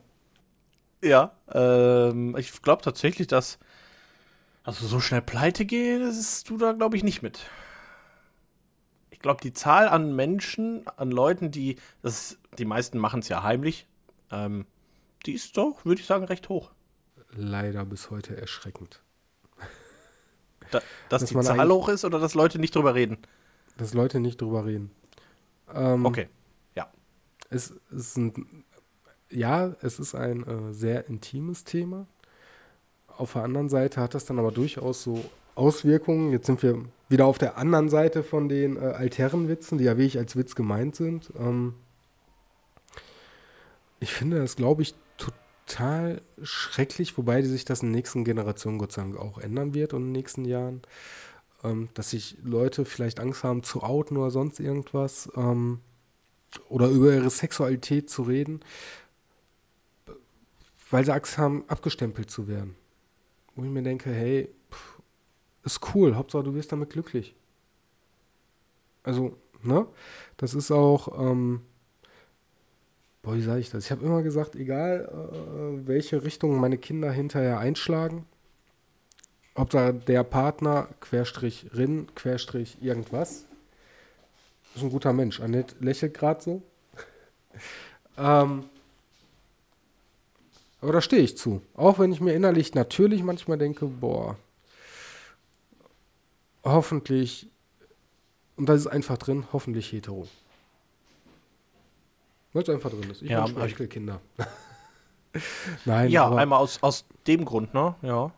Ja, 1.04 1.32
ähm, 1.52 2.36
ich 2.38 2.62
glaube 2.62 2.84
tatsächlich, 2.84 3.28
dass 3.28 3.58
also 4.64 4.86
so 4.88 5.00
schnell 5.00 5.22
pleite 5.22 5.66
gehen, 5.66 6.02
das 6.02 6.18
ist 6.18 6.50
du 6.50 6.58
da, 6.58 6.74
glaube 6.74 6.96
ich, 6.98 7.04
nicht 7.04 7.22
mit. 7.22 7.40
Ich 9.10 9.20
glaube, 9.20 9.42
die 9.42 9.54
Zahl 9.54 9.88
an 9.88 10.16
Menschen, 10.16 10.88
an 10.98 11.12
Leuten, 11.12 11.52
die, 11.52 11.78
das, 12.02 12.38
die 12.58 12.66
meisten 12.66 12.98
machen 12.98 13.22
es 13.22 13.30
ja 13.30 13.44
heimlich, 13.44 13.88
ähm, 14.32 14.66
die 15.26 15.34
ist 15.34 15.58
doch, 15.58 15.86
würde 15.86 16.02
ich 16.02 16.08
sagen, 16.08 16.26
recht 16.26 16.50
hoch. 16.50 16.72
Leider 17.34 17.86
bis 17.86 18.10
heute 18.10 18.36
erschreckend. 18.36 19.02
Da, 20.72 20.82
dass, 21.10 21.22
dass 21.22 21.30
die 21.30 21.40
Zahl 21.40 21.70
hoch 21.70 21.90
ist 21.90 22.06
oder 22.06 22.20
dass 22.20 22.34
Leute 22.34 22.60
nicht 22.60 22.76
drüber 22.76 22.96
reden? 22.96 23.18
Dass 23.78 23.94
Leute 23.94 24.20
nicht 24.20 24.42
drüber 24.42 24.66
reden. 24.66 24.92
Ähm, 25.74 26.06
okay, 26.06 26.30
ja. 26.76 26.92
Es 27.50 27.74
ist 27.90 28.18
ein, 28.18 28.64
ja, 29.30 29.76
es 29.82 30.00
ist 30.00 30.16
ein 30.16 30.46
äh, 30.48 30.74
sehr 30.74 31.08
intimes 31.08 31.64
Thema. 31.64 32.08
Auf 33.22 33.34
der 33.34 33.44
anderen 33.44 33.70
Seite 33.70 34.02
hat 34.02 34.16
das 34.16 34.26
dann 34.26 34.40
aber 34.40 34.52
durchaus 34.52 35.04
so 35.04 35.24
Auswirkungen. 35.54 36.32
Jetzt 36.32 36.48
sind 36.48 36.64
wir 36.64 36.86
wieder 37.08 37.28
auf 37.28 37.38
der 37.38 37.56
anderen 37.56 37.88
Seite 37.88 38.24
von 38.24 38.50
den 38.50 38.78
äh, 38.78 39.48
Witzen, 39.48 39.78
die 39.78 39.84
ja 39.84 39.96
wirklich 39.96 40.18
als 40.18 40.36
Witz 40.36 40.56
gemeint 40.56 40.96
sind. 40.96 41.32
Ähm 41.38 41.76
ich 44.00 44.12
finde 44.12 44.40
das, 44.40 44.56
glaube 44.56 44.82
ich, 44.82 44.96
total 45.18 46.20
schrecklich, 46.42 47.16
wobei 47.16 47.44
sich 47.44 47.64
das 47.64 47.84
in 47.84 47.90
den 47.90 47.96
nächsten 47.98 48.24
Generationen 48.24 48.80
Gott 48.80 48.92
sei 48.92 49.04
Dank 49.04 49.18
auch 49.18 49.38
ändern 49.38 49.76
wird 49.76 49.94
und 49.94 50.02
in 50.02 50.08
den 50.08 50.14
nächsten 50.14 50.46
Jahren. 50.46 50.82
Ähm, 51.64 51.90
dass 51.94 52.10
sich 52.10 52.38
Leute 52.42 52.86
vielleicht 52.86 53.20
Angst 53.20 53.44
haben 53.44 53.62
zu 53.62 53.84
outen 53.84 54.18
oder 54.18 54.32
sonst 54.32 54.60
irgendwas. 54.60 55.32
Ähm, 55.36 55.82
oder 56.70 56.88
über 56.88 57.14
ihre 57.14 57.30
Sexualität 57.30 58.10
zu 58.10 58.24
reden, 58.24 58.62
weil 60.90 61.06
sie 61.06 61.14
Angst 61.14 61.38
haben, 61.38 61.66
abgestempelt 61.68 62.32
zu 62.32 62.48
werden 62.48 62.81
wo 63.56 63.64
ich 63.64 63.70
mir 63.70 63.84
denke, 63.84 64.12
hey, 64.12 64.50
pff, 64.72 65.02
ist 65.64 65.80
cool, 65.94 66.16
Hauptsache 66.16 66.44
du 66.44 66.54
wirst 66.54 66.72
damit 66.72 66.90
glücklich. 66.90 67.36
Also, 69.04 69.36
ne? 69.64 69.88
Das 70.38 70.54
ist 70.54 70.72
auch, 70.72 71.20
ähm, 71.20 71.62
boah, 73.22 73.36
wie 73.36 73.42
sage 73.42 73.60
ich 73.60 73.70
das? 73.70 73.86
Ich 73.86 73.92
habe 73.92 74.06
immer 74.06 74.24
gesagt, 74.24 74.56
egal 74.56 75.10
äh, 75.12 75.88
welche 75.88 76.24
Richtung 76.24 76.60
meine 76.60 76.78
Kinder 76.78 77.12
hinterher 77.12 77.60
einschlagen, 77.60 78.26
Hauptsache 79.58 79.94
der 79.94 80.24
Partner, 80.24 80.88
Querstrich 81.02 81.68
Rin, 81.74 82.08
Querstrich 82.16 82.82
irgendwas, 82.82 83.46
ist 84.76 84.84
ein 84.84 84.90
guter 84.90 85.14
Mensch. 85.14 85.42
Annette 85.42 85.76
lächelt 85.80 86.14
gerade 86.14 86.42
so. 86.42 86.62
ähm, 88.18 88.66
aber 90.82 90.94
da 90.94 91.02
stehe 91.02 91.22
ich 91.22 91.38
zu. 91.38 91.62
Auch 91.76 92.00
wenn 92.00 92.12
ich 92.12 92.22
mir 92.22 92.34
innerlich 92.34 92.74
natürlich 92.74 93.24
manchmal 93.24 93.60
denke, 93.60 93.86
boah, 93.86 94.36
hoffentlich, 96.64 97.48
und 98.56 98.68
da 98.68 98.74
ist 98.74 98.88
einfach 98.88 99.18
drin, 99.18 99.46
hoffentlich 99.54 99.92
hetero. 99.92 100.28
Weil 102.54 102.64
es 102.64 102.70
einfach 102.70 102.90
drin 102.90 103.10
ist. 103.10 103.22
Ich 103.22 103.30
ja, 103.30 103.48
wünsche 103.56 103.88
Kinder. 103.88 104.20
nein. 105.86 106.10
Ja, 106.10 106.26
aber, 106.26 106.38
einmal 106.38 106.60
aus, 106.60 106.82
aus 106.82 107.06
dem 107.28 107.46
Grund, 107.46 107.74
ne? 107.74 107.96
Ja. 108.02 108.32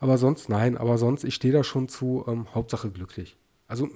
Aber 0.00 0.16
sonst, 0.18 0.48
nein, 0.48 0.78
aber 0.78 0.96
sonst, 0.98 1.24
ich 1.24 1.34
stehe 1.34 1.52
da 1.52 1.64
schon 1.64 1.88
zu, 1.88 2.24
ähm, 2.28 2.46
Hauptsache 2.54 2.90
glücklich. 2.90 3.36
Also 3.66 3.88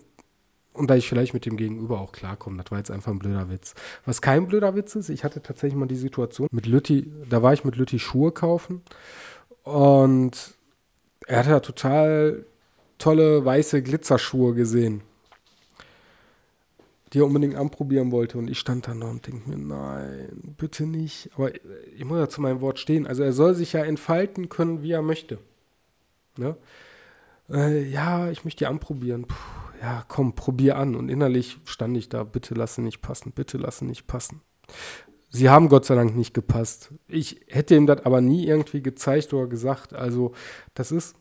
und 0.76 0.88
da 0.88 0.96
ich 0.96 1.08
vielleicht 1.08 1.34
mit 1.34 1.46
dem 1.46 1.56
Gegenüber 1.56 2.00
auch 2.00 2.12
klarkomme, 2.12 2.62
das 2.62 2.70
war 2.70 2.78
jetzt 2.78 2.90
einfach 2.90 3.12
ein 3.12 3.18
blöder 3.18 3.50
Witz. 3.50 3.74
Was 4.04 4.20
kein 4.20 4.46
blöder 4.46 4.74
Witz 4.74 4.94
ist, 4.94 5.08
ich 5.08 5.24
hatte 5.24 5.42
tatsächlich 5.42 5.78
mal 5.78 5.86
die 5.86 5.96
Situation 5.96 6.48
mit 6.50 6.66
Lütti, 6.66 7.10
da 7.28 7.42
war 7.42 7.52
ich 7.52 7.64
mit 7.64 7.76
Lütti 7.76 7.98
Schuhe 7.98 8.32
kaufen 8.32 8.82
und 9.62 10.54
er 11.26 11.38
hatte 11.38 11.50
da 11.50 11.60
total 11.60 12.46
tolle 12.98 13.44
weiße 13.44 13.82
Glitzerschuhe 13.82 14.54
gesehen, 14.54 15.02
die 17.12 17.18
er 17.18 17.26
unbedingt 17.26 17.56
anprobieren 17.56 18.12
wollte. 18.12 18.38
Und 18.38 18.48
ich 18.48 18.58
stand 18.58 18.86
da 18.86 18.92
und 18.92 19.26
denke 19.26 19.48
mir, 19.48 19.56
nein, 19.56 20.54
bitte 20.56 20.86
nicht. 20.86 21.30
Aber 21.34 21.50
ich 21.54 22.04
muss 22.04 22.18
ja 22.18 22.28
zu 22.28 22.40
meinem 22.40 22.60
Wort 22.60 22.78
stehen. 22.78 23.06
Also 23.06 23.22
er 23.22 23.32
soll 23.32 23.54
sich 23.54 23.72
ja 23.72 23.84
entfalten 23.84 24.48
können, 24.48 24.82
wie 24.82 24.92
er 24.92 25.02
möchte. 25.02 25.38
Ne? 26.36 26.56
Äh, 27.50 27.88
ja, 27.88 28.30
ich 28.30 28.44
möchte 28.44 28.60
die 28.60 28.66
anprobieren. 28.66 29.26
Puh 29.26 29.65
ja, 29.80 30.04
komm, 30.08 30.34
probier 30.34 30.76
an. 30.76 30.94
Und 30.94 31.08
innerlich 31.08 31.58
stand 31.64 31.96
ich 31.96 32.08
da, 32.08 32.24
bitte 32.24 32.54
lasse 32.54 32.82
nicht 32.82 33.02
passen, 33.02 33.32
bitte 33.32 33.58
lasse 33.58 33.84
nicht 33.84 34.06
passen. 34.06 34.42
Sie 35.28 35.50
haben 35.50 35.68
Gott 35.68 35.84
sei 35.84 35.94
Dank 35.94 36.16
nicht 36.16 36.34
gepasst. 36.34 36.94
Ich 37.08 37.40
hätte 37.48 37.74
ihm 37.74 37.86
das 37.86 38.04
aber 38.06 38.20
nie 38.20 38.46
irgendwie 38.46 38.82
gezeigt 38.82 39.34
oder 39.34 39.46
gesagt. 39.46 39.92
Also, 39.92 40.32
das 40.74 40.92
ist, 40.92 41.16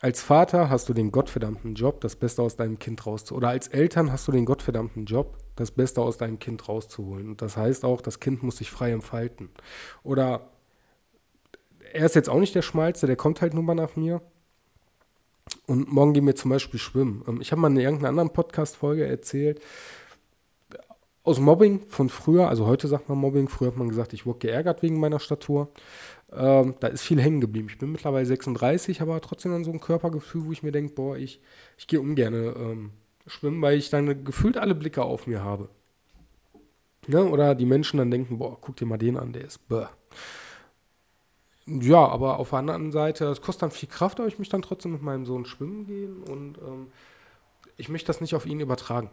als 0.00 0.20
Vater 0.20 0.68
hast 0.68 0.88
du 0.88 0.94
den 0.94 1.12
gottverdammten 1.12 1.74
Job, 1.74 2.00
das 2.00 2.16
Beste 2.16 2.42
aus 2.42 2.56
deinem 2.56 2.80
Kind 2.80 3.06
rauszuholen. 3.06 3.44
Oder 3.44 3.50
als 3.50 3.68
Eltern 3.68 4.10
hast 4.10 4.26
du 4.26 4.32
den 4.32 4.44
gottverdammten 4.44 5.04
Job, 5.04 5.38
das 5.54 5.70
Beste 5.70 6.00
aus 6.00 6.18
deinem 6.18 6.40
Kind 6.40 6.68
rauszuholen. 6.68 7.28
Und 7.28 7.42
das 7.42 7.56
heißt 7.56 7.84
auch, 7.84 8.00
das 8.00 8.18
Kind 8.18 8.42
muss 8.42 8.56
sich 8.56 8.70
frei 8.70 8.90
entfalten. 8.90 9.50
Oder 10.02 10.50
er 11.92 12.06
ist 12.06 12.16
jetzt 12.16 12.28
auch 12.28 12.40
nicht 12.40 12.54
der 12.54 12.62
Schmalste, 12.62 13.06
der 13.06 13.16
kommt 13.16 13.42
halt 13.42 13.54
nur 13.54 13.62
mal 13.62 13.74
nach 13.74 13.94
mir. 13.94 14.22
Und 15.66 15.92
morgen 15.92 16.12
gehen 16.12 16.26
wir 16.26 16.36
zum 16.36 16.50
Beispiel 16.50 16.80
schwimmen. 16.80 17.24
Ähm, 17.28 17.40
ich 17.40 17.52
habe 17.52 17.60
mal 17.60 17.70
in 17.70 17.76
irgendeiner 17.76 18.08
anderen 18.08 18.32
Podcast-Folge 18.32 19.06
erzählt, 19.06 19.60
aus 21.24 21.38
Mobbing 21.38 21.86
von 21.86 22.08
früher, 22.08 22.48
also 22.48 22.66
heute 22.66 22.88
sagt 22.88 23.08
man 23.08 23.18
Mobbing, 23.18 23.48
früher 23.48 23.68
hat 23.68 23.76
man 23.76 23.88
gesagt, 23.88 24.12
ich 24.12 24.26
wurde 24.26 24.40
geärgert 24.40 24.82
wegen 24.82 24.98
meiner 24.98 25.20
Statur. 25.20 25.68
Ähm, 26.32 26.74
da 26.80 26.88
ist 26.88 27.02
viel 27.02 27.20
hängen 27.20 27.40
geblieben. 27.40 27.68
Ich 27.70 27.78
bin 27.78 27.92
mittlerweile 27.92 28.26
36, 28.26 29.00
habe 29.00 29.12
aber 29.12 29.20
trotzdem 29.20 29.52
dann 29.52 29.64
so 29.64 29.70
ein 29.70 29.80
Körpergefühl, 29.80 30.46
wo 30.46 30.52
ich 30.52 30.62
mir 30.62 30.72
denke, 30.72 30.94
boah, 30.94 31.16
ich, 31.16 31.40
ich 31.78 31.86
gehe 31.86 32.00
ungern 32.00 32.34
ähm, 32.34 32.90
schwimmen, 33.26 33.62
weil 33.62 33.78
ich 33.78 33.90
dann 33.90 34.24
gefühlt 34.24 34.56
alle 34.56 34.74
Blicke 34.74 35.02
auf 35.02 35.26
mir 35.26 35.44
habe. 35.44 35.68
Ne? 37.06 37.24
Oder 37.24 37.54
die 37.54 37.66
Menschen 37.66 37.98
dann 37.98 38.10
denken, 38.10 38.38
boah, 38.38 38.58
guck 38.60 38.76
dir 38.76 38.86
mal 38.86 38.98
den 38.98 39.16
an, 39.16 39.32
der 39.32 39.44
ist 39.44 39.68
bäh. 39.68 39.86
Ja, 41.66 42.06
aber 42.08 42.38
auf 42.38 42.50
der 42.50 42.58
anderen 42.58 42.90
Seite, 42.90 43.26
es 43.26 43.40
kostet 43.40 43.62
dann 43.62 43.70
viel 43.70 43.88
Kraft, 43.88 44.18
aber 44.18 44.28
ich 44.28 44.38
möchte 44.38 44.52
dann 44.52 44.62
trotzdem 44.62 44.92
mit 44.92 45.02
meinem 45.02 45.26
Sohn 45.26 45.44
schwimmen 45.44 45.86
gehen 45.86 46.22
und 46.24 46.58
ähm, 46.58 46.88
ich 47.76 47.88
möchte 47.88 48.08
das 48.08 48.20
nicht 48.20 48.34
auf 48.34 48.46
ihn 48.46 48.60
übertragen. 48.60 49.10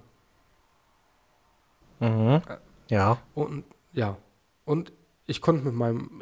Mhm. 1.99 2.41
Ja. 2.89 3.17
Und 3.35 3.65
ja, 3.93 4.17
und 4.65 4.91
ich 5.25 5.41
konnte 5.41 5.63
mit 5.63 5.73
meinem 5.73 6.21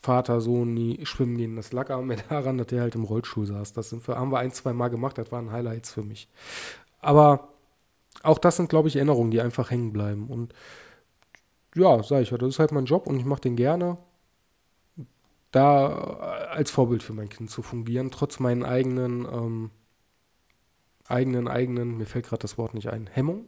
Vater 0.00 0.40
so 0.40 0.64
nie 0.64 1.04
schwimmen 1.04 1.36
gehen. 1.36 1.56
Das 1.56 1.72
lag 1.72 1.90
aber 1.90 2.02
mehr 2.02 2.18
daran, 2.28 2.58
dass 2.58 2.68
der 2.68 2.82
halt 2.82 2.94
im 2.94 3.04
Rollstuhl 3.04 3.46
saß. 3.46 3.72
Das 3.72 3.92
haben 3.92 4.30
wir 4.30 4.38
ein, 4.38 4.52
zwei 4.52 4.72
Mal 4.72 4.88
gemacht, 4.88 5.18
das 5.18 5.32
waren 5.32 5.50
Highlights 5.50 5.92
für 5.92 6.02
mich. 6.02 6.28
Aber 7.00 7.48
auch 8.22 8.38
das 8.38 8.56
sind, 8.56 8.68
glaube 8.68 8.88
ich, 8.88 8.96
Erinnerungen, 8.96 9.30
die 9.30 9.40
einfach 9.40 9.70
hängen 9.70 9.92
bleiben. 9.92 10.28
Und 10.28 10.54
ja, 11.74 12.02
sage 12.02 12.22
ich 12.22 12.30
ja, 12.30 12.38
das 12.38 12.50
ist 12.50 12.58
halt 12.58 12.72
mein 12.72 12.86
Job 12.86 13.06
und 13.06 13.18
ich 13.18 13.24
mache 13.24 13.42
den 13.42 13.56
gerne. 13.56 13.98
Da 15.56 15.88
als 16.50 16.70
Vorbild 16.70 17.02
für 17.02 17.14
mein 17.14 17.30
Kind 17.30 17.50
zu 17.50 17.62
fungieren, 17.62 18.10
trotz 18.10 18.40
meinen 18.40 18.62
eigenen, 18.62 19.24
ähm, 19.24 19.70
eigenen, 21.08 21.48
eigenen, 21.48 21.96
mir 21.96 22.04
fällt 22.04 22.26
gerade 22.26 22.42
das 22.42 22.58
Wort 22.58 22.74
nicht 22.74 22.90
ein, 22.90 23.06
Hemmung? 23.06 23.46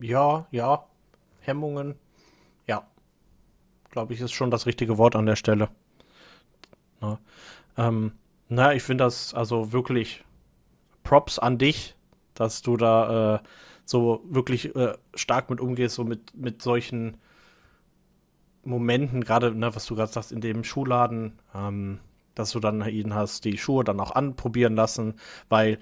Ja, 0.00 0.46
ja, 0.50 0.86
Hemmungen, 1.40 1.96
ja. 2.66 2.88
Glaube 3.90 4.14
ich, 4.14 4.22
ist 4.22 4.32
schon 4.32 4.50
das 4.50 4.64
richtige 4.64 4.96
Wort 4.96 5.16
an 5.16 5.26
der 5.26 5.36
Stelle. 5.36 5.68
Na, 7.02 7.18
ähm, 7.76 8.12
na 8.48 8.72
ich 8.72 8.82
finde 8.82 9.04
das 9.04 9.34
also 9.34 9.70
wirklich 9.70 10.24
Props 11.02 11.38
an 11.38 11.58
dich, 11.58 11.94
dass 12.32 12.62
du 12.62 12.78
da 12.78 13.34
äh, 13.34 13.38
so 13.84 14.22
wirklich 14.24 14.74
äh, 14.74 14.96
stark 15.14 15.50
mit 15.50 15.60
umgehst, 15.60 15.96
so 15.96 16.04
mit, 16.04 16.34
mit 16.34 16.62
solchen 16.62 17.18
Momenten, 18.68 19.24
gerade, 19.24 19.54
ne, 19.54 19.74
was 19.74 19.86
du 19.86 19.96
gerade 19.96 20.12
sagst, 20.12 20.32
in 20.32 20.40
dem 20.40 20.64
Schuhladen, 20.64 21.38
ähm, 21.54 21.98
dass 22.34 22.52
du 22.52 22.60
dann 22.60 22.86
ihn 22.86 23.14
hast, 23.14 23.44
die 23.44 23.58
Schuhe 23.58 23.82
dann 23.82 23.98
auch 23.98 24.12
anprobieren 24.12 24.76
lassen, 24.76 25.14
weil 25.48 25.78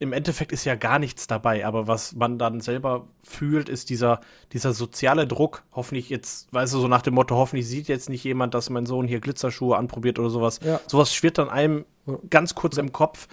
im 0.00 0.14
Endeffekt 0.14 0.50
ist 0.50 0.64
ja 0.64 0.76
gar 0.76 0.98
nichts 0.98 1.26
dabei, 1.26 1.66
aber 1.66 1.86
was 1.86 2.14
man 2.14 2.38
dann 2.38 2.60
selber 2.60 3.06
fühlt, 3.22 3.68
ist 3.68 3.90
dieser, 3.90 4.20
dieser 4.54 4.72
soziale 4.72 5.26
Druck. 5.26 5.62
Hoffentlich 5.72 6.08
jetzt, 6.08 6.50
weißt 6.54 6.72
du, 6.72 6.78
so 6.78 6.88
nach 6.88 7.02
dem 7.02 7.14
Motto, 7.14 7.36
hoffentlich 7.36 7.68
sieht 7.68 7.86
jetzt 7.86 8.08
nicht 8.08 8.24
jemand, 8.24 8.54
dass 8.54 8.70
mein 8.70 8.86
Sohn 8.86 9.06
hier 9.06 9.20
Glitzerschuhe 9.20 9.76
anprobiert 9.76 10.18
oder 10.18 10.30
sowas. 10.30 10.58
Ja. 10.64 10.80
Sowas 10.86 11.14
schwirrt 11.14 11.36
dann 11.36 11.50
einem 11.50 11.84
ganz 12.30 12.54
kurz 12.54 12.78
im 12.78 12.92
Kopf. 12.92 13.28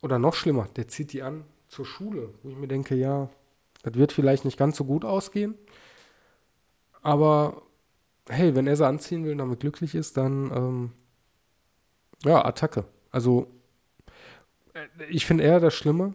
Oder 0.00 0.18
noch 0.18 0.34
schlimmer, 0.34 0.68
der 0.76 0.88
zieht 0.88 1.12
die 1.12 1.22
an 1.22 1.44
zur 1.68 1.84
Schule, 1.84 2.30
wo 2.42 2.48
ich 2.48 2.56
mir 2.56 2.68
denke, 2.68 2.94
ja, 2.94 3.28
das 3.82 3.94
wird 3.94 4.12
vielleicht 4.12 4.46
nicht 4.46 4.58
ganz 4.58 4.78
so 4.78 4.84
gut 4.84 5.04
ausgehen. 5.04 5.54
Aber 7.02 7.62
hey, 8.28 8.54
wenn 8.54 8.66
er 8.66 8.76
sie 8.76 8.86
anziehen 8.86 9.24
will 9.24 9.32
und 9.32 9.38
damit 9.38 9.60
glücklich 9.60 9.94
ist, 9.94 10.16
dann 10.16 10.50
ähm, 10.54 10.92
ja, 12.24 12.44
Attacke. 12.44 12.84
Also 13.10 13.48
ich 15.08 15.26
finde 15.26 15.44
eher 15.44 15.60
das 15.60 15.74
Schlimme, 15.74 16.14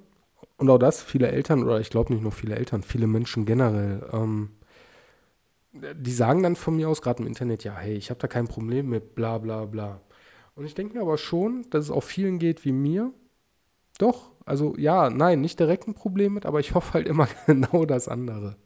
und 0.58 0.70
auch 0.70 0.78
das, 0.78 1.02
viele 1.02 1.30
Eltern, 1.32 1.64
oder 1.64 1.80
ich 1.80 1.90
glaube 1.90 2.14
nicht 2.14 2.22
nur 2.22 2.32
viele 2.32 2.56
Eltern, 2.56 2.84
viele 2.84 3.08
Menschen 3.08 3.46
generell, 3.46 4.08
ähm, 4.14 4.52
die 5.74 6.12
sagen 6.12 6.44
dann 6.44 6.56
von 6.56 6.76
mir 6.76 6.88
aus, 6.88 7.02
gerade 7.02 7.24
im 7.24 7.28
Internet, 7.28 7.64
ja, 7.64 7.76
hey, 7.76 7.96
ich 7.96 8.10
habe 8.12 8.20
da 8.20 8.28
kein 8.28 8.48
Problem 8.48 8.90
mit, 8.90 9.16
bla 9.16 9.38
bla 9.40 9.66
bla. 9.66 10.02
Und 10.56 10.66
ich 10.66 10.76
denke 10.76 10.96
mir 10.96 11.02
aber 11.02 11.18
schon, 11.18 11.66
dass 11.72 11.86
es 11.86 11.92
auch 11.92 12.04
vielen 12.04 12.38
geht 12.40 12.64
wie 12.66 12.74
mir. 12.74 13.12
Doch, 13.98 14.34
also 14.46 14.76
ja, 14.78 15.10
nein, 15.10 15.42
nicht 15.42 15.60
direkt 15.60 15.88
ein 15.88 15.96
Problem 15.96 16.34
mit, 16.34 16.46
aber 16.46 16.60
ich 16.60 16.76
hoffe 16.76 16.94
halt 16.94 17.08
immer 17.08 17.28
genau 17.48 17.86
das 17.86 18.08
andere. 18.08 18.58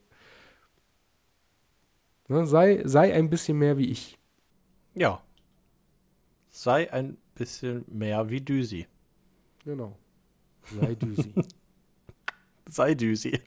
Ne, 2.27 2.47
sei, 2.47 2.81
sei 2.85 3.13
ein 3.13 3.29
bisschen 3.29 3.57
mehr 3.57 3.77
wie 3.77 3.91
ich. 3.91 4.17
Ja. 4.95 5.21
Sei 6.49 6.91
ein 6.91 7.17
bisschen 7.35 7.85
mehr 7.87 8.29
wie 8.29 8.41
Düsi. 8.41 8.87
Genau. 9.63 9.97
Sei 10.63 10.95
Düsi. 10.95 11.33
Sei 12.67 12.95
Düsi. 12.95 13.39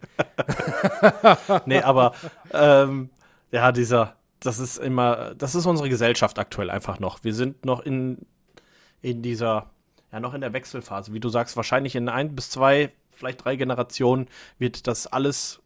nee, 1.66 1.80
aber 1.80 2.14
ähm, 2.52 3.10
ja, 3.50 3.72
dieser, 3.72 4.16
das 4.38 4.60
ist 4.60 4.78
immer, 4.78 5.34
das 5.34 5.56
ist 5.56 5.66
unsere 5.66 5.88
Gesellschaft 5.88 6.38
aktuell 6.38 6.70
einfach 6.70 7.00
noch. 7.00 7.24
Wir 7.24 7.34
sind 7.34 7.64
noch 7.64 7.80
in, 7.80 8.26
in 9.02 9.22
dieser, 9.22 9.70
ja, 10.12 10.20
noch 10.20 10.34
in 10.34 10.40
der 10.40 10.52
Wechselphase. 10.52 11.12
Wie 11.12 11.18
du 11.18 11.30
sagst, 11.30 11.56
wahrscheinlich 11.56 11.96
in 11.96 12.08
ein 12.08 12.36
bis 12.36 12.50
zwei, 12.50 12.92
vielleicht 13.10 13.44
drei 13.44 13.56
Generationen 13.56 14.28
wird 14.58 14.86
das 14.86 15.08
alles 15.08 15.60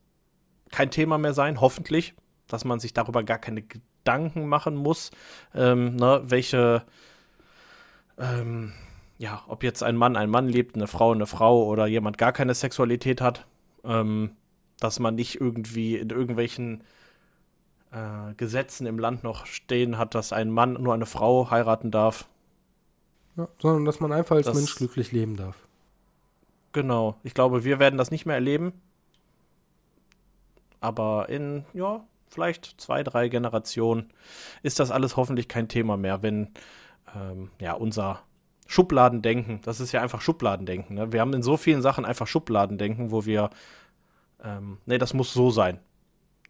kein 0.70 0.90
Thema 0.90 1.18
mehr 1.18 1.34
sein, 1.34 1.60
hoffentlich 1.60 2.14
dass 2.52 2.64
man 2.64 2.80
sich 2.80 2.92
darüber 2.92 3.22
gar 3.22 3.38
keine 3.38 3.62
Gedanken 3.62 4.46
machen 4.46 4.76
muss, 4.76 5.10
ähm, 5.54 5.96
ne, 5.96 6.22
welche, 6.24 6.84
ähm, 8.18 8.72
ja, 9.18 9.42
ob 9.48 9.62
jetzt 9.62 9.82
ein 9.82 9.96
Mann 9.96 10.16
ein 10.16 10.30
Mann 10.30 10.48
lebt, 10.48 10.76
eine 10.76 10.86
Frau 10.86 11.12
eine 11.12 11.26
Frau 11.26 11.64
oder 11.64 11.86
jemand 11.86 12.18
gar 12.18 12.32
keine 12.32 12.54
Sexualität 12.54 13.20
hat, 13.20 13.46
ähm, 13.84 14.32
dass 14.78 14.98
man 14.98 15.14
nicht 15.14 15.40
irgendwie 15.40 15.96
in 15.96 16.10
irgendwelchen 16.10 16.82
äh, 17.92 18.34
Gesetzen 18.36 18.86
im 18.86 18.98
Land 18.98 19.22
noch 19.22 19.46
stehen 19.46 19.98
hat, 19.98 20.14
dass 20.14 20.32
ein 20.32 20.50
Mann 20.50 20.74
nur 20.74 20.94
eine 20.94 21.06
Frau 21.06 21.50
heiraten 21.50 21.90
darf. 21.90 22.28
Ja, 23.36 23.48
sondern 23.60 23.84
dass 23.84 24.00
man 24.00 24.12
einfach 24.12 24.36
als 24.36 24.46
das, 24.46 24.56
Mensch 24.56 24.74
glücklich 24.74 25.12
leben 25.12 25.36
darf. 25.36 25.56
Genau. 26.72 27.16
Ich 27.22 27.34
glaube, 27.34 27.64
wir 27.64 27.78
werden 27.78 27.96
das 27.98 28.10
nicht 28.10 28.26
mehr 28.26 28.34
erleben. 28.34 28.72
Aber 30.80 31.28
in, 31.28 31.64
ja, 31.74 32.04
vielleicht 32.32 32.80
zwei, 32.80 33.02
drei 33.02 33.28
Generationen 33.28 34.12
ist 34.62 34.80
das 34.80 34.90
alles 34.90 35.16
hoffentlich 35.16 35.48
kein 35.48 35.68
Thema 35.68 35.96
mehr, 35.96 36.22
wenn 36.22 36.48
ähm, 37.14 37.50
ja 37.60 37.74
unser 37.74 38.22
Schubladendenken, 38.66 39.60
das 39.62 39.80
ist 39.80 39.92
ja 39.92 40.00
einfach 40.00 40.22
Schubladendenken. 40.22 40.96
Ne? 40.96 41.12
Wir 41.12 41.20
haben 41.20 41.34
in 41.34 41.42
so 41.42 41.56
vielen 41.56 41.82
Sachen 41.82 42.04
einfach 42.04 42.26
Schubladendenken, 42.26 43.10
wo 43.10 43.26
wir, 43.26 43.50
ähm, 44.42 44.78
nee, 44.86 44.98
das 44.98 45.12
muss 45.12 45.34
so 45.34 45.50
sein. 45.50 45.78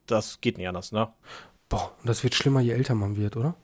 Das 0.07 0.41
geht 0.41 0.59
nicht 0.59 0.69
anders, 0.69 0.93
ne? 0.93 1.13
Boah, 1.69 1.93
und 1.99 2.09
das 2.09 2.23
wird 2.23 2.35
schlimmer, 2.35 2.61
je 2.61 2.73
älter 2.73 2.95
man 2.95 3.17
wird, 3.17 3.37
oder? 3.37 3.55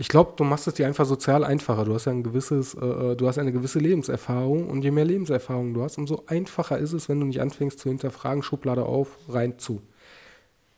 Ich 0.00 0.08
glaube, 0.08 0.34
du 0.36 0.44
machst 0.44 0.68
es 0.68 0.74
dir 0.74 0.86
einfach 0.86 1.04
sozial 1.04 1.42
einfacher. 1.42 1.84
Du 1.84 1.92
hast 1.92 2.04
ja 2.04 2.12
ein 2.12 2.22
gewisses, 2.22 2.74
äh, 2.74 2.86
äh, 2.86 3.16
du 3.16 3.26
hast 3.26 3.36
eine 3.36 3.50
gewisse 3.50 3.80
Lebenserfahrung 3.80 4.70
und 4.70 4.82
je 4.82 4.92
mehr 4.92 5.04
Lebenserfahrung 5.04 5.74
du 5.74 5.82
hast, 5.82 5.98
umso 5.98 6.22
einfacher 6.26 6.78
ist 6.78 6.92
es, 6.92 7.08
wenn 7.08 7.18
du 7.18 7.26
nicht 7.26 7.40
anfängst 7.40 7.80
zu 7.80 7.88
hinterfragen, 7.88 8.44
Schublade 8.44 8.84
auf, 8.84 9.18
rein 9.28 9.58
zu. 9.58 9.82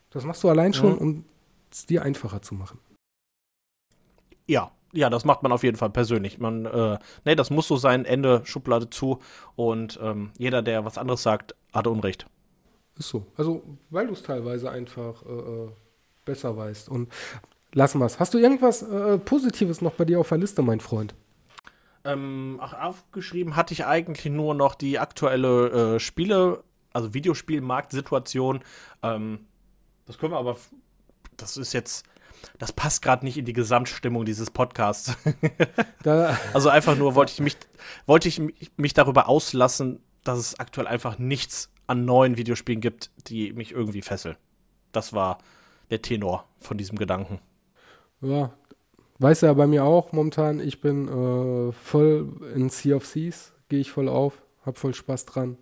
Das 0.08 0.24
machst 0.24 0.42
du 0.42 0.48
allein 0.48 0.72
schon, 0.72 0.92
mhm. 0.92 0.98
um 0.98 1.24
es 1.70 1.84
dir 1.84 2.02
einfacher 2.02 2.40
zu 2.40 2.54
machen. 2.54 2.78
Ja, 4.46 4.72
ja, 4.92 5.10
das 5.10 5.26
macht 5.26 5.42
man 5.42 5.52
auf 5.52 5.64
jeden 5.64 5.76
Fall 5.76 5.90
persönlich. 5.90 6.38
Man, 6.38 6.64
äh, 6.64 6.98
nee, 7.26 7.34
das 7.34 7.50
muss 7.50 7.68
so 7.68 7.76
sein, 7.76 8.06
Ende, 8.06 8.40
Schublade 8.44 8.88
zu 8.88 9.18
und 9.54 10.00
ähm, 10.02 10.30
jeder, 10.38 10.62
der 10.62 10.86
was 10.86 10.96
anderes 10.96 11.22
sagt, 11.22 11.54
hat 11.74 11.86
Unrecht. 11.86 12.24
Ist 12.98 13.10
so. 13.10 13.26
Also, 13.36 13.62
weil 13.90 14.06
du 14.06 14.14
es 14.14 14.22
teilweise 14.22 14.70
einfach 14.70 15.22
äh, 15.26 15.28
äh 15.28 15.68
besser 16.24 16.56
weißt. 16.56 16.88
Und 16.88 17.08
lassen 17.72 17.98
wir 17.98 18.06
es. 18.06 18.18
Hast 18.18 18.34
du 18.34 18.38
irgendwas 18.38 18.82
äh, 18.82 19.18
Positives 19.18 19.80
noch 19.80 19.92
bei 19.92 20.04
dir 20.04 20.20
auf 20.20 20.28
der 20.28 20.38
Liste, 20.38 20.62
mein 20.62 20.80
Freund? 20.80 21.14
Ähm, 22.04 22.58
ach, 22.62 22.72
aufgeschrieben 22.72 23.56
hatte 23.56 23.74
ich 23.74 23.84
eigentlich 23.84 24.32
nur 24.32 24.54
noch 24.54 24.74
die 24.74 24.98
aktuelle 24.98 25.96
äh, 25.96 26.00
Spiele, 26.00 26.64
also 26.92 27.12
Videospielmarktsituation. 27.12 28.60
Ähm, 29.02 29.46
das 30.06 30.18
können 30.18 30.32
wir 30.32 30.38
aber, 30.38 30.56
das 31.36 31.56
ist 31.56 31.72
jetzt, 31.72 32.06
das 32.58 32.72
passt 32.72 33.02
gerade 33.02 33.24
nicht 33.24 33.36
in 33.36 33.44
die 33.44 33.52
Gesamtstimmung 33.52 34.24
dieses 34.24 34.50
Podcasts. 34.50 35.14
also 36.54 36.70
einfach 36.70 36.96
nur 36.96 37.14
wollte 37.14 37.32
ich 37.32 37.40
mich, 37.40 37.56
wollte 38.06 38.28
ich 38.28 38.40
mich 38.76 38.94
darüber 38.94 39.28
auslassen, 39.28 40.00
dass 40.24 40.38
es 40.38 40.58
aktuell 40.58 40.86
einfach 40.86 41.18
nichts 41.18 41.70
an 41.86 42.04
neuen 42.04 42.36
Videospielen 42.36 42.80
gibt, 42.80 43.10
die 43.26 43.52
mich 43.52 43.72
irgendwie 43.72 44.02
fesseln. 44.02 44.36
Das 44.92 45.12
war 45.12 45.38
der 45.90 46.00
Tenor 46.02 46.48
von 46.60 46.78
diesem 46.78 46.98
Gedanken. 46.98 47.40
Ja, 48.20 48.52
weiß 49.18 49.42
ja 49.42 49.52
bei 49.54 49.66
mir 49.66 49.84
auch 49.84 50.12
momentan, 50.12 50.60
ich 50.60 50.80
bin 50.80 51.08
äh, 51.08 51.72
voll 51.72 52.28
in 52.54 52.68
Sea 52.68 52.96
of 52.96 53.06
Seas, 53.06 53.52
gehe 53.68 53.80
ich 53.80 53.90
voll 53.90 54.08
auf, 54.08 54.42
hab 54.64 54.78
voll 54.78 54.94
Spaß 54.94 55.26
dran. 55.26 55.56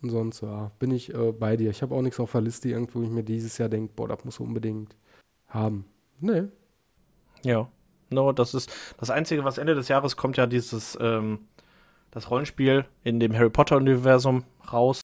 Und 0.00 0.10
sonst, 0.10 0.42
ja, 0.42 0.70
bin 0.78 0.92
ich 0.92 1.12
äh, 1.12 1.32
bei 1.32 1.56
dir. 1.56 1.70
Ich 1.70 1.82
habe 1.82 1.94
auch 1.94 2.02
nichts 2.02 2.20
auf 2.20 2.32
der 2.32 2.40
Liste 2.40 2.68
irgendwo, 2.68 3.00
wo 3.00 3.02
ich 3.02 3.10
mir 3.10 3.24
dieses 3.24 3.58
Jahr 3.58 3.68
denke, 3.68 3.92
boah, 3.96 4.06
das 4.06 4.24
muss 4.24 4.38
unbedingt 4.38 4.94
haben. 5.48 5.86
Nee. 6.20 6.44
Ja. 7.42 7.68
No, 8.10 8.32
das 8.32 8.54
ist 8.54 8.72
das 8.98 9.10
Einzige, 9.10 9.44
was 9.44 9.58
Ende 9.58 9.74
des 9.74 9.88
Jahres 9.88 10.16
kommt 10.16 10.36
ja 10.36 10.46
dieses, 10.46 10.96
ähm, 11.00 11.48
das 12.10 12.30
Rollenspiel 12.30 12.86
in 13.02 13.20
dem 13.20 13.34
Harry 13.34 13.50
Potter-Universum 13.50 14.44
raus. 14.72 15.02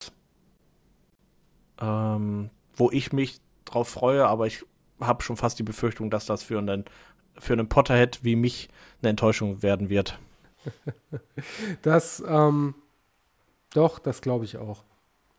Ähm, 1.80 2.50
wo 2.76 2.90
ich 2.90 3.12
mich 3.12 3.40
drauf 3.64 3.88
freue, 3.88 4.26
aber 4.26 4.46
ich 4.46 4.64
habe 5.00 5.22
schon 5.22 5.36
fast 5.36 5.58
die 5.58 5.62
Befürchtung, 5.62 6.10
dass 6.10 6.26
das 6.26 6.42
für 6.42 6.58
einen, 6.58 6.84
für 7.38 7.52
einen 7.52 7.68
Potterhead 7.68 8.20
wie 8.22 8.36
mich 8.36 8.68
eine 9.02 9.10
Enttäuschung 9.10 9.62
werden 9.62 9.88
wird. 9.88 10.18
Das, 11.82 12.22
ähm, 12.26 12.74
Doch, 13.74 13.98
das 13.98 14.22
glaube 14.22 14.46
ich 14.46 14.56
auch. 14.56 14.84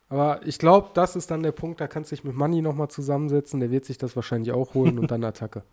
Aber 0.07 0.45
ich 0.45 0.59
glaube, 0.59 0.89
das 0.93 1.15
ist 1.15 1.31
dann 1.31 1.41
der 1.41 1.51
Punkt, 1.51 1.81
da 1.81 1.87
kannst 1.87 2.11
du 2.11 2.15
dich 2.15 2.23
mit 2.23 2.35
Manni 2.35 2.61
nochmal 2.61 2.89
zusammensetzen. 2.89 3.59
Der 3.59 3.71
wird 3.71 3.85
sich 3.85 3.97
das 3.97 4.15
wahrscheinlich 4.15 4.51
auch 4.53 4.73
holen 4.75 4.99
und 4.99 5.09
dann 5.09 5.23
Attacke. 5.25 5.63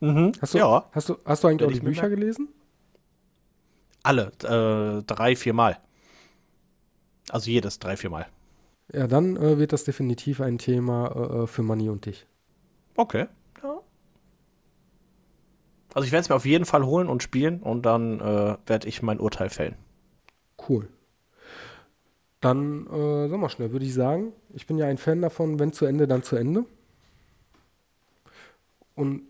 Mhm. 0.00 0.32
Hast 0.40 0.54
du, 0.54 0.58
ja. 0.58 0.84
hast 0.92 1.08
du, 1.08 1.16
hast 1.24 1.44
du 1.44 1.48
eigentlich 1.48 1.68
auch 1.68 1.72
die 1.72 1.80
Bücher 1.80 2.08
gelesen? 2.08 2.48
Alle. 4.02 4.32
Äh, 4.42 5.02
drei, 5.04 5.36
vier 5.36 5.52
Mal. 5.52 5.78
Also 7.30 7.50
jedes 7.50 7.78
drei, 7.78 7.96
vier 7.96 8.10
Mal. 8.10 8.26
Ja, 8.92 9.06
dann 9.06 9.36
äh, 9.36 9.58
wird 9.58 9.72
das 9.72 9.84
definitiv 9.84 10.40
ein 10.40 10.58
Thema 10.58 11.42
äh, 11.42 11.46
für 11.46 11.62
Manni 11.62 11.88
und 11.88 12.06
dich. 12.06 12.26
Okay. 12.96 13.26
Ja. 13.62 13.80
Also 15.94 16.06
ich 16.06 16.12
werde 16.12 16.22
es 16.22 16.28
mir 16.28 16.34
auf 16.34 16.46
jeden 16.46 16.64
Fall 16.64 16.84
holen 16.84 17.08
und 17.08 17.22
spielen 17.22 17.60
und 17.60 17.82
dann 17.82 18.20
äh, 18.20 18.56
werde 18.66 18.88
ich 18.88 19.02
mein 19.02 19.20
Urteil 19.20 19.48
fällen. 19.48 19.76
Cool. 20.68 20.88
Dann, 22.40 22.86
äh, 22.88 23.28
sag 23.28 23.38
mal 23.38 23.48
schnell, 23.48 23.72
würde 23.72 23.86
ich 23.86 23.94
sagen, 23.94 24.32
ich 24.52 24.66
bin 24.66 24.76
ja 24.76 24.86
ein 24.86 24.98
Fan 24.98 25.22
davon, 25.22 25.58
wenn 25.58 25.72
zu 25.72 25.86
Ende, 25.86 26.06
dann 26.06 26.22
zu 26.22 26.36
Ende. 26.36 26.66
Und 28.94 29.22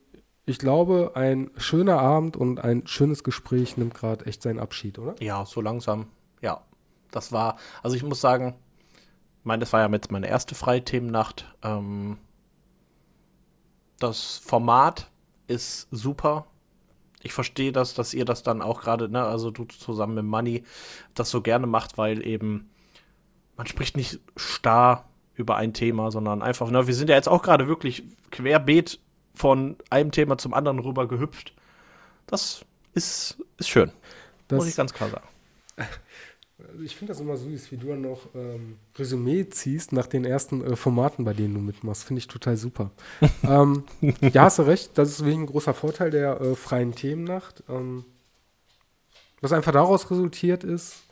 ich 0.46 0.58
glaube, 0.58 1.12
ein 1.14 1.50
schöner 1.56 2.00
Abend 2.00 2.36
und 2.36 2.60
ein 2.60 2.86
schönes 2.86 3.24
Gespräch 3.24 3.76
nimmt 3.76 3.94
gerade 3.94 4.26
echt 4.26 4.42
seinen 4.42 4.58
Abschied, 4.58 4.98
oder? 4.98 5.14
Ja, 5.20 5.46
so 5.46 5.60
langsam. 5.60 6.08
Ja. 6.40 6.62
Das 7.10 7.30
war, 7.30 7.56
also 7.82 7.96
ich 7.96 8.02
muss 8.02 8.20
sagen, 8.20 8.54
ich 9.38 9.44
meine, 9.44 9.60
das 9.60 9.72
war 9.72 9.80
ja 9.80 9.88
jetzt 9.90 10.10
meine 10.10 10.28
erste 10.28 10.54
Freithemennacht. 10.54 11.54
Ähm, 11.62 12.18
das 13.98 14.38
Format 14.38 15.10
ist 15.46 15.88
super. 15.90 16.46
Ich 17.22 17.32
verstehe 17.32 17.72
das, 17.72 17.94
dass 17.94 18.12
ihr 18.12 18.24
das 18.24 18.42
dann 18.42 18.60
auch 18.60 18.82
gerade, 18.82 19.08
ne, 19.08 19.24
also 19.24 19.50
du 19.50 19.64
zusammen 19.64 20.14
mit 20.14 20.24
Money, 20.24 20.64
das 21.14 21.30
so 21.30 21.40
gerne 21.40 21.66
macht, 21.66 21.96
weil 21.96 22.26
eben 22.26 22.70
man 23.56 23.66
spricht 23.66 23.96
nicht 23.96 24.20
starr 24.36 25.08
über 25.34 25.56
ein 25.56 25.72
Thema, 25.72 26.10
sondern 26.10 26.42
einfach, 26.42 26.70
ne, 26.70 26.86
wir 26.86 26.94
sind 26.94 27.08
ja 27.08 27.16
jetzt 27.16 27.28
auch 27.28 27.42
gerade 27.42 27.66
wirklich 27.66 28.04
querbeet 28.30 29.00
von 29.34 29.76
einem 29.90 30.12
Thema 30.12 30.38
zum 30.38 30.54
anderen 30.54 30.78
rüber 30.78 31.08
gehüpft. 31.08 31.54
Das 32.26 32.64
ist, 32.94 33.38
ist 33.58 33.68
schön. 33.68 33.90
Das, 34.48 34.58
muss 34.58 34.68
ich 34.68 34.76
ganz 34.76 34.92
klar 34.92 35.10
sagen. 35.10 35.28
Ich 36.84 36.94
finde 36.94 37.12
das 37.12 37.20
immer 37.20 37.36
süß, 37.36 37.72
wie 37.72 37.76
du 37.76 37.88
dann 37.88 38.02
noch 38.02 38.28
ähm, 38.34 38.76
Resümee 38.96 39.48
ziehst 39.48 39.92
nach 39.92 40.06
den 40.06 40.24
ersten 40.24 40.64
äh, 40.64 40.76
Formaten, 40.76 41.24
bei 41.24 41.32
denen 41.32 41.54
du 41.54 41.60
mitmachst. 41.60 42.04
Finde 42.04 42.20
ich 42.20 42.28
total 42.28 42.56
super. 42.56 42.92
ähm, 43.42 43.84
ja, 44.20 44.44
hast 44.44 44.60
du 44.60 44.62
recht. 44.62 44.96
Das 44.96 45.08
ist 45.10 45.20
wirklich 45.20 45.38
ein 45.38 45.46
großer 45.46 45.74
Vorteil 45.74 46.10
der 46.10 46.40
äh, 46.40 46.54
freien 46.54 46.94
Themennacht. 46.94 47.64
Ähm, 47.68 48.04
was 49.40 49.52
einfach 49.52 49.72
daraus 49.72 50.10
resultiert 50.10 50.62
ist, 50.62 51.04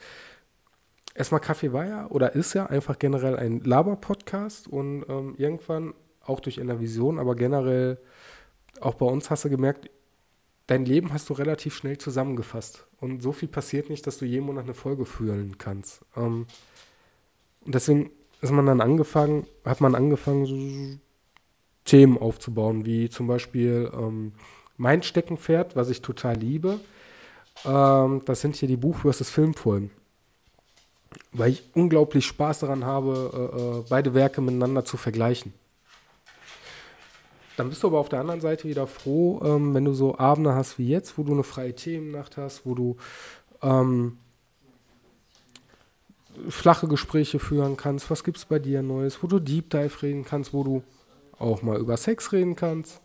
erstmal 1.15 1.41
Kaffee 1.41 1.73
war 1.73 1.87
ja 1.87 2.07
oder 2.07 2.35
ist 2.35 2.55
ja 2.55 2.67
einfach 2.67 2.99
generell 2.99 3.37
ein 3.37 3.61
Laber-Podcast 3.61 4.69
und 4.69 5.05
ähm, 5.09 5.35
irgendwann 5.37 5.93
auch 6.25 6.41
durch 6.41 6.59
Vision, 6.59 7.19
aber 7.19 7.35
generell 7.35 7.99
auch 8.81 8.95
bei 8.95 9.07
uns 9.07 9.29
hast 9.29 9.45
du 9.45 9.51
gemerkt, 9.51 9.91
dein 10.67 10.85
Leben 10.85 11.13
hast 11.13 11.29
du 11.29 11.35
relativ 11.35 11.75
schnell 11.75 11.99
zusammengefasst. 11.99 12.87
Und 13.01 13.23
so 13.23 13.33
viel 13.33 13.49
passiert 13.49 13.91
nicht, 13.91 14.07
dass 14.07 14.19
du 14.19 14.25
jeden 14.25 14.47
Monat 14.47 14.65
eine 14.65 14.75
Folge 14.75 15.05
führen 15.05 15.59
kannst. 15.59 16.03
Ähm, 16.17 16.47
und 17.65 17.75
deswegen 17.75 18.11
ist 18.41 18.53
man 18.53 18.67
dann 18.67 18.81
angefangen, 18.81 19.47
hat 19.65 19.81
man 19.81 19.95
angefangen, 19.95 20.47
so 20.47 20.99
Themen 21.85 22.19
aufzubauen, 22.19 22.85
wie 22.87 23.11
zum 23.11 23.27
Beispiel 23.27 23.91
ähm, 23.93 24.33
mein 24.77 25.03
Steckenpferd, 25.03 25.77
was 25.77 25.91
ich 25.91 26.03
total 26.03 26.37
liebe. 26.37 26.81
Ähm, 27.65 28.23
das 28.25 28.41
sind 28.41 28.57
hier 28.57 28.69
die 28.69 28.77
Buch 28.77 28.99
versus 28.99 29.31
Filmfolgen. 29.31 29.91
Weil 31.33 31.53
ich 31.53 31.65
unglaublich 31.75 32.25
Spaß 32.27 32.61
daran 32.61 32.85
habe, 32.85 33.31
äh, 33.35 33.59
äh, 33.61 33.85
beide 33.89 34.15
Werke 34.15 34.41
miteinander 34.41 34.85
zu 34.85 34.97
vergleichen. 34.97 35.53
Dann 37.63 37.71
bist 37.71 37.85
du 37.85 37.87
aber 37.87 38.01
auf 38.01 38.09
der 38.09 38.19
anderen 38.19 38.41
Seite 38.41 38.67
wieder 38.67 38.89
froh, 38.89 39.41
ähm, 39.45 39.73
wenn 39.73 39.85
du 39.85 39.93
so 39.93 40.19
Abende 40.19 40.53
hast 40.57 40.81
wie 40.81 40.89
jetzt, 40.89 41.17
wo 41.17 41.23
du 41.23 41.31
eine 41.31 41.45
freie 41.45 41.73
Themennacht 41.73 42.37
hast, 42.37 42.67
wo 42.67 42.75
du 42.75 42.97
ähm, 43.63 44.19
flache 46.49 46.89
Gespräche 46.89 47.39
führen 47.39 47.77
kannst. 47.77 48.11
Was 48.11 48.25
gibt 48.25 48.39
es 48.39 48.47
bei 48.47 48.59
dir 48.59 48.83
Neues? 48.83 49.23
Wo 49.23 49.29
du 49.29 49.39
Deep 49.39 49.71
Dive 49.71 50.03
reden 50.03 50.25
kannst, 50.25 50.53
wo 50.53 50.65
du 50.65 50.83
auch 51.39 51.63
mal 51.63 51.79
über 51.79 51.97
Sex 51.97 52.33
reden 52.33 52.57
kannst. 52.57 53.01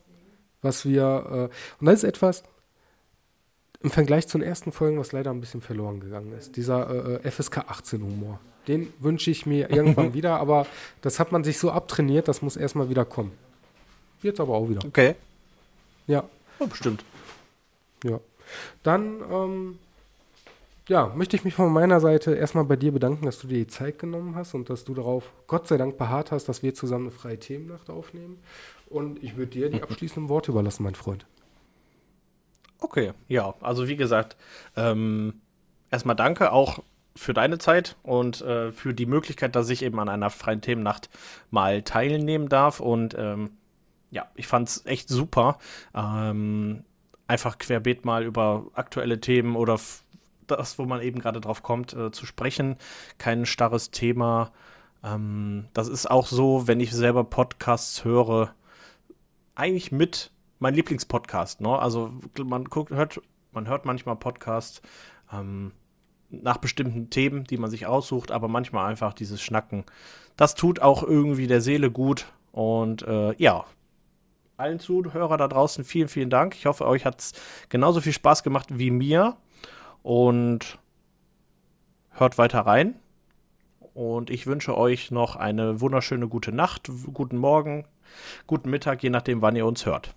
Was 0.64 0.88
wir, 0.88 1.50
äh, 1.52 1.56
und 1.80 1.86
das 1.86 1.98
ist 1.98 2.04
etwas 2.06 2.44
im 3.82 3.92
Vergleich 3.92 4.28
zu 4.28 4.40
den 4.40 4.48
ersten 4.48 4.72
Folgen, 4.72 4.98
was 4.98 5.12
leider 5.12 5.30
ein 5.30 5.40
bisschen 5.40 5.62
verloren 5.62 6.00
gegangen 6.00 6.34
ist. 6.36 6.56
Dieser 6.56 7.20
äh, 7.24 7.30
FSK 7.30 7.60
18 7.60 8.02
Humor. 8.02 8.40
Den 8.68 8.92
wünsche 9.00 9.30
ich 9.30 9.46
mir 9.46 9.70
irgendwann 9.70 10.14
wieder, 10.16 10.40
aber 10.40 10.66
das 11.02 11.20
hat 11.20 11.32
man 11.32 11.44
sich 11.44 11.60
so 11.60 11.70
abtrainiert, 11.70 12.28
das 12.28 12.42
muss 12.42 12.58
erstmal 12.58 12.90
wieder 12.90 13.06
kommen. 13.06 13.34
Jetzt 14.22 14.40
aber 14.40 14.56
auch 14.56 14.70
wieder. 14.70 14.86
Okay. 14.86 15.16
Ja. 16.08 16.24
Ja, 16.60 16.66
bestimmt. 16.66 17.04
Ja. 18.04 18.20
Dann, 18.84 19.22
ähm, 19.32 19.80
ja, 20.88 21.12
möchte 21.16 21.36
ich 21.36 21.44
mich 21.44 21.54
von 21.54 21.72
meiner 21.72 22.00
Seite 22.00 22.34
erstmal 22.36 22.64
bei 22.64 22.78
dir 22.78 22.92
bedanken, 22.92 23.26
dass 23.26 23.40
du 23.40 23.48
dir 23.48 23.58
die 23.58 23.68
Zeit 23.68 24.00
genommen 24.00 24.36
hast 24.36 24.54
und 24.54 24.70
dass 24.70 24.86
du 24.86 24.94
darauf 24.94 25.32
Gott 25.48 25.68
sei 25.68 25.78
Dank 25.78 25.98
beharrt 25.98 26.32
hast, 26.32 26.46
dass 26.48 26.64
wir 26.64 26.74
zusammen 26.74 27.08
eine 27.08 27.12
freie 27.12 27.40
Themennacht 27.40 27.90
aufnehmen. 27.90 28.40
Und 28.90 29.22
ich 29.22 29.36
würde 29.36 29.52
dir 29.52 29.70
die 29.70 29.84
abschließenden 29.84 30.30
Worte 30.30 30.52
überlassen, 30.52 30.84
mein 30.84 30.96
Freund. 30.96 31.26
Okay, 32.80 33.12
ja, 33.28 33.54
also 33.62 33.88
wie 33.88 33.98
gesagt, 33.98 34.38
ähm, 34.76 35.42
erstmal 35.92 36.16
danke 36.16 36.52
auch 36.52 36.80
für 37.16 37.34
deine 37.34 37.58
Zeit 37.58 37.96
und 38.04 38.42
äh, 38.42 38.72
für 38.72 38.94
die 38.94 39.08
Möglichkeit, 39.08 39.56
dass 39.56 39.70
ich 39.70 39.82
eben 39.82 40.00
an 40.00 40.08
einer 40.08 40.30
freien 40.30 40.62
Themennacht 40.62 41.10
mal 41.50 41.82
teilnehmen 41.82 42.48
darf. 42.48 42.80
Und 42.80 43.16
ähm, 43.18 43.50
ja, 44.12 44.28
ich 44.36 44.48
fand 44.48 44.70
es 44.70 44.86
echt 44.86 45.10
super. 45.10 45.58
Ähm, 45.94 46.84
einfach 47.28 47.58
querbeet 47.58 48.06
mal 48.06 48.24
über 48.24 48.66
aktuelle 48.74 49.20
Themen 49.20 49.56
oder 49.56 49.80
das, 50.48 50.80
wo 50.80 50.86
man 50.86 51.02
eben 51.02 51.20
gerade 51.20 51.42
drauf 51.42 51.62
kommt, 51.62 51.94
äh, 51.94 52.12
zu 52.12 52.26
sprechen. 52.26 52.78
Kein 53.18 53.46
starres 53.46 53.92
Thema. 53.92 54.52
Ähm, 55.04 55.68
das 55.74 55.88
ist 55.88 56.10
auch 56.10 56.28
so, 56.28 56.68
wenn 56.68 56.80
ich 56.80 56.92
selber 56.92 57.24
Podcasts 57.24 58.06
höre, 58.06 58.54
eigentlich 59.56 59.92
mit 59.92 60.32
mein 60.60 60.74
Lieblingspodcast. 60.74 61.62
Ne? 61.62 61.78
Also 61.78 62.12
man 62.44 62.66
guckt, 62.66 62.92
hört, 62.92 63.22
man 63.52 63.68
hört 63.68 63.86
manchmal 63.86 64.16
Podcasts 64.16 64.82
ähm, 65.32 65.72
nach 66.30 66.58
bestimmten 66.58 67.10
Themen, 67.10 67.44
die 67.44 67.58
man 67.58 67.70
sich 67.70 67.86
aussucht, 67.86 68.32
aber 68.32 68.48
manchmal 68.48 68.90
einfach 68.90 69.14
dieses 69.14 69.42
Schnacken. 69.42 69.86
Das 70.36 70.56
tut 70.56 70.82
auch 70.82 71.04
irgendwie 71.04 71.48
der 71.48 71.62
Seele 71.62 71.92
gut. 71.92 72.26
Und 72.52 73.04
äh, 73.04 73.36
ja, 73.38 73.66
allen 74.58 74.80
Zuhörer 74.80 75.38
da 75.38 75.48
draußen 75.48 75.84
vielen, 75.84 76.08
vielen 76.08 76.30
Dank. 76.30 76.56
Ich 76.56 76.66
hoffe, 76.66 76.86
euch 76.86 77.06
hat 77.06 77.20
es 77.20 77.34
genauso 77.70 78.02
viel 78.02 78.14
Spaß 78.14 78.44
gemacht 78.44 78.68
wie 78.72 78.92
mir. 78.92 79.38
Und 80.04 80.80
hört 82.12 82.38
weiter 82.38 82.62
rein. 82.62 82.96
Und 83.94 84.30
ich 84.30 84.46
wünsche 84.46 84.78
euch 84.78 85.12
noch 85.12 85.36
eine 85.36 85.82
wunderschöne 85.82 86.28
gute 86.28 86.52
Nacht, 86.52 86.90
guten 87.14 87.38
Morgen, 87.38 87.86
guten 88.46 88.70
Mittag, 88.70 89.02
je 89.02 89.10
nachdem, 89.10 89.42
wann 89.42 89.56
ihr 89.56 89.66
uns 89.66 89.86
hört. 89.86 90.14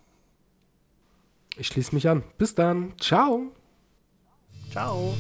Ich 1.56 1.68
schließe 1.68 1.94
mich 1.94 2.08
an. 2.08 2.22
Bis 2.38 2.54
dann. 2.54 2.92
Ciao. 2.98 3.52
Ciao. 4.70 5.14